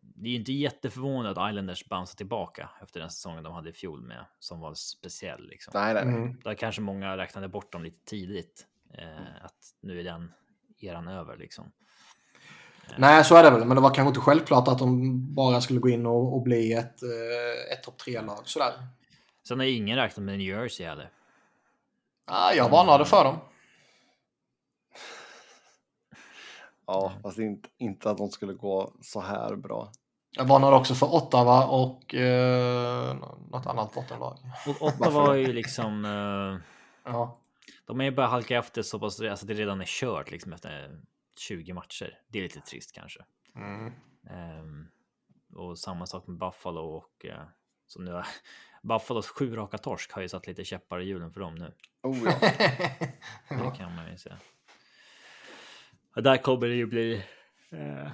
Det 0.01 0.27
är 0.27 0.31
ju 0.31 0.35
inte 0.37 0.53
jätteförvånande 0.53 1.41
att 1.41 1.49
Islanders 1.51 1.85
bouncear 1.89 2.15
tillbaka 2.15 2.69
efter 2.81 2.99
den 2.99 3.09
säsongen 3.09 3.43
de 3.43 3.53
hade 3.53 3.69
i 3.69 3.73
fjol 3.73 4.01
med 4.01 4.25
som 4.39 4.59
var 4.59 4.73
speciell. 4.73 5.47
Liksom. 5.47 5.71
Nej, 5.75 5.93
nej, 5.93 6.05
nej. 6.05 6.15
Mm. 6.15 6.39
Där 6.43 6.53
kanske 6.53 6.81
många 6.81 7.17
räknade 7.17 7.47
bort 7.47 7.71
dem 7.71 7.83
lite 7.83 8.05
tidigt. 8.05 8.67
Eh, 8.93 9.45
att 9.45 9.75
nu 9.81 9.99
är 9.99 10.03
den 10.03 10.33
eran 10.79 11.07
över 11.07 11.37
liksom. 11.37 11.71
Nej, 12.97 13.23
så 13.23 13.35
är 13.35 13.43
det 13.43 13.49
väl. 13.49 13.65
Men 13.65 13.75
det 13.75 13.81
var 13.81 13.93
kanske 13.93 14.07
inte 14.07 14.19
självklart 14.19 14.67
att 14.67 14.79
de 14.79 15.19
bara 15.35 15.61
skulle 15.61 15.79
gå 15.79 15.89
in 15.89 16.05
och, 16.05 16.33
och 16.35 16.41
bli 16.41 16.73
ett, 16.73 17.03
uh, 17.03 17.73
ett 17.73 17.83
topp 17.83 17.97
tre-lag 17.97 18.41
sådär. 18.43 18.73
Sen 19.47 19.59
har 19.59 19.65
ju 19.65 19.71
ingen 19.75 19.97
räknat 19.97 20.23
med 20.25 20.37
New 20.37 20.47
Jersey 20.47 20.85
heller. 20.85 21.09
Ah, 22.25 22.51
jag 22.51 22.69
varnade 22.69 23.05
för 23.05 23.23
dem. 23.23 23.35
Ja, 26.87 27.13
fast 27.23 27.37
inte, 27.39 27.69
inte 27.77 28.09
att 28.09 28.17
de 28.17 28.29
skulle 28.29 28.53
gå 28.53 28.91
så 29.01 29.21
här 29.21 29.55
bra. 29.55 29.91
Jag 30.31 30.45
varnade 30.45 30.75
också 30.75 30.95
för 30.95 31.15
Ottawa 31.15 31.65
och 31.65 32.13
uh, 32.13 33.13
något 33.51 33.65
annat 33.65 33.93
bottenlag. 33.93 34.37
Och 34.67 34.81
Ottawa 34.87 35.33
är 35.33 35.39
ju 35.39 35.53
liksom... 35.53 36.05
Eh, 36.05 37.11
Ja. 37.11 37.37
de 37.85 38.01
är 38.01 38.05
ju 38.05 38.11
bara 38.11 38.27
halka 38.27 38.57
efter 38.57 38.81
så 38.81 38.99
pass, 38.99 39.21
alltså 39.21 39.45
det 39.45 39.53
redan 39.53 39.81
är 39.81 39.85
kört 39.85 40.31
liksom 40.31 40.53
efter 40.53 40.99
20 41.39 41.73
matcher. 41.73 42.19
Det 42.27 42.39
är 42.39 42.43
lite 42.43 42.59
trist 42.59 42.91
kanske. 42.95 43.25
Mm. 43.55 43.93
Ehm, 44.29 44.87
och 45.53 45.79
samma 45.79 46.05
sak 46.05 46.27
med 46.27 46.37
Buffalo 46.37 46.81
och 46.81 47.25
eh, 47.25 47.43
som 47.87 48.05
nu 48.05 48.11
har, 48.11 48.27
Buffalos 48.83 49.27
sju 49.27 49.55
raka 49.55 49.77
torsk 49.77 50.11
har 50.11 50.21
ju 50.21 50.29
satt 50.29 50.47
lite 50.47 50.63
käppar 50.63 50.99
i 50.99 51.05
hjulen 51.05 51.33
för 51.33 51.39
dem 51.39 51.55
nu. 51.55 51.73
Oh 52.03 52.17
ja. 53.49 53.55
Det 53.55 53.77
kan 53.77 53.95
man 53.95 54.11
ju 54.11 54.17
säga. 54.17 54.37
Och 56.15 56.23
där 56.23 56.37
kommer 56.37 56.67
det 56.67 56.75
ju 56.75 56.85
bli 56.85 57.23
eh, 57.69 58.11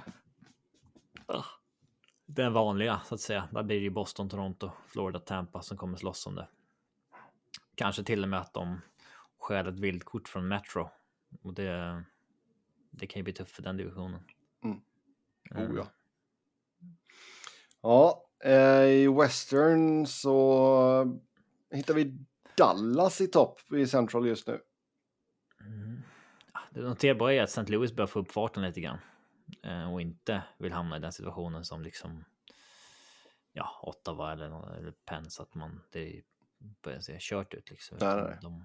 ah, 1.26 1.44
den 2.26 2.52
vanliga 2.52 3.00
så 3.04 3.14
att 3.14 3.20
säga. 3.20 3.48
Där 3.52 3.62
blir 3.62 3.76
det 3.76 3.82
ju 3.82 3.90
Boston, 3.90 4.28
Toronto, 4.28 4.70
Florida, 4.86 5.18
Tampa 5.18 5.62
som 5.62 5.76
kommer 5.76 5.96
slåss 5.96 6.26
om 6.26 6.34
det. 6.34 6.48
Kanske 7.74 8.04
till 8.04 8.22
och 8.22 8.28
med 8.28 8.40
att 8.40 8.54
de 8.54 8.80
stjäl 9.38 9.66
ett 9.66 9.80
vildkort 9.80 10.28
från 10.28 10.48
Metro 10.48 10.90
och 11.42 11.54
det. 11.54 12.04
Det 12.92 13.06
kan 13.06 13.20
ju 13.20 13.24
bli 13.24 13.32
tufft 13.32 13.52
för 13.56 13.62
den 13.62 13.76
divisionen. 13.76 14.20
Oh 15.54 15.76
ja. 15.76 15.86
Ja, 17.82 18.26
eh, 18.44 18.84
i 18.84 19.08
Western 19.08 20.06
så 20.06 21.20
hittar 21.70 21.94
vi 21.94 22.18
Dallas 22.56 23.20
i 23.20 23.26
topp 23.26 23.72
i 23.72 23.86
Central 23.86 24.26
just 24.26 24.46
nu. 24.46 24.60
Mm. 25.60 26.02
Ja, 26.52 26.60
Det 26.70 26.80
noterbara 26.80 27.32
är 27.32 27.42
att 27.42 27.48
St. 27.48 27.72
Louis 27.72 27.92
börjar 27.92 28.06
få 28.06 28.18
upp 28.20 28.32
farten 28.32 28.62
lite 28.62 28.80
grann 28.80 28.98
eh, 29.62 29.92
och 29.92 30.00
inte 30.00 30.42
vill 30.58 30.72
hamna 30.72 30.96
i 30.96 31.00
den 31.00 31.12
situationen 31.12 31.64
som 31.64 31.82
liksom. 31.82 32.24
Ja, 33.52 33.80
Ottawa 33.82 34.32
eller, 34.32 34.76
eller 34.76 34.92
Penn 35.04 35.30
så 35.30 35.42
att 35.42 35.54
man 35.54 35.80
det 35.90 36.22
börjar 36.82 37.00
se 37.00 37.16
kört 37.20 37.54
ut 37.54 37.70
liksom. 37.70 37.98
Nej, 38.00 38.22
nej. 38.22 38.38
De, 38.42 38.64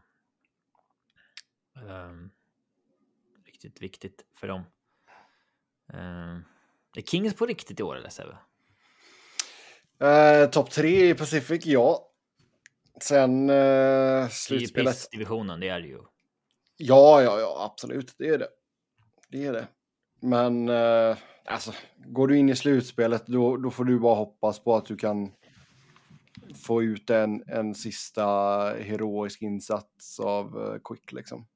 ehm, 1.89 2.29
riktigt 3.57 3.81
viktigt 3.81 4.25
för 4.39 4.47
dem. 4.47 4.63
Ehm, 5.93 6.43
är 6.95 7.01
Kings 7.01 7.35
på 7.35 7.45
riktigt 7.45 7.79
i 7.79 7.83
år 7.83 7.95
eller 7.95 8.09
Sebbe? 8.09 8.37
Eh, 9.99 10.49
topp 10.49 10.71
tre 10.71 11.09
i 11.09 11.13
Pacific, 11.13 11.65
ja. 11.65 12.11
Sen 13.01 13.49
ju 13.49 14.29
slutspelet. 14.29 15.11
divisionen, 15.11 15.59
det 15.59 15.69
är 15.69 15.79
det 15.79 15.87
ju. 15.87 15.99
Ja, 16.77 17.21
ja, 17.21 17.39
ja, 17.39 17.71
absolut. 17.71 18.15
Det 18.17 18.29
är 18.29 18.37
det. 18.37 18.47
Det 19.29 19.45
är 19.45 19.53
det. 19.53 19.67
Men 20.21 20.69
eh, 20.69 21.17
alltså, 21.45 21.73
går 21.95 22.27
du 22.27 22.37
in 22.37 22.49
i 22.49 22.55
slutspelet 22.55 23.27
då, 23.27 23.57
då 23.57 23.71
får 23.71 23.85
du 23.85 23.99
bara 23.99 24.15
hoppas 24.15 24.63
på 24.63 24.75
att 24.75 24.85
du 24.85 24.97
kan 24.97 25.31
få 26.65 26.83
ut 26.83 27.09
en, 27.09 27.43
en 27.47 27.75
sista 27.75 28.25
heroisk 28.79 29.41
insats 29.41 30.19
av 30.19 30.45
eh, 30.45 30.79
Quick 30.83 31.11
liksom. 31.11 31.47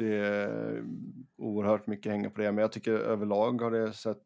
Det 0.00 0.14
är 0.14 0.84
oerhört 1.36 1.86
mycket 1.86 2.12
hänger 2.12 2.28
på 2.28 2.40
det, 2.40 2.52
men 2.52 2.62
jag 2.62 2.72
tycker 2.72 2.92
överlag 2.92 3.60
har 3.60 3.70
det 3.70 3.92
sett 3.92 4.22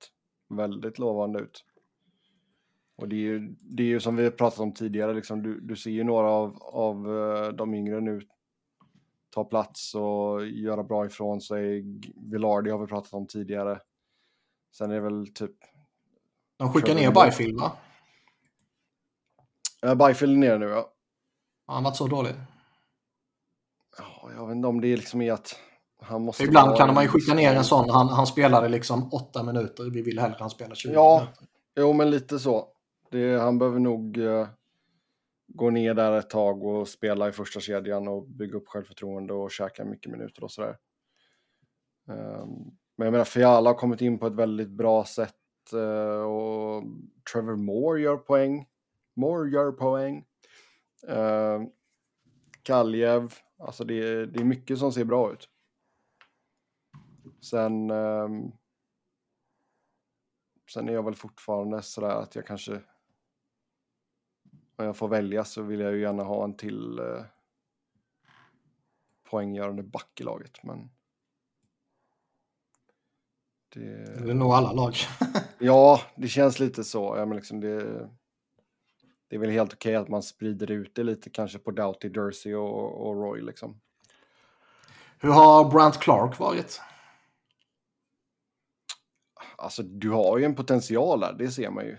väldigt 0.48 0.98
lovande 0.98 1.40
ut. 1.40 1.64
Och 2.96 3.08
det 3.08 3.16
är 3.16 3.20
ju, 3.20 3.54
det 3.60 3.82
är 3.82 3.86
ju 3.86 4.00
som 4.00 4.16
vi 4.16 4.30
pratat 4.30 4.60
om 4.60 4.74
tidigare, 4.74 5.14
liksom, 5.14 5.42
du, 5.42 5.60
du 5.60 5.76
ser 5.76 5.90
ju 5.90 6.04
några 6.04 6.28
av, 6.30 6.62
av 6.62 7.18
eh, 7.18 7.48
de 7.48 7.74
yngre 7.74 8.00
nu 8.00 8.20
ta 9.30 9.44
plats 9.44 9.94
och 9.94 10.46
göra 10.46 10.82
bra 10.82 11.06
ifrån 11.06 11.40
sig. 11.40 11.84
Villardi 12.16 12.70
har 12.70 12.78
vi 12.78 12.86
pratat 12.86 13.12
om 13.12 13.26
tidigare. 13.26 13.80
Sen 14.76 14.90
är 14.90 14.94
det 14.94 15.00
väl 15.00 15.26
typ... 15.26 15.54
De 16.56 16.72
skickar 16.72 16.94
ner 16.94 17.10
Byfield 17.10 17.60
va? 17.60 17.76
Byfield 19.94 20.32
är 20.32 20.40
nere 20.40 20.58
nu 20.58 20.66
ja. 20.66 20.92
Har 21.66 21.74
han 21.74 21.84
varit 21.84 21.96
så 21.96 22.06
dålig? 22.06 22.32
Ja. 24.30 24.36
Jag 24.36 24.46
vet 24.46 24.56
inte 24.56 24.68
om 24.68 24.80
det 24.80 24.92
är 24.92 24.96
liksom 24.96 25.22
i 25.22 25.30
att 25.30 25.56
han 26.00 26.22
måste... 26.22 26.44
Ibland 26.44 26.68
vara 26.68 26.78
kan 26.78 26.94
man 26.94 27.02
ju 27.04 27.08
skicka 27.08 27.34
ner 27.34 27.54
en 27.54 27.64
sån. 27.64 27.90
Han, 27.90 28.08
han 28.08 28.26
spelade 28.26 28.68
liksom 28.68 29.08
åtta 29.12 29.42
minuter. 29.42 29.90
Vi 29.90 30.02
vill 30.02 30.18
hellre 30.18 30.36
han 30.40 30.50
spelar 30.50 30.74
20 30.74 30.92
Ja, 30.92 31.18
minuter. 31.18 31.46
jo 31.76 31.92
men 31.92 32.10
lite 32.10 32.38
så. 32.38 32.68
Det, 33.10 33.40
han 33.40 33.58
behöver 33.58 33.78
nog 33.78 34.18
eh, 34.18 34.48
gå 35.48 35.70
ner 35.70 35.94
där 35.94 36.18
ett 36.18 36.30
tag 36.30 36.64
och 36.64 36.88
spela 36.88 37.28
i 37.28 37.32
första 37.32 37.60
kedjan 37.60 38.08
och 38.08 38.28
bygga 38.28 38.56
upp 38.56 38.68
självförtroende 38.68 39.34
och 39.34 39.50
käka 39.50 39.84
mycket 39.84 40.12
minuter 40.12 40.44
och 40.44 40.50
sådär. 40.50 40.76
Ehm, 42.08 42.48
men 42.96 43.06
jag 43.06 43.12
menar, 43.12 43.24
Fiala 43.24 43.70
har 43.70 43.74
kommit 43.74 44.00
in 44.00 44.18
på 44.18 44.26
ett 44.26 44.34
väldigt 44.34 44.70
bra 44.70 45.04
sätt 45.04 45.34
eh, 45.72 46.22
och 46.22 46.82
Trevor 47.32 47.56
Moore 47.56 48.00
gör 48.00 48.16
poäng. 48.16 48.66
Moore 49.16 49.50
gör 49.50 49.72
poäng. 49.72 50.24
Uh, 51.08 51.68
Kaljev, 52.62 53.34
alltså 53.58 53.84
det, 53.84 53.94
är- 53.94 54.26
det 54.26 54.40
är 54.40 54.44
mycket 54.44 54.78
som 54.78 54.92
ser 54.92 55.04
bra 55.04 55.32
ut. 55.32 55.48
Sen 57.40 57.90
ehm, 57.90 58.52
Sen 60.74 60.88
är 60.88 60.92
jag 60.92 61.04
väl 61.04 61.14
fortfarande 61.14 61.82
sådär 61.82 62.08
att 62.22 62.34
jag 62.34 62.46
kanske 62.46 62.80
om 64.76 64.84
jag 64.84 64.96
får 64.96 65.08
välja 65.08 65.44
så 65.44 65.62
vill 65.62 65.80
jag 65.80 65.92
ju 65.94 66.00
gärna 66.00 66.22
ha 66.22 66.44
en 66.44 66.56
till 66.56 66.98
eh, 66.98 67.24
poänggörande 69.30 69.82
back 69.82 70.20
i 70.20 70.24
laget. 70.24 70.62
Men 70.64 70.90
det, 73.74 73.80
Det 74.24 74.30
är 74.30 74.34
nog 74.34 74.52
alla 74.52 74.72
lag. 74.72 74.94
ja, 75.58 76.00
det 76.16 76.28
känns 76.28 76.60
lite 76.60 76.84
så. 76.84 77.14
Ja, 77.18 77.26
men 77.26 77.36
liksom 77.36 77.60
det, 77.60 78.10
det 79.28 79.36
är 79.36 79.40
väl 79.40 79.50
helt 79.50 79.72
okej 79.72 79.94
att 79.94 80.08
man 80.08 80.22
sprider 80.22 80.70
ut 80.70 80.94
det 80.94 81.02
lite 81.02 81.30
kanske 81.30 81.58
på 81.58 81.70
Doughty, 81.70 82.08
Jersey 82.08 82.54
och, 82.54 83.06
och 83.06 83.14
Roy 83.14 83.40
liksom. 83.42 83.80
Hur 85.18 85.30
har 85.30 85.70
Brant 85.70 86.00
Clark 86.00 86.38
varit? 86.38 86.80
Alltså 89.56 89.82
du 89.82 90.10
har 90.10 90.38
ju 90.38 90.44
en 90.44 90.54
potential 90.54 91.20
där, 91.20 91.32
det 91.32 91.48
ser 91.48 91.70
man 91.70 91.84
ju. 91.84 91.96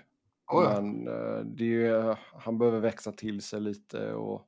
Oh 0.48 0.64
ja. 0.64 0.82
Men 0.82 1.08
eh, 1.08 1.46
det 1.46 1.64
är 1.64 1.68
ju, 1.68 2.16
han 2.34 2.58
behöver 2.58 2.80
växa 2.80 3.12
till 3.12 3.42
sig 3.42 3.62
lite 3.62 4.14
och, 4.14 4.48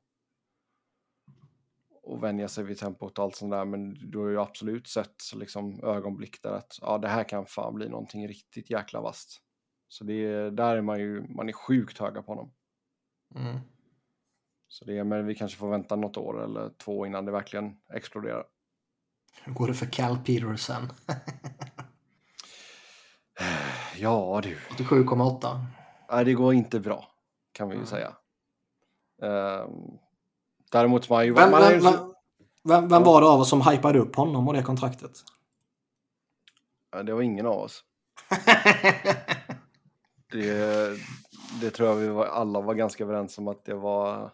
och 2.04 2.24
vänja 2.24 2.48
sig 2.48 2.64
vid 2.64 2.78
tempot 2.78 3.18
och 3.18 3.24
allt 3.24 3.36
sånt 3.36 3.52
där. 3.52 3.66
Men 3.66 4.12
du 4.12 4.18
har 4.18 4.28
ju 4.28 4.40
absolut 4.40 4.88
sett 4.88 5.16
liksom, 5.36 5.84
ögonblick 5.84 6.44
där 6.44 6.52
att 6.52 6.78
ja, 6.82 6.98
det 6.98 7.08
här 7.08 7.24
kan 7.24 7.46
fan 7.46 7.76
bli 7.76 7.90
någonting 7.90 8.28
riktigt 8.28 8.70
jäkla 8.70 9.02
vasst. 9.02 9.42
Så 9.88 10.04
det 10.04 10.26
är, 10.26 10.52
där 10.52 10.76
är 10.76 10.82
man 10.82 11.00
ju, 11.00 11.28
man 11.30 11.50
är 11.50 11.54
sjukt 11.54 11.98
höga 11.98 12.22
på 12.22 12.32
honom. 12.32 12.52
Mm. 13.36 13.60
Så 14.68 14.86
det 14.86 14.98
är, 14.98 15.04
men 15.04 15.26
vi 15.26 15.36
kanske 15.36 15.58
får 15.58 15.70
vänta 15.70 15.96
något 15.96 16.18
år 16.18 16.44
eller 16.44 16.70
två 16.70 17.06
innan 17.06 17.26
det 17.26 17.32
verkligen 17.32 17.76
exploderar. 17.94 18.46
Hur 19.44 19.54
går 19.54 19.68
det 19.68 19.74
för 19.74 19.86
Cal 19.86 20.18
Peterson? 20.18 20.88
Ja 23.98 24.42
du. 24.44 24.58
87,8. 24.70 25.66
Nej, 26.12 26.26
det 26.26 26.34
går 26.34 26.54
inte 26.54 26.80
bra 26.80 27.12
kan 27.52 27.70
vi 27.70 27.76
ju 27.76 27.78
Mm. 27.80 27.88
säga. 27.88 28.16
Ehm, 29.22 29.98
däremot 30.72 31.10
man 31.10 31.26
ju... 31.26 31.34
Vem, 31.34 31.52
man 31.52 31.62
vem, 31.62 31.80
vem, 31.84 32.14
vem, 32.64 32.88
vem 32.88 33.04
var 33.04 33.22
det 33.22 33.28
av 33.28 33.40
oss 33.40 33.50
som 33.50 33.62
hypade 33.62 34.00
upp 34.00 34.16
honom 34.16 34.48
och 34.48 34.54
det 34.54 34.64
kontraktet? 34.64 35.12
Ja, 36.92 37.04
det 37.04 37.14
var 37.14 37.22
ingen 37.22 37.46
av 37.46 37.60
oss. 37.60 37.84
Det, 40.32 40.98
det 41.62 41.70
tror 41.70 41.90
jag 41.90 41.96
vi 41.96 42.08
var, 42.08 42.26
alla 42.26 42.62
var 42.62 42.74
ganska 42.74 43.04
överens 43.04 43.38
om 43.38 43.48
att 43.48 43.66
det 43.66 43.74
var 43.74 44.32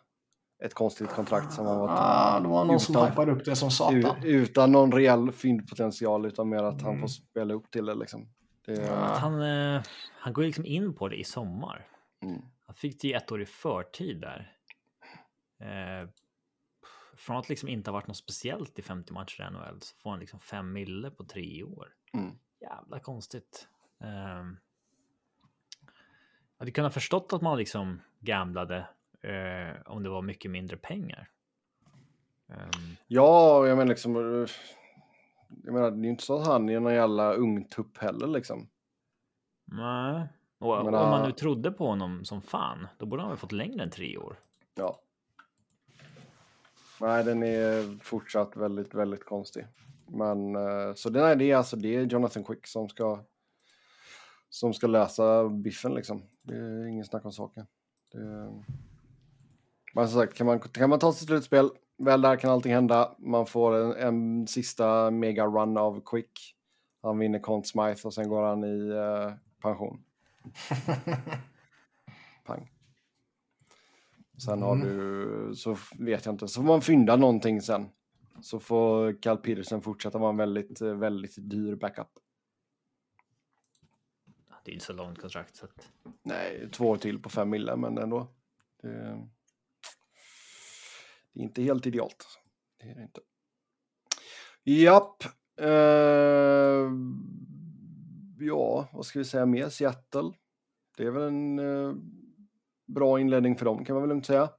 ett 0.64 0.74
konstigt 0.74 1.10
kontrakt 1.10 1.54
som 1.54 1.66
han 1.66 1.80
var 1.80 1.88
ah, 1.90 2.40
det 2.40 2.48
var 2.48 2.66
någon 2.66 2.80
som 2.80 2.96
Utan- 2.96 3.10
hypade 3.10 3.32
upp 3.32 3.46
det 3.46 3.56
som 3.56 3.72
satan. 3.72 4.24
utan 4.24 4.72
någon 4.72 4.92
reell 4.92 5.32
fyndpotential 5.32 6.26
utan 6.26 6.50
mer 6.50 6.64
att 6.64 6.82
han 6.82 6.90
Mm. 6.92 7.02
får 7.02 7.08
spela 7.08 7.54
upp 7.54 7.72
till 7.72 7.86
det 7.86 7.96
liksom. 7.96 8.28
Det, 8.66 8.74
Ja. 8.74 8.96
Han, 8.96 9.42
eh, 9.42 9.82
han 10.20 10.34
går 10.34 10.42
liksom 10.44 10.66
in 10.66 10.96
på 10.96 11.08
det 11.08 11.16
i 11.20 11.24
sommar. 11.24 11.88
mm. 12.24 12.42
Han 12.66 12.76
fick 12.76 13.02
det 13.02 13.08
ju 13.08 13.14
ett 13.14 13.32
år 13.32 13.42
i 13.42 13.46
förtid 13.46 14.22
där. 14.22 14.52
Eh, 15.60 16.10
från 17.18 17.38
att 17.38 17.50
liksom 17.50 17.70
inte 17.70 17.90
ha 17.90 17.94
varit 17.94 18.08
något 18.08 18.18
speciellt 18.18 18.80
i 18.80 18.82
50 18.82 19.14
matcher 19.14 19.42
i 19.42 19.52
NHL 19.52 19.82
så 19.82 19.96
får 19.98 20.10
han 20.10 20.20
liksom 20.20 20.40
fem 20.40 20.74
mille 20.74 21.10
på 21.12 21.24
tre 21.24 21.64
år. 21.64 21.88
Mm. 22.14 22.36
Jävla 22.62 23.00
konstigt. 23.00 23.68
Eh, 24.04 24.10
jag 24.10 24.46
hade 26.64 26.72
kunnat 26.72 26.94
förstått 26.94 27.34
att 27.34 27.42
man 27.42 27.58
liksom 27.58 28.02
gamblade 28.20 28.78
eh, 29.22 29.82
om 29.92 30.04
det 30.04 30.10
var 30.10 30.22
mycket 30.22 30.52
mindre 30.52 30.78
pengar. 30.78 31.30
Ehm, 32.50 32.96
Ja, 33.08 33.68
jag 33.68 33.78
menar 33.78 33.90
liksom... 33.90 34.16
eh, 34.16 34.50
Jag 35.64 35.74
menar, 35.74 35.92
det 35.92 35.98
är 35.98 36.04
ju 36.04 36.10
inte 36.10 36.24
så 36.24 36.40
att 36.40 36.48
han 36.48 36.70
är 36.70 36.80
någon 36.80 36.94
jävla 36.94 37.34
ungtupp 37.34 37.98
heller 37.98 38.28
liksom. 38.28 38.68
nej. 39.66 40.28
Och, 40.60 40.86
menar- 40.86 41.04
om 41.04 41.10
man 41.10 41.26
nu 41.28 41.32
trodde 41.32 41.72
på 41.72 41.88
honom 41.88 42.26
som 42.26 42.42
fan, 42.42 42.88
då 42.98 43.06
borde 43.06 43.22
han 43.22 43.32
väl 43.32 43.38
fått 43.40 43.52
längre 43.52 43.84
än 43.84 43.90
tre 43.90 44.18
år. 44.18 44.40
Ja. 44.76 45.00
Nej, 47.02 47.24
den 47.24 47.44
är 47.44 47.98
fortsatt 48.04 48.56
väldigt, 48.58 48.94
väldigt 48.94 49.26
konstig. 49.26 49.66
Men 50.08 50.56
eh, 50.56 50.94
så 50.96 51.10
det 51.10 51.22
är, 51.22 51.36
det 51.36 51.52
är 51.52 51.56
alltså 51.56 51.76
det 51.76 51.96
är 51.96 52.02
Jonathan 52.04 52.44
Quick 52.44 52.68
som 52.68 52.90
ska 52.90 53.24
som 54.54 54.74
ska 54.74 54.88
lösa 54.88 55.50
biffen 55.50 55.94
liksom. 55.94 56.24
Det 56.42 56.56
är 56.56 56.86
ingen 56.86 57.06
snack 57.06 57.26
om 57.26 57.32
saken. 57.32 57.66
Det, 58.12 58.52
men 59.94 60.08
som 60.08 60.22
sagt, 60.22 60.34
kan 60.34 60.48
man, 60.48 60.60
kan 60.60 60.90
man 60.90 61.00
ta 61.00 61.14
sitt 61.14 61.28
slutspel, 61.28 61.70
väl 61.98 62.22
där 62.22 62.36
kan 62.36 62.52
allting 62.52 62.74
hända. 62.74 63.16
Man 63.20 63.46
får 63.46 63.76
en, 63.76 63.92
en 64.08 64.48
sista 64.48 65.12
mega 65.12 65.46
run 65.46 65.78
av 65.78 66.02
Quick. 66.06 66.56
Han 67.02 67.20
vinner 67.20 67.40
Conn 67.40 67.64
Smythe 67.64 68.08
och 68.08 68.14
sen 68.14 68.30
går 68.30 68.44
han 68.44 68.64
i 68.64 68.90
eh, 68.90 69.34
pension. 69.62 70.04
Pang. 72.46 72.70
Sen 74.46 74.62
har 74.62 74.76
Mm. 74.76 74.88
du, 74.88 75.56
så 75.56 75.78
vet 76.00 76.26
jag 76.26 76.34
inte, 76.34 76.48
så 76.48 76.62
får 76.62 76.68
man 76.68 76.82
fynda 76.82 77.16
någonting 77.16 77.62
sen. 77.62 77.90
Så 78.42 78.60
får 78.60 79.22
Cal 79.22 79.38
Peterson 79.38 79.82
fortsätta 79.82 80.18
vara 80.18 80.30
en 80.30 80.38
väldigt, 80.38 80.82
eh, 80.82 80.94
väldigt 80.94 81.36
dyr 81.38 81.76
backup. 81.76 82.08
Det 84.64 84.72
är 84.72 84.74
inte 84.74 84.86
så 84.86 84.94
långt 84.94 85.22
kontrakt. 85.22 85.56
Så 85.56 85.66
att... 85.66 85.90
Nej, 86.24 86.70
två 86.72 86.90
år 86.90 86.98
till 86.98 87.22
på 87.22 87.30
fem 87.30 87.50
mille, 87.50 87.76
men 87.76 87.98
ändå. 87.98 88.28
Det, 88.82 88.90
det 91.34 91.40
är 91.40 91.44
inte 91.44 91.62
helt 91.62 91.86
idealt. 91.86 92.40
Det 92.78 92.90
är 92.90 92.96
det 92.96 93.04
inte. 93.04 93.22
Japp. 94.64 95.24
Eh, 95.58 96.92
ja, 98.40 98.88
vad 98.94 99.06
ska 99.06 99.20
vi 99.20 99.26
säga 99.26 99.46
mer? 99.46 99.70
Seattle. 99.70 100.32
Det 100.98 101.04
är 101.04 101.12
väl 101.12 101.24
en 101.24 101.60
eh, 101.60 101.94
bra 102.86 103.20
inledning 103.20 103.56
för 103.56 103.66
dem 103.66 103.86
kan 103.86 103.94
man 103.94 104.04
väl 104.04 104.10
lugnt 104.10 104.26
säga. 104.26 104.50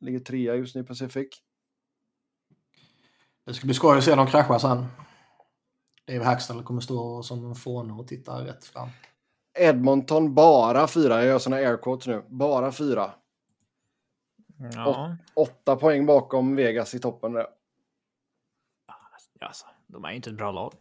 Ligger 0.00 0.20
trea 0.20 0.54
just 0.54 0.74
nu 0.74 0.80
i 0.80 0.84
Pacific. 0.84 1.28
Det 3.44 3.54
ska 3.54 3.66
bli 3.66 3.74
skoj 3.74 3.98
att 3.98 4.04
se 4.04 4.14
dem 4.14 4.26
krascha 4.26 4.58
sen. 4.58 4.86
Dave 6.06 6.24
Hackstall 6.24 6.62
kommer 6.62 6.80
stå 6.80 7.22
som 7.22 7.46
en 7.46 7.54
fåne 7.54 7.92
och 7.92 8.08
titta 8.08 8.44
rätt 8.44 8.64
fram. 8.64 8.88
Edmonton 9.54 10.34
bara 10.34 10.86
fyra. 10.88 11.14
Jag 11.16 11.24
gör 11.26 11.38
såna 11.38 11.56
air 11.56 11.76
quotes 11.82 12.06
nu. 12.06 12.24
Bara 12.28 12.72
fyra. 12.72 13.14
Ja, 14.74 15.16
Åtta 15.34 15.76
poäng 15.76 16.06
bakom 16.06 16.56
Vegas 16.56 16.94
i 16.94 16.98
toppen 17.00 17.32
där. 17.32 17.46
alltså, 19.40 19.66
de 19.86 20.04
är 20.04 20.10
inte 20.10 20.30
ett 20.30 20.36
bra 20.36 20.50
lag. 20.52 20.72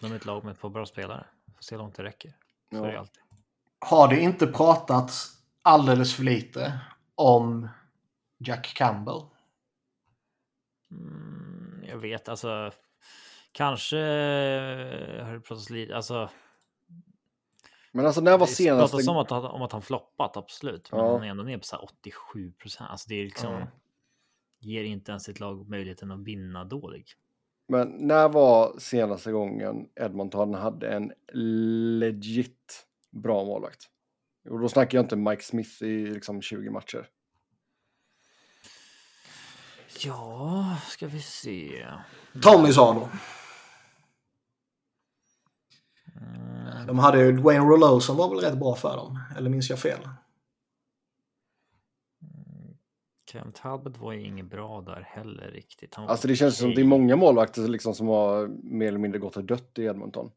De 0.00 0.12
är 0.12 0.16
ett 0.16 0.24
lag 0.24 0.44
med 0.44 0.52
ett 0.52 0.60
par 0.60 0.68
bra 0.68 0.86
spelare. 0.86 1.26
Får 1.56 1.62
se 1.62 1.74
hur 1.74 1.82
långt 1.82 1.94
det 1.94 2.02
räcker. 2.02 2.32
Så 2.70 2.76
är 2.84 2.86
det 2.88 2.92
Ja. 2.92 2.98
alltid. 2.98 3.22
Har 3.78 4.08
det 4.08 4.20
inte 4.20 4.46
pratats 4.46 5.38
alldeles 5.62 6.14
för 6.16 6.22
lite 6.22 6.80
om 7.14 7.68
Jack 8.38 8.66
Campbell? 8.76 9.22
Mm, 10.90 11.84
jag 11.88 11.98
vet 11.98 12.28
alltså. 12.28 12.72
Kanske 13.58 13.98
eh, 13.98 15.24
har 15.26 15.32
det 15.34 15.40
pratats 15.40 15.70
lite. 15.70 15.96
Alltså. 15.96 16.30
Men 17.92 18.06
alltså 18.06 18.20
när 18.20 18.38
var 18.38 18.46
Det 18.46 18.52
senaste... 18.52 18.92
pratas 18.96 19.08
om 19.08 19.16
att, 19.16 19.30
han- 19.30 19.44
om 19.44 19.62
att 19.62 19.72
han 19.72 19.82
floppat 19.82 20.36
absolut. 20.36 20.92
Men 20.92 21.00
Ja. 21.00 21.12
han 21.12 21.22
är 21.24 21.30
ändå 21.30 21.42
ner 21.42 21.58
på 21.58 21.64
så 21.64 21.76
här 21.76 21.84
87 21.84 22.52
procent. 22.52 22.90
Alltså 22.90 23.08
det 23.08 23.14
är 23.14 23.24
liksom. 23.24 23.52
Ja. 23.52 23.66
Ger 24.60 24.84
inte 24.84 25.10
ens 25.12 25.28
ett 25.28 25.40
lag 25.40 25.68
möjligheten 25.68 26.10
att 26.10 26.20
vinna 26.24 26.64
dålig. 26.64 27.06
Men 27.68 27.88
när 27.88 28.28
var 28.28 28.78
senaste 28.78 29.32
gången 29.32 29.88
Edmonton 30.00 30.54
hade 30.54 30.88
en 30.88 31.12
legit 31.98 32.86
bra 33.10 33.44
målvakt? 33.44 33.82
Och 34.50 34.60
då 34.60 34.68
snackar 34.68 34.98
jag 34.98 35.04
inte 35.04 35.16
Mike 35.16 35.42
Smith 35.42 35.82
i 35.82 36.06
liksom 36.06 36.42
20 36.42 36.70
matcher. 36.70 37.08
Ja, 40.04 40.76
ska 40.86 41.06
vi 41.06 41.20
se. 41.20 41.86
Tommy 42.42 42.72
Salo. 42.72 43.08
Mm, 46.20 46.86
De 46.86 46.98
hade 46.98 47.24
ju 47.24 47.32
Dwayne 47.32 47.64
Rouleau 47.64 48.00
som 48.00 48.16
var 48.16 48.28
väl 48.30 48.38
rätt 48.40 48.58
bra 48.58 48.74
för 48.74 48.96
dem. 48.96 49.20
Eller 49.36 49.50
minns 49.50 49.70
jag 49.70 49.78
fel? 49.78 50.00
Cam 53.32 53.52
Talbot 53.52 53.98
var 53.98 54.12
ju 54.12 54.20
inget 54.26 54.50
bra 54.50 54.80
där 54.80 55.00
heller 55.00 55.50
riktigt. 55.50 55.94
Han 55.94 56.08
Alltså 56.08 56.28
det 56.28 56.36
känns 56.36 56.58
som 56.58 56.68
att 56.68 56.74
det 56.74 56.80
är 56.82 56.84
många 56.86 57.16
målvakter 57.16 57.68
liksom 57.68 57.94
som 57.94 58.08
har 58.08 58.48
mer 58.48 58.88
eller 58.88 58.98
mindre 58.98 59.18
gått 59.18 59.36
och 59.36 59.44
dött 59.44 59.78
i 59.78 59.84
Edmonton. 59.84 60.30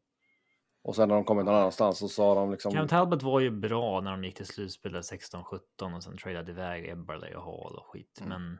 Och 0.84 0.96
sen 0.96 1.08
när 1.08 1.14
de 1.14 1.24
kommit 1.24 1.44
någon 1.44 1.54
annanstans 1.54 1.98
så 1.98 2.08
sa 2.08 2.34
de 2.34 2.50
liksom... 2.50 2.72
Cam 2.72 2.88
Talbot 2.88 3.22
var 3.22 3.40
ju 3.40 3.50
bra 3.50 4.00
när 4.00 4.10
de 4.10 4.24
gick 4.24 4.36
till 4.36 4.46
slutspelet 4.46 5.04
16-17 5.04 5.96
och 5.96 6.02
sen 6.02 6.16
tradade 6.16 6.50
iväg 6.52 6.88
Eberle 6.88 7.34
och 7.36 7.44
Hall 7.44 7.76
och 7.76 7.86
skit. 7.86 8.22
Mm. 8.24 8.58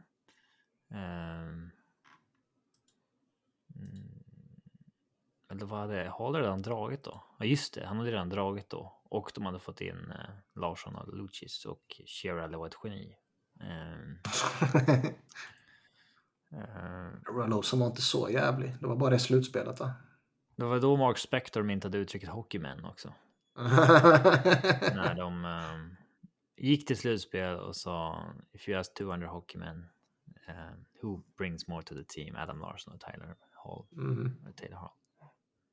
Men... 0.88 1.00
ehm, 1.00 1.70
eller 5.52 5.66
vad 5.66 5.80
hade 5.80 6.12
Hall 6.18 6.34
redan 6.34 6.62
dragit 6.62 7.04
då? 7.04 7.24
Ja 7.38 7.44
just 7.44 7.74
det, 7.74 7.86
han 7.86 7.96
hade 7.96 8.10
redan 8.10 8.28
dragit 8.28 8.70
då. 8.70 8.92
Och 9.04 9.32
de 9.34 9.46
hade 9.46 9.58
fått 9.58 9.80
in 9.80 10.10
eh, 10.10 10.60
Larsson 10.60 10.96
och 10.96 11.16
Lucis 11.16 11.64
och 11.64 12.00
Chiarelli 12.06 12.56
var 12.56 12.66
ett 12.66 12.76
geni. 12.84 13.16
Rouleau 17.26 17.62
som 17.62 17.80
var 17.80 17.86
inte 17.86 18.02
så 18.02 18.30
jävlig. 18.30 18.76
Det 18.80 18.86
var 18.86 18.96
bara 18.96 19.10
det 19.10 19.18
slutspelet 19.18 19.80
va? 19.80 19.92
det 20.56 20.64
var 20.64 20.80
då 20.80 20.96
Mark 20.96 21.18
Spector 21.18 21.62
myntade 21.62 21.98
uttrycket 21.98 22.28
hockeymän 22.28 22.84
också. 22.84 23.14
när 24.94 25.14
de 25.14 25.44
ehm, 25.44 25.96
gick 26.56 26.86
till 26.86 26.96
slutspel 26.96 27.54
och 27.54 27.76
sa 27.76 28.24
if 28.52 28.68
you 28.68 28.78
ask 28.78 28.94
200 28.94 29.28
hockeymen 29.28 29.88
um, 30.48 30.84
who 31.02 31.22
brings 31.38 31.68
more 31.68 31.82
to 31.82 31.94
the 31.94 32.04
team, 32.04 32.36
Adam 32.36 32.60
Larsson 32.60 32.94
och 32.94 33.00
Tyler 33.00 33.36
Hall. 33.52 33.86
mm. 33.92 34.36
Taylor 34.56 34.76
Hall. 34.76 34.90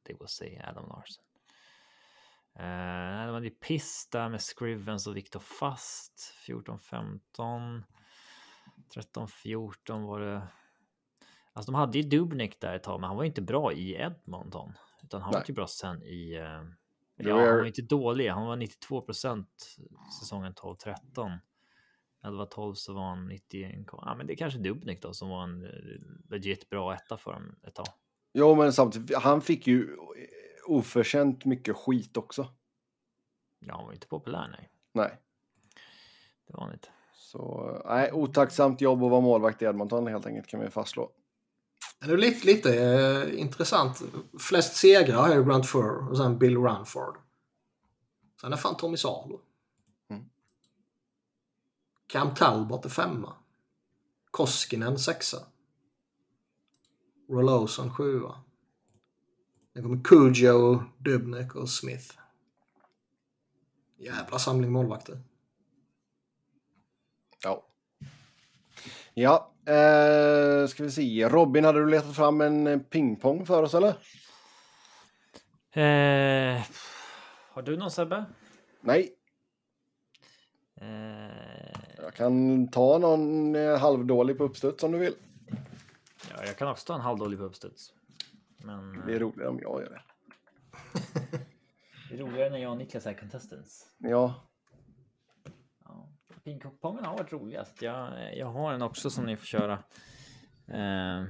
They 0.10 0.18
will 0.20 0.28
say 0.28 0.58
Adam 0.58 0.88
Larsson. 0.88 1.24
Eh, 2.56 3.26
de 3.26 3.34
hade 3.34 3.46
ju 3.46 3.52
piss 3.52 4.10
där 4.12 4.30
med 4.30 4.42
Scrivens 4.42 5.08
och 5.08 5.18
Viktor 5.18 5.40
Fast. 5.40 6.34
14-15. 6.48 7.84
13-14 8.96 10.08
var 10.08 10.20
det. 10.20 10.48
Alltså 11.54 11.72
de 11.72 11.78
hade 11.78 11.98
ju 11.98 12.10
Dubnik 12.10 12.62
där 12.62 12.76
ett 12.76 12.84
tag, 12.84 13.00
men 13.00 13.08
han 13.08 13.18
var 13.18 13.24
inte 13.24 13.42
bra 13.42 13.74
i 13.74 13.94
Edmonton. 13.94 14.74
Utan 15.04 15.22
han 15.22 15.32
Nej. 15.32 15.40
var 15.40 15.46
ju 15.48 15.54
bra 15.54 15.68
sen 15.68 16.04
i... 16.04 16.34
Eh, 16.34 16.64
ja, 17.16 17.36
han 17.36 17.58
var 17.58 17.66
inte 17.66 17.82
dålig. 17.82 18.30
Han 18.30 18.46
var 18.46 18.56
92 18.56 19.02
procent 19.02 19.78
säsongen 20.20 20.54
12-13. 20.54 21.40
11-12 22.24 22.74
så 22.74 22.94
var 22.94 23.10
han 23.10 23.28
91. 23.28 23.86
Ja, 23.92 24.16
men 24.18 24.28
det 24.28 24.34
är 24.34 24.38
kanske 24.38 24.60
Dubnik 24.60 25.02
då 25.02 25.14
som 25.14 25.30
var 25.30 25.44
en 25.44 25.66
eh, 25.66 26.30
legit 26.30 26.70
bra 26.70 26.94
etta 26.94 27.18
för 27.18 27.34
dem 27.34 27.56
ett 27.68 27.76
tag. 27.76 27.88
Jo, 28.34 28.56
men 28.56 28.74
samtidigt, 28.74 29.18
han 29.18 29.42
fick 29.42 29.68
ju 29.68 29.98
oförtjänt 30.66 31.46
mycket 31.46 31.78
skit 31.78 32.18
också. 32.18 32.48
Ja, 33.60 33.76
han 33.76 33.86
var 33.86 33.94
inte 33.94 34.08
populär, 34.08 34.48
nej. 34.48 34.70
Nej. 34.94 35.18
Det 36.48 36.54
var 36.54 36.64
han 36.64 36.74
inte. 36.74 36.88
Så, 37.14 37.82
nej, 37.86 38.12
otacksamt 38.12 38.82
jobb 38.82 39.04
att 39.04 39.12
vara 39.12 39.22
målvakt 39.22 39.62
i 39.62 39.66
Edmonton 39.66 40.08
helt 40.08 40.26
enkelt 40.26 40.48
kan 40.48 40.60
vi 40.60 40.66
ju 40.66 40.72
fastslå. 40.72 41.12
Det 42.00 42.12
är 42.12 42.18
lite, 42.18 42.48
lite 42.48 42.84
eh, 42.84 43.40
intressant. 43.40 44.02
Flest 44.40 44.76
segrar 44.76 45.22
har 45.22 45.36
ju 45.36 45.44
Grant 45.44 45.68
Furr 45.68 46.10
och 46.10 46.18
sen 46.18 46.38
Bill 46.40 46.58
Runford. 46.58 47.18
Sen 48.42 48.54
är 48.54 48.58
fan 48.58 48.78
Tommy 48.78 48.98
Salo. 48.98 49.42
Mm. 50.10 50.24
Cam 52.08 52.34
Talbot 52.34 52.86
är 52.86 52.90
femma. 52.90 53.34
Koskinen 54.32 55.00
sexa. 55.00 55.38
Rolloson 57.30 57.94
sjua. 57.94 58.36
Sen 59.74 59.84
kommer 59.84 60.04
Cujo, 60.04 60.84
Dubnik 60.98 61.56
och 61.56 61.70
Smith. 61.70 62.14
Jävla 63.98 64.40
samling 64.40 64.72
målvakter. 64.72 65.20
Ja. 67.44 67.66
Ja, 69.14 69.52
eh, 69.66 70.68
ska 70.68 70.84
vi 70.84 70.92
se. 70.92 71.30
Robin, 71.30 71.66
hade 71.66 71.80
du 71.80 71.90
letat 71.90 72.16
fram 72.16 72.42
en 72.42 72.84
pingpong 72.84 73.46
för 73.46 73.64
oss 73.64 73.74
eller? 73.74 73.90
Eh, 75.72 76.66
har 77.50 77.62
du 77.62 77.78
någon 77.78 77.92
Sebbe? 77.92 78.26
Nej, 78.82 79.20
Eh, 80.82 81.80
jag 81.98 82.14
kan 82.14 82.68
ta 82.68 82.98
någon 82.98 83.56
eh, 83.56 83.78
halvdålig 83.78 84.38
på 84.38 84.44
uppstuds 84.44 84.84
om 84.84 84.92
du 84.92 84.98
vill. 84.98 85.16
Ja, 86.30 86.46
jag 86.46 86.58
kan 86.58 86.68
också 86.68 86.86
ta 86.86 86.96
en 86.96 87.02
halvdålig 87.02 87.40
på 87.40 87.46
uppstuds. 87.46 87.94
Men 88.58 88.92
Det 88.94 89.00
eh, 89.00 89.06
blir 89.06 89.20
roligare 89.20 89.50
om 89.50 89.60
jag 89.62 89.82
gör 89.82 89.90
det. 89.90 90.02
det 92.10 92.16
är 92.16 92.20
roligare 92.20 92.50
när 92.50 92.58
jag 92.58 92.72
och 92.72 92.78
Niklas 92.78 93.06
är 93.06 93.14
contestants. 93.14 93.86
Ja, 93.98 94.46
Ja. 95.86 96.10
Pingpongen 96.44 97.06
har 97.06 97.18
varit 97.18 97.32
roligast. 97.34 97.82
Jag, 97.82 98.38
jag 98.38 98.48
har 98.48 98.74
en 98.74 98.82
också 98.82 99.10
som 99.10 99.26
ni 99.26 99.38
får 99.38 99.46
köra. 99.46 99.84
Eh, 100.68 101.26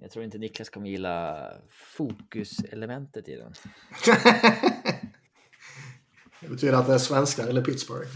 jag 0.00 0.10
tror 0.10 0.24
inte 0.24 0.38
Niklas 0.38 0.68
kommer 0.68 0.88
gilla 0.88 1.52
fokuselementet 1.70 3.28
i 3.28 3.36
den. 3.36 3.52
Det 6.40 6.48
betyder 6.48 6.74
att 6.74 6.86
det 6.86 6.94
är 6.94 6.98
svenskar 6.98 7.46
eller 7.46 7.64
Pittsburgh. 7.64 8.10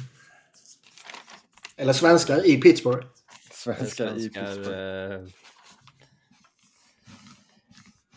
Eller 1.77 1.93
svenskar 1.93 2.47
i 2.47 2.61
Pittsburgh. 2.61 3.07
svenskar 3.53 4.07
i 4.17 4.21
Svenskar, 4.21 4.47
Pittsburgh. 4.47 4.79
eh, 4.79 5.29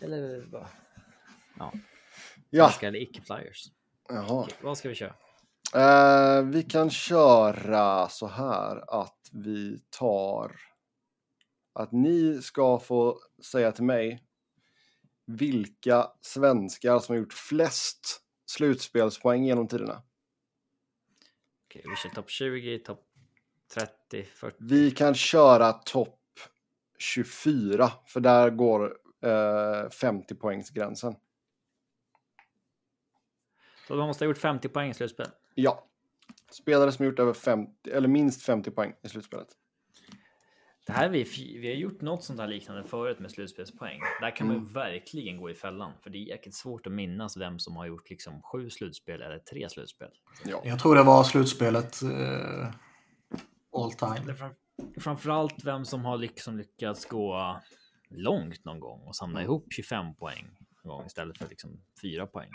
Eller 0.02 0.46
vad? 0.52 0.68
Ja, 1.58 1.74
Ja, 2.50 2.68
svenskar 2.70 2.88
eller 2.88 3.00
icke-flyers. 3.02 3.66
jaha. 4.10 4.48
Vad 4.62 4.78
ska 4.78 4.90
vi 4.90 4.96
köra? 4.96 5.16
Eh, 5.74 6.42
vi 6.46 6.64
kan 6.64 6.90
köra 6.90 8.10
så 8.10 8.28
här 8.28 9.02
att 9.02 9.30
vi 9.32 9.80
tar 9.90 10.56
att 11.74 11.92
ni 11.92 12.42
ska 12.42 12.80
få 12.80 13.20
säga 13.52 13.72
till 13.72 13.84
mig 13.84 14.24
vilka 15.26 16.12
svenskar 16.22 17.00
som 17.00 17.14
har 17.16 17.20
gjort 17.20 17.34
flest 17.34 18.22
slutspelspoäng 18.46 19.46
genom 19.46 19.68
tiderna. 19.68 20.02
Okej, 21.68 21.84
vi 21.90 21.96
kör 21.96 22.10
topp 22.10 22.30
20, 22.30 22.80
topp 22.80 23.05
30, 23.76 24.24
40. 24.36 24.58
Vi 24.60 24.92
kan 24.92 25.16
köra 25.16 25.74
topp 25.74 26.20
24 26.98 27.92
för 28.08 28.20
där 28.20 28.50
går 28.50 28.98
eh, 29.26 29.90
50 29.90 30.36
poängsgränsen. 30.36 31.16
Så 33.88 33.96
de 33.96 34.08
måste 34.08 34.26
ha 34.26 34.28
gjort 34.28 34.38
50 34.38 34.70
poäng 34.70 34.90
i 34.90 34.94
slutspel. 34.94 35.28
Ja. 35.56 35.88
Spelare 36.52 36.92
som 36.92 37.06
gjort 37.06 37.20
över 37.20 37.34
50 37.34 37.90
eller 37.92 38.08
minst 38.08 38.44
50 38.44 38.72
poäng 38.72 38.94
i 39.04 39.10
slutspelet. 39.10 39.48
Det 40.86 40.94
här 40.94 41.06
är 41.06 41.10
vi, 41.10 41.58
vi 41.62 41.68
har 41.68 41.76
gjort 41.76 42.02
något 42.02 42.24
sånt 42.24 42.40
här 42.40 42.48
liknande 42.48 42.84
förut 42.84 43.20
med 43.20 43.32
slutspelspoäng. 43.32 44.00
Där 44.22 44.36
kan 44.36 44.48
man 44.48 44.56
ju 44.56 44.66
verkligen 44.66 45.38
gå 45.38 45.50
i 45.50 45.56
fällan, 45.56 45.92
för 46.04 46.10
det 46.10 46.18
är 46.18 46.28
jäkligt 46.28 46.56
svårt 46.56 46.88
att 46.88 46.94
minnas 46.94 47.38
vem 47.38 47.60
som 47.60 47.76
har 47.76 47.86
gjort 47.86 48.10
liksom 48.10 48.42
sju 48.42 48.70
slutspel 48.70 49.22
eller 49.22 49.40
tre 49.40 49.70
slutspel. 49.70 50.10
Ja. 50.46 50.62
Jag 50.66 50.80
tror 50.80 50.96
det 50.96 51.04
var 51.04 51.24
slutspelet 51.24 52.02
eh, 52.04 52.68
all 53.76 53.92
time. 53.92 54.36
Framförallt 55.00 55.64
vem 55.66 55.86
som 55.86 56.06
har 56.06 56.18
liksom 56.18 56.58
lyckats 56.58 57.06
gå 57.06 57.60
långt 58.10 58.66
någon 58.66 58.80
gång 58.80 59.02
och 59.02 59.16
samla 59.16 59.42
ihop 59.44 59.68
25 59.74 60.16
poäng 60.16 60.58
en 60.84 60.90
gång 60.90 61.06
istället 61.06 61.38
för 61.38 61.50
liksom 61.50 61.82
4 62.02 62.28
poäng. 62.28 62.50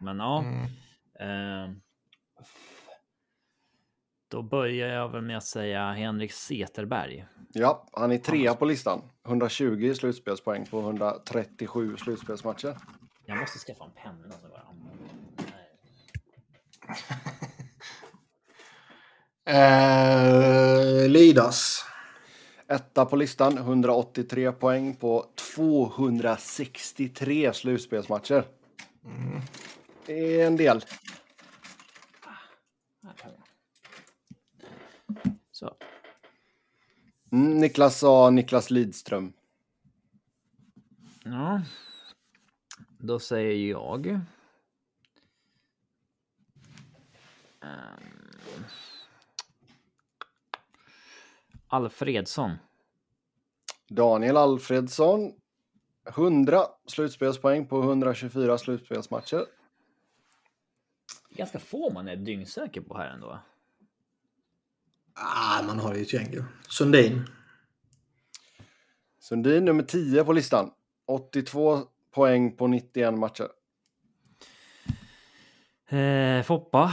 Men 0.00 0.18
ja, 0.18 0.44
Mm. 0.44 1.70
eh, 1.70 1.76
då 4.28 4.42
börjar 4.42 4.88
jag 4.88 5.08
väl 5.08 5.22
med 5.22 5.36
att 5.36 5.44
säga 5.44 5.92
Henrik 5.92 6.32
Seterberg. 6.32 7.26
Ja, 7.52 7.88
han 7.92 8.12
är 8.12 8.18
trea 8.18 8.54
på 8.54 8.64
listan. 8.64 9.02
120 9.26 9.94
slutspelspoäng 9.94 10.66
på 10.66 10.80
137 10.80 11.96
slutspelsmatcher. 11.96 12.76
Jag 13.26 13.38
måste 13.38 13.58
skaffa 13.58 13.84
en 13.84 13.90
penna 13.90 14.34
använder. 14.68 15.08
Nej. 15.36 15.68
Eh, 19.44 21.08
Lidas. 21.08 21.84
Etta 22.68 23.04
på 23.04 23.16
listan, 23.16 23.58
183 23.58 24.52
poäng 24.52 24.96
på 24.96 25.26
263 25.54 27.52
slutspelsmatcher. 27.52 28.44
Det 30.06 30.40
är 30.40 30.46
en 30.46 30.56
del. 30.56 30.84
Så. 35.52 35.74
Mm, 37.32 37.58
Niklas 37.58 37.98
sa 37.98 38.30
Niklas 38.30 38.70
Lidström. 38.70 39.32
Ja. 41.24 41.62
Då 42.98 43.18
säger 43.18 43.70
jag. 43.70 44.06
Ehm. 47.62 48.14
Alfredsson. 51.74 52.50
Daniel 53.88 54.36
Alfredsson. 54.36 55.32
100 56.08 56.62
slutspelspoäng 56.86 57.66
på 57.66 57.82
124 57.82 58.58
slutspelsmatcher. 58.58 59.44
Ganska 61.30 61.58
få 61.58 61.90
man 61.90 62.08
är 62.08 62.16
dyngsäker 62.16 62.80
på 62.80 62.98
här 62.98 63.10
ändå. 63.10 63.38
Ah, 65.14 65.62
man 65.62 65.78
har 65.78 65.94
ju 65.94 66.02
ett 66.02 66.12
gäng 66.12 66.32
ju. 66.32 66.44
Sundin. 66.68 67.26
Sundin 69.18 69.64
nummer 69.64 69.82
10 69.82 70.24
på 70.24 70.32
listan. 70.32 70.70
82 71.06 71.78
poäng 72.10 72.56
på 72.56 72.66
91 72.66 73.14
matcher. 73.14 73.48
Eh, 75.88 76.42
Foppa. 76.42 76.92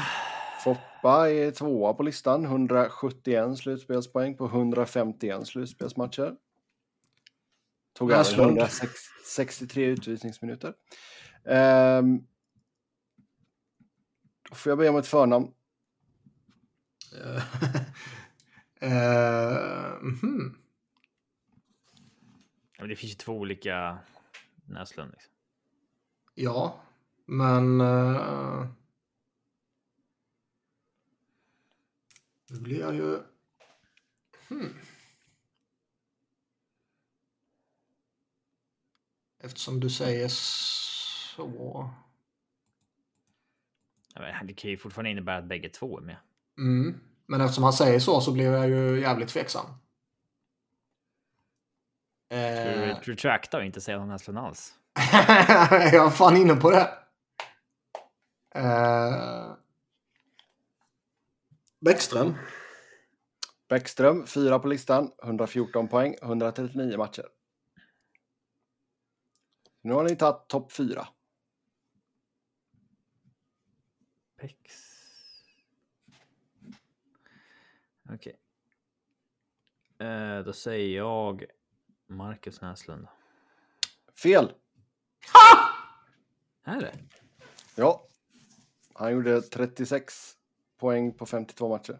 Foppa 1.01 1.29
är 1.29 1.51
tvåa 1.51 1.93
på 1.93 2.03
listan. 2.03 2.45
171 2.45 3.57
slutspelspoäng 3.57 4.37
på 4.37 4.45
151 4.45 5.47
slutspelsmatcher. 5.47 6.35
Tog 7.93 8.11
även 8.11 8.19
Näslund. 8.19 8.57
163 8.57 9.85
utvisningsminuter. 9.85 10.73
Ehm, 11.45 12.19
då 14.49 14.55
får 14.55 14.69
jag 14.69 14.77
be 14.77 14.89
om 14.89 14.95
ett 14.95 15.07
förnamn. 15.07 15.53
Ja, 22.73 22.83
men 22.83 22.89
det 22.89 22.95
finns 22.95 23.11
ju 23.11 23.15
två 23.15 23.33
olika 23.33 23.97
Näslund. 24.65 25.11
Liksom. 25.11 25.31
Ja, 26.35 26.81
men... 27.25 27.81
Uh, 27.81 28.65
nu 32.51 32.59
blir 32.59 32.79
jag 32.79 32.95
ju... 32.95 33.19
Hmm. 34.47 34.73
Eftersom 39.43 39.79
du 39.79 39.89
säger 39.89 40.27
så... 40.27 40.91
Så... 41.35 41.89
Ja, 44.13 44.21
men 44.21 44.47
Det 44.47 44.53
kan 44.53 44.71
ju 44.71 44.77
fortfarande 44.77 45.09
innebära 45.11 45.37
att 45.37 45.45
bägge 45.45 45.69
två 45.69 45.97
är 45.97 46.01
med. 46.01 46.17
Mm. 46.57 46.99
Men 47.25 47.41
eftersom 47.41 47.63
han 47.63 47.73
säger 47.73 47.99
så 47.99 48.21
så 48.21 48.31
blir 48.31 48.45
jag 48.45 48.69
ju 48.69 48.99
jävligt 48.99 49.29
tveksam. 49.29 49.65
Ska 52.27 52.37
Eh, 52.37 52.99
du 53.05 53.11
retracta 53.11 53.57
och 53.57 53.65
inte 53.65 53.81
säga 53.81 53.97
någon 53.97 54.07
Näslund 54.07 54.39
alls? 54.39 54.73
jag 55.93 56.05
är 56.05 56.09
fan 56.09 56.37
inne 56.37 56.55
på 56.55 56.71
det. 56.71 56.89
Eh, 58.55 59.55
Bäckström. 61.85 62.33
Bäckström, 63.69 64.27
fyra 64.27 64.59
på 64.59 64.67
listan, 64.67 65.11
114 65.23 65.87
poäng, 65.87 66.15
139 66.21 66.97
matcher. 66.97 67.25
Nu 69.81 69.93
har 69.93 70.03
ni 70.03 70.15
tagit 70.15 70.47
topp 70.47 70.71
fyra. 70.71 71.07
Pex. 74.37 74.55
Okej. 78.09 78.39
Eh, 79.99 80.39
då 80.39 80.53
säger 80.53 80.97
jag 80.97 81.45
Marcus 82.07 82.61
Näslund. 82.61 83.07
Fel! 84.23 84.53
Är 86.63 86.81
det? 86.81 86.99
Ja. 87.75 88.07
Han 88.93 89.11
gjorde 89.11 89.41
36 89.41 90.37
poäng 90.81 91.13
på 91.13 91.25
52 91.25 91.69
matcher. 91.69 91.99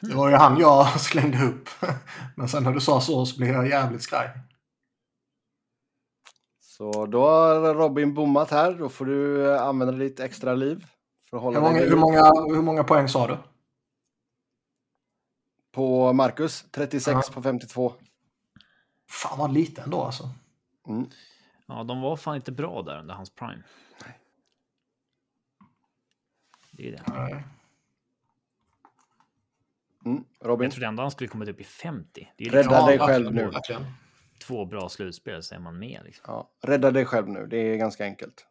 Det 0.00 0.14
var 0.14 0.28
ju 0.28 0.34
han 0.34 0.58
jag 0.58 1.00
slängde 1.00 1.44
upp. 1.46 1.68
Men 2.36 2.48
sen 2.48 2.62
när 2.62 2.72
du 2.72 2.80
sa 2.80 3.00
så 3.00 3.26
så 3.26 3.36
blev 3.38 3.50
jag 3.50 3.68
jävligt 3.68 4.02
skraj. 4.02 4.30
Så 6.60 7.06
då 7.06 7.26
har 7.28 7.74
Robin 7.74 8.14
bommat 8.14 8.50
här. 8.50 8.74
Då 8.74 8.88
får 8.88 9.04
du 9.04 9.50
eh, 9.52 9.62
använda 9.62 9.94
ditt 9.94 10.20
extra 10.20 10.54
liv. 10.54 10.86
För 11.30 11.36
att 11.36 11.42
hålla 11.42 11.60
Hur 11.60 11.66
många, 11.66 11.80
hur, 11.80 11.96
många, 11.96 12.54
hur 12.56 12.62
många 12.62 12.84
poäng 12.84 13.08
sa 13.08 13.26
du? 13.26 13.36
På 15.72 16.12
Marcus, 16.12 16.64
36 16.70 17.06
Ja. 17.26 17.32
på 17.34 17.42
52. 17.42 17.92
Fan 19.10 19.38
vad 19.38 19.52
lite 19.52 19.82
ändå 19.82 20.02
alltså. 20.02 20.30
Mm. 20.88 21.06
Ja, 21.66 21.84
de 21.84 22.00
var 22.00 22.16
fan 22.16 22.36
inte 22.36 22.52
bra 22.52 22.82
där 22.82 22.98
under 22.98 23.14
hans 23.14 23.30
prime. 23.30 23.62
Det 26.76 26.88
är 26.88 26.92
det. 26.92 27.44
Mm. 30.06 30.24
Robin, 30.40 30.64
Jag 30.64 30.72
trodde 30.72 30.86
ändå 30.86 31.02
han 31.02 31.10
skulle 31.10 31.28
kommit 31.28 31.48
upp 31.48 31.60
i 31.60 31.64
50. 31.64 32.32
Det 32.36 32.44
är 32.44 32.50
Rädda 32.50 32.60
liksom 32.60 32.86
dig 32.86 32.98
själv 32.98 33.34
nu. 33.34 33.50
Två 34.38 34.64
bra 34.64 34.88
slutspel 34.88 35.42
så 35.42 35.54
är 35.54 35.58
man 35.58 35.78
med. 35.78 36.00
Liksom. 36.04 36.24
ja, 36.26 36.50
rädda 36.62 36.90
dig 36.90 37.04
själv 37.04 37.28
nu. 37.28 37.46
Det 37.46 37.56
är 37.56 37.76
ganska 37.76 38.04
enkelt. 38.04 38.46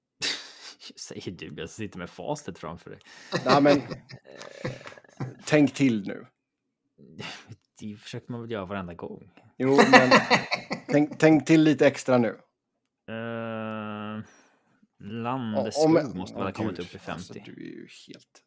Säger 0.96 1.32
du, 1.32 1.54
jag 1.56 1.70
sitter 1.70 1.98
med 1.98 2.10
facit 2.10 2.58
framför 2.58 2.90
dig. 2.90 2.98
Nej, 3.44 3.62
men, 3.62 3.82
tänk 5.44 5.74
till 5.74 6.06
nu. 6.06 6.26
Det 7.80 7.96
försöker 7.96 8.32
man 8.32 8.40
väl 8.40 8.50
göra 8.50 8.64
varenda 8.64 8.94
gång. 8.94 9.30
Jo, 9.56 9.76
men 9.76 10.10
tänk, 10.86 11.18
tänk 11.18 11.46
till 11.46 11.62
lite 11.62 11.86
extra 11.86 12.18
nu. 12.18 12.38
Uh, 13.10 14.24
Om- 15.00 15.22
Landeskog 15.22 16.16
måste 16.16 16.36
väl 16.36 16.44
ha 16.46 16.52
kommit 16.52 16.78
upp 16.78 16.94
i 16.94 16.98
50. 16.98 17.10
Alltså, 17.12 17.32
du 17.32 17.52
är 17.52 17.66
ju 17.66 17.88
helt... 18.08 18.42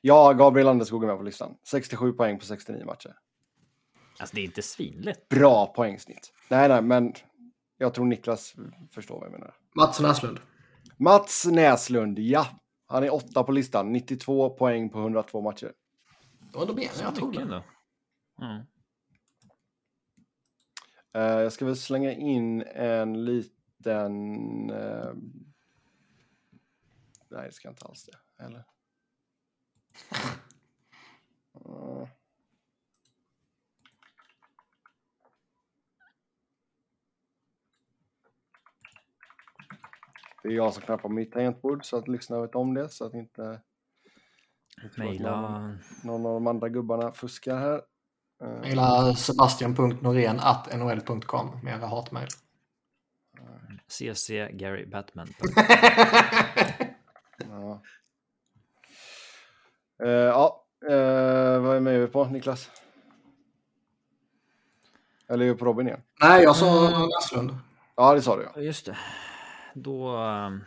Ja, 0.00 0.32
Gabriel 0.32 0.66
Landeskog 0.66 1.02
är 1.02 1.06
med 1.06 1.16
på 1.16 1.22
listan. 1.22 1.56
67 1.68 2.12
poäng 2.12 2.38
på 2.38 2.44
69 2.44 2.84
matcher. 2.86 3.16
Alltså 4.18 4.34
det 4.34 4.40
är 4.40 4.44
inte 4.44 4.62
svinlätt. 4.62 5.28
Bra 5.28 5.66
poängsnitt. 5.66 6.32
Nej, 6.48 6.68
nej, 6.68 6.82
men 6.82 7.12
jag 7.78 7.94
tror 7.94 8.06
Niklas 8.06 8.54
förstår 8.90 9.14
vad 9.20 9.24
jag 9.26 9.32
menar. 9.32 9.54
Mats 9.76 10.00
Näslund. 10.00 10.40
Mats 10.96 11.46
Näslund, 11.46 12.18
ja. 12.18 12.46
Han 12.86 13.04
är 13.04 13.14
åtta 13.14 13.44
på 13.44 13.52
listan. 13.52 13.92
92 13.92 14.50
poäng 14.50 14.88
på 14.90 14.98
102 14.98 15.40
matcher. 15.40 15.72
Det 16.40 16.54
var 16.54 16.62
ändå 16.62 16.74
mer 16.74 16.82
än 16.84 17.02
jag 17.02 17.14
trodde. 17.14 17.40
ändå. 17.42 17.62
Mm. 18.42 18.62
Eh, 21.14 21.40
jag 21.42 21.52
ska 21.52 21.64
väl 21.66 21.76
slänga 21.76 22.12
in 22.12 22.62
en 22.74 23.24
liten... 23.24 24.70
eh, 24.70 25.10
Nej, 27.30 27.46
det 27.46 27.52
ska 27.52 27.68
inte 27.68 27.86
alls 27.86 28.04
det. 28.04 28.44
Eller? 28.44 28.64
Eh. 31.54 32.08
Det 40.42 40.48
är 40.48 40.52
jag 40.52 40.74
som 40.74 40.82
knappar 40.82 41.08
mitt 41.08 41.32
tangentbord 41.32 41.84
så 41.84 41.96
att 41.96 42.08
lyssnarna 42.08 42.42
vet 42.42 42.54
om 42.54 42.74
det 42.74 42.88
så 42.88 43.06
att 43.06 43.14
inte 43.14 43.60
Mejla 44.96 45.58
någon 46.04 46.26
av 46.26 46.34
de 46.34 46.46
andra 46.46 46.68
gubbarna 46.68 47.12
fuskar 47.12 47.58
här. 47.58 47.82
Eh, 48.42 48.60
Mejla 48.60 49.14
sebastian.norén.nhl.com 49.14 51.60
med 51.62 51.78
era 51.78 51.86
hatmejl. 51.86 52.28
CC 53.88 54.30
Gary 54.52 54.86
Batman. 54.86 55.28
Ja. 59.98 60.04
Eh, 60.04 60.10
ja, 60.10 60.64
eh, 60.88 61.60
vad 61.60 61.76
är 61.76 61.80
med 61.80 62.00
vi 62.00 62.06
på 62.06 62.24
Niklas? 62.24 62.70
Eller 65.28 65.44
är 65.44 65.52
vi 65.52 65.58
på 65.58 65.64
Robin 65.64 65.86
igen? 65.86 66.02
Nej, 66.20 66.42
jag 66.42 66.56
sa 66.56 66.90
Näslund. 67.08 67.58
Ja, 67.96 68.14
det 68.14 68.22
sa 68.22 68.36
du 68.36 68.50
ja. 68.54 68.60
Just 68.60 68.86
det. 68.86 68.98
Då... 69.74 70.16
ehm, 70.16 70.64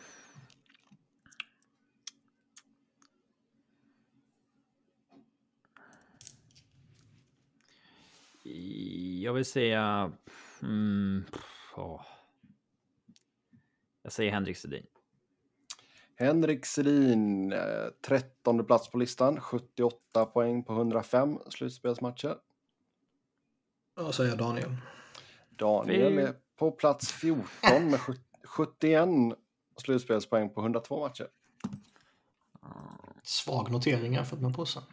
Jag 9.24 9.34
vill 9.34 9.45
säga... 9.45 10.11
Mm, 10.61 11.26
ja. 11.76 12.05
Jag 14.01 14.11
säger 14.11 14.32
Henrik 14.32 14.57
Sedin. 14.57 14.86
Henrik 16.16 16.66
Selin, 16.66 17.53
eh, 17.53 17.59
13 18.01 18.66
plats 18.66 18.89
på 18.91 18.97
listan, 18.97 19.39
78 19.39 20.26
poäng 20.26 20.64
på 20.64 20.74
105 20.74 21.39
slutspelsmatcher. 21.49 22.38
Jag 23.95 24.14
säger 24.16 24.36
Daniel. 24.38 24.76
Daniel 25.49 26.18
är 26.18 26.36
på 26.55 26.72
plats 26.72 27.11
14 27.11 27.45
med 27.89 27.99
sjut- 27.99 28.20
71 28.43 29.09
slutspelspoäng 29.78 30.49
på 30.49 30.61
102 30.61 30.99
matcher. 30.99 31.28
Svag 33.24 33.72
notering 33.72 34.14
jämfört 34.14 34.39
med 34.39 34.55
Pussen. 34.55 34.84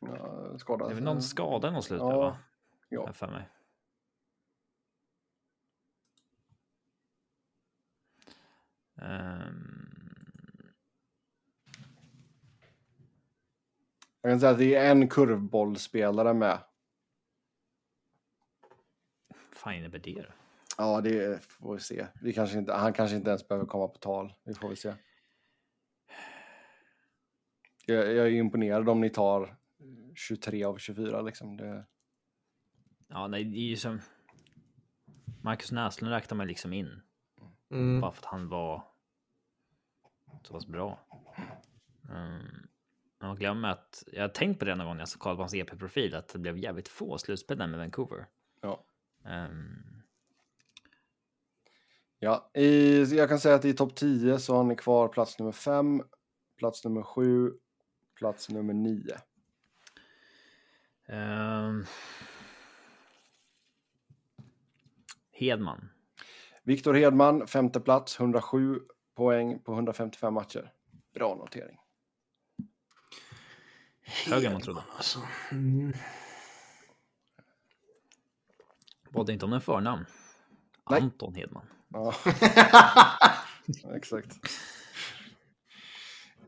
Ja, 0.00 0.58
skadad. 0.58 0.88
Det 0.88 0.92
är 0.92 0.94
väl 0.94 1.04
någon 1.04 1.22
skada 1.22 1.68
i 1.68 1.70
något 1.70 1.84
slutspel, 1.84 2.08
Ja, 2.10 2.16
va? 2.20 2.38
ja. 2.88 3.12
För 3.12 3.26
mig. 3.28 3.48
Ehm, 9.02 9.75
Jag 14.26 14.32
kan 14.32 14.40
säga 14.40 14.52
att 14.52 14.58
det 14.58 14.74
är 14.74 14.90
en 14.90 15.08
kurvbollspelare 15.08 16.34
med. 16.34 16.58
fan 19.52 19.74
innebär 19.74 19.98
det 19.98 20.22
då? 20.22 20.28
Ja, 20.78 21.00
det 21.00 21.42
får 21.42 21.74
vi 21.74 21.80
se. 21.80 22.06
Vi 22.22 22.32
kanske 22.32 22.58
inte, 22.58 22.72
han 22.72 22.92
kanske 22.92 23.16
inte 23.16 23.30
ens 23.30 23.48
behöver 23.48 23.66
komma 23.66 23.88
på 23.88 23.98
tal. 23.98 24.32
Vi 24.44 24.54
får 24.54 24.68
väl 24.68 24.76
se. 24.76 24.94
Jag, 27.86 28.14
jag 28.14 28.26
är 28.26 28.30
imponerad 28.30 28.88
om 28.88 29.00
ni 29.00 29.10
tar 29.10 29.56
23 30.14 30.64
av 30.64 30.78
24 30.78 31.22
liksom. 31.22 31.56
Det, 31.56 31.84
Ja, 33.08 33.26
nej, 33.26 33.44
det 33.44 33.58
är 33.58 33.68
ju 33.68 33.76
som... 33.76 34.00
Marcus 35.42 35.72
Näslund 35.72 36.12
räknar 36.12 36.36
man 36.36 36.46
liksom 36.46 36.72
in. 36.72 37.02
Mm. 37.70 38.00
Bara 38.00 38.12
för 38.12 38.20
att 38.20 38.24
han 38.24 38.48
var 38.48 38.84
så 40.42 40.52
pass 40.54 40.66
bra. 40.66 40.98
Um, 42.10 42.68
man 43.26 43.36
glömmer 43.36 43.68
att 43.68 44.04
jag 44.12 44.22
har 44.22 44.28
tänkt 44.28 44.58
på 44.58 44.64
det 44.64 44.74
någon 44.74 44.86
gång 44.86 44.96
när 44.96 45.02
jag 45.02 45.20
kollade 45.20 45.36
på 45.36 45.42
hans 45.42 45.54
EP-profil 45.54 46.14
att 46.14 46.28
det 46.28 46.38
blev 46.38 46.58
jävligt 46.58 46.88
få 46.88 47.18
slutspel 47.18 47.58
där 47.58 47.66
med 47.66 47.78
Vancouver. 47.78 48.26
ja. 48.60 48.84
Ehm, 49.24 49.96
Ja, 52.18 52.50
i, 52.54 53.02
jag 53.04 53.28
kan 53.28 53.40
säga 53.40 53.54
att 53.54 53.64
i 53.64 53.74
topp 53.74 53.94
10 53.94 54.38
så 54.38 54.54
har 54.56 54.64
ni 54.64 54.76
kvar 54.76 55.08
plats 55.08 55.38
nummer 55.38 55.52
5, 55.52 56.02
plats 56.58 56.84
nummer 56.84 57.02
7, 57.02 57.52
plats 58.14 58.48
nummer 58.50 58.74
9. 58.74 59.16
ehm, 61.08 61.84
Hedman. 65.30 65.88
Viktor 66.62 66.94
Hedman, 66.94 67.46
femte 67.46 67.80
plats, 67.80 68.20
107 68.20 68.80
poäng 69.14 69.58
på 69.58 69.72
155 69.72 70.34
matcher. 70.34 70.72
Bra 71.14 71.34
notering. 71.34 71.78
Högre 74.06 74.46
än 74.46 74.52
man 74.52 74.62
trodde. 74.62 74.82
Alltså. 74.96 75.18
Mm. 75.50 75.92
Bad 79.10 79.30
inte 79.30 79.44
om 79.44 79.52
en 79.52 79.60
förnamn. 79.60 80.04
Nej. 80.90 81.00
Anton 81.00 81.34
Hedman. 81.34 81.66
Ja. 81.88 82.14
Exakt. 83.96 84.36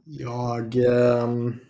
Jag... 0.05 0.77
ehm, 0.77 1.61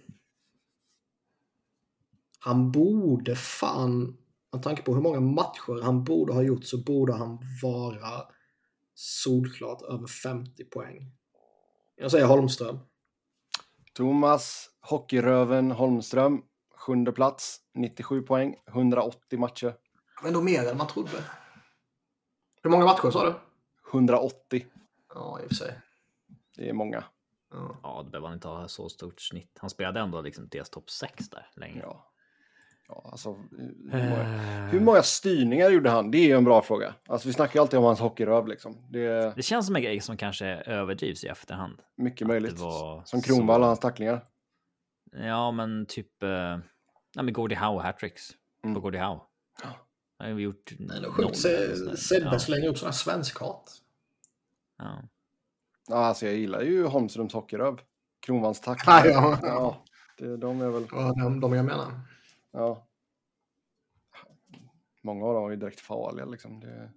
han 2.38 2.72
borde 2.72 3.36
fan, 3.36 4.16
med 4.52 4.62
tanke 4.62 4.82
på 4.82 4.94
hur 4.94 5.02
många 5.02 5.20
matcher 5.20 5.82
han 5.82 6.04
borde 6.04 6.32
ha 6.32 6.42
gjort 6.42 6.64
så 6.64 6.84
borde 6.84 7.12
han 7.14 7.38
vara 7.62 8.22
solklart 8.94 9.82
över 9.82 10.06
50 10.06 10.64
poäng. 10.64 11.12
Jag 11.96 12.10
säger 12.10 12.26
Holmström. 12.26 12.78
Thomas 13.94 14.70
Hockeyröven 14.90 15.70
Holmström, 15.70 16.42
sjunde 16.76 17.12
plats, 17.12 17.60
97 17.74 18.22
poäng, 18.22 18.54
180 18.68 19.38
matcher. 19.38 19.74
Men 20.22 20.28
ändå 20.28 20.42
mer 20.42 20.68
än 20.68 20.76
man 20.76 20.86
trodde. 20.86 21.10
Hur 22.62 22.70
många 22.70 22.84
matcher 22.84 23.10
sa 23.10 23.24
du? 23.26 23.34
180, 23.92 24.66
Ja, 25.14 25.40
i 25.42 25.44
och 25.44 25.48
för 25.48 25.54
sig. 25.54 25.78
det 26.56 26.68
är 26.68 26.72
många. 26.72 27.04
Ja. 27.50 27.76
Ja, 27.82 28.02
det 28.04 28.10
behöver 28.10 28.28
han 28.28 28.34
inte 28.36 28.48
ha 28.48 28.68
så 28.68 28.88
stort 28.88 29.20
snitt. 29.20 29.58
Han 29.60 29.70
spelade 29.70 30.00
ändå 30.00 30.20
liksom 30.20 30.48
deras 30.48 30.70
topp 30.70 30.90
6 30.90 31.28
där 31.30 31.46
länge. 31.56 31.80
Ja. 31.82 32.04
Ja, 32.88 33.08
alltså, 33.10 33.32
hur, 33.90 34.08
många, 34.10 34.22
Eh, 34.22 34.66
hur 34.70 34.80
många 34.80 35.02
styrningar 35.02 35.70
gjorde 35.70 35.90
han? 35.90 36.10
Det 36.10 36.18
är 36.18 36.26
ju 36.26 36.32
en 36.36 36.44
bra 36.44 36.62
fråga. 36.62 36.94
Alltså, 37.08 37.28
vi 37.28 37.34
snackar 37.34 37.54
ju 37.54 37.60
alltid 37.60 37.78
om 37.78 37.84
hans 37.84 38.00
hockeyröv. 38.00 38.48
Liksom. 38.48 38.76
Det 38.90 39.32
Det 39.36 39.42
känns 39.42 39.66
som 39.66 39.76
en 39.76 39.82
grej 39.82 40.00
som 40.00 40.16
kanske 40.16 40.46
överdrivs 40.46 41.24
i 41.24 41.26
efterhand. 41.28 41.78
mycket 41.96 42.26
möjligt. 42.26 42.58
Som 43.04 43.22
Kronwall 43.22 43.56
så- 43.56 43.60
och 43.62 43.66
hans 43.66 43.80
tacklingar. 43.80 44.24
Ja, 45.12 45.50
men 45.50 45.86
typ... 45.86 46.22
Eh, 46.22 46.58
nej, 47.16 47.24
men 47.24 47.32
Gordie 47.32 47.58
Howe 47.58 47.82
hattricks 47.82 48.30
Mm. 48.64 48.74
på 48.74 48.80
Gordie 48.80 49.00
Howe. 49.00 49.20
Ja. 49.62 49.68
Han 50.18 50.28
har 50.28 50.34
vi 50.34 50.42
gjort 50.42 50.72
Det 50.78 50.94
är 50.96 51.00
noll. 51.00 51.12
sjukt. 51.12 51.36
Se-. 51.36 51.96
Sebbe 51.96 52.26
Ja, 52.32 52.38
slänger 52.38 52.68
upp 52.68 52.78
sådana 52.78 52.92
svenskhat. 52.92 53.82
ja. 54.78 55.02
Ja, 55.90 55.96
alltså, 55.96 56.26
jag 56.26 56.34
gillar 56.36 56.60
ju 56.62 56.84
Holmströms 56.86 57.32
hockeyröv. 57.32 57.80
Kronwalls 58.20 58.60
tacklingar. 58.60 59.04
Ja, 59.04 59.38
ja. 59.42 59.48
ja 59.48 59.84
det, 60.18 60.36
de 60.36 60.60
är 60.60 60.68
väl... 60.70 60.86
Det 60.86 60.94
var 60.94 61.22
de, 61.22 61.40
de 61.40 61.52
jag 61.54 61.64
menar. 61.64 62.00
Ja. 62.50 62.86
Många 65.02 65.26
av 65.26 65.34
dem 65.34 65.44
är 65.46 65.50
ju 65.50 65.56
direkt 65.56 65.80
farliga. 65.80 66.26
Liksom. 66.26 66.60
Det, 66.60 66.90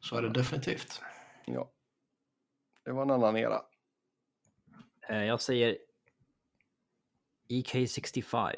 Så 0.00 0.16
är 0.16 0.22
det 0.22 0.30
definitivt. 0.30 1.00
ja. 1.46 1.70
det 2.84 2.92
var 2.92 3.02
en 3.02 3.10
annan 3.10 3.36
era. 3.36 3.62
Eh, 5.08 5.24
Jag 5.24 5.40
säger 5.40 5.68
E 7.48 7.62
EK65. 7.62 8.52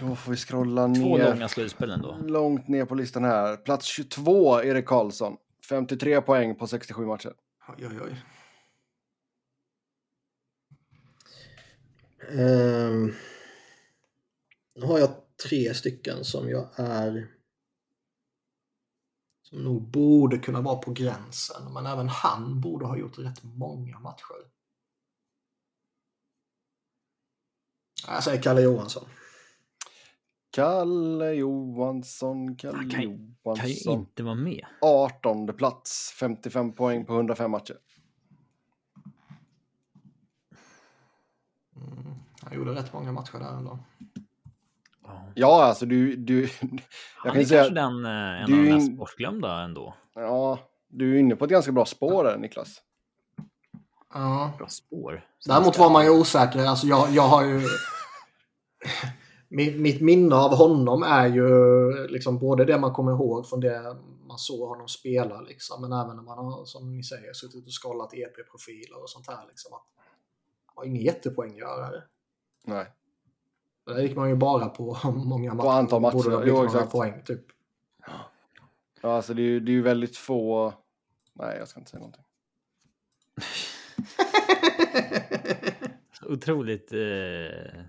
Då 0.00 0.16
får 0.16 0.30
vi 0.30 0.36
scrolla 0.36 0.82
Två 0.86 1.16
ner. 1.16 1.30
långa 1.30 1.48
slutspel 1.48 1.90
ändå. 1.90 2.16
Långt 2.22 2.68
ner 2.68 2.84
på 2.84 2.94
listan 2.94 3.24
här. 3.24 3.56
Plats 3.56 3.86
22, 3.86 4.62
Erik 4.62 4.86
Karlsson. 4.86 5.36
53 5.68 6.20
poäng 6.20 6.54
på 6.54 6.66
67 6.66 7.06
matcher. 7.06 7.34
Oj, 7.78 7.86
oj, 7.86 8.00
oj. 8.04 8.16
Ehm, 12.30 13.14
nu 14.74 14.86
har 14.86 14.98
jag 14.98 15.10
tre 15.48 15.74
stycken 15.74 16.24
som 16.24 16.48
jag 16.48 16.68
är 16.76 17.28
som 19.42 19.58
nog 19.64 19.82
borde 19.90 20.38
kunna 20.38 20.60
vara 20.60 20.76
på 20.76 20.92
gränsen, 20.92 21.72
men 21.72 21.86
även 21.86 22.08
han 22.08 22.60
borde 22.60 22.86
ha 22.86 22.96
gjort 22.96 23.18
rätt 23.18 23.42
många 23.42 23.98
matcher. 23.98 24.48
Jag 28.08 28.24
säger 28.24 28.42
Kalle 28.42 28.60
Johansson. 28.62 29.04
Kalle 30.50 31.32
Johansson, 31.32 32.56
Kalle 32.56 32.76
Han 32.76 32.90
kan 32.90 33.00
ju- 33.02 33.08
Kan 33.08 33.54
ju 33.54 33.74
Johansson. 33.74 33.98
inte 34.00 34.22
vara 34.22 34.34
med. 34.34 34.66
18 34.80 35.46
plats, 35.52 36.14
55 36.20 36.72
poäng 36.72 37.04
på 37.06 37.12
105 37.14 37.50
matcher. 37.50 37.76
Mm, 41.76 42.14
han 42.42 42.54
gjorde 42.54 42.74
rätt 42.74 42.92
många 42.92 43.12
matcher 43.12 43.38
där 43.38 43.56
ändå. 43.56 43.78
Ja. 45.04 45.22
Ja, 45.34 45.64
alltså 45.64 45.86
du... 45.86 46.16
du 46.16 46.48
Han 46.60 46.78
jag 47.24 47.36
är 47.36 47.40
kan 47.40 47.46
säga, 47.46 47.60
kanske 47.62 47.74
den, 47.74 48.04
eh, 48.04 48.42
en 48.42 48.50
du 48.50 48.58
av 48.58 48.64
de 48.64 48.74
mest 48.74 48.92
bortglömda 48.92 49.60
ändå. 49.62 49.94
ja, 50.14 50.58
du 50.88 51.14
är 51.14 51.18
inne 51.20 51.36
på 51.36 51.44
ett 51.44 51.50
ganska 51.50 51.72
bra 51.72 51.84
spår 51.84 52.24
där, 52.24 52.38
Niklas. 52.38 52.82
Ja. 54.14 54.52
Bra 54.58 54.68
spår. 54.68 55.24
Däremot 55.46 55.78
var 55.78 55.90
man 55.90 56.04
ju 56.04 56.10
osäker. 56.10 56.64
Alltså 56.64 56.86
jag, 56.86 57.10
jag 57.10 57.28
har 57.28 57.44
ju... 57.44 57.60
mitt, 59.48 59.80
mitt 59.80 60.00
minne 60.00 60.34
av 60.34 60.54
honom 60.54 61.02
är 61.02 61.26
ju 61.26 61.48
liksom 62.08 62.38
både 62.38 62.64
det 62.64 62.78
man 62.78 62.92
kommer 62.92 63.12
ihåg 63.12 63.48
från 63.48 63.60
det 63.60 63.96
man 64.26 64.38
såg 64.38 64.68
honom 64.68 64.88
spela 64.88 65.40
liksom, 65.40 65.80
men 65.80 65.92
även 65.92 66.16
när 66.16 66.22
man 66.22 66.38
har, 66.38 66.64
som 66.64 66.96
ni 66.96 67.02
säger, 67.02 67.32
suttit 67.32 67.66
och 67.66 67.72
skollat 67.72 68.14
EP-profiler 68.14 69.02
och 69.02 69.10
sånt 69.10 69.26
här. 69.26 69.46
Liksom, 69.48 69.72
att 69.72 69.86
han 70.66 70.74
var 70.76 70.84
ingen 70.84 71.02
jättepoänggörare. 71.02 72.02
Nej. 72.64 72.86
Där 73.86 74.02
gick 74.02 74.16
man 74.16 74.28
ju 74.28 74.36
bara 74.36 74.68
på 74.68 74.96
många 75.24 75.54
matcher. 75.54 75.68
antal 75.68 76.00
matcher, 76.02 76.14
Borde 76.14 76.36
ha 76.36 76.44
jo, 76.46 76.64
exakt. 76.64 76.92
poäng, 76.92 77.22
typ. 77.24 77.46
Ja, 79.02 79.16
alltså 79.16 79.34
det 79.34 79.42
är 79.42 79.44
ju 79.44 79.60
det 79.60 79.70
är 79.70 79.74
ju 79.74 79.82
väldigt 79.82 80.16
få... 80.16 80.72
Nej, 81.32 81.58
jag 81.58 81.68
ska 81.68 81.80
inte 81.80 81.90
säga 81.90 82.00
någonting. 82.00 82.24
Otroligt 86.26 86.92
eh, 86.92 87.82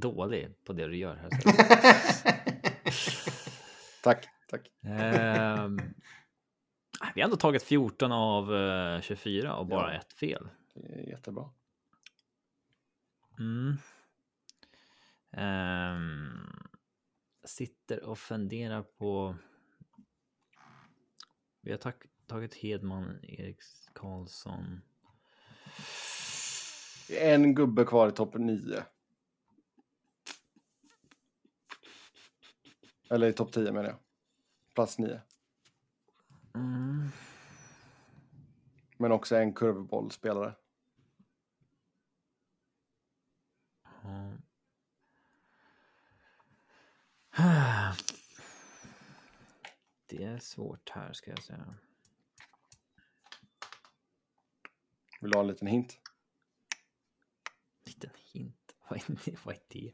dålig 0.00 0.64
på 0.64 0.72
det 0.72 0.86
du 0.86 0.96
gör 0.96 1.16
här. 1.16 1.30
Tack, 4.02 4.26
tack. 4.50 4.70
Ehm, 4.82 5.76
vi 7.14 7.20
har 7.20 7.24
ändå 7.24 7.36
tagit 7.36 7.62
14 7.62 8.12
av 8.12 8.54
eh, 8.54 9.00
24 9.00 9.56
och 9.56 9.66
bara 9.66 9.94
Ja. 9.94 10.00
ett 10.00 10.12
fel. 10.12 10.48
Jättebra. 11.08 11.50
Mm. 13.38 13.76
Ehm, 15.32 16.68
sitter 17.44 18.02
och 18.04 18.18
funderar 18.18 18.82
på. 18.82 19.36
Vi 21.60 21.70
har 21.70 21.78
tag- 21.78 22.06
tagit 22.26 22.54
Hedman, 22.54 23.18
Erik 23.22 23.58
Karlsson. 23.92 24.80
En 27.20 27.54
gubbe 27.54 27.84
kvar 27.84 28.08
i 28.08 28.12
topp 28.12 28.34
9. 28.34 28.82
Eller 33.10 33.28
i 33.28 33.32
topp 33.32 33.52
10 33.52 33.72
menar 33.72 33.88
jag. 33.88 33.98
Plats 34.74 34.98
9. 34.98 35.20
Mm. 36.54 37.08
Men 38.96 39.12
också 39.12 39.36
en 39.36 39.54
kurvbollspelare. 39.54 40.54
Ja. 47.36 47.94
Det 50.06 50.24
är 50.24 50.38
svårt 50.38 50.90
här 50.90 51.12
ska 51.12 51.30
jag 51.30 51.42
säga. 51.42 51.74
Vill 55.20 55.30
du 55.30 55.38
ha 55.38 55.42
en 55.42 55.48
liten 55.48 55.68
hint? 55.68 55.98
Liten 57.84 58.10
hint. 58.32 58.74
Vad 58.88 58.98
är 58.98 59.18
det? 59.24 59.44
Vad 59.44 59.54
är 59.54 59.60
det? 59.68 59.92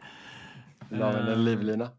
Vill 0.88 0.98
du 0.98 1.04
använda 1.04 1.32
en 1.32 1.44
livlina? 1.44 1.90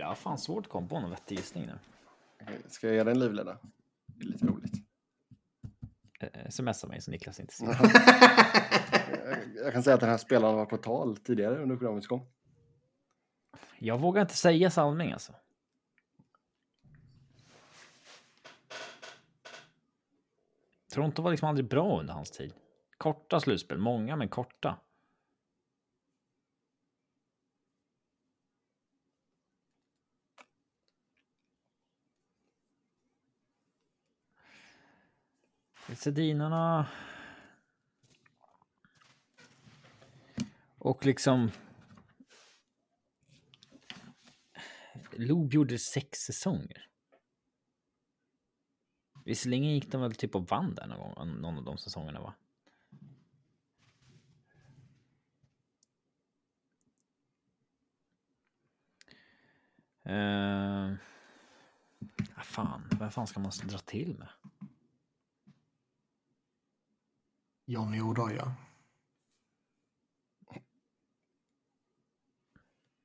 Jag 0.00 0.06
har 0.06 0.14
fan 0.14 0.38
svårt 0.38 0.66
att 0.66 0.72
komma 0.72 0.88
på 0.88 1.00
någon 1.00 1.10
vettig 1.10 1.36
gissning 1.38 1.66
nu. 1.66 1.78
Okej, 2.42 2.60
Ska 2.68 2.92
jag 2.92 3.06
dig 3.06 3.12
en 3.12 3.18
livlina? 3.20 3.58
Det 4.06 4.24
är 4.24 4.28
lite 4.28 4.46
roligt. 4.46 4.72
Eh, 6.20 6.48
Smsa 6.50 6.86
mig 6.86 7.00
så 7.00 7.10
Niklas 7.10 7.40
inte 7.40 7.54
ser. 7.54 7.66
Jag- 7.66 7.90
Jag 9.64 9.72
kan 9.72 9.82
säga 9.82 9.94
att 9.94 10.00
den 10.00 10.10
här 10.10 10.16
spelaren 10.18 10.56
var 10.56 10.66
på 10.66 10.76
tal 10.76 11.16
tidigare 11.16 11.62
under 11.62 11.76
programmets 11.76 12.06
gång. 12.06 12.26
Jag 13.78 13.98
vågar 14.00 14.22
inte 14.22 14.34
säga 14.34 14.70
Salming 14.70 15.12
alltså. 15.12 15.32
Toronto 20.92 21.22
var 21.22 21.30
liksom 21.30 21.48
aldrig 21.48 21.68
bra 21.68 22.00
under 22.00 22.14
hans 22.14 22.30
tid. 22.30 22.52
Korta 22.98 23.40
slutspel, 23.40 23.78
många 23.78 24.16
men 24.16 24.28
korta. 24.28 24.76
Sedinarna. 35.94 36.86
Och 40.78 41.06
liksom. 41.06 41.50
Loob 45.12 45.54
gjorde 45.54 45.78
sex 45.78 46.18
säsonger. 46.18 46.86
Visserligen 49.24 49.74
gick 49.74 49.92
de 49.92 50.00
väl 50.00 50.14
typ 50.14 50.34
och 50.34 50.48
vann 50.48 50.74
där 50.74 50.86
någon, 50.86 51.14
gång, 51.14 51.40
någon 51.40 51.58
av 51.58 51.64
de 51.64 51.78
säsongerna 51.78 52.20
va? 52.20 52.34
Uh, 60.06 60.96
fan, 62.42 62.82
vem 62.98 63.10
fan 63.10 63.26
ska 63.26 63.40
man 63.40 63.52
dra 63.64 63.78
till 63.78 64.18
med? 64.18 64.28
Johnny 67.70 68.00
Odoja. 68.00 68.52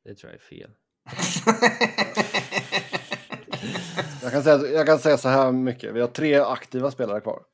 Det 0.04 0.16
tror 0.16 0.32
jag 0.32 0.42
är 0.42 0.44
fel. 0.44 0.72
jag, 4.22 4.32
kan 4.32 4.44
säga, 4.44 4.58
jag 4.58 4.86
kan 4.86 5.00
säga 5.00 5.18
så 5.18 5.30
här 5.30 5.52
mycket. 5.52 5.94
Vi 5.94 6.02
har 6.02 6.08
tre 6.08 6.36
aktiva 6.36 6.92
spelare 6.92 7.22
kvar. 7.22 7.46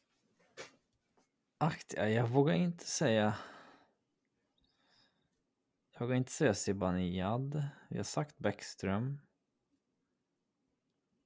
Aktiva? 1.57 2.09
Jag 2.09 2.27
vågar 2.27 2.53
inte 2.53 2.85
säga. 2.85 3.33
Jag 5.93 5.99
vågar 5.99 6.15
inte 6.15 6.31
säga 6.31 6.53
Zibanejad. 6.53 7.63
Vi 7.89 7.97
har 7.97 8.03
sagt 8.03 8.37
Bäckström. 8.37 9.19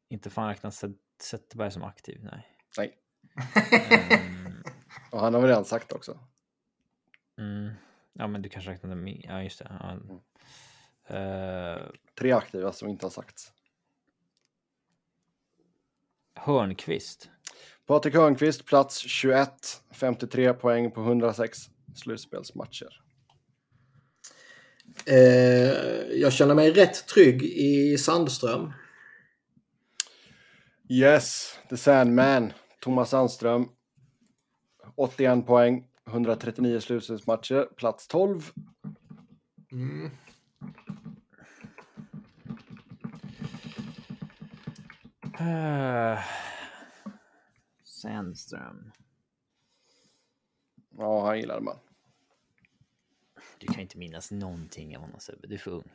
Inte 0.10 0.30
fan 0.30 0.48
räknas 0.48 0.84
Zetterberg 1.22 1.72
som 1.72 1.84
aktiv, 1.84 2.24
nej. 2.24 2.48
Nej. 2.78 2.98
um... 4.30 4.45
Och 5.12 5.20
han 5.20 5.34
har 5.34 5.42
väl 5.42 5.50
redan 5.50 5.66
sagt 5.66 5.92
också. 5.92 6.20
Mm. 7.38 7.72
Ja, 8.14 8.28
men 8.28 8.42
du 8.42 8.50
kanske 8.50 8.72
räknade 8.72 8.96
med. 8.96 9.22
Ja, 9.24 9.44
just 9.44 9.60
det. 9.60 9.72
Ja. 9.80 9.92
Mm. 9.92 10.20
Uh... 11.12 11.82
Tre 12.20 12.32
aktiva 12.32 12.72
som 12.72 12.90
inte 12.90 13.06
har 13.06 13.12
sagts. 13.12 13.52
Hörnqvist. 16.36 17.30
Patrik 17.86 18.16
Hörnqvist, 18.16 18.66
plats 18.66 18.98
21, 18.98 19.50
53 19.92 20.54
poäng 20.54 20.92
på 20.92 21.02
106 21.02 21.60
slutspelsmatcher. 21.96 23.02
Eh, 25.06 25.18
jag 26.20 26.34
känner 26.34 26.56
mig 26.56 26.72
rätt 26.72 27.08
trygg 27.08 27.44
i 27.44 27.98
Sandström. 27.98 28.74
Yes, 30.90 31.60
the 31.70 31.78
Sandman. 31.78 32.54
Thomas 32.80 33.10
Sandström. 33.10 33.70
81 34.96 35.46
poäng, 35.48 35.88
139 36.06 36.80
slutspelsmatcher, 36.80 37.66
plats 37.76 38.08
12. 38.08 38.52
Mm. 39.72 40.12
Uh, 45.40 46.20
Sandström. 47.84 48.92
Ja, 50.98 51.26
han 51.26 51.40
gillade 51.40 51.62
man. 51.62 51.78
Du 53.58 53.68
kan 53.68 53.80
inte 53.80 53.98
minnas 53.98 54.32
någonting 54.32 54.98
av 54.98 55.04
honom 55.04 55.20
Sebbe, 55.20 55.48
du 55.48 55.54
är 55.54 55.60
för 55.60 55.72
ung. 55.72 55.92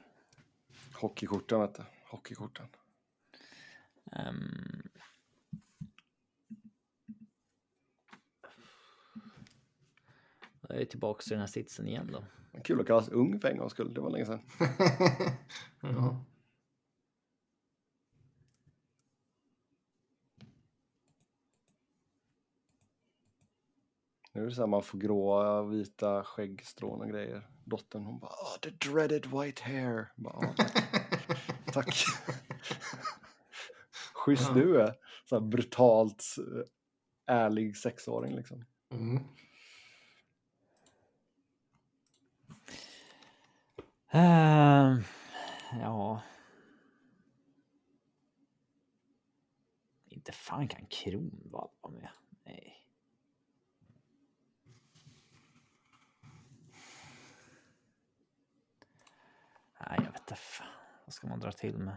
Hockeykorten 0.95 1.61
vet 1.61 1.75
du, 1.75 1.83
hockeykorten. 2.11 2.67
Um... 4.13 4.83
Jag 10.73 10.81
är 10.81 10.85
tillbaka 10.85 11.23
i 11.27 11.31
den 11.31 11.41
här 11.41 11.47
sitsen 11.47 11.89
igen 11.89 12.11
då. 12.12 12.25
Kul 12.64 12.81
att 12.81 12.87
kallas 12.87 13.09
ung 13.09 13.41
för 13.41 13.49
en 13.49 13.59
gångs 13.59 13.73
skull, 13.73 13.95
det 13.95 14.01
var 14.01 14.11
länge 14.11 14.27
sedan. 14.27 14.41
ja. 15.81 16.25
Nu 24.33 24.43
är 24.43 24.47
det 24.47 24.55
så 24.55 24.62
här 24.62 24.66
man 24.66 24.83
får 24.83 24.99
gråa, 24.99 25.62
vita 25.62 26.25
skäggstrån 26.25 27.01
och 27.01 27.09
grejer. 27.09 27.47
Dottern 27.64 28.05
hon 28.05 28.18
bara 28.18 28.31
oh, 28.31 28.59
the 28.62 28.71
dreaded 28.71 29.27
white 29.27 29.62
hair. 29.62 30.12
Bara, 30.16 30.37
oh, 30.37 30.55
tack. 30.55 30.75
tack. 31.73 31.95
Schysst 34.14 34.55
du 34.55 34.81
är. 34.81 34.95
Så 35.25 35.35
här 35.35 35.47
brutalt 35.47 36.25
eh, 36.39 37.35
ärlig 37.37 37.77
sexåring 37.77 38.37
liksom. 38.37 38.64
Mm. 38.93 39.25
Uh, 44.15 45.01
ja. 45.81 46.23
Inte 50.07 50.33
fan 50.33 50.69
kan 50.69 50.87
Kronwall 50.87 51.71
vara 51.81 51.93
med. 51.93 52.11
Nej. 52.45 52.87
Nej, 59.81 59.99
jag 60.05 60.13
vet 60.13 60.21
inte. 60.21 60.37
Vad 61.05 61.15
ska 61.15 61.27
man 61.27 61.41
dra 61.41 61.53
till 61.53 61.79
med? 61.79 61.97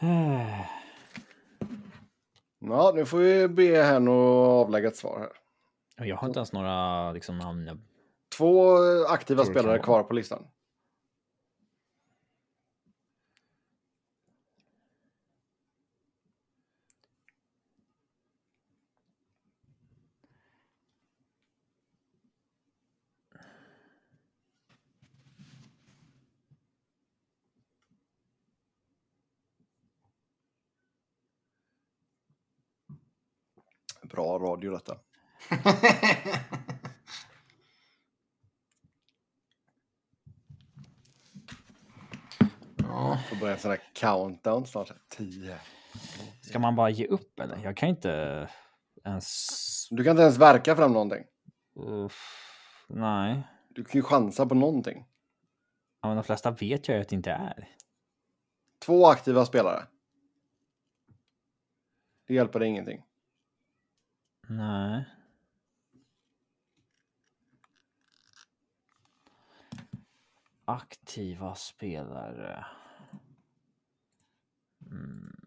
Ja, 2.68 2.92
nu 2.94 3.04
får 3.04 3.18
vi 3.18 3.48
be 3.48 3.82
henne 3.82 4.10
att 4.10 4.66
avlägga 4.66 4.88
ett 4.88 4.96
svar 4.96 5.18
här. 5.18 6.06
Jag 6.06 6.16
har 6.16 6.28
inte 6.28 6.38
ens 6.38 6.52
några 6.52 7.12
liksom, 7.12 7.38
namn. 7.38 7.80
Två 8.36 8.76
aktiva 9.08 9.44
spelare 9.44 9.78
kvar 9.78 10.02
på 10.02 10.14
listan. 10.14 10.46
Bra 34.38 34.52
radio 34.52 34.70
detta. 34.70 34.98
ja. 42.76 43.18
Får 43.28 43.36
börja 43.40 43.54
en 43.54 43.60
sån 43.60 43.70
här 43.70 43.80
countdown 43.92 44.66
snart. 44.66 44.92
10. 45.08 45.58
Ska 46.40 46.58
man 46.58 46.76
bara 46.76 46.90
ge 46.90 47.06
upp 47.06 47.40
eller? 47.40 47.58
Jag 47.62 47.76
kan 47.76 47.88
inte 47.88 48.48
ens... 49.04 49.46
Du 49.90 50.04
kan 50.04 50.10
inte 50.10 50.22
ens 50.22 50.38
verka 50.38 50.76
fram 50.76 50.92
någonting. 50.92 51.24
Uff, 51.74 52.86
nej. 52.88 53.42
Du 53.68 53.84
kan 53.84 53.98
ju 53.98 54.02
chansa 54.02 54.46
på 54.46 54.54
någonting. 54.54 55.06
Ja, 56.02 56.08
men 56.08 56.16
de 56.16 56.24
flesta 56.24 56.50
vet 56.50 56.88
jag 56.88 57.00
att 57.00 57.08
det 57.08 57.16
inte 57.16 57.30
är. 57.30 57.68
Två 58.78 59.06
aktiva 59.06 59.46
spelare. 59.46 59.82
Det 62.26 62.34
hjälper 62.34 62.58
dig 62.58 62.68
ingenting. 62.68 63.02
Nej. 64.48 65.04
Aktiva 70.64 71.54
spelare. 71.54 72.66
Mm. 74.90 75.46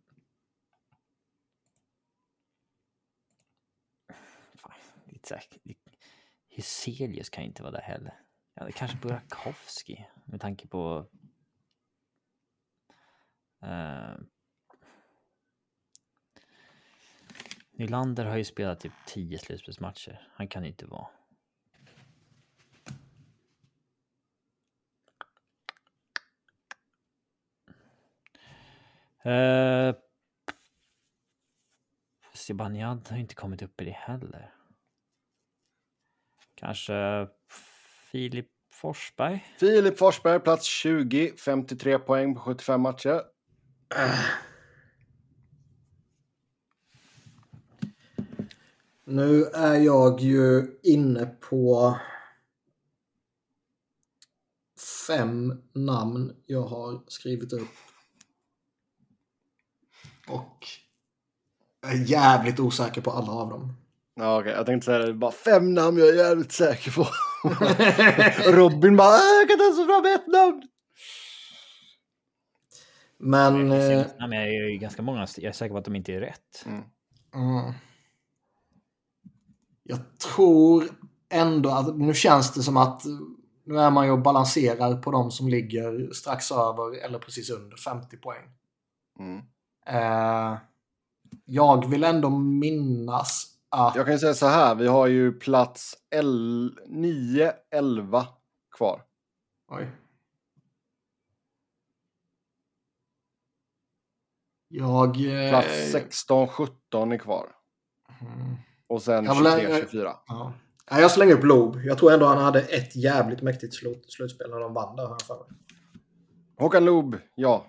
Fan, 4.56 4.72
Hyselius 6.48 7.30
kan 7.30 7.44
inte 7.44 7.64
vara 7.64 7.72
där 7.72 7.82
heller. 7.82 8.22
Ja, 8.54 8.66
det 8.66 8.72
kanske 8.72 8.98
Burakovsky 8.98 9.98
med 10.26 10.42
tanke 10.42 10.68
på 10.68 11.10
uh, 13.64 14.16
Nylander 17.80 18.26
har 18.26 18.38
ju 18.38 18.44
spelat 18.44 18.80
typ 18.80 18.94
10 19.06 19.38
slutspelsmatcher. 19.38 20.28
Han 20.34 20.48
kan 20.48 20.64
ju 20.64 20.70
inte 20.70 20.86
vara. 20.86 21.08
Eh, 29.24 29.90
uh, 29.90 29.96
Zibanejad 32.34 33.08
har 33.10 33.18
inte 33.18 33.36
kommit 33.36 33.62
upp 33.62 33.82
i 33.82 33.86
det 33.86 33.92
heller. 33.92 34.54
Kanske 36.56 37.28
Filip 38.12 38.48
Forsberg? 38.72 39.46
Filip 39.60 39.98
Forsberg, 39.98 40.40
plats 40.40 40.66
20, 40.66 41.34
53 41.38 42.00
poäng 42.00 42.36
på 42.36 42.42
75 42.42 42.82
matcher. 42.82 43.24
Nu 49.10 49.44
är 49.44 49.76
jag 49.76 50.20
ju 50.22 50.68
inne 50.84 51.26
på 51.26 51.98
fem 55.08 55.62
namn 55.74 56.34
jag 56.46 56.62
har 56.64 57.02
skrivit 57.08 57.54
upp. 57.54 57.70
Och 60.28 60.68
Jag 61.82 61.92
är 61.92 61.96
jävligt 62.06 62.60
osäker 62.60 63.02
på 63.02 63.12
alla 63.12 63.32
av 63.32 63.50
dem. 63.50 63.74
Ja, 64.16 64.40
okej. 64.40 64.52
Jag 64.52 64.66
tänkte 64.66 64.86
säga 64.86 65.00
det. 65.00 65.14
Bara 65.14 65.32
fem 65.32 65.74
namn 65.74 65.98
jag 65.98 66.10
är 66.10 66.14
jävligt 66.14 66.52
säker 66.52 66.92
på. 66.92 67.08
Robin 68.52 68.98
bara, 68.98 69.16
"Äh, 69.16 69.22
jag 69.40 69.48
kan 69.48 69.54
inte 69.54 69.64
ens 69.64 69.78
få 69.78 69.86
fram 69.86 70.06
ett 70.06 70.28
namn. 70.28 70.68
Men... 73.18 73.72
Jag 73.72 73.92
Eh, 73.92 74.00
är, 74.00 74.16
jag 74.20 74.34
är 74.34 74.70
ju 74.70 74.78
ganska 74.78 75.02
många, 75.02 75.28
jag 75.38 75.50
är 75.50 75.52
säker 75.52 75.72
på 75.74 75.78
att 75.78 75.86
de 75.86 75.96
inte 75.96 76.14
är 76.14 76.20
rätt. 76.20 76.66
Mm. 76.66 76.84
mm. 77.34 77.74
Jag 79.90 80.00
tror 80.36 80.84
ändå 81.30 81.70
att 81.70 81.98
nu 81.98 82.14
känns 82.14 82.54
det 82.54 82.64
som 82.64 82.78
att 82.78 83.04
nu 83.64 83.80
är 83.80 83.92
man 83.92 84.06
ju 84.06 84.12
och 84.12 84.22
balanserar 84.22 85.02
på 85.02 85.12
de 85.12 85.32
som 85.32 85.48
ligger 85.48 86.14
strax 86.14 86.52
över 86.52 87.06
eller 87.06 87.20
precis 87.20 87.50
under 87.50 87.78
50 87.78 88.18
poäng. 88.18 88.44
Mm. 89.20 89.42
Eh, 89.86 90.58
jag 91.46 91.90
vill 91.90 92.04
ändå 92.04 92.30
minnas 92.30 93.46
att... 93.70 93.96
Jag 93.96 94.06
kan 94.06 94.14
ju 94.14 94.20
säga 94.20 94.34
så 94.34 94.48
här, 94.48 94.76
vi 94.76 94.88
har 94.88 95.08
ju 95.08 95.32
plats 95.32 95.96
9, 96.88 97.54
11 97.72 98.28
kvar. 98.78 99.02
Oj. 99.68 99.88
Jag... 104.68 105.10
eh, 105.10 105.50
Plats 105.50 105.92
16, 105.92 106.48
17 106.48 107.12
är 107.12 107.18
kvar. 107.18 107.48
mm, 108.22 108.56
Och 108.90 109.02
sen 109.02 109.26
Jag 109.26 109.36
vill- 109.36 109.52
23, 109.62 109.80
24. 109.80 110.16
ja. 110.28 110.54
Jag 110.90 111.12
slänger 111.12 111.34
upp 111.34 111.44
Lob. 111.44 111.82
Jag 111.84 111.98
tror 111.98 112.12
ändå 112.12 112.26
han 112.26 112.38
hade 112.38 112.62
ett 112.62 112.96
jävligt 112.96 113.42
mäktigt 113.42 113.74
slut, 113.74 114.12
slutspel 114.12 114.50
när 114.50 114.60
de 114.60 114.74
vann 114.74 114.96
där. 114.96 115.04
har 115.04 115.10
jag 115.12 115.22
för 115.22 115.36
mig. 115.36 115.48
Håkan 116.58 116.86
Loob, 116.86 117.18
ja. 117.36 117.66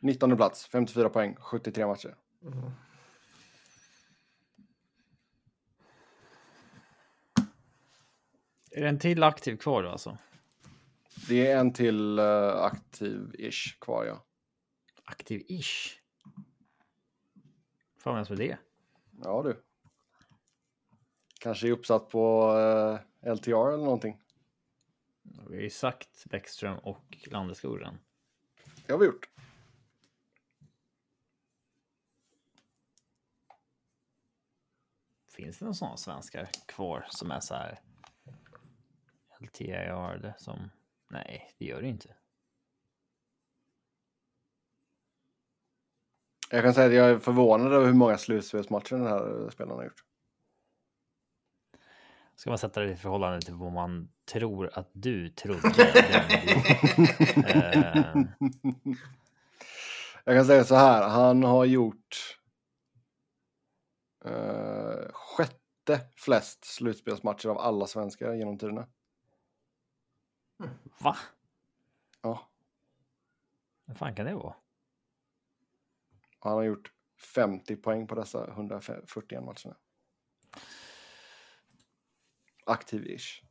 19 0.00 0.36
plats, 0.36 0.66
54 0.66 1.08
poäng, 1.08 1.36
73 1.40 1.86
matcher. 1.86 2.14
Mm. 2.42 2.70
Är 8.70 8.82
det 8.82 8.88
en 8.88 8.98
till 8.98 9.22
aktiv 9.22 9.56
kvar 9.56 9.82
då 9.82 9.88
alltså? 9.88 10.18
Det 11.28 11.46
är 11.46 11.58
en 11.58 11.72
till 11.72 12.18
uh, 12.18 12.24
aktiv-ish 12.64 13.78
kvar, 13.80 14.04
ja. 14.04 14.24
Aktiv-ish? 15.04 15.96
Fan 17.98 18.26
som 18.26 18.34
är 18.34 18.38
det? 18.38 18.58
Ja 19.24 19.42
du. 19.42 19.62
Kanske 21.40 21.68
är 21.68 21.72
uppsatt 21.72 22.08
på 22.08 22.52
uh, 22.52 23.34
LTR 23.34 23.68
eller 23.72 23.84
någonting. 23.84 24.20
Vi 25.22 25.56
har 25.56 25.62
ju 25.62 25.70
sagt 25.70 26.24
Bäckström 26.30 26.78
och 26.78 27.18
Landeskog 27.26 27.80
Det 28.86 28.92
har 28.92 28.98
vi 28.98 29.06
gjort. 29.06 29.28
Finns 35.28 35.58
det 35.58 35.64
några 35.64 35.74
sådana 35.74 35.96
svenskar 35.96 36.48
kvar 36.66 37.06
som 37.10 37.30
är 37.30 37.40
så 37.40 37.54
här 37.54 37.80
LTIR 39.40 40.18
det 40.22 40.34
som? 40.38 40.70
Nej, 41.08 41.54
det 41.58 41.64
gör 41.64 41.82
det 41.82 41.88
inte. 41.88 42.16
Jag 46.50 46.62
kan 46.62 46.74
säga 46.74 46.86
att 46.86 46.94
jag 46.94 47.10
är 47.10 47.18
förvånad 47.18 47.72
över 47.72 47.86
hur 47.86 47.94
många 47.94 48.18
slutspelsmatcher 48.18 48.96
den 48.96 49.06
här 49.06 49.50
spelaren 49.50 49.76
har 49.76 49.84
gjort. 49.84 50.09
Ska 52.40 52.50
man 52.50 52.58
sätta 52.58 52.80
det 52.80 52.92
i 52.92 52.96
förhållande 52.96 53.40
till 53.40 53.54
vad 53.54 53.72
man 53.72 54.12
tror 54.32 54.70
att 54.78 54.90
du 54.92 55.28
trodde? 55.28 55.82
Eh, 57.46 58.14
Jag 60.24 60.36
kan 60.36 60.44
säga 60.44 60.64
så 60.64 60.74
här, 60.74 61.08
han 61.08 61.42
har 61.42 61.64
gjort 61.64 62.38
uh, 64.26 65.12
sjätte 65.12 66.00
flest 66.16 66.64
slutspelsmatcher 66.64 67.48
av 67.48 67.58
alla 67.58 67.86
svenskar 67.86 68.34
genom 68.34 68.58
tiderna. 68.58 68.88
Va? 71.00 71.16
Ja, 72.22 72.48
Vad 73.84 73.96
fan 73.96 74.14
kan 74.14 74.26
det 74.26 74.34
vara? 74.34 74.54
han 76.38 76.52
har 76.52 76.62
gjort 76.62 76.92
50 77.34 77.76
poäng 77.76 78.06
på 78.06 78.14
dessa 78.14 78.50
141 78.50 79.42
matcherna. 79.44 79.76
Aktiv-ish. 82.66 83.42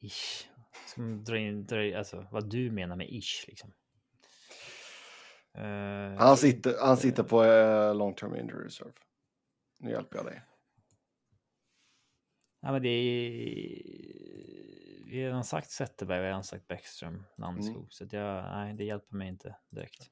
Ish. 0.00 0.48
Ska 0.86 1.00
man 1.00 1.24
dra 1.24 1.38
in, 1.38 1.66
dra 1.66 1.98
alltså 1.98 2.26
vad 2.30 2.50
du 2.50 2.70
menar 2.70 2.96
med 2.96 3.06
ish 3.10 3.44
liksom? 3.48 3.72
Eh, 5.54 6.18
Han 6.18 6.36
sitter, 6.36 6.78
han 6.80 6.96
sitter 6.96 7.22
på 7.22 7.42
uh, 7.44 7.94
long 7.94 8.14
term 8.14 8.36
injury 8.36 8.64
reserve. 8.66 8.92
Nu 9.78 9.90
hjälper 9.90 10.16
jag 10.16 10.26
dig. 10.26 10.42
Ja, 12.60 12.72
men 12.72 12.82
det 12.82 12.88
är... 12.88 13.20
Vi 15.06 15.16
har 15.22 15.26
redan 15.26 15.44
sagt 15.44 15.70
Zetterberg, 15.70 16.18
har 16.18 16.24
redan 16.24 16.44
sagt 16.44 16.68
Bäckström, 16.68 17.26
Landeskog. 17.36 17.76
Mm. 17.76 17.90
Så 17.90 18.06
jag, 18.10 18.44
nej, 18.44 18.74
det 18.74 18.84
hjälper 18.84 19.16
mig 19.16 19.28
inte 19.28 19.56
direkt. 19.70 20.10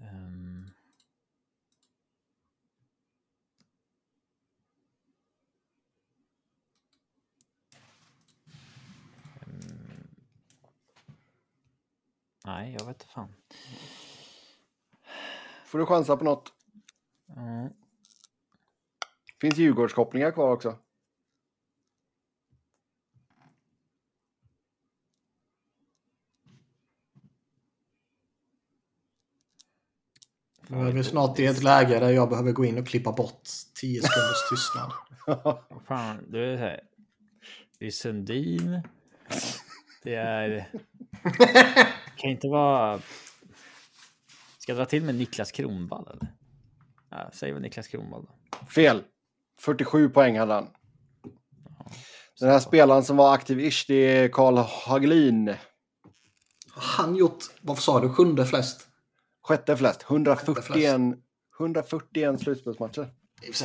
Ehm. 0.00 0.70
Nej, 12.46 12.76
jag 12.78 12.86
vet 12.86 12.96
inte 12.96 13.12
fan. 13.12 13.34
Får 15.64 15.78
du 15.78 15.86
chansa 15.86 16.16
på 16.16 16.24
något? 16.24 16.52
Mm. 17.36 17.72
Finns 19.40 19.56
Djurgårdskopplingar 19.56 20.30
kvar 20.30 20.52
också? 20.52 20.78
Nu 30.66 30.88
är 30.88 30.92
vi 30.92 31.04
snart 31.04 31.38
i 31.38 31.46
ett 31.46 31.62
läge 31.62 31.98
där 31.98 32.10
jag 32.10 32.28
behöver 32.28 32.52
gå 32.52 32.64
in 32.64 32.78
och 32.78 32.86
klippa 32.86 33.12
bort 33.12 33.48
10 33.80 34.02
sekunders 34.02 34.48
tystnad. 34.50 34.92
Fan, 35.86 36.26
det 36.28 36.52
är 36.52 36.56
här. 36.56 36.80
Det 37.78 37.86
är 37.86 37.90
Sundin. 37.90 38.82
Det 40.02 40.14
är... 40.14 40.70
Kan 42.24 42.30
inte 42.30 42.48
vara... 42.48 43.00
Ska 44.58 44.72
jag 44.72 44.76
dra 44.78 44.84
till 44.84 45.04
med 45.04 45.14
Niklas 45.14 45.52
Kronwall 45.52 46.08
eller? 46.08 46.32
Ja, 47.10 47.30
säg 47.32 47.52
väl 47.52 47.62
Niklas 47.62 47.88
Kronwall 47.88 48.24
då. 48.24 48.66
Fel. 48.66 49.02
47 49.60 50.08
poäng 50.08 50.38
hade 50.38 50.54
han. 50.54 50.66
Den 52.40 52.50
här 52.50 52.58
spelaren 52.58 53.04
som 53.04 53.16
var 53.16 53.36
aktiv-ish, 53.36 53.84
det 53.88 53.94
är 53.94 54.28
Karl 54.28 54.56
Hagelin. 54.56 55.48
Har 56.70 57.04
han 57.04 57.16
gjort, 57.16 57.44
vad 57.62 57.78
sa 57.78 58.00
du, 58.00 58.08
sjunde 58.08 58.46
flest? 58.46 58.88
Sjätte 59.42 59.76
flest. 59.76 60.02
Sjätte 60.02 60.14
141, 60.14 60.64
flest. 60.64 61.18
141 61.60 62.40
slutspelsmatcher. 62.40 63.08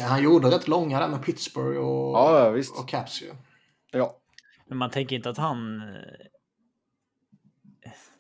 Han 0.08 0.24
gjorde 0.24 0.48
rätt 0.52 0.68
långa 0.68 1.00
där 1.00 1.08
med 1.08 1.24
Pittsburgh 1.26 1.80
och, 1.80 2.18
Ja, 2.18 2.40
ja, 2.40 2.50
visst. 2.50 2.80
och 2.80 2.90
Caps 2.90 3.22
ju. 3.22 3.32
Ja. 3.92 4.22
Men 4.68 4.78
man 4.78 4.92
tänker 4.92 5.16
inte 5.16 5.30
att 5.30 5.38
han... 5.38 5.82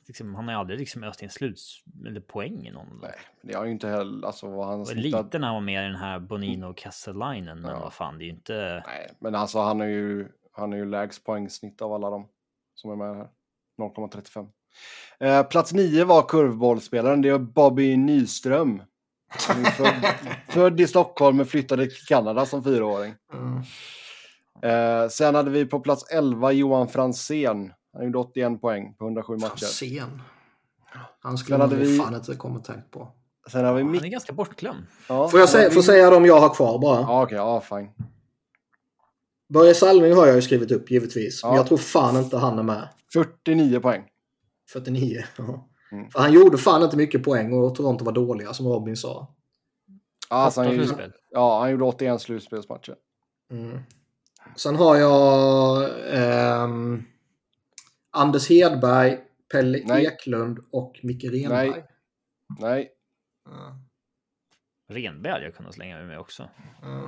Liksom, 0.10 0.36
han 0.36 0.45
har 0.45 0.53
ju 0.53 0.60
aldrig 0.60 0.80
liksom 0.80 1.03
öst 1.03 1.23
in 1.23 1.30
sluts 1.30 1.84
eller 2.07 2.22
poäng 2.22 2.68
i 2.68 2.72
någon. 2.72 2.99
Nej, 3.02 3.11
det 3.41 3.53
har 3.57 3.65
ju 3.65 3.72
inte 3.72 3.88
heller... 3.88 4.27
Alltså 4.27 4.48
vad 4.48 4.68
han 4.68 4.86
snittat... 4.86 5.26
lite 5.26 5.40
när 5.40 5.48
han 5.48 5.56
var 5.56 5.61
med 5.61 5.84
i 5.84 5.88
den 5.88 5.95
här 5.95 6.19
Bonino 6.19 6.73
Kesselainen, 6.76 7.61
men 7.61 7.72
Ja. 7.72 7.80
vad 7.80 7.94
fan, 7.94 8.18
det 8.18 8.23
är 8.23 8.26
ju 8.26 8.31
inte... 8.31 8.84
Nej, 8.88 9.11
men 9.19 9.36
alltså 9.36 9.60
han 9.60 9.81
är 9.81 9.86
ju, 9.86 10.27
han 10.52 10.73
är 10.73 10.77
ju 10.77 10.86
lägst 10.86 11.23
poängsnitt 11.26 11.81
av 11.81 11.94
alla 11.94 12.10
de 12.10 12.27
som 12.76 12.91
är 12.91 12.95
med 12.95 13.15
här. 13.15 13.27
0,35. 13.80 14.48
Eh, 15.19 15.44
plats 15.44 15.73
9 15.73 16.06
var 16.06 16.22
kurvbollspelaren. 16.22 17.22
Det 17.22 17.30
är 17.30 17.38
Bobby 17.38 17.98
Nyström. 17.98 18.84
Född, 19.77 20.06
född 20.49 20.80
i 20.80 20.88
Stockholm 20.88 21.38
men 21.38 21.45
flyttade 21.45 21.88
till 21.88 22.06
Kanada 22.07 22.45
som 22.45 22.64
fyraåring. 22.64 23.14
Mm. 23.34 23.61
Eh, 24.61 25.10
sen 25.10 25.36
hade 25.36 25.52
vi 25.52 25.65
på 25.65 25.80
plats 25.80 26.11
11 26.11 26.52
Johan 26.52 26.88
Fransén. 26.88 27.73
Han 27.93 28.03
gjorde 28.05 28.17
81 28.17 28.61
poäng 28.61 28.93
på 28.93 29.05
107 29.05 29.37
matcher. 29.37 29.65
Sen. 29.65 30.21
Han 31.19 31.37
skulle 31.37 31.57
hade 31.57 31.75
man 31.75 31.85
vi- 31.85 31.97
fan 31.97 32.15
inte 32.15 32.35
kommit 32.35 32.63
tänkt 32.63 32.91
på. 32.91 33.11
Sen 33.51 33.65
har 33.65 33.73
vi 33.73 33.81
Han 33.81 33.91
Mick... 33.91 34.03
är 34.03 34.07
ganska 34.07 34.33
bortglömd. 34.33 34.83
Ja, 35.09 35.27
Får 35.29 35.39
jag, 35.39 35.49
säga, 35.49 35.69
vi- 35.69 35.75
får 35.75 35.81
säga 35.81 36.09
de 36.09 36.25
jag 36.25 36.39
har 36.39 36.53
kvar 36.55 36.79
bara? 36.79 37.01
Ja, 37.01 37.23
okej. 37.23 37.37
ja, 37.37 37.61
fine. 37.61 37.89
Börje 39.53 39.73
Salming 39.75 40.13
har 40.13 40.25
jag 40.27 40.35
ju 40.35 40.41
skrivit 40.41 40.71
upp 40.71 40.91
givetvis. 40.91 41.43
Men 41.43 41.51
Ja. 41.51 41.57
jag 41.57 41.67
tror 41.67 41.77
fan 41.77 42.17
inte 42.17 42.37
han 42.37 42.59
är 42.59 42.63
med. 42.63 42.89
49 43.13 43.79
poäng. 43.79 44.03
49. 44.73 45.23
ja. 45.37 45.65
Mm. 45.91 46.09
För 46.11 46.19
han 46.19 46.33
gjorde 46.33 46.57
fan 46.57 46.83
inte 46.83 46.97
mycket 46.97 47.23
poäng 47.23 47.53
och 47.53 47.75
Toronto 47.75 48.05
var 48.05 48.11
dåliga 48.11 48.53
som 48.53 48.67
Robin 48.67 48.97
sa. 48.97 49.35
Ja, 50.29 50.35
alltså, 50.35 50.61
han, 50.61 50.75
gjorde, 50.75 51.11
ja, 51.29 51.59
han 51.59 51.71
gjorde 51.71 51.83
81 51.85 52.21
slutspelsmatcher. 52.21 52.95
Mm. 53.51 53.79
Sen 54.55 54.75
har 54.75 54.95
jag 54.95 55.89
ehm, 56.13 57.03
Anders 58.11 58.49
Hedberg, 58.49 59.18
Pelle 59.52 59.81
Nej. 59.86 60.06
Eklund 60.06 60.60
och 60.72 60.99
Micke 61.03 61.23
Renberg. 61.23 61.69
Nej. 61.69 61.84
Nej, 62.60 62.90
Ja. 63.45 63.80
Renberg 64.90 65.31
hade 65.34 65.45
jag 65.45 65.56
kunnat 65.56 65.73
slänga 65.73 65.98
mig 65.98 66.06
med 66.06 66.19
också. 66.19 66.49
Mm. 66.84 67.06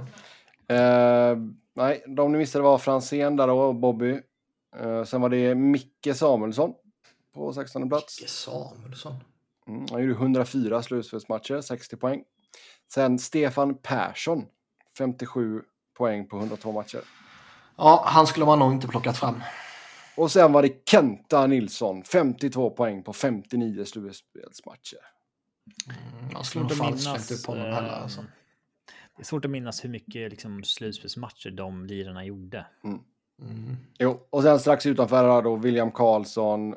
Eh, 0.68 1.38
nej, 1.76 2.04
de 2.08 2.32
ni 2.32 2.38
missade 2.38 2.64
var 2.64 2.78
Franzén 2.78 3.36
där 3.36 3.48
då, 3.48 3.60
och 3.60 3.76
Bobby. 3.76 4.20
Eh, 4.76 5.04
sen 5.04 5.22
var 5.22 5.30
det 5.30 5.56
Micke 5.56 6.16
Samuelsson 6.16 6.74
på 7.34 7.54
16 7.54 7.90
plats. 7.90 8.22
Micke 8.22 8.30
Samuelsson. 8.30 9.16
Mm, 9.68 9.86
han 9.92 10.02
gjorde 10.02 10.14
104 10.14 10.82
slutspelsmatcher, 10.82 11.62
60 11.62 11.98
poäng. 11.98 12.24
Sen 12.94 13.20
Stefan 13.20 13.78
Persson, 13.78 14.46
57 14.98 15.62
poäng 15.98 16.28
på 16.28 16.38
102 16.38 16.72
matcher. 16.72 17.02
Ja, 17.78 18.04
han 18.08 18.28
skulle 18.28 18.46
man 18.46 18.60
nog 18.60 18.72
inte 18.72 18.88
plockat 18.88 19.18
fram. 19.18 19.42
Och 20.18 20.32
sen 20.32 20.52
var 20.52 20.62
det 20.62 20.90
Kenta 20.90 21.48
Nilsson, 21.48 22.04
52 22.04 22.70
poäng 22.70 23.04
på 23.04 23.14
59 23.14 23.86
slutspelsmatcher. 23.86 24.98
Mm, 25.88 26.32
jag 26.32 26.46
skulle 26.46 26.64
nog 26.64 26.72
falskt 26.78 27.06
minnas, 27.08 27.32
upp 27.32 27.48
honom 27.48 27.64
heller. 27.74 27.88
eh, 27.88 28.02
Alltså. 28.04 28.22
Det 29.18 29.22
är 29.22 29.26
svårt 29.26 29.46
att 29.46 29.52
minnas 29.52 29.86
hur 29.86 29.90
mycket 29.90 30.32
liksom, 30.32 30.64
slutspelsmatcher 30.64 31.52
de 31.52 31.86
lirarna 31.86 32.26
gjorde. 32.26 32.66
Mm. 32.84 33.00
Jo, 34.00 34.28
och 34.30 34.44
sen 34.44 34.60
strax 34.60 34.86
utanför 34.86 35.30
här 35.30 35.42
då 35.42 35.56
William 35.56 35.92
Karlsson, 35.92 36.76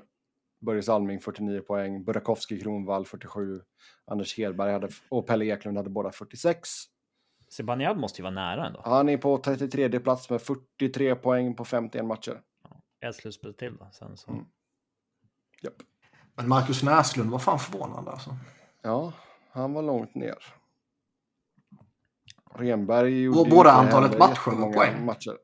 Börje 0.66 0.82
Salming 0.82 1.20
49 1.20 1.60
poäng, 1.60 2.04
Burakovsky 2.04 2.60
Kronvall 2.60 3.06
47, 3.06 3.60
Anders 4.06 4.38
Hedberg 4.38 4.72
hade, 4.72 4.88
och 5.08 5.26
Pelle 5.26 5.44
Eklund 5.44 5.76
hade 5.76 5.90
båda 5.90 6.12
46. 6.12 6.68
Zibanejad 7.48 7.98
måste 7.98 8.20
ju 8.20 8.22
vara 8.22 8.34
nära 8.34 8.66
ändå. 8.66 8.82
Han 8.84 9.08
är 9.08 9.16
på 9.16 9.38
33 9.38 10.00
plats 10.00 10.30
med 10.30 10.42
43 10.42 11.14
poäng 11.14 11.54
på 11.54 11.64
51 11.64 12.04
matcher. 12.04 12.40
Ett 13.08 13.14
slutspel 13.16 13.54
till 13.54 13.76
då. 13.76 13.88
Sen 13.92 14.16
så. 14.16 14.30
Mm. 14.30 14.44
Japp. 15.62 15.74
Men 16.34 16.48
Marcus 16.48 16.82
Näslund 16.82 17.30
var 17.30 17.38
fan 17.38 17.58
förvånande 17.58 18.10
alltså. 18.10 18.36
Ja, 18.82 19.12
han 19.50 19.72
var 19.72 19.82
långt 19.82 20.14
ner. 20.14 20.34
Renberg 22.54 23.22
gjorde 23.22 23.38
Och 23.40 23.46
ju 23.46 23.50
både 23.50 23.72
antalet 23.72 24.18
matcher 24.18 24.64
och 24.64 24.74
poäng. 24.74 25.04
Matcher. 25.04 25.38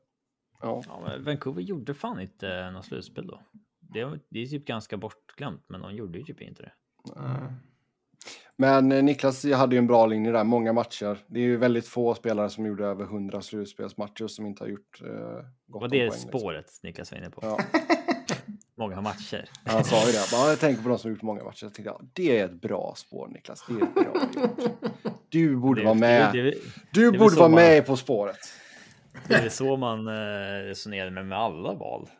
Ja. 0.61 0.83
Ja, 0.87 0.99
men 1.05 1.23
Vancouver 1.23 1.61
gjorde 1.61 1.93
fan 1.93 2.19
inte 2.19 2.71
något 2.71 2.85
slutspel 2.85 3.27
då. 3.27 3.41
Det, 3.79 4.05
var- 4.05 4.19
det 4.29 4.39
är 4.39 4.45
typ 4.45 4.65
ganska 4.65 4.97
bortglömt, 4.97 5.63
men 5.67 5.81
de 5.81 5.95
gjorde 5.95 6.17
ju 6.19 6.23
typ 6.25 6.41
inte 6.41 6.61
det. 6.63 6.73
Mm. 7.19 7.53
Men 8.61 8.91
eh, 8.91 9.03
Niklas 9.03 9.45
hade 9.51 9.75
ju 9.75 9.79
en 9.79 9.87
bra 9.87 10.05
linje 10.05 10.31
där, 10.31 10.43
många 10.43 10.73
matcher. 10.73 11.17
Det 11.27 11.39
är 11.39 11.43
ju 11.43 11.57
väldigt 11.57 11.87
få 11.87 12.15
spelare 12.15 12.49
som 12.49 12.65
gjorde 12.65 12.85
över 12.85 13.03
100 13.03 13.41
slutspelsmatcher 13.41 14.27
som 14.27 14.45
inte 14.45 14.63
har 14.63 14.69
gjort 14.69 15.01
eh, 15.01 15.09
gott 15.67 15.83
om 15.83 15.89
det 15.89 15.97
poäng. 15.97 15.99
liksom. 16.11 16.29
spåret 16.29 16.65
Niklas 16.83 17.11
var 17.11 17.17
inne 17.19 17.29
på? 17.29 17.39
Ja, 17.43 17.59
Många 18.77 19.01
matcher. 19.01 19.49
han 19.65 19.83
sa 19.83 20.05
ju 20.05 20.11
det. 20.11 20.49
Jag 20.49 20.59
tänker 20.59 20.83
på 20.83 20.89
de 20.89 20.97
som 20.97 21.09
har 21.09 21.15
gjort 21.15 21.21
många 21.21 21.43
matcher. 21.43 21.63
Jag 21.65 21.73
tänkte, 21.73 21.93
det 22.13 22.39
är 22.39 22.45
ett 22.45 22.61
bra 22.61 22.93
spår 22.97 23.27
Niklas. 23.27 23.65
Det 23.67 23.73
är 23.73 23.83
ett 23.83 23.93
bra 23.93 24.03
gjort. 24.03 24.71
Du 25.29 25.55
borde 25.55 25.81
Det- 25.81 25.85
vara 25.85 25.93
med. 25.95 26.33
Det, 26.33 26.41
det, 26.41 26.55
Du 26.93 27.11
borde 27.11 27.35
vara 27.35 27.47
man- 27.49 27.55
med 27.61 27.85
På 27.85 27.97
spåret. 27.97 28.37
det 29.27 29.33
är 29.35 29.49
så 29.49 29.77
man 29.77 30.07
eh, 30.07 30.11
resonerar 30.63 31.09
med, 31.09 31.25
med 31.25 31.37
alla 31.37 31.73
val. 31.73 32.09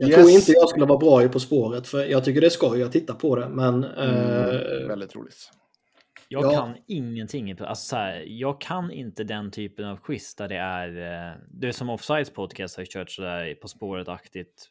Jag 0.00 0.08
Yes. 0.10 0.18
tror 0.18 0.30
inte 0.30 0.52
jag 0.52 0.68
skulle 0.68 0.86
vara 0.86 0.98
bra 0.98 1.22
i 1.24 1.28
På 1.28 1.40
spåret, 1.40 1.86
för 1.88 2.04
jag 2.04 2.24
tycker 2.24 2.40
det 2.40 2.46
är 2.46 2.50
skoj 2.50 2.82
att 2.82 2.92
titta 2.92 3.14
på 3.14 3.36
det, 3.36 3.48
men... 3.48 3.84
Mm, 3.84 4.14
eh, 4.14 4.88
väldigt 4.88 5.16
roligt. 5.16 5.50
jag 6.28 6.44
Ja. 6.44 6.50
kan 6.52 6.76
ingenting. 6.86 7.50
Alltså, 7.50 7.74
så 7.74 7.96
här, 7.96 8.24
jag 8.26 8.60
kan 8.60 8.90
inte 8.90 9.24
den 9.24 9.50
typen 9.50 9.84
av 9.84 9.96
quiz 9.96 10.34
där 10.34 10.48
det 10.48 10.56
är. 10.56 10.88
Eh, 10.88 11.36
det 11.50 11.68
är 11.68 11.72
som 11.72 11.90
Offsides 11.90 12.30
podcast 12.30 12.76
har 12.76 12.84
kört 12.84 13.10
sådär 13.10 13.54
På 13.54 13.68
spåret-aktigt. 13.68 14.68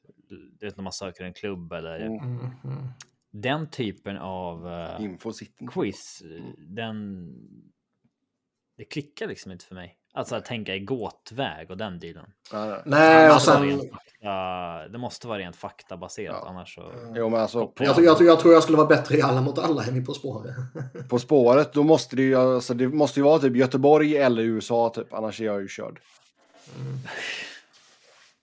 Du 0.59 0.65
vet 0.65 0.77
när 0.77 0.83
man 0.83 0.93
söker 0.93 1.23
en 1.23 1.33
klubb 1.33 1.73
eller 1.73 1.99
Mm. 1.99 2.19
mm, 2.19 2.39
mm. 2.63 2.87
den 3.31 3.69
typen 3.69 4.17
av 4.17 4.67
eh, 4.67 5.31
sitter. 5.31 5.67
quiz. 5.67 6.23
Den. 6.57 7.27
Det 8.77 8.85
klickar 8.85 9.27
liksom 9.27 9.51
inte 9.51 9.65
för 9.65 9.75
mig. 9.75 9.97
Alltså 10.17 10.35
att 10.35 10.45
tänka 10.45 10.75
i 10.75 10.79
gåtväg 10.79 11.71
och 11.71 11.77
den 11.77 11.99
dealen. 11.99 12.25
Nej, 12.85 13.27
och 13.27 13.33
måste 13.33 13.51
vara 13.51 13.59
sen... 13.59 13.67
rent 13.69 13.81
fakta- 13.91 14.87
det 14.91 14.97
måste 14.97 15.27
vara 15.27 15.39
rent 15.39 15.55
faktabaserat 15.55 16.37
Ja. 16.43 16.49
annars 16.49 16.75
så. 16.75 16.91
Jo, 17.15 17.29
men 17.29 17.39
alltså, 17.41 17.57
Jag, 17.59 17.95
tror- 17.95 18.05
jag, 18.05 18.17
tror- 18.17 18.27
jag 18.29 18.39
tror 18.39 18.53
jag 18.53 18.63
skulle 18.63 18.77
vara 18.77 18.87
bättre 18.87 19.17
i 19.17 19.21
Alla 19.21 19.41
mot 19.41 19.57
alla 19.59 19.83
än 19.83 19.97
i 19.97 20.01
På 20.05 20.13
spåret. 20.13 20.55
på 21.09 21.19
spåret, 21.19 21.73
då 21.73 21.83
måste 21.83 22.15
det 22.15 22.21
ju, 22.21 22.35
alltså, 22.35 22.73
det 22.73 22.87
måste 22.87 23.19
ju 23.19 23.23
vara 23.23 23.39
typ 23.39 23.55
Göteborg 23.55 24.17
eller 24.17 24.43
USA 24.43 24.89
typ, 24.95 25.13
annars 25.13 25.41
är 25.41 25.45
jag 25.45 25.61
ju 25.61 25.67
körd. 25.67 25.99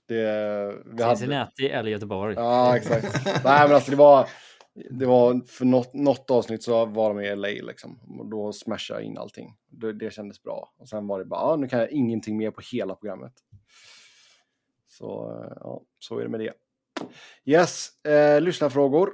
Det, 0.09 0.75
vi 0.87 1.03
hade, 1.03 1.17
Cincinnati 1.17 1.69
eller 1.69 1.91
Göteborg. 1.91 2.35
ja, 2.39 2.77
exakt. 2.77 3.25
Nej, 3.45 3.67
men 3.67 3.75
alltså 3.75 3.91
det 3.91 3.97
var, 3.97 4.29
det 4.75 5.07
var 5.07 5.41
för 5.47 5.65
något, 5.65 5.95
något 5.95 6.31
avsnitt 6.31 6.63
så 6.63 6.87
var 6.87 7.15
de 7.15 7.21
i 7.21 7.37
LA 7.37 7.67
liksom. 7.67 8.01
Och 8.19 8.27
då 8.27 8.53
smashade 8.53 9.01
jag 9.01 9.07
in 9.07 9.19
allting. 9.19 9.57
Det, 9.67 9.93
det 9.93 10.11
kändes 10.11 10.43
bra. 10.43 10.75
Och 10.77 10.89
sen 10.89 11.07
var 11.07 11.19
det 11.19 11.25
bara, 11.25 11.41
ah, 11.41 11.57
nu 11.57 11.69
kan 11.69 11.79
jag 11.79 11.91
ingenting 11.91 12.37
mer 12.37 12.51
på 12.51 12.61
hela 12.73 12.95
programmet. 12.95 13.33
Så, 14.87 15.41
eh, 15.43 15.57
ja, 15.61 15.83
så 15.99 16.19
är 16.19 16.23
det 16.23 16.29
med 16.29 16.41
det. 16.41 16.53
Yes, 17.45 18.05
eh, 18.05 18.41
lyssnarfrågor. 18.41 19.11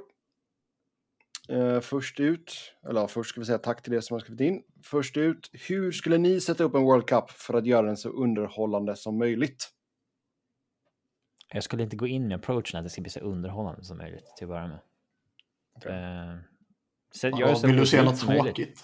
Eh, 1.49 1.79
först 1.79 2.19
ut, 2.19 2.53
eller 2.89 3.01
ja, 3.01 3.07
först 3.07 3.29
ska 3.29 3.39
vi 3.39 3.45
säga 3.45 3.57
tack 3.57 3.83
till 3.83 3.93
er 3.93 3.99
som 3.99 4.15
har 4.15 4.19
skrivit 4.19 4.41
in. 4.41 4.63
Först 4.83 5.17
ut, 5.17 5.49
hur 5.53 5.91
skulle 5.91 6.17
ni 6.17 6.41
sätta 6.41 6.63
upp 6.63 6.75
en 6.75 6.83
World 6.83 7.05
Cup 7.05 7.29
för 7.31 7.53
att 7.53 7.65
göra 7.65 7.85
den 7.85 7.97
så 7.97 8.09
underhållande 8.09 8.95
som 8.95 9.17
möjligt? 9.17 9.69
Jag 11.53 11.63
skulle 11.63 11.83
inte 11.83 11.95
gå 11.95 12.07
in 12.07 12.27
med 12.27 12.35
approachen 12.35 12.79
att 12.79 12.85
det 12.85 12.89
ska 12.89 13.01
bli 13.01 13.11
så 13.11 13.19
underhållande 13.19 13.83
som 13.83 13.97
möjligt 13.97 14.25
till 14.37 14.45
att 14.45 14.49
börja 14.49 14.67
med. 14.67 14.79
Eh, 15.85 16.35
det 17.21 17.29
Ja, 17.37 17.59
vill 17.63 17.77
du 17.77 17.85
se 17.85 18.03
något 18.03 18.27
möjligt. 18.27 18.43
tråkigt? 18.55 18.83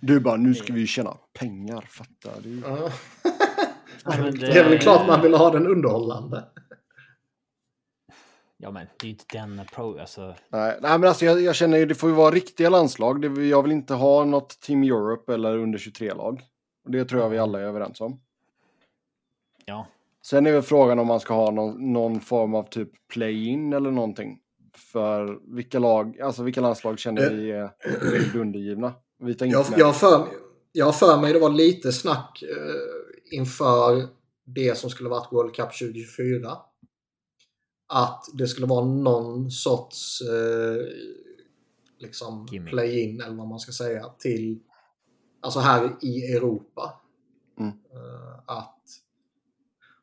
Du 0.00 0.20
bara, 0.20 0.36
nu 0.36 0.54
ska 0.54 0.72
vi 0.72 0.86
tjäna 0.86 1.16
pengar, 1.38 1.80
fattar 1.80 2.40
du? 2.42 2.60
Ja. 2.66 2.90
Men 4.04 4.38
Det 4.38 4.58
är 4.58 4.68
väl 4.68 4.78
klart 4.78 5.06
man 5.06 5.22
vill 5.22 5.34
ha 5.34 5.50
den 5.50 5.66
underhållande. 5.66 6.44
Ja, 8.56 8.70
men 8.70 8.86
det 8.98 9.04
är 9.04 9.06
ju 9.06 9.10
inte 9.12 9.24
den 9.32 9.60
approach. 9.60 10.00
Alltså, 10.00 10.34
Nej, 10.48 10.78
nej 10.82 10.98
men 10.98 11.08
alltså 11.08 11.24
jag, 11.24 11.40
jag 11.42 11.54
känner 11.54 11.78
ju 11.78 11.86
det 11.86 11.94
får 11.94 12.08
ju 12.10 12.14
vara 12.16 12.30
riktiga 12.34 12.70
landslag. 12.70 13.20
Det, 13.20 13.46
jag 13.46 13.62
vill 13.62 13.72
inte 13.72 13.94
ha 13.94 14.24
något 14.24 14.60
Team 14.60 14.82
Europe 14.82 15.34
eller 15.34 15.58
under 15.58 15.78
23-lag. 15.78 16.42
Och 16.84 16.90
Det 16.90 17.04
tror 17.04 17.22
jag 17.22 17.28
vi 17.28 17.38
alla 17.38 17.60
är 17.60 17.64
överens 17.64 18.00
om. 18.00 18.20
ja, 19.64 19.86
Sen 20.22 20.46
är 20.46 20.52
väl 20.52 20.62
frågan 20.62 20.98
om 20.98 21.06
man 21.06 21.20
ska 21.20 21.34
ha 21.34 21.50
någon, 21.50 21.92
någon 21.92 22.20
form 22.20 22.54
av 22.54 22.62
typ 22.62 22.90
play-in 23.08 23.72
eller 23.72 23.90
någonting. 23.90 24.38
För 24.76 25.40
vilka 25.56 25.78
lag, 25.78 26.20
alltså 26.20 26.42
vilka 26.42 26.60
landslag 26.60 26.98
känner 26.98 27.22
Eh. 27.22 27.30
vi 27.32 27.50
är 27.50 28.36
undergivna? 28.36 28.94
Vi 29.18 29.34
tar 29.34 29.46
inte 29.46 29.74
Jag, 29.76 29.86
har 29.86 29.92
för, 29.92 30.28
jag 30.72 30.98
för 30.98 31.20
mig 31.20 31.32
det 31.32 31.38
var 31.38 31.50
lite 31.50 31.92
snack 31.92 32.42
eh, 32.42 33.38
inför 33.38 34.08
det 34.46 34.78
som 34.78 34.90
skulle 34.90 35.08
varit 35.08 35.32
World 35.32 35.54
Cup 35.54 35.78
2024. 35.78 36.56
Att 37.88 38.24
det 38.32 38.46
skulle 38.46 38.66
vara 38.66 38.84
någon 38.84 39.50
sorts 39.50 40.20
eh, 40.20 40.86
liksom 41.98 42.46
play-in 42.70 43.20
eller 43.20 43.36
vad 43.36 43.48
man 43.48 43.58
ska 43.58 43.72
säga 43.72 44.04
till 44.18 44.60
alltså 45.42 45.60
här 45.60 45.96
i 46.02 46.32
Europa. 46.32 47.00
Mm. 47.58 47.68
Eh, 47.70 48.38
att 48.46 48.80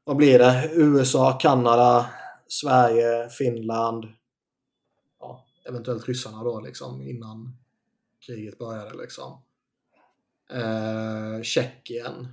vad 0.04 0.18
blir 0.18 0.40
det? 0.40 0.70
USA, 0.74 1.32
Kanada, 1.42 2.06
Sverige, 2.48 3.30
Finland. 3.30 4.06
Eventuellt 5.66 6.08
ryssarna 6.08 6.44
då 6.44 6.60
liksom 6.60 7.02
innan 7.02 7.58
kriget 8.26 8.58
började 8.58 8.98
liksom. 8.98 9.42
Eh, 10.52 11.42
Tjeckien 11.42 12.28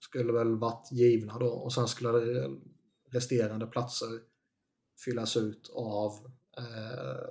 skulle 0.00 0.32
väl 0.32 0.56
varit 0.56 0.92
givna 0.92 1.38
då 1.38 1.46
och 1.48 1.72
sen 1.72 1.88
skulle 1.88 2.48
resterande 3.10 3.66
platser 3.66 4.08
fyllas 5.04 5.36
ut 5.36 5.70
av 5.74 6.12
eh, 6.56 7.24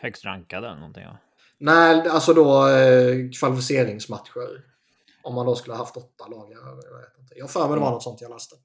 högst 0.00 0.24
rankade 0.24 0.66
eller 0.66 0.78
någonting. 0.78 1.02
Ja. 1.02 1.18
Nej, 1.58 2.08
alltså 2.08 2.34
då 2.34 2.68
eh, 2.68 3.30
kvalificeringsmatcher. 3.40 4.66
Om 5.22 5.34
man 5.34 5.46
då 5.46 5.54
skulle 5.54 5.74
ha 5.74 5.78
haft 5.78 5.96
åtta 5.96 6.28
lag. 6.28 6.52
Jag, 6.52 6.62
jag 6.62 6.98
vet 6.98 7.18
inte. 7.18 7.34
Jag 7.38 7.50
för 7.50 7.68
mig 7.68 7.76
det 7.76 7.80
var 7.80 7.90
något 7.90 8.02
sånt 8.02 8.20
jag 8.20 8.30
läste. 8.30 8.56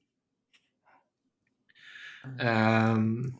Ehm, 2.40 3.34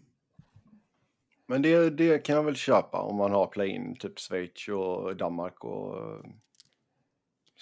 Men 1.48 1.62
det, 1.62 1.90
det 1.90 2.18
kan 2.18 2.36
jag 2.36 2.42
väl 2.42 2.56
köpa 2.56 2.98
om 2.98 3.16
man 3.16 3.32
har 3.32 3.46
play-in, 3.46 3.96
typ 3.96 4.18
Schweiz 4.18 4.68
och 4.68 5.16
Danmark 5.16 5.64
och 5.64 5.96
eh, 5.96 6.20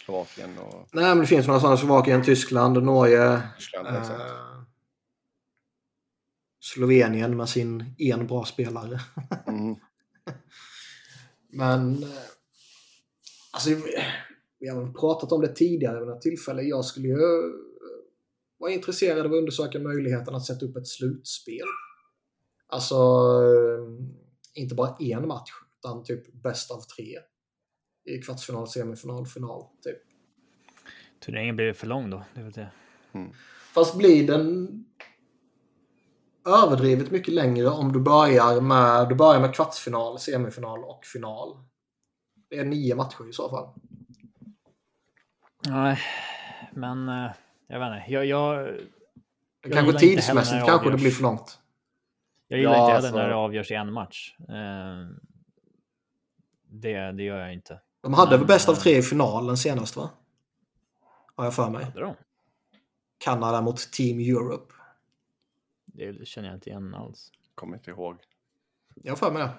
Slovakien 0.05 0.59
och 0.59 0.89
nej, 0.93 1.05
men 1.05 1.19
det 1.19 1.27
finns 1.27 1.47
några 1.47 1.61
sådana. 1.61 1.77
Slovakien, 1.77 2.25
Tyskland, 2.25 2.83
Norge. 2.83 3.43
Tyskland. 3.57 3.87
eh, 3.87 4.63
Slovenien 6.61 7.37
med 7.37 7.49
sin 7.49 7.95
en 7.99 8.27
bra 8.27 8.45
spelare. 8.45 9.01
Mm. 9.47 9.77
Men 11.49 12.03
eh, 12.03 12.09
alltså, 13.51 13.71
vi 14.59 14.69
har 14.69 14.93
pratat 14.93 15.33
om 15.33 15.41
det 15.41 15.55
tidigare 15.55 15.99
vid 15.99 16.09
något 16.09 16.23
tillfälle. 16.23 16.63
Jag 16.63 16.85
skulle 16.85 17.09
ju 17.09 17.15
eh, 17.15 17.53
vara 18.59 18.73
intresserad 18.73 19.19
av 19.19 19.33
att 19.33 19.39
undersöka 19.39 19.79
möjligheten 19.79 20.35
att 20.35 20.45
sätta 20.45 20.67
upp 20.67 20.77
ett 20.77 20.89
slutspel. 20.89 21.67
Alltså 22.69 22.95
eh, 22.95 24.63
inte 24.63 24.75
bara 24.75 24.97
en 24.99 25.29
match 25.29 25.51
utan 25.79 26.05
typ 26.05 26.33
bäst 26.33 26.71
av 26.71 26.81
tre. 26.81 27.19
i 28.05 28.19
kvartsfinal, 28.19 28.69
semifinal, 28.69 29.27
final. 29.27 29.63
Typ. 29.83 29.99
Turneringen 31.21 31.57
blir 31.57 31.73
för 31.73 31.87
lång 31.87 32.11
då. 32.11 32.23
Det 32.35 32.41
är 32.41 32.45
väl 32.45 32.53
det. 32.53 32.71
Fast 33.75 33.97
blir 33.99 34.27
den 34.27 34.69
överdrivet 36.47 37.11
mycket 37.11 37.35
längre 37.35 37.69
om 37.69 37.93
du 37.93 38.01
börjar 38.01 38.61
med, 38.61 39.09
du 39.09 39.15
börjar 39.15 39.41
med 39.41 39.55
kvartsfinal, 39.55 40.19
semifinal 40.19 40.85
och 40.85 41.05
final. 41.05 41.57
Det 42.51 42.57
är 42.57 42.65
nio 42.65 42.95
matcher 42.95 43.29
i 43.31 43.33
så 43.33 43.51
fall. 43.51 43.69
Nej, 45.69 45.99
men 46.73 47.09
eh, 47.09 47.31
jag 47.67 47.81
vet 47.81 47.87
inte. 47.87 48.13
Jag, 48.13 48.27
jag, 48.27 48.69
Kanske 49.63 49.81
heller 49.81 49.93
när 49.93 49.99
tidsmässigt 49.99 50.61
det 50.61 50.67
kanske 50.67 50.91
det 50.91 50.97
blir 50.97 51.11
för 51.11 51.23
långt. 51.23 51.59
Jag 52.49 52.59
gillar 52.59 52.73
Ja, 52.73 52.79
inte 52.81 52.93
heller 52.93 52.97
alltså- 53.09 53.17
när 53.23 53.29
det 53.29 53.35
avgörs 53.35 53.71
i 53.71 53.75
en 53.75 53.93
match. 53.93 54.37
Eh, 54.41 55.09
det, 56.69 57.13
det 57.13 57.23
gör 57.23 57.39
jag 57.39 57.53
inte. 57.55 57.81
De 58.01 58.15
hade 58.15 58.37
väl 58.37 58.47
bäst 58.47 58.69
av 58.69 58.75
eh, 58.75 58.81
tre 58.81 58.97
i 58.97 59.03
finalen 59.03 59.57
senast 59.57 59.97
va? 59.97 60.11
Har 61.35 61.45
jag 61.45 61.55
för 61.55 61.71
mig. 61.71 61.85
Hade 61.85 62.01
de? 62.01 62.15
Kanada 63.19 63.61
mot 63.61 63.93
Team 63.93 64.19
Europe. 64.19 64.75
Det 65.85 66.29
känner 66.29 66.49
jag 66.49 66.57
inte 66.57 66.71
igen 66.71 66.95
alls. 66.95 67.33
Kommer 67.55 67.77
inte 67.77 67.91
ihåg. 67.91 68.17
Jag 68.95 69.13
har 69.13 69.17
för 69.17 69.31
mig 69.33 69.43
det. 69.43 69.51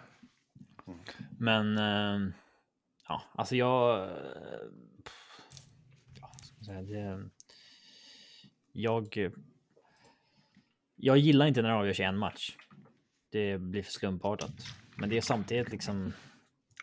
Men 1.39 1.77
eh, 1.77 2.33
ja, 3.07 3.21
alltså 3.35 3.55
jag. 3.55 4.09
Ja, 6.21 6.31
ska 6.41 6.55
man 6.55 6.65
säga, 6.65 6.81
det, 6.81 7.29
jag. 8.71 9.31
Jag 10.95 11.17
gillar 11.17 11.45
inte 11.45 11.61
när 11.61 11.69
det 11.69 11.75
avgörs 11.75 11.99
i 11.99 12.03
en 12.03 12.17
match. 12.17 12.57
Det 13.37 13.57
blir 13.57 13.83
för 13.83 13.91
slumpartat. 13.91 14.51
Men 14.95 15.09
det 15.09 15.17
är 15.17 15.21
samtidigt 15.21 15.69
liksom 15.69 16.13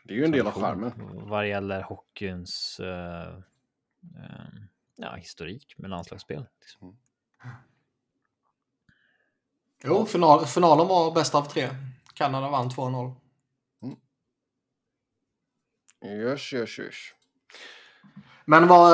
Det 0.05 0.15
är 0.15 0.19
ju 0.19 0.25
en 0.25 0.31
del 0.31 0.47
av 0.47 0.53
charmen. 0.53 0.93
vad 1.29 1.43
det 1.45 1.49
gäller 1.49 1.83
hockeyns 1.83 2.81
eh, 2.81 3.29
eh, 4.17 4.47
ja, 4.97 5.15
historik 5.15 5.75
med 5.79 5.91
landslagsspel. 5.91 6.47
Liksom. 6.61 6.99
Jo, 9.85 10.07
final, 10.07 10.47
finalen 10.47 10.89
var 10.89 11.15
bäst 11.15 11.35
av 11.35 11.43
tre. 11.43 11.69
Kanada 12.15 12.49
vann 12.51 12.69
2-0. 12.71 13.15
Görs, 16.03 16.53
görs, 16.53 16.79
görs. 16.79 17.15
Men 18.45 18.69
vad... 18.69 18.93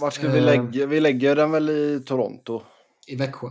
Vart 0.00 0.12
ska 0.14 0.28
vi 0.28 0.38
Eh. 0.38 0.44
lägga? 0.44 0.86
Vi 0.86 1.00
lägger 1.00 1.36
den 1.36 1.50
väl 1.50 1.70
i 1.70 2.02
Toronto. 2.06 2.62
I 3.06 3.16
Växjö. 3.16 3.48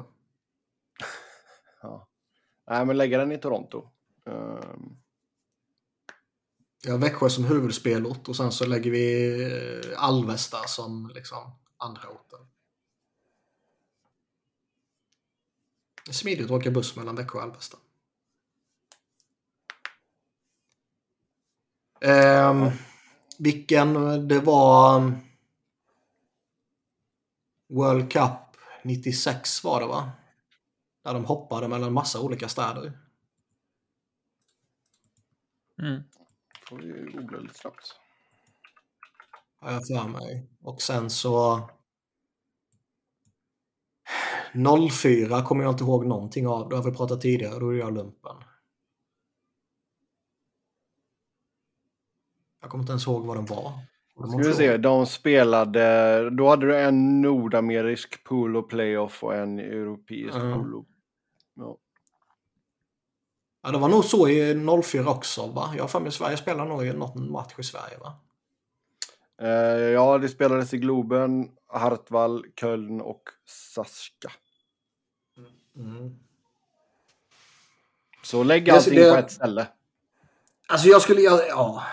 Nej, 2.68 2.86
men 2.86 2.98
lägga 2.98 3.18
den 3.18 3.32
i 3.32 3.38
Toronto. 3.38 3.90
Um... 4.26 4.98
Vi 6.84 6.92
har 6.92 6.98
Växjö 6.98 7.30
som 7.30 7.46
huvudspelort 7.46 8.28
och 8.28 8.36
sen 8.36 8.52
så 8.52 8.66
lägger 8.66 8.92
vi 8.92 9.34
eh, 9.44 10.04
Alvesta 10.04 10.58
som 10.68 11.12
liksom 11.16 11.52
andra 11.78 12.10
orten. 12.10 12.40
Det 16.06 16.12
är 16.12 16.14
smidigt 16.14 16.46
att 16.46 16.52
åka 16.52 16.72
buss 16.72 16.96
mellan 16.96 17.16
Växjö 17.16 17.38
och 17.38 17.44
Alvesta. 17.44 17.78
Um, 22.02 22.72
vilken 23.38 23.94
det 24.28 24.40
var 24.40 24.98
um, 24.98 25.16
World 27.70 28.12
Cup 28.12 28.58
96 28.84 29.64
var 29.64 29.82
det 29.82 29.88
va? 29.88 30.12
Där 31.08 31.14
de 31.14 31.26
hoppade 31.26 31.68
mellan 31.68 31.94
massa 31.94 32.22
olika 32.22 32.50
städer. 32.50 33.00
Mm. 35.82 36.04
får 36.70 36.78
vi 36.78 37.12
googla 37.12 37.40
lite 37.40 37.54
snabbt. 37.54 37.96
har 39.60 39.72
jag 39.72 39.88
för 39.88 40.08
mig. 40.08 40.50
Och 40.62 40.82
sen 40.82 41.10
så 41.10 41.70
04 44.92 45.42
kommer 45.42 45.64
jag 45.64 45.74
inte 45.74 45.84
ihåg 45.84 46.06
någonting 46.06 46.48
av. 46.48 46.70
Det 46.70 46.76
har 46.76 46.84
vi 46.84 46.92
pratat 46.98 47.22
tidigare, 47.22 47.60
då 47.60 47.74
är 47.74 47.78
jag 47.78 47.94
lumpen. 47.94 48.36
Jag 52.62 52.70
kommer 52.70 52.82
inte 52.84 52.92
ens 52.92 53.08
ihåg 53.08 53.26
vad 53.26 53.38
den 53.38 53.46
var. 53.46 53.72
Ska 54.30 54.38
vi 54.38 54.54
se, 54.54 54.78
de 54.78 55.06
spelade, 55.06 56.30
då 56.30 56.50
hade 56.50 56.66
du 56.66 56.80
en 56.80 57.22
nordamerisk 57.22 58.24
pool 58.24 58.56
och 58.56 58.70
playoff 58.70 59.24
och 59.24 59.36
en 59.36 59.60
europeisk 59.60 60.36
Mm. 60.36 60.54
pool. 60.54 60.76
och- 60.76 60.86
Ja. 61.58 61.78
Ja, 63.64 63.72
det 63.72 63.78
var 63.78 63.90
nog 63.90 64.06
så 64.06 64.28
i 64.30 64.66
04 64.84 65.10
också 65.10 65.48
va? 65.48 65.74
Jag 65.76 65.84
har 65.84 65.88
för 65.88 66.00
mig 66.00 66.12
Sverige 66.12 66.38
spelar 66.38 66.66
nog 66.66 66.86
i 66.86 66.94
någon 66.94 67.32
match 67.32 67.54
i 67.58 67.64
Sverige 67.64 67.98
va? 67.98 68.20
Eh, 69.42 69.48
ja, 69.90 70.18
det 70.18 70.30
spelades 70.30 70.74
i 70.74 70.78
Globen, 70.78 71.52
Hartwall, 71.68 72.46
Köln 72.60 73.02
och 73.02 73.24
Saska. 73.46 74.32
Mm. 75.76 76.16
Så 78.24 78.44
lägg 78.44 78.66
Det- 78.66 78.72
allting 78.72 78.96
det- 78.96 79.12
på 79.12 79.18
ett 79.18 79.32
ställe. 79.32 79.68
Alltså 80.68 80.88
jag 80.88 81.02
skulle, 81.02 81.22
ja, 81.22 81.44
ja. 81.48 81.84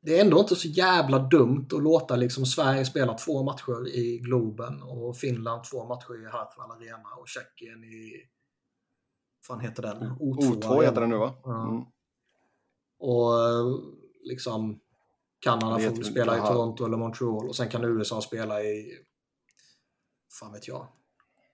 Det 0.00 0.18
är 0.18 0.24
ändå 0.24 0.40
inte 0.40 0.56
så 0.56 0.68
jävla 0.68 1.18
dumt 1.18 1.66
att 1.72 1.82
låta 1.82 2.16
liksom 2.16 2.46
Sverige 2.46 2.84
spela 2.84 3.14
två 3.14 3.42
matcher 3.42 3.88
i 3.88 4.18
Globen 4.18 4.82
och 4.82 5.16
Finland 5.16 5.64
två 5.64 5.84
matcher 5.84 6.22
i 6.22 6.30
Hartwall 6.30 6.70
Arena 6.70 7.08
och 7.18 7.28
Tjeckien 7.28 7.84
i... 7.84 8.12
fan 9.46 9.60
heter 9.60 9.82
den? 9.82 9.96
O2, 10.02 10.38
O2 10.38 10.82
heter 10.82 11.00
den 11.00 11.10
nu 11.10 11.16
va? 11.16 11.34
Mm. 11.46 11.84
Och 12.98 13.48
eh, 13.48 13.78
liksom 14.24 14.80
Kanada 15.40 15.78
får 15.78 16.02
spela 16.02 16.38
i. 16.38 16.40
Toronto 16.40 16.86
eller 16.86 16.96
Montreal 16.96 17.48
och 17.48 17.56
sen 17.56 17.68
kan 17.68 17.84
USA 17.84 18.20
spela 18.20 18.62
i... 18.62 18.98
fan 20.40 20.52
vet 20.52 20.68
jag. 20.68 20.88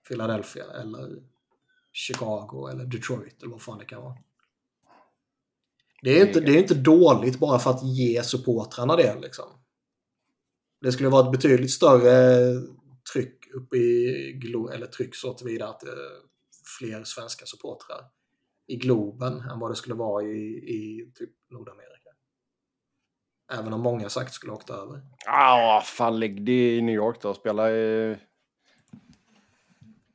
Philadelphia 0.07 0.63
eller 0.81 1.23
Chicago 1.91 2.67
eller 2.71 2.85
Detroit 2.85 3.43
eller 3.43 3.51
vad 3.51 3.61
fan 3.61 3.77
det 3.77 3.85
kan 3.85 4.01
vara. 4.01 4.17
Det 6.01 6.21
är 6.21 6.27
inte, 6.27 6.39
det 6.39 6.51
är 6.51 6.57
inte 6.57 6.75
dåligt 6.75 7.39
bara 7.39 7.59
för 7.59 7.69
att 7.69 7.83
ge 7.83 8.23
supportrarna 8.23 8.95
det 8.95 9.19
liksom. 9.21 9.45
Det 10.81 10.91
skulle 10.91 11.09
vara 11.09 11.25
ett 11.25 11.31
betydligt 11.31 11.71
större 11.71 12.53
tryck 13.13 13.53
upp 13.53 13.73
i 13.73 14.31
Glo 14.41 14.69
eller 14.69 14.87
tryck 14.87 15.15
så 15.15 15.33
tillvida 15.33 15.67
att 15.67 15.83
eh, 15.83 15.91
fler 16.79 17.03
svenska 17.03 17.45
supportrar 17.45 18.05
i 18.67 18.75
Globen 18.75 19.41
än 19.41 19.59
vad 19.59 19.71
det 19.71 19.75
skulle 19.75 19.95
vara 19.95 20.23
i, 20.23 20.45
i 20.57 21.11
typ 21.15 21.29
Nordamerika. 21.49 21.87
Även 23.53 23.73
om 23.73 23.81
många 23.81 24.09
sagt 24.09 24.33
skulle 24.33 24.53
åkt 24.53 24.69
över. 24.69 25.01
Ah, 25.27 25.81
fan 25.81 26.19
lägg 26.19 26.45
det 26.45 26.75
i 26.77 26.81
New 26.81 26.95
York 26.95 27.21
då. 27.21 27.33
Spela 27.33 27.71
i... 27.71 28.17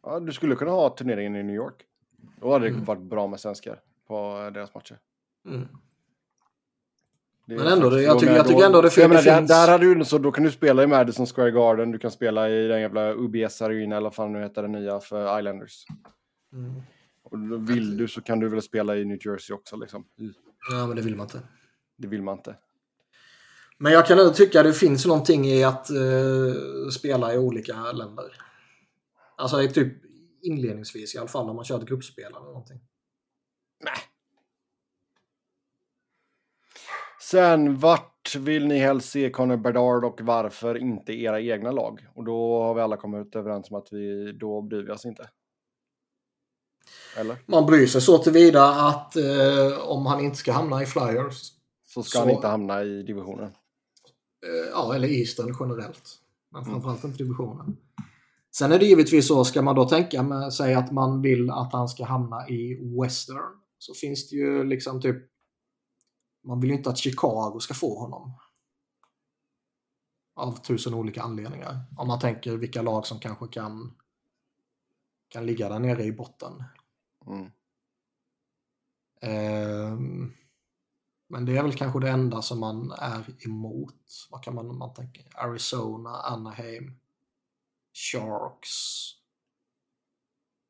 Ja, 0.02 0.20
du 0.20 0.32
skulle 0.32 0.56
kunna 0.56 0.70
ha 0.70 0.90
turneringen 0.96 1.36
i 1.36 1.42
New 1.42 1.56
York. 1.56 1.82
Då 2.40 2.52
hade 2.52 2.64
det 2.64 2.70
Mm. 2.70 2.84
varit 2.84 3.02
bra 3.02 3.26
med 3.26 3.40
svenskar 3.40 3.80
på 4.08 4.50
deras 4.54 4.74
matcher. 4.74 4.98
Mm. 5.48 5.68
Det 7.46 7.54
Men 7.56 7.66
ändå, 7.66 7.90
faktiskt- 7.90 8.06
jag 8.06 8.18
tycker- 8.20 8.36
jag 8.36 8.46
tycker 8.46 8.60
då- 8.60 8.66
ändå 8.66 8.82
det 8.82 8.90
för 8.90 8.94
fin- 9.00 9.02
det 9.02 9.08
menar, 9.08 9.22
finns- 9.38 9.48
Där, 9.50 9.66
där 9.66 9.72
hade 9.72 9.94
du 9.94 10.04
så 10.04 10.18
då 10.18 10.32
kan 10.32 10.44
du 10.44 10.50
spela 10.50 10.82
i 10.82 10.86
Madison 10.86 11.26
Square 11.26 11.50
Garden, 11.50 11.90
du 11.90 11.98
kan 11.98 12.10
spela 12.10 12.48
i 12.50 12.66
den 12.68 12.80
jävla 12.80 13.12
UBS 13.14 13.62
Arena 13.62 13.96
eller 13.96 14.04
vad 14.06 14.14
fan 14.14 14.32
nu 14.32 14.42
heter 14.42 14.62
den 14.62 14.72
nya 14.72 15.00
för 15.00 15.38
Islanders. 15.38 15.84
Mm. 16.56 16.82
Och 17.22 17.38
då 17.38 17.56
vill 17.56 17.96
du 17.96 18.08
så 18.08 18.20
kan 18.20 18.40
du 18.40 18.48
väl 18.48 18.62
spela 18.62 18.96
i 18.96 19.04
New 19.04 19.18
Jersey 19.26 19.54
också 19.56 19.76
liksom. 19.76 20.06
Ja, 20.70 20.86
men 20.86 20.96
det 20.96 21.02
vill 21.02 21.16
man 21.16 21.26
inte. 21.26 21.42
Det 21.96 22.08
vill 22.08 22.22
man 22.22 22.38
inte. 22.38 22.56
Men 23.78 23.92
jag 23.92 24.06
kan 24.06 24.18
ändå 24.18 24.32
tycka 24.32 24.62
det 24.62 24.72
finns 24.72 25.06
någonting 25.06 25.46
i 25.46 25.64
att 25.64 25.90
eh, 25.90 26.88
spela 26.92 27.34
i 27.34 27.38
olika 27.38 27.92
länder. 27.92 28.24
Alltså 29.36 29.68
typ 29.68 29.92
inledningsvis 30.42 31.14
i 31.14 31.18
alla 31.18 31.28
fall 31.28 31.50
om 31.50 31.56
man 31.56 31.64
kör 31.64 31.78
ett 31.78 31.88
gruppspel 31.88 32.24
eller 32.24 32.40
någonting. 32.40 32.80
Sen, 37.30 37.78
vart 37.78 38.36
vill 38.36 38.66
ni 38.66 38.78
helst 38.78 39.08
se 39.08 39.30
Connor 39.30 39.56
Bedard 39.56 40.04
och 40.04 40.20
varför 40.20 40.78
inte 40.78 41.12
era 41.12 41.40
egna 41.40 41.72
lag? 41.72 42.06
Och 42.14 42.24
då 42.24 42.62
har 42.62 42.74
vi 42.74 42.80
alla 42.80 42.96
kommit 42.96 43.36
överens 43.36 43.70
om 43.70 43.76
att 43.76 43.88
vi, 43.92 44.32
då 44.32 44.62
bryr 44.62 44.82
vi 44.82 44.92
oss 44.92 45.04
inte. 45.04 45.28
Eller? 47.16 47.36
Man 47.46 47.66
bryr 47.66 47.86
sig 47.86 48.00
så 48.00 48.18
tillvida 48.18 48.64
att 48.68 49.16
eh, 49.16 49.78
om 49.78 50.06
han 50.06 50.20
inte 50.24 50.36
ska 50.36 50.52
hamna 50.52 50.82
i 50.82 50.86
Flyers, 50.86 51.52
Så 51.86 52.02
ska 52.02 52.18
Så- 52.18 52.24
han 52.24 52.30
inte 52.30 52.48
hamna 52.48 52.82
i 52.82 53.02
divisionen. 53.02 53.44
eh, 54.46 54.70
ja 54.72 54.94
eller 54.94 55.08
Eastern 55.08 55.56
generellt, 55.60 56.18
men 56.50 56.64
framförallt 56.64 57.04
inte 57.04 57.18
divisionen. 57.18 57.76
Sen 58.56 58.72
är 58.72 58.78
det 58.78 58.86
givetvis 58.86 59.28
så, 59.28 59.44
ska 59.44 59.62
man 59.62 59.74
då 59.74 59.88
tänka 59.88 60.22
med 60.22 60.52
sig 60.52 60.74
att 60.74 60.92
man 60.92 61.22
vill 61.22 61.50
att 61.50 61.72
han 61.72 61.88
ska 61.88 62.04
hamna 62.04 62.48
i 62.48 62.78
Western, 63.02 63.60
så 63.78 63.94
finns 63.94 64.28
det 64.30 64.36
ju 64.36 64.64
liksom 64.64 65.00
typ 65.00 65.16
man 66.44 66.60
vill 66.60 66.70
ju 66.70 66.76
inte 66.76 66.90
att 66.90 66.98
Chicago 66.98 67.58
ska 67.60 67.74
få 67.74 67.98
honom. 67.98 68.32
Av 70.36 70.52
tusen 70.62 70.94
olika 70.94 71.22
anledningar. 71.22 71.80
Om 71.98 72.08
man 72.08 72.18
tänker 72.20 72.56
vilka 72.56 72.82
lag 72.82 73.06
som 73.06 73.18
kanske 73.18 73.46
kan, 73.48 73.94
kan 75.28 75.46
ligga 75.46 75.68
där 75.68 75.78
nere 75.78 76.04
i 76.04 76.12
botten. 76.12 76.64
Mm. 77.26 77.50
Ehm, 79.20 80.32
Men 81.28 81.44
det 81.44 81.56
är 81.56 81.62
väl 81.62 81.74
kanske 81.74 82.00
det 82.00 82.10
enda 82.10 82.42
som 82.42 82.60
man 82.60 82.92
är 82.92 83.46
emot. 83.46 84.26
Vad 84.30 84.42
kan 84.42 84.54
man, 84.54 84.78
man 84.78 84.94
tänka? 84.94 85.22
Arizona, 85.34 86.10
Anaheim, 86.10 87.00
Sharks. 87.92 88.70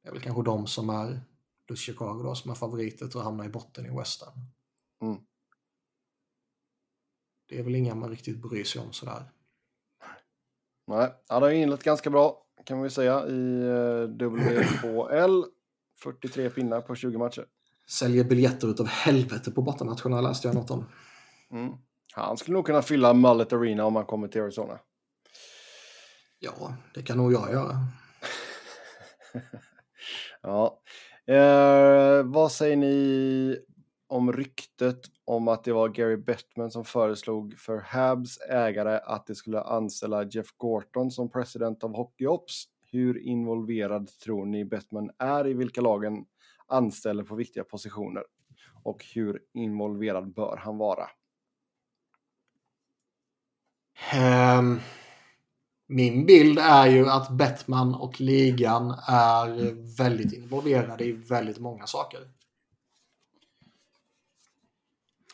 Det 0.03 0.09
är 0.09 0.13
väl 0.13 0.23
kanske 0.23 0.43
de 0.43 0.67
som 0.67 0.91
är, 0.91 1.21
plus 1.67 1.81
Chicago 1.81 2.23
då, 2.23 2.35
som 2.35 2.51
är 2.51 2.55
favoriter 2.55 3.07
att 3.07 3.15
hamna 3.15 3.45
i 3.45 3.49
botten 3.49 3.87
i 3.87 3.99
Western. 3.99 4.33
Mm. 5.03 5.17
Det 7.49 7.59
är 7.59 7.63
väl 7.63 7.75
inga 7.75 7.95
man 7.95 8.11
riktigt 8.11 8.43
bryr 8.43 8.65
sig 8.65 8.83
om 8.83 8.93
sådär. 8.93 9.33
Nej, 10.87 11.15
ja, 11.29 11.41
det 11.41 11.47
har 11.47 11.51
inlett 11.51 11.83
ganska 11.83 12.11
bra 12.11 12.47
kan 12.67 12.83
vi 12.83 12.91
säga 12.91 13.27
i 13.27 13.63
eh, 13.63 14.29
WHL. 14.29 15.45
43 16.03 16.51
pinnar 16.51 16.81
på 16.81 16.95
20 16.95 17.19
matcher. 17.19 17.45
Säljer 17.91 18.25
biljetter 18.25 18.69
utav 18.69 18.87
helvete 18.87 19.51
på 19.51 19.63
bottenmatcherna 19.63 20.21
läste 20.21 20.49
jag 20.49 20.55
något 20.55 20.71
om. 20.71 20.85
Mm. 21.51 21.73
Han 22.15 22.37
skulle 22.37 22.55
nog 22.55 22.67
kunna 22.67 22.83
fylla 22.83 23.15
Mullet 23.15 23.53
Arena 23.53 23.85
om 23.85 23.97
han 23.97 24.07
kommer 24.07 24.29
till 24.29 24.43
Arizona. 24.43 24.79
Ja, 26.39 26.77
det 26.95 27.03
kan 27.03 27.17
nog 27.17 27.33
jag 27.33 27.53
göra. 27.53 27.77
ja. 30.43 30.83
Eh, 31.27 32.23
vad 32.25 32.53
säger 32.53 32.77
ni 32.77 33.59
om 34.09 34.33
ryktet 34.33 35.01
om 35.25 35.49
att 35.49 35.65
det 35.65 35.73
var 35.73 35.89
Gary 35.89 36.17
Bettman 36.17 36.71
som 36.71 36.85
föreslog 36.85 37.59
för 37.59 37.79
Habs 37.79 38.39
ägare 38.39 39.01
att 39.05 39.27
de 39.27 39.35
skulle 39.35 39.61
anställa 39.61 40.25
Jeff 40.25 40.47
Gorton 40.57 41.11
som 41.11 41.31
president 41.31 41.85
av 41.85 41.97
Hockey 41.97 42.27
Ops? 42.27 42.65
Hur 42.97 43.19
involverad 43.19 44.09
tror 44.19 44.47
ni 44.47 44.65
Bettman 44.65 45.11
är 45.19 45.47
i 45.47 45.55
vilka 45.55 45.81
lagen 45.81 46.25
anställer 46.67 47.25
på 47.25 47.35
viktiga 47.35 47.65
positioner? 47.65 48.25
Och 48.83 49.05
hur 49.15 49.43
involverad 49.55 50.35
bör 50.35 50.57
han 50.57 50.79
vara? 50.79 51.09
Um, 54.59 54.81
min 55.87 56.27
bild 56.27 56.59
är 56.59 56.87
ju 56.87 57.09
att 57.09 57.31
Bettman 57.31 57.95
och 57.95 58.21
ligan 58.21 58.91
är 59.09 59.75
väldigt 59.97 60.33
involverade 60.33 61.05
i 61.05 61.13
väldigt 61.13 61.59
många 61.59 61.87
saker. 61.87 62.21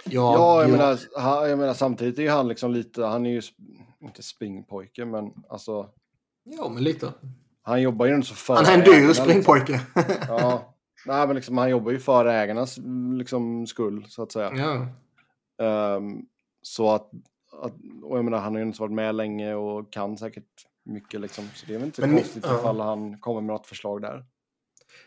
Jag, 0.04 0.34
ja, 0.34 0.62
jag, 0.62 0.70
Menar, 0.70 0.98
jag 1.48 1.58
menar 1.58 1.74
samtidigt 1.74 2.18
är 2.18 2.30
han 2.30 2.48
liksom 2.48 2.72
lite, 2.72 3.04
han 3.04 3.26
är 3.26 3.30
ju 3.30 3.42
inte 4.00 4.22
springpojke 4.22 5.04
men 5.04 5.44
alltså. 5.48 5.90
Ja, 6.44 6.68
men 6.68 6.84
lite. 6.84 7.12
Han 7.62 7.82
jobbar 7.82 8.06
ju 8.06 8.14
inte 8.14 8.26
så 8.26 8.34
för 8.34 8.54
Han 8.54 8.66
är 8.66 8.78
en 8.78 8.84
dyr 8.84 9.12
springpojke. 9.12 9.80
Liksom. 9.96 10.14
ja, 10.28 10.74
nej 11.06 11.26
men 11.26 11.36
liksom 11.36 11.58
han 11.58 11.70
jobbar 11.70 11.92
ju 11.92 11.98
för 11.98 12.26
ägarnas 12.26 12.78
liksom 13.18 13.66
skull 13.66 14.04
så 14.08 14.22
att 14.22 14.32
säga. 14.32 14.52
Ja. 14.54 15.96
Um, 15.96 16.26
så 16.62 16.90
att, 16.90 17.10
att, 17.62 17.72
och 18.02 18.18
jag 18.18 18.24
menar 18.24 18.38
han 18.38 18.52
har 18.52 18.60
ju 18.60 18.66
inte 18.66 18.80
varit 18.80 18.92
med 18.92 19.14
länge 19.14 19.54
och 19.54 19.92
kan 19.92 20.18
säkert 20.18 20.66
mycket 20.84 21.20
liksom. 21.20 21.48
Så 21.54 21.66
det 21.66 21.74
är 21.74 21.78
väl 21.78 21.86
inte 21.86 22.00
men, 22.00 22.16
konstigt 22.16 22.44
ja. 22.46 22.58
ifall 22.58 22.80
han 22.80 23.20
kommer 23.20 23.40
med 23.40 23.54
något 23.54 23.66
förslag 23.66 24.02
där. 24.02 24.24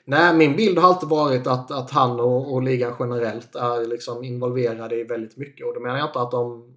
Nej, 0.05 0.35
min 0.35 0.55
bild 0.55 0.77
har 0.77 0.87
alltid 0.87 1.09
varit 1.09 1.47
att, 1.47 1.71
att 1.71 1.91
han 1.91 2.19
och, 2.19 2.53
och 2.53 2.63
ligan 2.63 2.95
generellt 2.99 3.55
är 3.55 3.85
liksom 3.85 4.23
involverade 4.23 4.95
i 4.95 5.03
väldigt 5.03 5.37
mycket. 5.37 5.67
Och 5.67 5.73
då 5.73 5.79
menar 5.79 5.97
jag 5.97 6.09
inte 6.09 6.19
att 6.19 6.31
de 6.31 6.75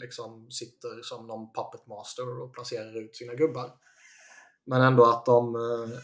liksom 0.00 0.50
sitter 0.50 1.02
som 1.02 1.26
någon 1.26 1.52
puppet 1.52 1.86
master 1.86 2.42
och 2.42 2.54
placerar 2.54 3.04
ut 3.04 3.16
sina 3.16 3.34
gubbar. 3.34 3.70
Men 4.66 4.82
ändå 4.82 5.04
att 5.04 5.24
de, 5.24 5.54
eh, 5.54 5.98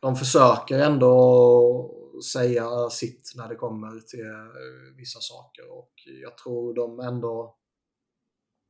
de 0.00 0.16
försöker 0.16 0.78
ändå 0.78 1.92
säga 2.32 2.90
sitt 2.90 3.32
när 3.36 3.48
det 3.48 3.54
kommer 3.54 4.00
till 4.00 4.20
eh, 4.20 4.96
vissa 4.96 5.20
saker. 5.20 5.72
Och 5.72 5.92
jag 6.22 6.38
tror 6.38 6.74
de 6.74 7.00
ändå, 7.00 7.56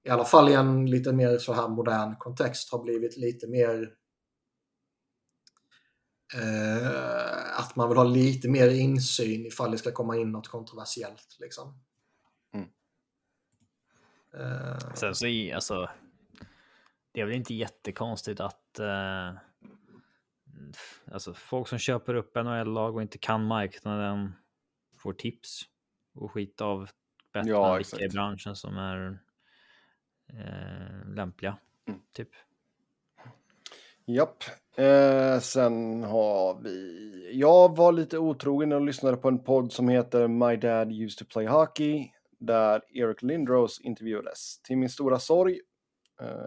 i 0.05 0.11
alla 0.11 0.25
fall 0.25 0.49
i 0.49 0.55
en 0.55 0.91
lite 0.91 1.13
mer 1.13 1.39
så 1.39 1.53
här 1.53 1.69
modern 1.69 2.17
kontext, 2.17 2.73
har 2.73 2.83
blivit 2.83 3.17
lite 3.17 3.49
mer 3.49 3.93
eh, 6.35 7.61
att 7.61 7.77
man 7.77 7.89
vill 7.89 7.99
ha 7.99 8.05
lite 8.05 8.49
mer 8.49 8.69
insyn 8.69 9.47
ifall 9.47 9.71
det 9.71 9.79
ska 9.79 9.93
komma 9.93 10.17
in 10.17 10.33
något 10.33 10.49
kontroversiellt. 10.49 11.37
Liksom. 11.39 11.81
Mm. 12.55 12.69
Eh. 14.35 14.95
Sen 14.95 15.15
så 15.15 15.27
i, 15.27 15.53
alltså, 15.53 15.89
det 17.17 17.23
är 17.23 17.27
väl 17.27 17.37
inte 17.37 17.55
jättekonstigt 17.55 18.41
att 18.41 18.79
eh, 18.79 19.33
alltså, 21.13 21.35
folk 21.35 21.69
som 21.69 21.79
köper 21.79 22.15
upp 22.15 22.35
NHL-lag 22.35 22.95
och 22.95 23.03
inte 23.03 23.19
kan 23.19 23.47
marknaden 23.47 24.33
får 24.99 25.13
tips 25.13 25.63
och 26.15 26.33
skit 26.33 26.61
av 26.61 26.89
bättre 27.33 27.51
ja, 27.51 27.81
i 27.81 28.09
branschen 28.09 28.57
som 28.57 28.77
är 28.77 29.19
eh, 30.29 31.15
lämpliga. 31.15 31.59
Mm. 31.89 32.01
Typ. 32.13 32.29
Japp. 34.05 34.45
Eh, 34.77 35.39
sen 35.41 36.05
har 36.05 36.63
vi... 36.63 37.31
Jag 37.33 37.77
var 37.77 37.93
lite 37.93 38.19
otrogen 38.19 38.73
och 38.73 38.81
lyssnade 38.81 39.17
på 39.17 39.29
en 39.29 39.45
podd 39.45 39.73
som 39.73 39.89
heter 39.89 40.29
My 40.29 40.57
Dad 40.57 40.93
Used 40.93 41.19
to 41.19 41.25
Play 41.25 41.47
Hockey 41.47 42.11
där 42.39 42.83
Eric 42.95 43.23
Lindros 43.23 43.81
intervjuades. 43.81 44.63
Till 44.63 44.79
min 44.79 44.91
stora 44.91 45.19
sorg 45.19 45.61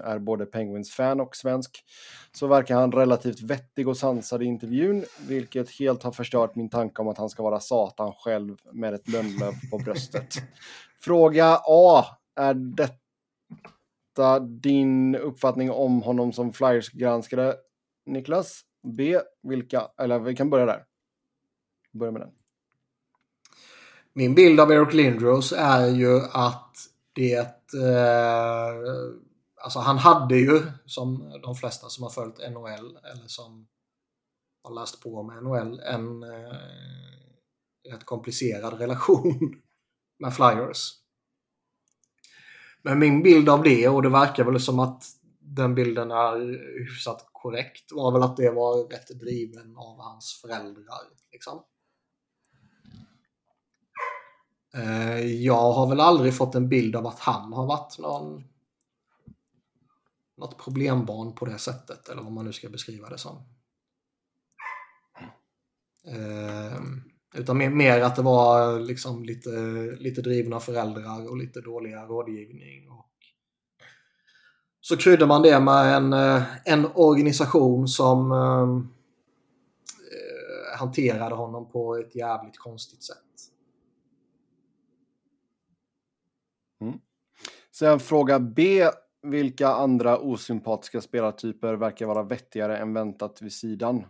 är 0.03 0.19
både 0.19 0.45
Penguins-fan 0.45 1.19
och 1.19 1.35
svensk 1.35 1.83
så 2.31 2.47
verkar 2.47 2.75
han 2.75 2.91
relativt 2.91 3.41
vettig 3.41 3.87
och 3.87 3.97
sansad 3.97 4.43
i 4.43 4.45
intervjun 4.45 5.05
vilket 5.27 5.69
helt 5.69 6.03
har 6.03 6.11
förstört 6.11 6.55
min 6.55 6.69
tanke 6.69 7.01
om 7.01 7.07
att 7.07 7.17
han 7.17 7.29
ska 7.29 7.43
vara 7.43 7.59
Satan 7.59 8.13
själv 8.13 8.57
med 8.71 8.93
ett 8.93 9.07
lönnlöv 9.07 9.53
på 9.71 9.77
bröstet. 9.77 10.33
Fråga 11.01 11.61
A. 11.65 12.05
Är 12.35 12.53
detta 12.53 14.39
din 14.39 15.15
uppfattning 15.15 15.71
om 15.71 16.01
honom 16.01 16.33
som 16.33 16.53
Flyers-granskare, 16.53 17.55
Niklas? 18.05 18.61
B. 18.97 19.19
Vilka, 19.43 19.87
eller 20.01 20.19
vi 20.19 20.35
kan 20.35 20.49
börja 20.49 20.65
där. 20.65 20.83
Börja 21.93 22.11
med 22.11 22.21
den. 22.21 22.31
Min 24.13 24.35
bild 24.35 24.59
av 24.59 24.71
Eric 24.71 24.93
Lindros 24.93 25.53
är 25.57 25.87
ju 25.87 26.19
att 26.33 26.75
det... 27.13 27.39
Eh, 27.73 29.28
alltså 29.59 29.79
han 29.79 29.97
hade 29.97 30.35
ju, 30.35 30.61
som 30.85 31.39
de 31.43 31.55
flesta 31.55 31.89
som 31.89 32.03
har 32.03 32.11
följt 32.11 32.37
NHL 32.51 32.97
eller 33.11 33.27
som 33.27 33.67
har 34.63 34.75
läst 34.75 35.03
på 35.03 35.23
med 35.23 35.43
NHL, 35.43 35.79
en 35.79 36.23
eh, 36.23 36.55
rätt 37.91 38.05
komplicerad 38.05 38.73
relation 38.73 39.61
med 40.19 40.33
Flyers. 40.33 40.91
Men 42.81 42.99
min 42.99 43.23
bild 43.23 43.49
av 43.49 43.63
det, 43.63 43.87
och 43.87 44.01
det 44.01 44.09
verkar 44.09 44.43
väl 44.43 44.59
som 44.59 44.79
att 44.79 45.03
den 45.39 45.75
bilden 45.75 46.11
är 46.11 46.39
hyfsat 46.79 47.29
korrekt, 47.31 47.91
var 47.91 48.11
väl 48.11 48.23
att 48.23 48.37
det 48.37 48.51
var 48.51 48.89
rätt 48.89 49.19
driven 49.19 49.77
av 49.77 49.99
hans 49.99 50.39
föräldrar. 50.41 50.99
Liksom. 51.31 51.63
Eh, 54.73 55.19
jag 55.19 55.71
har 55.71 55.89
väl 55.89 55.99
aldrig 55.99 56.33
fått 56.33 56.55
en 56.55 56.69
bild 56.69 56.95
av 56.95 57.07
att 57.07 57.19
han 57.19 57.53
har 57.53 57.65
varit 57.65 57.99
någon 57.99 58.43
något 60.39 60.63
problembarn 60.63 61.35
på 61.35 61.45
det 61.45 61.57
sättet, 61.57 62.09
eller 62.09 62.21
vad 62.21 62.31
man 62.31 62.45
nu 62.45 62.53
ska 62.53 62.69
beskriva 62.69 63.09
det 63.09 63.17
som. 63.17 63.37
Eh, 66.07 66.79
utan 67.35 67.57
mer, 67.57 67.69
mer, 67.69 68.01
att 68.01 68.15
det 68.15 68.21
var 68.21 68.79
liksom 68.79 69.23
lite, 69.23 69.49
lite 69.99 70.21
drivna 70.21 70.59
föräldrar 70.59 71.29
och 71.29 71.37
lite 71.37 71.61
dåliga 71.61 72.05
rådgivning. 72.05 72.89
Och 72.89 73.09
så 74.81 74.97
kryddar 74.97 75.27
man 75.27 75.41
det 75.41 75.59
med 75.59 75.95
en, 75.95 76.13
eh, 76.13 76.43
en 76.65 76.87
organisation 76.95 77.87
som 77.87 78.31
ehm, 78.31 78.87
eh, 80.11 80.79
hanterade 80.79 81.35
honom 81.35 81.71
på 81.71 81.95
ett 81.95 82.15
jävligt 82.15 82.57
konstigt 82.57 83.03
sätt. 83.03 83.17
Mm. 86.81 86.99
Sen 87.71 87.99
fråga 87.99 88.39
B. 88.39 88.89
Vilka 89.21 89.67
andra 89.67 90.17
osympatiska 90.17 91.01
spelartyper 91.01 91.73
verkar 91.73 92.05
vara 92.05 92.23
vettigare 92.23 92.77
än 92.77 92.93
väntat 92.93 93.41
vid 93.41 93.53
sidan? 93.53 94.05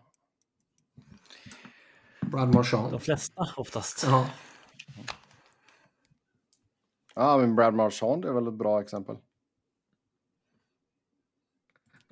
Brad 2.22 2.54
Marchand. 2.54 2.92
De 2.92 3.00
flesta 3.00 3.48
oftast. 3.58 4.04
Ja. 4.08 4.30
Ja, 7.16 7.38
men 7.38 7.56
Brad 7.56 7.74
Marchand 7.74 8.26
är 8.26 8.34
väl 8.34 8.48
ett 8.48 8.54
bra 8.54 8.82
exempel. 8.82 9.18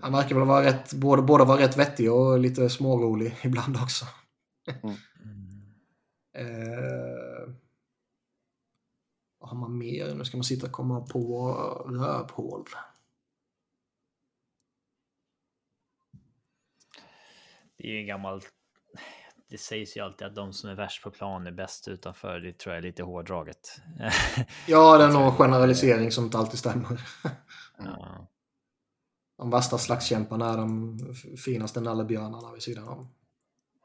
Han 0.01 0.11
verkar 0.11 0.35
väl 0.35 0.47
vara 0.47 0.65
rätt, 0.65 0.93
både, 0.93 1.21
både 1.21 1.45
vara 1.45 1.61
rätt 1.61 1.77
vettig 1.77 2.11
och 2.11 2.39
lite 2.39 2.69
smårolig 2.69 3.37
ibland 3.43 3.75
också. 3.75 4.05
Mm. 4.83 4.95
eh, 6.33 7.53
vad 9.39 9.49
har 9.49 9.57
man 9.57 9.77
mer? 9.77 10.15
Nu 10.15 10.25
ska 10.25 10.37
man 10.37 10.43
sitta 10.43 10.65
och 10.65 10.71
komma 10.71 11.01
på 11.01 11.51
rövhål. 11.87 12.65
Det 17.77 17.87
är 17.87 17.99
en 17.99 18.07
gammal 18.07 18.41
det 19.49 19.57
sägs 19.57 19.97
ju 19.97 20.01
alltid 20.01 20.27
att 20.27 20.35
de 20.35 20.53
som 20.53 20.69
är 20.69 20.75
värst 20.75 21.03
på 21.03 21.11
plan 21.11 21.47
är 21.47 21.51
bäst 21.51 21.87
utanför. 21.87 22.39
Det 22.39 22.57
tror 22.57 22.75
jag 22.75 22.77
är 22.83 22.87
lite 22.87 23.03
hårdraget. 23.03 23.81
Ja, 24.67 24.97
det 24.97 25.03
är 25.03 25.11
nog 25.11 25.33
generalisering 25.33 26.11
som 26.11 26.23
inte 26.25 26.37
alltid 26.37 26.59
stämmer. 26.59 27.01
ja. 27.77 28.27
De 29.37 29.49
värsta 29.49 29.77
slagskämparna 29.77 30.53
är 30.53 30.57
de 30.57 30.97
finaste 31.45 31.81
nallebjörnarna 31.81 32.53
vid 32.53 32.61
sidan 32.63 32.87
om. 32.87 33.07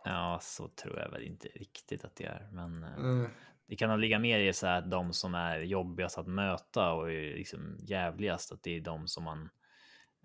ja, 0.05 0.39
så 0.43 0.69
tror 0.69 0.99
jag 0.99 1.11
väl 1.11 1.23
inte 1.23 1.49
riktigt 1.49 2.05
att 2.05 2.17
det 2.17 2.25
är. 2.25 2.49
Men 2.53 2.83
eh, 2.85 2.95
Mm. 2.97 3.31
det 3.69 3.77
kan 3.77 3.91
nog 3.91 3.99
ligga 3.99 4.19
mer 4.19 4.39
i 4.39 4.53
så 4.53 4.67
här 4.67 4.79
att 4.79 4.91
de 4.91 5.13
som 5.13 5.35
är 5.35 5.59
jobbigast 5.59 6.19
att 6.19 6.27
möta 6.27 6.93
och 6.93 7.13
är 7.13 7.35
liksom 7.37 7.77
jävligast, 7.81 8.53
att 8.53 8.63
det 8.63 8.77
är 8.77 8.81
de 8.81 9.09
som 9.09 9.25
man 9.25 9.51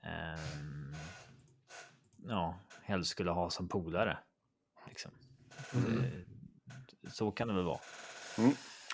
ehm, 0.03 0.95
ja, 2.27 2.59
helst 2.87 3.11
skulle 3.11 3.31
ha 3.31 3.49
som 3.49 3.69
polare. 3.69 4.17
Liksom. 4.87 5.11
Mm. 5.73 6.01
Det, 7.01 7.09
så 7.09 7.31
kan 7.31 7.47
det 7.47 7.53
väl 7.53 7.63
vara. 7.63 7.79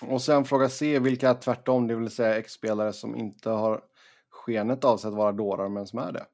Och 0.02 0.22
sen 0.22 0.44
fråga 0.44 0.68
C, 0.68 0.98
vilka 0.98 1.30
är 1.30 1.34
tvärtom, 1.34 1.86
det 1.86 1.94
vill 1.94 2.10
säga 2.10 2.36
X-spelare 2.36 2.92
som 2.92 3.16
inte 3.16 3.50
har 3.50 3.84
skenet 4.30 4.84
av 4.84 4.96
sig 4.96 5.08
att 5.08 5.14
vara 5.14 5.32
dårar 5.32 5.68
men 5.68 5.86
som 5.86 5.98
är 5.98 6.12
det. 6.12 6.26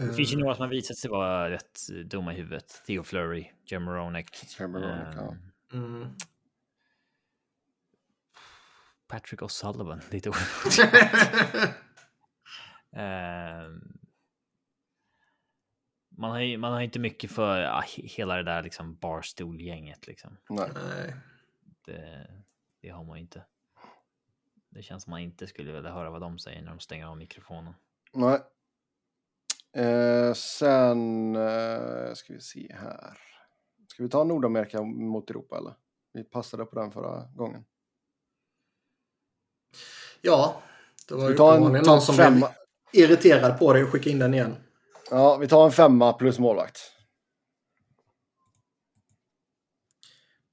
Det 0.00 0.14
finns 0.14 0.32
ju 0.32 0.36
några 0.36 0.54
som 0.54 0.62
har 0.62 0.70
visat 0.70 0.96
sig 0.96 1.10
vara 1.10 1.50
rätt 1.50 1.78
dumma 2.04 2.34
i 2.34 2.36
huvudet. 2.36 2.82
Theo 2.86 3.02
Flurry, 3.02 3.50
Jim 3.66 3.82
Moronek. 3.82 4.30
Jim 4.60 4.70
Moronek, 4.72 5.14
ja. 5.16 5.22
ehm, 5.22 5.48
Mm. 5.72 6.08
Patrick 9.08 9.40
O'Sullivan, 9.42 10.00
lite. 10.10 10.30
Ehm, 12.92 13.98
man, 16.08 16.30
har 16.30 16.40
ju, 16.40 16.58
man 16.58 16.72
har 16.72 16.80
inte 16.80 16.98
mycket 16.98 17.30
för 17.30 17.58
ja, 17.60 17.80
he- 17.86 18.06
hela 18.16 18.36
det 18.36 18.42
där 18.42 18.62
liksom 18.62 18.96
barstool-gänget. 18.96 20.06
Liksom. 20.06 20.36
Nej. 20.48 20.70
Nej. 20.74 21.14
Det, 21.84 22.28
det 22.82 22.88
har 22.88 23.04
man 23.04 23.16
ju 23.16 23.22
inte. 23.22 23.44
Det 24.70 24.82
känns 24.82 25.02
som 25.04 25.10
man 25.10 25.20
inte 25.20 25.46
skulle 25.46 25.72
vilja 25.72 25.92
höra 25.92 26.10
vad 26.10 26.20
de 26.20 26.38
säger 26.38 26.62
när 26.62 26.70
de 26.70 26.80
stänger 26.80 27.06
av 27.06 27.16
mikrofonen. 27.16 27.74
Nej. 28.12 28.40
Eh, 29.84 30.32
sen 30.32 31.36
eh, 31.36 32.12
ska 32.14 32.32
vi 32.32 32.40
se 32.40 32.74
här. 32.80 33.18
Ska 33.88 34.02
vi 34.02 34.08
ta 34.08 34.24
Nordamerika 34.24 34.82
mot 34.82 35.30
Europa 35.30 35.58
eller? 35.58 35.74
Vi 36.12 36.24
passade 36.24 36.64
på 36.64 36.80
den 36.80 36.92
förra 36.92 37.24
gången. 37.26 37.64
Ja, 40.22 40.62
det 41.08 41.14
var 41.14 41.24
vi 41.24 41.30
ju 41.30 41.36
tar 41.36 41.48
en 41.52 41.58
uppenbarligen 41.62 41.86
någon 41.86 42.00
som 42.02 42.16
blev 42.16 42.24
femma? 42.24 42.50
irriterad 42.92 43.58
på 43.58 43.72
det 43.72 43.82
och 43.82 43.88
skickade 43.90 44.10
in 44.10 44.18
den 44.18 44.34
igen. 44.34 44.56
Ja, 45.10 45.36
vi 45.36 45.48
tar 45.48 45.64
en 45.64 45.72
femma 45.72 46.12
plus 46.12 46.38
målvakt. 46.38 46.78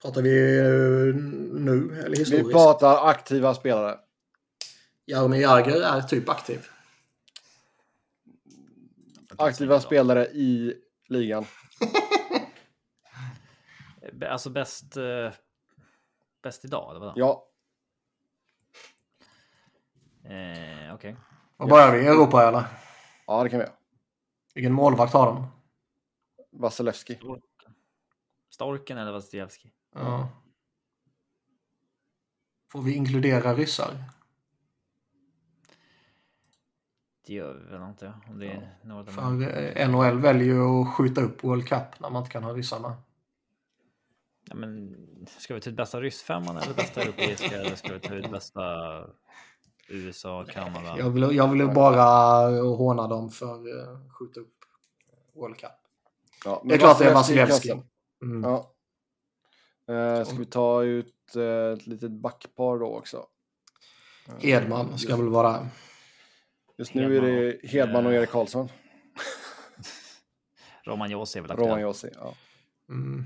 Pratar 0.02 0.22
vi 0.22 0.58
eh, 0.60 1.16
nu 1.62 2.00
eller 2.00 2.10
Vi 2.10 2.18
historiskt? 2.18 2.52
pratar 2.52 3.10
aktiva 3.10 3.54
spelare. 3.54 3.98
Jaromir 5.06 5.42
Jagr 5.42 5.72
är 5.82 6.02
typ 6.02 6.30
aktiv. 6.30 6.68
Aktiva 9.38 9.80
spelare 9.82 10.26
i 10.28 10.74
ligan. 11.10 11.46
Alltså 14.30 14.50
bäst... 14.50 14.98
eh, 14.98 15.32
bäst 16.44 16.66
idag, 16.66 16.90
eller 16.92 17.00
vadå? 17.00 17.14
Ja, 17.16 17.48
Eh, 20.30 20.94
Okej. 20.94 21.16
Vad 21.58 21.70
börjar 21.70 21.92
vi? 21.92 22.08
Europa 22.08 22.48
eller? 22.48 22.64
ja 23.28 23.44
det 23.44 23.50
kan 23.50 23.60
vi 23.60 23.66
göra. 23.66 23.76
Vilken 24.56 24.74
målvakt 24.74 25.14
har 25.14 25.26
de? 25.26 25.48
Vasilevski. 26.52 27.20
Storken 28.50 28.98
eller 28.98 29.12
Vasilevski? 29.12 29.72
Ja. 29.94 30.30
Får 32.72 32.82
vi 32.82 32.94
inkludera 32.94 33.54
ryssar? 33.54 33.94
Det 37.26 37.34
gör 37.34 37.54
vi 37.54 37.72
väl 37.72 37.90
inte? 37.90 38.14
Om 38.30 38.40
det 38.40 38.48
är 38.48 38.78
något 38.84 39.12
För 39.12 39.78
eh, 39.78 39.90
NHL 39.90 40.20
väljer 40.20 40.46
ju 40.46 40.82
att 40.82 40.94
skjuta 40.94 41.22
upp 41.22 41.44
World 41.44 41.68
Cup 41.68 42.00
när 42.00 42.10
man 42.10 42.22
inte 42.22 42.32
kan 42.32 42.44
ha 42.44 42.54
ryssarna. 42.54 42.96
Ja, 44.50 44.56
men 44.56 44.96
ska 45.28 45.54
vi 45.56 45.62
ta 45.62 45.70
ut 45.70 45.76
bästa 45.76 46.02
ryssfemman 46.02 46.58
eller 46.58 46.74
bästa 46.74 47.02
europeiska 47.02 47.62
eller 47.62 47.76
ska 47.76 47.94
vi 47.94 48.00
ta 48.00 48.14
ut 48.14 48.32
bästa 48.32 48.62
USA, 49.88 50.46
Kanada? 50.46 50.96
Jag 50.98 51.10
vill, 51.10 51.36
jag 51.36 51.48
vill 51.48 51.68
bara 51.68 52.04
håna 52.62 53.08
dem 53.08 53.30
för 53.30 53.54
att 53.54 54.12
skjuta 54.12 54.40
upp 54.40 54.56
World 55.34 55.58
Cup. 55.58 55.72
Ja, 56.46 56.60
men 56.64 56.70
Det 56.70 56.76
är 56.76 56.80
klart 56.80 57.00
det 57.00 57.06
är 57.06 57.14
Vasilevski. 57.14 57.72
Mm. 58.22 58.44
Ja. 58.44 58.72
Eh, 59.94 60.24
ska 60.24 60.36
vi 60.36 60.46
ta 60.46 60.84
ut 60.84 61.36
eh, 61.36 61.74
ett 61.74 61.88
litet 61.88 62.12
backpar 62.12 62.78
då 62.78 62.98
också? 62.98 63.28
Edman 64.42 64.98
ska 64.98 65.16
väl 65.16 65.30
vara... 65.30 65.68
Just 66.78 66.94
nu 66.94 67.18
är 67.18 67.22
det 67.22 67.68
Hedman 67.70 68.06
och 68.06 68.14
Erik 68.14 68.30
Karlsson. 68.30 68.70
Roman 70.84 71.12
Josi 71.12 71.40
är 71.40 71.44
väl 71.44 71.52
Roman 71.52 71.72
aktuell. 71.72 71.82
Josi. 71.82 72.10
Ja. 72.16 72.34
Mm. 72.90 73.26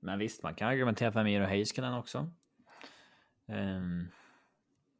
Men 0.00 0.18
visst, 0.18 0.42
man 0.42 0.54
kan 0.54 0.68
argumentera 0.68 1.12
för 1.12 1.24
Miro 1.24 1.44
Heiskanen 1.44 1.94
också. 1.94 2.30
Um, 3.48 4.08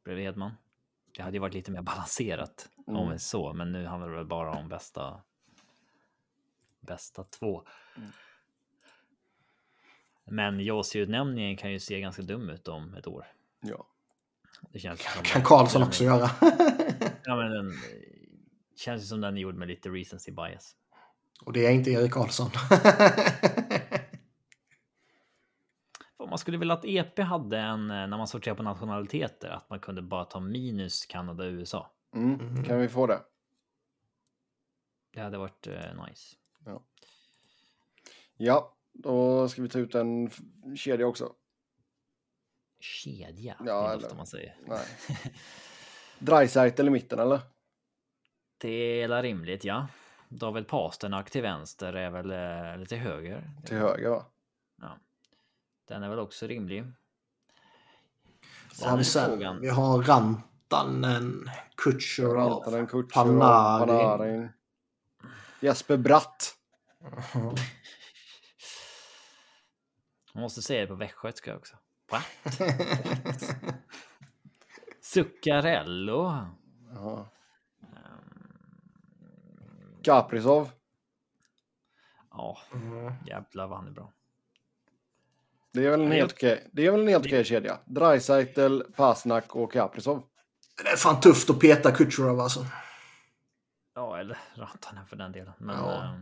bredvid 0.03 0.25
Hedman. 0.25 0.51
Det 1.15 1.21
hade 1.23 1.35
ju 1.35 1.39
varit 1.41 1.53
lite 1.53 1.71
mer 1.71 1.81
balanserat 1.81 2.69
om 2.87 2.95
Mm. 2.95 3.11
är 3.11 3.17
så, 3.17 3.53
men 3.53 3.71
nu 3.71 3.85
handlar 3.85 4.09
det 4.09 4.15
väl 4.15 4.25
bara 4.25 4.51
om 4.51 4.69
bästa. 4.69 5.21
Bästa 6.79 7.23
två. 7.23 7.63
Mm. 7.97 8.09
Men 10.25 10.59
Josi-utnämningen 10.59 11.57
kan 11.57 11.71
ju 11.71 11.79
se 11.79 11.99
ganska 11.99 12.21
dum 12.21 12.49
ut 12.49 12.67
om 12.67 12.93
ett 12.95 13.07
år. 13.07 13.25
ja. 13.61 13.87
Det 14.71 14.79
känns 14.79 15.13
som 15.13 15.23
kan 15.23 15.43
Karlsson 15.43 15.83
också 15.83 16.03
göra. 16.03 16.29
Ja, 17.23 17.35
men 17.35 17.51
den 17.51 17.71
känns 18.75 19.01
ju 19.01 19.05
som 19.05 19.21
den 19.21 19.37
är 19.37 19.41
gjord 19.41 19.55
med 19.55 19.67
lite 19.67 19.89
recency 19.89 20.31
bias. 20.31 20.75
och 21.45 21.53
det 21.53 21.65
är 21.65 21.71
inte 21.71 21.91
Erik 21.91 22.11
Karlsson. 22.11 22.49
Man 26.31 26.37
skulle 26.37 26.57
vilja 26.57 26.73
att 26.73 26.85
EP 26.85 27.19
hade 27.19 27.57
en, 27.59 27.91
eh, 27.91 28.07
när 28.07 28.17
man 28.17 28.27
sorterar 28.27 28.55
på 28.55 28.63
nationaliteter, 28.63 29.49
att 29.49 29.69
man 29.69 29.79
kunde 29.79 30.01
bara 30.01 30.25
ta 30.25 30.39
minus 30.39 31.05
Kanada 31.05 31.43
och 31.43 31.51
USA. 31.51 31.91
Mm. 32.15 32.63
Kan 32.63 32.79
vi 32.79 32.87
få 32.87 33.07
det? 33.07 33.19
Det 35.13 35.19
hade 35.21 35.37
varit 35.37 35.67
eh, 35.67 36.05
nice. 36.07 36.35
Ja, 38.37 38.75
då 38.93 39.47
ska 39.49 39.61
vi 39.61 39.69
ta 39.69 39.79
ut 39.79 39.95
en 39.95 40.29
kedja 40.75 41.07
också. 41.07 41.33
Kedja, 42.79 43.55
Ja, 43.59 43.65
det 43.65 43.71
är 43.71 43.93
eller- 43.93 44.05
ofta 44.05 44.15
man 44.17 44.27
säger. 44.27 44.55
Nej. 44.67 44.85
Dreisaitl 46.19 46.87
i 46.87 46.89
mitten 46.89 47.19
eller? 47.19 47.39
Det 48.57 49.01
är 49.01 49.21
rimligt, 49.23 49.63
ja. 49.63 49.87
David 50.29 50.67
Pasternak 50.67 51.29
till 51.31 51.41
vänster 51.41 51.93
är 51.93 52.09
väl 52.09 52.31
eh, 52.31 52.79
lite 52.79 52.95
höger. 52.95 53.51
Till 53.65 53.77
höger 53.77 54.09
va? 54.09 54.25
Den 55.91 56.03
är 56.03 56.09
väl 56.09 56.19
också 56.19 56.47
rimlig. 56.47 56.85
Sen, 58.71 59.03
frågan. 59.03 59.61
vi 59.61 59.69
har 59.69 60.03
Rantanen, 60.03 61.49
Kutjerov, 61.77 63.03
Panarin. 63.13 64.49
Jesper 65.59 65.97
Bratt. 65.97 66.55
Man 70.33 70.41
måste 70.43 70.61
säga 70.61 70.81
det 70.81 70.87
på 70.87 70.95
västgötska 70.95 71.55
också. 71.57 71.75
Va? 72.11 72.21
Zuccarello. 75.01 76.47
Ja. 76.95 77.29
Kaprizov. 80.03 80.69
Ja, 82.29 82.57
Mm. 82.73 83.13
jävlar 83.27 83.67
vad 83.67 83.77
han 83.77 83.87
är 83.87 83.91
bra. 83.91 84.13
Det 85.73 85.85
är 85.85 85.91
väl 85.91 86.01
en 86.01 86.11
helt 86.11 86.31
okej, 86.33 86.69
det 86.73 86.85
är 86.87 86.91
väl 86.91 87.01
en 87.01 87.07
helt 87.07 87.25
okej 87.25 87.43
kedja. 87.45 87.79
Dreisaitl, 87.85 88.81
Pasnak 88.95 89.55
och 89.55 89.71
Kaprizov. 89.73 90.23
Det 90.83 90.89
är 90.89 90.95
fan 90.95 91.19
tufft 91.21 91.49
att 91.49 91.59
peta 91.59 91.91
Kutjerov 91.91 92.39
alltså. 92.39 92.65
Ja, 93.95 94.19
eller 94.19 94.37
Rantanen 94.55 95.05
för 95.07 95.15
den 95.15 95.31
delen. 95.31 95.53
Men 95.59 95.75
Ja. 95.77 96.03
eh, 96.03 96.19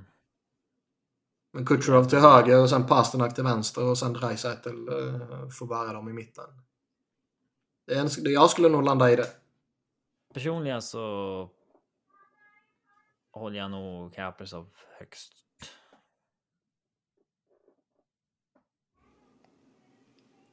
Men 1.53 1.65
Kutjerov 1.65 2.03
till 2.05 2.19
höger 2.19 2.61
och 2.61 2.69
sen 2.69 2.85
Pasternak 2.88 3.35
till 3.35 3.43
vänster 3.43 3.84
och 3.89 3.97
sen 3.97 4.13
Dreisaitl 4.13 4.69
uh, 4.69 5.49
får 5.49 5.65
bära 5.67 5.93
dem 5.93 6.09
i 6.09 6.13
mitten. 6.13 6.45
Det 7.88 7.93
är 7.93 7.99
en, 8.01 8.07
det- 8.23 8.30
jag 8.30 8.49
skulle 8.49 8.69
nog 8.69 8.84
landa 8.84 9.11
i 9.11 9.15
det. 9.15 9.27
personligen 10.34 10.81
så 10.81 10.99
håller 13.31 13.59
jag 13.59 13.71
nog 13.71 14.13
Kaprizov 14.13 14.69
högst. 14.99 15.34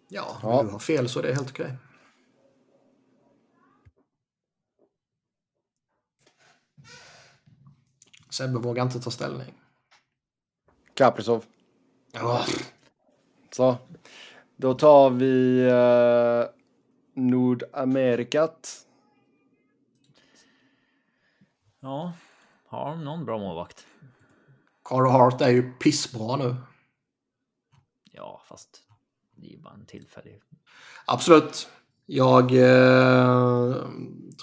Ja, 0.09 0.39
Ja. 0.43 0.63
du 0.63 0.71
har 0.71 0.79
fel 0.79 1.09
så 1.09 1.19
är 1.19 1.23
det 1.23 1.35
helt 1.35 1.51
okej. 1.51 1.77
Sebbe 8.31 8.59
vågar 8.59 8.83
inte 8.83 9.01
ta 9.01 9.11
ställning. 9.11 9.55
Kaprizov. 10.95 11.45
Ja. 12.13 12.45
Så. 13.51 13.77
Då 14.57 14.75
tar 14.75 15.11
vi 15.11 15.65
uh, 15.71 16.45
Nordamerikat. 17.15 18.87
Ja, 21.81 22.13
har 22.67 22.91
de 22.91 23.05
någon 23.05 23.25
bra 23.25 23.39
målvakt? 23.39 23.87
Carl 24.83 25.07
Hart 25.11 25.41
är 25.41 25.49
ju 25.49 25.73
pissbra 25.73 26.37
nu. 26.37 26.57
Ja, 28.13 28.43
fast 28.49 28.86
det 29.37 29.47
är 29.47 29.51
ju 29.51 29.59
bara 29.59 29.75
en 29.75 29.87
tillfällig. 29.87 30.41
Absolut. 31.07 31.69
Jag 32.07 32.53
eh, 32.53 33.77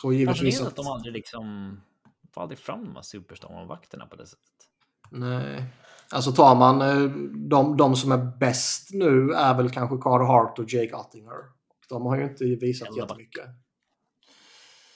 tror 0.01 0.13
givetvis 0.13 0.61
att... 0.61 0.67
att 0.67 0.75
de 0.75 0.87
aldrig 0.87 1.13
liksom 1.13 1.77
får 2.33 2.41
aldrig 2.41 2.59
fram 2.59 2.85
de 2.85 2.95
här 2.95 3.01
superstar-målvakterna 3.01 4.05
på 4.05 4.15
det 4.15 4.27
sättet. 4.27 4.49
Nej. 5.09 5.63
Alltså 6.11 6.31
tar 6.31 6.55
man 6.55 6.81
eh, 6.81 7.09
de, 7.49 7.77
de 7.77 7.95
som 7.95 8.11
är 8.11 8.37
bäst 8.39 8.89
nu 8.93 9.31
är 9.31 9.53
väl 9.53 9.69
kanske 9.69 9.97
Carter 9.97 10.25
Hart 10.25 10.59
och 10.59 10.73
Jake 10.73 10.95
Ottinger. 10.95 11.37
De 11.89 12.05
har 12.05 12.17
ju 12.17 12.23
inte 12.23 12.45
visat 12.45 12.87
Helleback. 12.87 13.09
jättemycket. 13.09 13.45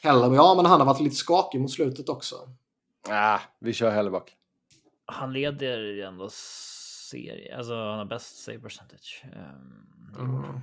Heller, 0.04 0.36
ja 0.36 0.54
men 0.56 0.66
han 0.66 0.80
har 0.80 0.86
varit 0.88 1.02
lite 1.02 1.16
skakig 1.16 1.62
mot 1.62 1.72
slutet 1.72 2.10
också. 2.10 2.36
Ah, 3.10 3.40
vi 3.60 3.74
kör 3.74 3.92
Helleback. 3.92 4.36
Han 5.06 5.34
leder 5.34 5.78
ju 5.78 6.02
ändå 6.02 6.30
serie, 7.10 7.58
alltså 7.58 7.76
han 7.76 7.98
har 7.98 8.06
bäst 8.06 8.44
save 8.44 8.60
percentage. 8.60 9.26
Um, 9.36 9.84
Mm. 10.20 10.62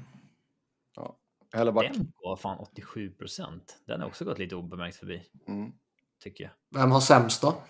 Helleback. 1.52 1.92
Den 1.92 2.12
var 2.22 2.36
fan 2.36 2.58
87 2.58 3.10
procent. 3.10 3.82
Den 3.86 4.00
har 4.00 4.08
också 4.08 4.24
gått 4.24 4.38
lite 4.38 4.56
obemärkt 4.56 4.96
förbi, 4.96 5.22
Mm. 5.48 5.72
tycker 6.18 6.44
jag. 6.44 6.52
Vem 6.80 6.90
har 6.90 7.00
sämst 7.00 7.42
då? 7.42 7.62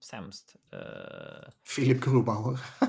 Sämst. 0.00 0.56
Eh, 0.72 1.50
Philip 1.76 2.04
Grubauer. 2.04 2.60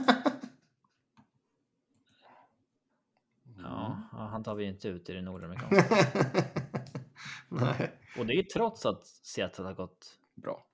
ja, 3.57 4.01
ja, 4.11 4.17
han 4.17 4.43
tar 4.43 4.55
vi 4.55 4.65
inte 4.65 4.87
ut 4.87 5.09
i 5.09 5.13
det 5.13 5.21
nordamerikanska. 5.21 6.05
Nej. 7.49 7.91
Och 8.17 8.25
det 8.25 8.33
är 8.33 8.43
trots 8.43 8.85
att 8.85 9.05
Seattle 9.07 9.65
har 9.65 9.73
gått 9.73 10.19
Bra. 10.35 10.65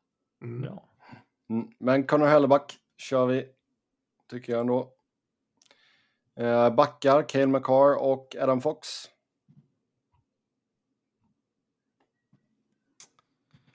Mm. 0.42 0.62
bra. 0.62 0.90
Mm. 1.50 1.68
Men 1.80 2.08
Connor 2.08 2.28
Helleback 2.28 2.78
kör 3.02 3.26
vi. 3.26 3.50
Tycker 4.28 4.54
jag 4.54 4.62
ändå. 4.62 4.94
Eh, 6.36 6.76
backar, 6.76 7.30
Cale 7.30 7.48
McCarr 7.48 7.96
och 7.96 8.36
Adam 8.40 8.62
Fox. 8.62 8.88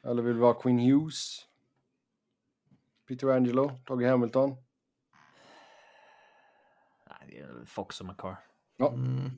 Eller 0.02 0.22
vill 0.22 0.36
vi 0.36 0.42
ha 0.42 0.54
Quinn 0.54 0.78
Hughes? 0.78 1.46
Peter 3.06 3.28
Angelo, 3.28 3.70
Tage 3.84 4.04
Hamilton. 4.04 4.56
Fox 7.66 8.00
och 8.00 8.06
McCarr. 8.06 8.36
Mm. 8.78 9.30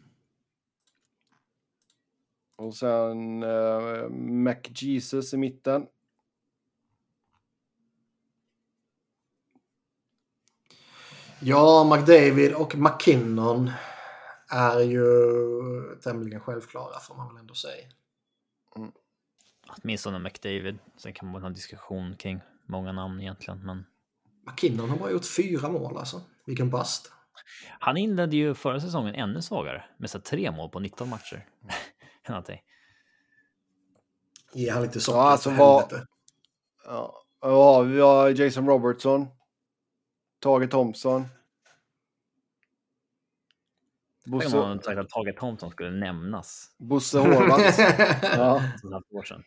Och 2.56 2.74
sen 2.74 3.42
eh, 3.42 4.08
McJesus 4.10 5.34
i 5.34 5.36
mitten. 5.36 5.86
Ja, 11.40 11.84
McDavid 11.84 12.54
och 12.54 12.74
McKinnon 12.74 13.70
är 14.50 14.80
ju 14.80 15.04
tämligen 16.02 16.40
självklara 16.40 17.00
får 17.00 17.14
man 17.14 17.28
väl 17.28 17.36
ändå 17.36 17.54
säga. 17.54 17.86
Åtminstone 19.68 20.18
McDavid. 20.18 20.78
Sen 20.96 21.12
kan 21.12 21.28
man 21.32 21.42
ha 21.42 21.46
en 21.48 21.54
diskussion 21.54 22.16
kring 22.16 22.40
många 22.66 22.92
namn 22.92 23.20
egentligen, 23.20 23.66
men 23.66 23.84
McKinnon 24.46 24.90
har 24.90 24.96
bara 24.96 25.10
gjort 25.10 25.24
fyra 25.24 25.68
mål 25.68 25.96
alltså. 25.96 26.20
Vilken 26.46 26.70
bast. 26.70 27.12
han 27.80 27.96
inledde 27.96 28.36
ju 28.36 28.54
förra 28.54 28.80
säsongen 28.80 29.14
ännu 29.14 29.42
svagare 29.42 29.84
med 29.98 30.10
så 30.10 30.20
tre 30.20 30.50
mål 30.50 30.70
på 30.70 30.80
19 30.80 31.08
matcher. 31.08 31.46
Någonting. 32.28 32.60
Ge 34.52 34.70
han 34.70 34.82
lite 34.82 35.00
socker 35.00 35.18
Ja, 35.18 35.30
alltså 35.30 35.50
vad-. 35.50 36.06
Ja, 36.84 37.22
ja, 37.40 37.80
vi 37.80 38.00
har 38.00 38.30
Jason 38.30 38.66
Robertson. 38.66 39.26
Tage 40.38 40.70
Thompson. 40.70 41.24
Tänk 44.24 44.34
om 44.34 44.38
Bosse, 44.40 44.56
man 44.56 44.82
sagt 44.82 44.98
att 44.98 45.08
Tage 45.08 45.36
Thompson 45.38 45.70
skulle 45.70 45.90
nämnas 45.90 46.74
Bosse 46.78 47.18
Horvath. 47.22 47.80
Ja, 48.22 48.62
för 48.80 48.88
ett 48.88 48.92
halvt 48.92 49.12
år 49.12 49.22
sedan. 49.22 49.44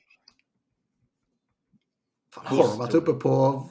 Fan, 2.34 2.58
Horvath 2.58 2.96
uppe 2.96 3.14
på 3.14 3.64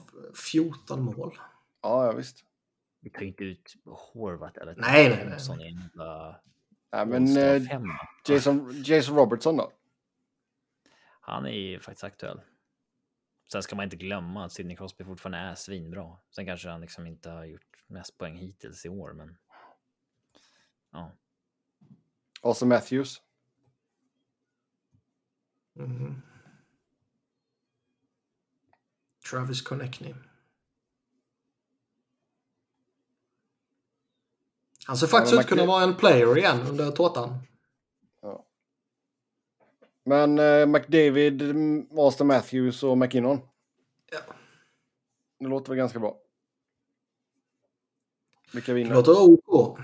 14 0.51 1.03
mål. 1.03 1.39
ja, 1.83 2.07
ja 2.07 2.13
visst. 2.13 2.45
Vi 3.01 3.11
tar 3.11 3.23
inte 3.23 3.45
ut 3.45 3.75
Horvath 3.85 4.61
eller 4.61 4.75
Nej, 4.77 5.09
nej, 5.09 5.19
nej, 5.19 5.29
Thompson 5.29 5.61
i 5.61 5.67
en 5.69 5.81
jävla 5.81 6.41
Nej, 6.93 7.07
men 7.07 7.37
eh. 7.37 7.63
Jason, 8.29 8.83
Jason 8.85 9.17
Robertson 9.17 9.57
då? 9.57 9.73
Han 11.21 11.47
är 11.47 11.51
ju 11.51 11.81
faktiskt 11.81 12.05
aktuell. 12.05 12.41
Sen 13.53 13.63
ska 13.63 13.77
man 13.77 13.85
inte 13.85 13.97
glömma 13.97 14.45
att 14.45 14.53
Sidney 14.53 14.77
Crosby 14.77 15.05
fortfarande 15.05 15.39
är 15.39 15.55
svinbra. 15.55 16.17
Sen 16.31 16.47
kanske 16.47 16.69
han 16.69 16.81
liksom 16.81 17.07
inte 17.07 17.31
har 17.31 17.45
gjort 17.45 17.85
mest 17.87 18.19
poäng 18.19 18.37
hittills 18.37 18.87
i 18.87 18.89
år, 18.89 19.13
men 19.13 19.39
ja, 20.91 21.13
Och 22.41 22.57
så 22.57 22.67
Matthews. 22.67 23.23
Mm. 25.77 26.23
Travis 29.31 29.63
Connectney. 29.63 30.15
Han 34.87 34.97
ser 34.97 35.07
faktiskt 35.07 35.33
men 35.33 35.41
ut 35.41 35.45
att 35.45 35.51
kunna 35.51 35.67
vara 35.67 35.83
en 35.83 35.97
player 35.97 36.39
igen 36.39 36.61
under 36.69 36.91
tårtan. 36.91 37.43
Men 40.05 40.39
eh, 40.39 40.67
McDavid, 40.67 41.43
mm, 41.43 41.87
Austin 41.99 42.27
Matthews 42.27 42.83
och 42.83 42.99
McKinnon. 42.99 43.41
Ja. 44.13 44.19
Det 45.39 45.47
låter 45.49 45.69
väl 45.69 45.79
ganska 45.79 45.99
bra. 45.99 46.17
Vilka 48.53 48.73
Det 48.73 48.77
vinner? 48.79 48.95
låter 48.95 49.13
OK. 49.23 49.79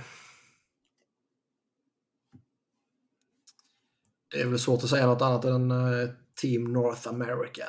Det 4.30 4.40
är 4.40 4.47
väl 4.47 4.59
svårt 4.59 4.82
att 4.82 4.90
säga 4.90 5.06
något 5.06 5.22
annat 5.22 5.44
än 5.44 5.70
eh, 5.70 6.09
Team 6.40 6.64
North 6.64 7.09
America. 7.09 7.68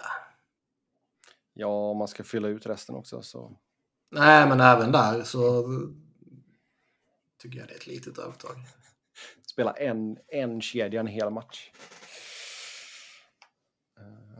Ja, 1.53 1.67
om 1.89 1.97
man 1.97 2.07
ska 2.07 2.23
fylla 2.23 2.47
ut 2.47 2.65
resten 2.65 2.95
också 2.95 3.21
så. 3.21 3.57
Nej, 4.11 4.47
men 4.49 4.59
även 4.59 4.91
där 4.91 5.23
så 5.23 5.63
tycker 7.41 7.59
jag 7.59 7.67
det 7.67 7.73
är 7.73 7.77
ett 7.77 7.87
litet 7.87 8.17
övertag. 8.17 8.55
Spela 9.51 9.71
en, 9.73 10.17
en 10.27 10.61
kedja 10.61 10.99
en 10.99 11.07
hel 11.07 11.29
match. 11.29 11.71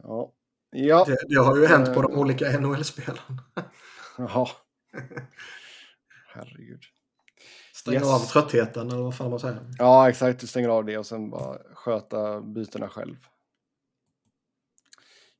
Ja. 0.07 0.31
Ja. 0.71 1.03
Det, 1.07 1.17
det 1.29 1.35
har 1.35 1.57
ju 1.57 1.65
hänt 1.67 1.93
på 1.93 2.01
de 2.01 2.11
Eh. 2.13 2.19
olika 2.19 2.59
NHL-spelen. 2.59 3.17
Jaha. 4.17 4.47
Herregud. 6.27 6.81
Stäng 7.73 7.93
Yes. 7.93 8.03
av 8.03 8.19
tröttheten 8.19 8.91
eller 8.91 9.01
vad 9.01 9.15
fan 9.17 9.29
man 9.29 9.39
säger. 9.39 9.59
Ja, 9.77 10.09
exakt. 10.09 10.39
Du 10.39 10.47
stänger 10.47 10.69
av 10.69 10.85
det 10.85 10.97
och 10.97 11.05
sen 11.05 11.29
bara 11.29 11.57
sköta 11.73 12.41
bytena 12.41 12.89
själv. 12.89 13.15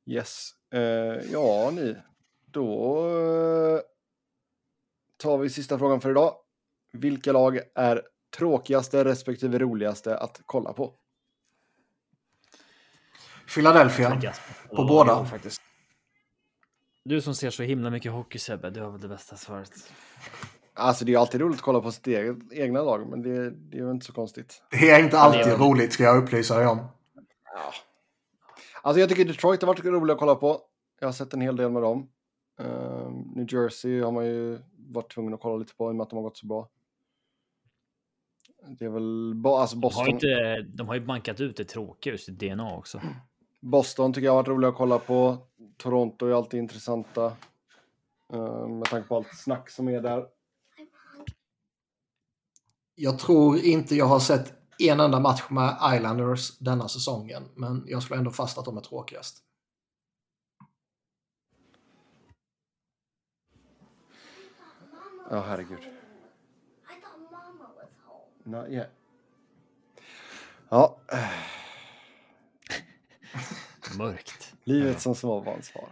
Yes. 0.06 0.50
Eh, 0.74 0.80
ja, 1.32 1.70
ni. 1.72 1.96
Då 2.46 2.98
eh, 3.08 3.80
tar 5.16 5.38
vi 5.38 5.50
sista 5.50 5.78
frågan 5.78 6.00
för 6.00 6.10
idag. 6.10 6.34
Vilka 6.92 7.32
lag 7.32 7.60
är 7.74 8.02
tråkigaste 8.36 9.04
respektive 9.04 9.58
roligaste 9.58 10.18
att 10.18 10.40
kolla 10.46 10.72
på? 10.72 10.94
Philadelphia. 13.54 14.32
På 14.76 14.84
båda. 14.84 15.24
faktiskt. 15.24 15.62
Du 17.04 17.20
som 17.20 17.34
ser 17.34 17.50
så 17.50 17.62
himla 17.62 17.90
mycket 17.90 18.12
hockey 18.12 18.38
Sebbe, 18.38 18.70
du 18.70 18.80
har 18.80 18.90
väl 18.90 19.00
det 19.00 19.08
bästa 19.08 19.36
svaret. 19.36 19.70
Alltså 20.74 21.04
det 21.04 21.14
är 21.14 21.18
alltid 21.18 21.40
roligt 21.40 21.56
att 21.56 21.62
kolla 21.62 21.80
på 21.80 21.92
sitt 21.92 22.06
eget, 22.06 22.36
egna 22.52 22.82
lag, 22.82 23.08
men 23.10 23.22
det, 23.22 23.50
det 23.50 23.76
är 23.78 23.80
ju 23.82 23.90
inte 23.90 24.06
så 24.06 24.12
konstigt. 24.12 24.62
Det 24.70 24.90
är 24.90 25.04
inte 25.04 25.18
alltid 25.18 25.40
är- 25.52 25.56
roligt 25.56 25.92
ska 25.92 26.02
jag 26.04 26.22
upplysa 26.22 26.56
dig 26.58 26.66
om. 26.66 26.78
Ja. 27.54 27.72
Alltså 28.82 29.00
jag 29.00 29.08
tycker 29.08 29.24
Detroit 29.24 29.62
har 29.62 29.66
varit 29.66 29.84
roligt 29.84 30.12
att 30.14 30.18
kolla 30.18 30.34
på. 30.34 30.60
Jag 31.00 31.06
har 31.08 31.12
sett 31.12 31.34
en 31.34 31.40
hel 31.40 31.56
del 31.56 31.70
med 31.70 31.82
dem. 31.82 32.08
Ehm, 32.60 33.12
New 33.36 33.46
Jersey 33.54 34.00
har 34.00 34.12
man 34.12 34.26
ju 34.26 34.58
varit 34.88 35.12
tvungen 35.12 35.34
att 35.34 35.40
kolla 35.40 35.56
lite 35.56 35.74
på 35.74 35.88
i 35.88 35.92
och 35.92 35.96
med 35.96 36.02
att 36.04 36.10
de 36.10 36.16
har 36.16 36.22
gått 36.22 36.36
så 36.36 36.46
bra. 36.46 36.68
Det 38.78 38.84
är 38.84 38.88
väl 38.88 39.32
bo- 39.34 39.56
alltså 39.56 39.76
De 39.76 39.82
har, 39.82 39.90
Boston. 39.90 40.08
inte, 40.08 40.62
de 40.74 40.88
har 40.88 40.94
ju 40.94 41.00
bankat 41.00 41.40
ut 41.40 41.56
det 41.56 41.64
tråkiga 41.64 42.12
ur 42.12 42.16
sitt 42.16 42.38
DNA 42.38 42.74
också. 42.76 43.00
Boston 43.60 44.12
tycker 44.12 44.24
jag 44.24 44.32
har 44.32 44.36
varit 44.36 44.48
rolig 44.48 44.68
att 44.68 44.76
kolla 44.76 44.98
på. 44.98 45.38
Toronto 45.76 46.26
är 46.26 46.32
alltid 46.32 46.60
intressanta. 46.60 47.36
Eh, 48.32 48.68
med 48.68 48.84
tanke 48.84 49.08
på 49.08 49.16
allt 49.16 49.38
snack 49.38 49.70
som 49.70 49.88
är 49.88 50.00
där. 50.00 50.26
Jag 52.94 53.18
tror 53.18 53.58
inte 53.58 53.94
jag 53.94 54.06
har 54.06 54.20
sett 54.20 54.52
en 54.78 55.00
enda 55.00 55.20
match 55.20 55.42
med 55.50 55.78
Islanders 55.94 56.58
denna 56.58 56.88
säsongen, 56.88 57.48
men 57.54 57.84
jag 57.86 58.02
skulle 58.02 58.18
ändå 58.18 58.30
fast 58.30 58.58
att 58.58 58.64
de 58.64 58.76
är 58.76 58.80
tråkigast. 58.80 59.44
Ja, 65.30 65.38
oh, 65.38 65.42
herregud. 65.42 65.78
Not 68.44 68.68
yet. 68.68 68.90
Ja. 70.68 70.96
Mörkt. 73.98 74.54
livet 74.64 75.00
som 75.00 75.14
småbarnsfar. 75.14 75.88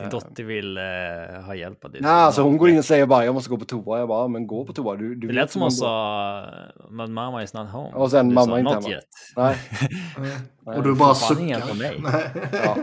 Din 0.00 0.08
dotter 0.10 0.44
vill 0.44 0.76
eh, 0.76 1.42
ha 1.44 1.54
hjälp 1.54 1.84
av 1.84 1.90
dig. 1.90 2.00
Nej, 2.00 2.10
alltså 2.10 2.42
hon 2.42 2.56
går 2.56 2.68
in 2.70 2.78
och 2.78 2.84
säger 2.84 3.06
bara 3.06 3.24
jag 3.24 3.34
måste 3.34 3.50
gå 3.50 3.56
på 3.56 3.64
toa. 3.64 3.98
Jag 3.98 4.08
bara, 4.08 4.28
men 4.28 4.46
gå 4.46 4.64
på 4.66 4.72
toa. 4.72 4.96
Du, 4.96 5.08
du 5.14 5.20
Det 5.20 5.26
vet 5.26 5.34
lät 5.36 5.50
som 5.50 5.62
hon 5.62 5.70
sa, 5.70 6.46
men 6.90 7.12
mamma 7.12 7.42
is 7.42 7.54
not 7.54 7.68
home. 7.70 7.90
Och 7.94 8.10
sen 8.10 8.28
Du 8.28 8.34
mamma 8.34 8.46
sa, 8.46 8.58
inte 8.58 8.70
hemma." 8.74 8.88
yet. 8.90 9.04
går. 9.34 9.42
Nej, 10.66 10.76
Och 10.76 10.82
du 10.82 10.94
bara 10.94 11.14
suckar. 11.14 11.74
mig. 11.78 12.00
Nej. 12.02 12.30
ja. 12.52 12.76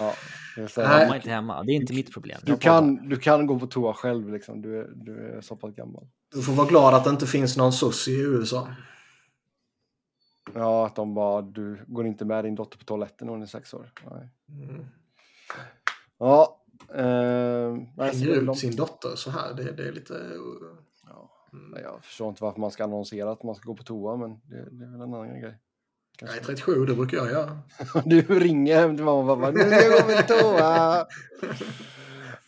ja. 0.00 0.12
Nej. 0.56 0.68
Mamma 0.76 0.92
är 0.92 1.14
inte 1.16 1.30
hemma. 1.30 1.62
Det 1.62 1.72
är 1.72 1.76
inte 1.76 1.92
mitt 1.94 2.12
problem. 2.12 2.38
Du 2.42 2.56
kan, 2.56 3.08
du 3.08 3.16
kan 3.16 3.46
gå 3.46 3.58
på 3.58 3.66
toa 3.66 3.94
själv 3.94 4.32
liksom. 4.32 4.62
Du 4.62 4.80
är, 4.80 4.86
du 4.94 5.36
är 5.36 5.40
så 5.40 5.56
pass 5.56 5.74
gammal. 5.74 6.06
Du 6.34 6.42
får 6.42 6.52
vara 6.52 6.66
glad 6.66 6.94
att 6.94 7.04
det 7.04 7.10
inte 7.10 7.26
finns 7.26 7.56
någon 7.56 7.72
soc 7.72 8.08
i 8.08 8.20
USA. 8.20 8.68
Ja, 10.54 10.86
att 10.86 10.96
de 10.96 11.14
bara, 11.14 11.42
du 11.42 11.84
går 11.86 12.06
inte 12.06 12.24
med 12.24 12.44
din 12.44 12.54
dotter 12.54 12.78
på 12.78 12.84
toaletten 12.84 13.26
när 13.26 13.32
hon 13.32 13.42
är 13.42 13.46
sex 13.46 13.74
år. 13.74 13.92
Mm. 14.48 14.84
Ja. 16.18 16.60
Eh, 16.94 18.04
Hänger 18.04 18.28
ut 18.28 18.42
långt. 18.42 18.58
sin 18.58 18.76
dotter 18.76 19.16
så 19.16 19.30
här. 19.30 19.54
Det, 19.54 19.72
det 19.72 19.88
är 19.88 19.92
lite... 19.92 20.14
Ja. 21.08 21.30
Mm. 21.52 21.82
Jag 21.82 22.04
förstår 22.04 22.28
inte 22.28 22.42
varför 22.44 22.60
man 22.60 22.70
ska 22.70 22.84
annonsera 22.84 23.30
att 23.30 23.42
man 23.42 23.54
ska 23.54 23.66
gå 23.66 23.76
på 23.76 23.82
toa, 23.82 24.16
men 24.16 24.30
det, 24.30 24.56
det 24.70 24.84
är 24.84 24.90
väl 24.90 25.00
en 25.00 25.14
annan 25.14 25.40
grej. 25.40 25.58
Kanske. 26.18 26.38
är 26.38 26.44
37, 26.44 26.86
det 26.86 26.94
brukar 26.94 27.16
jag 27.16 27.30
göra. 27.30 27.58
Du 28.04 28.20
ringer 28.40 28.76
hem 28.80 28.96
till 28.96 29.04
mamma 29.04 29.32
och 29.32 29.38
pappa. 29.40 29.50
Nu 29.50 29.58
ska 29.58 29.82
jag 29.82 29.92
gå 29.92 30.16
på 30.16 30.22
toa. 30.28 31.06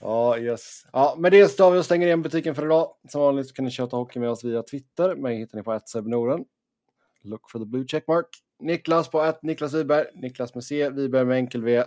Ja, 0.01 0.39
yes. 0.39 0.87
Ja, 0.93 1.15
med 1.19 1.33
det 1.33 1.49
så 1.49 1.57
tar 1.57 1.71
vi 1.71 1.79
och 1.79 1.85
stänger 1.85 2.07
igen 2.07 2.23
butiken 2.23 2.55
för 2.55 2.65
idag. 2.65 2.89
Som 3.09 3.21
vanligt 3.21 3.55
kan 3.55 3.65
ni 3.65 3.71
köta 3.71 3.97
hockey 3.97 4.19
med 4.21 4.31
oss 4.31 4.45
via 4.45 4.63
Twitter. 4.63 5.17
Mig 5.17 5.37
hittar 5.37 5.59
ni 5.59 5.65
på 5.65 5.81
@sebnoren. 5.87 6.45
Look 7.27 7.51
for 7.51 7.59
the 7.59 7.67
blue 7.67 7.85
checkmark. 7.87 8.27
Niklas 8.61 9.11
på 9.11 9.21
att 9.21 9.43
Niklas 9.43 9.75
Wiberg. 9.75 10.07
Niklas 10.15 10.55
med 10.55 10.65
C. 10.65 10.91
Wiberg 10.91 11.27
med 11.27 11.37
enkel 11.37 11.63
V. 11.63 11.85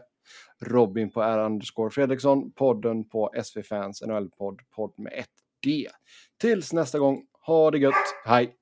Robin 0.66 1.12
på 1.12 1.22
R 1.22 1.46
underscore 1.46 1.90
Fredriksson. 1.90 2.52
Podden 2.52 3.10
på 3.10 3.32
SV 3.44 3.62
Fans 3.62 4.02
NHL-podd. 4.02 4.60
Podd 4.76 4.94
med 4.98 5.14
ett 5.16 5.30
D. 5.64 5.88
Tills 6.42 6.74
nästa 6.74 7.00
gång. 7.00 7.26
Ha 7.46 7.72
det 7.72 7.78
gött. 7.78 7.96
Hej! 8.26 8.59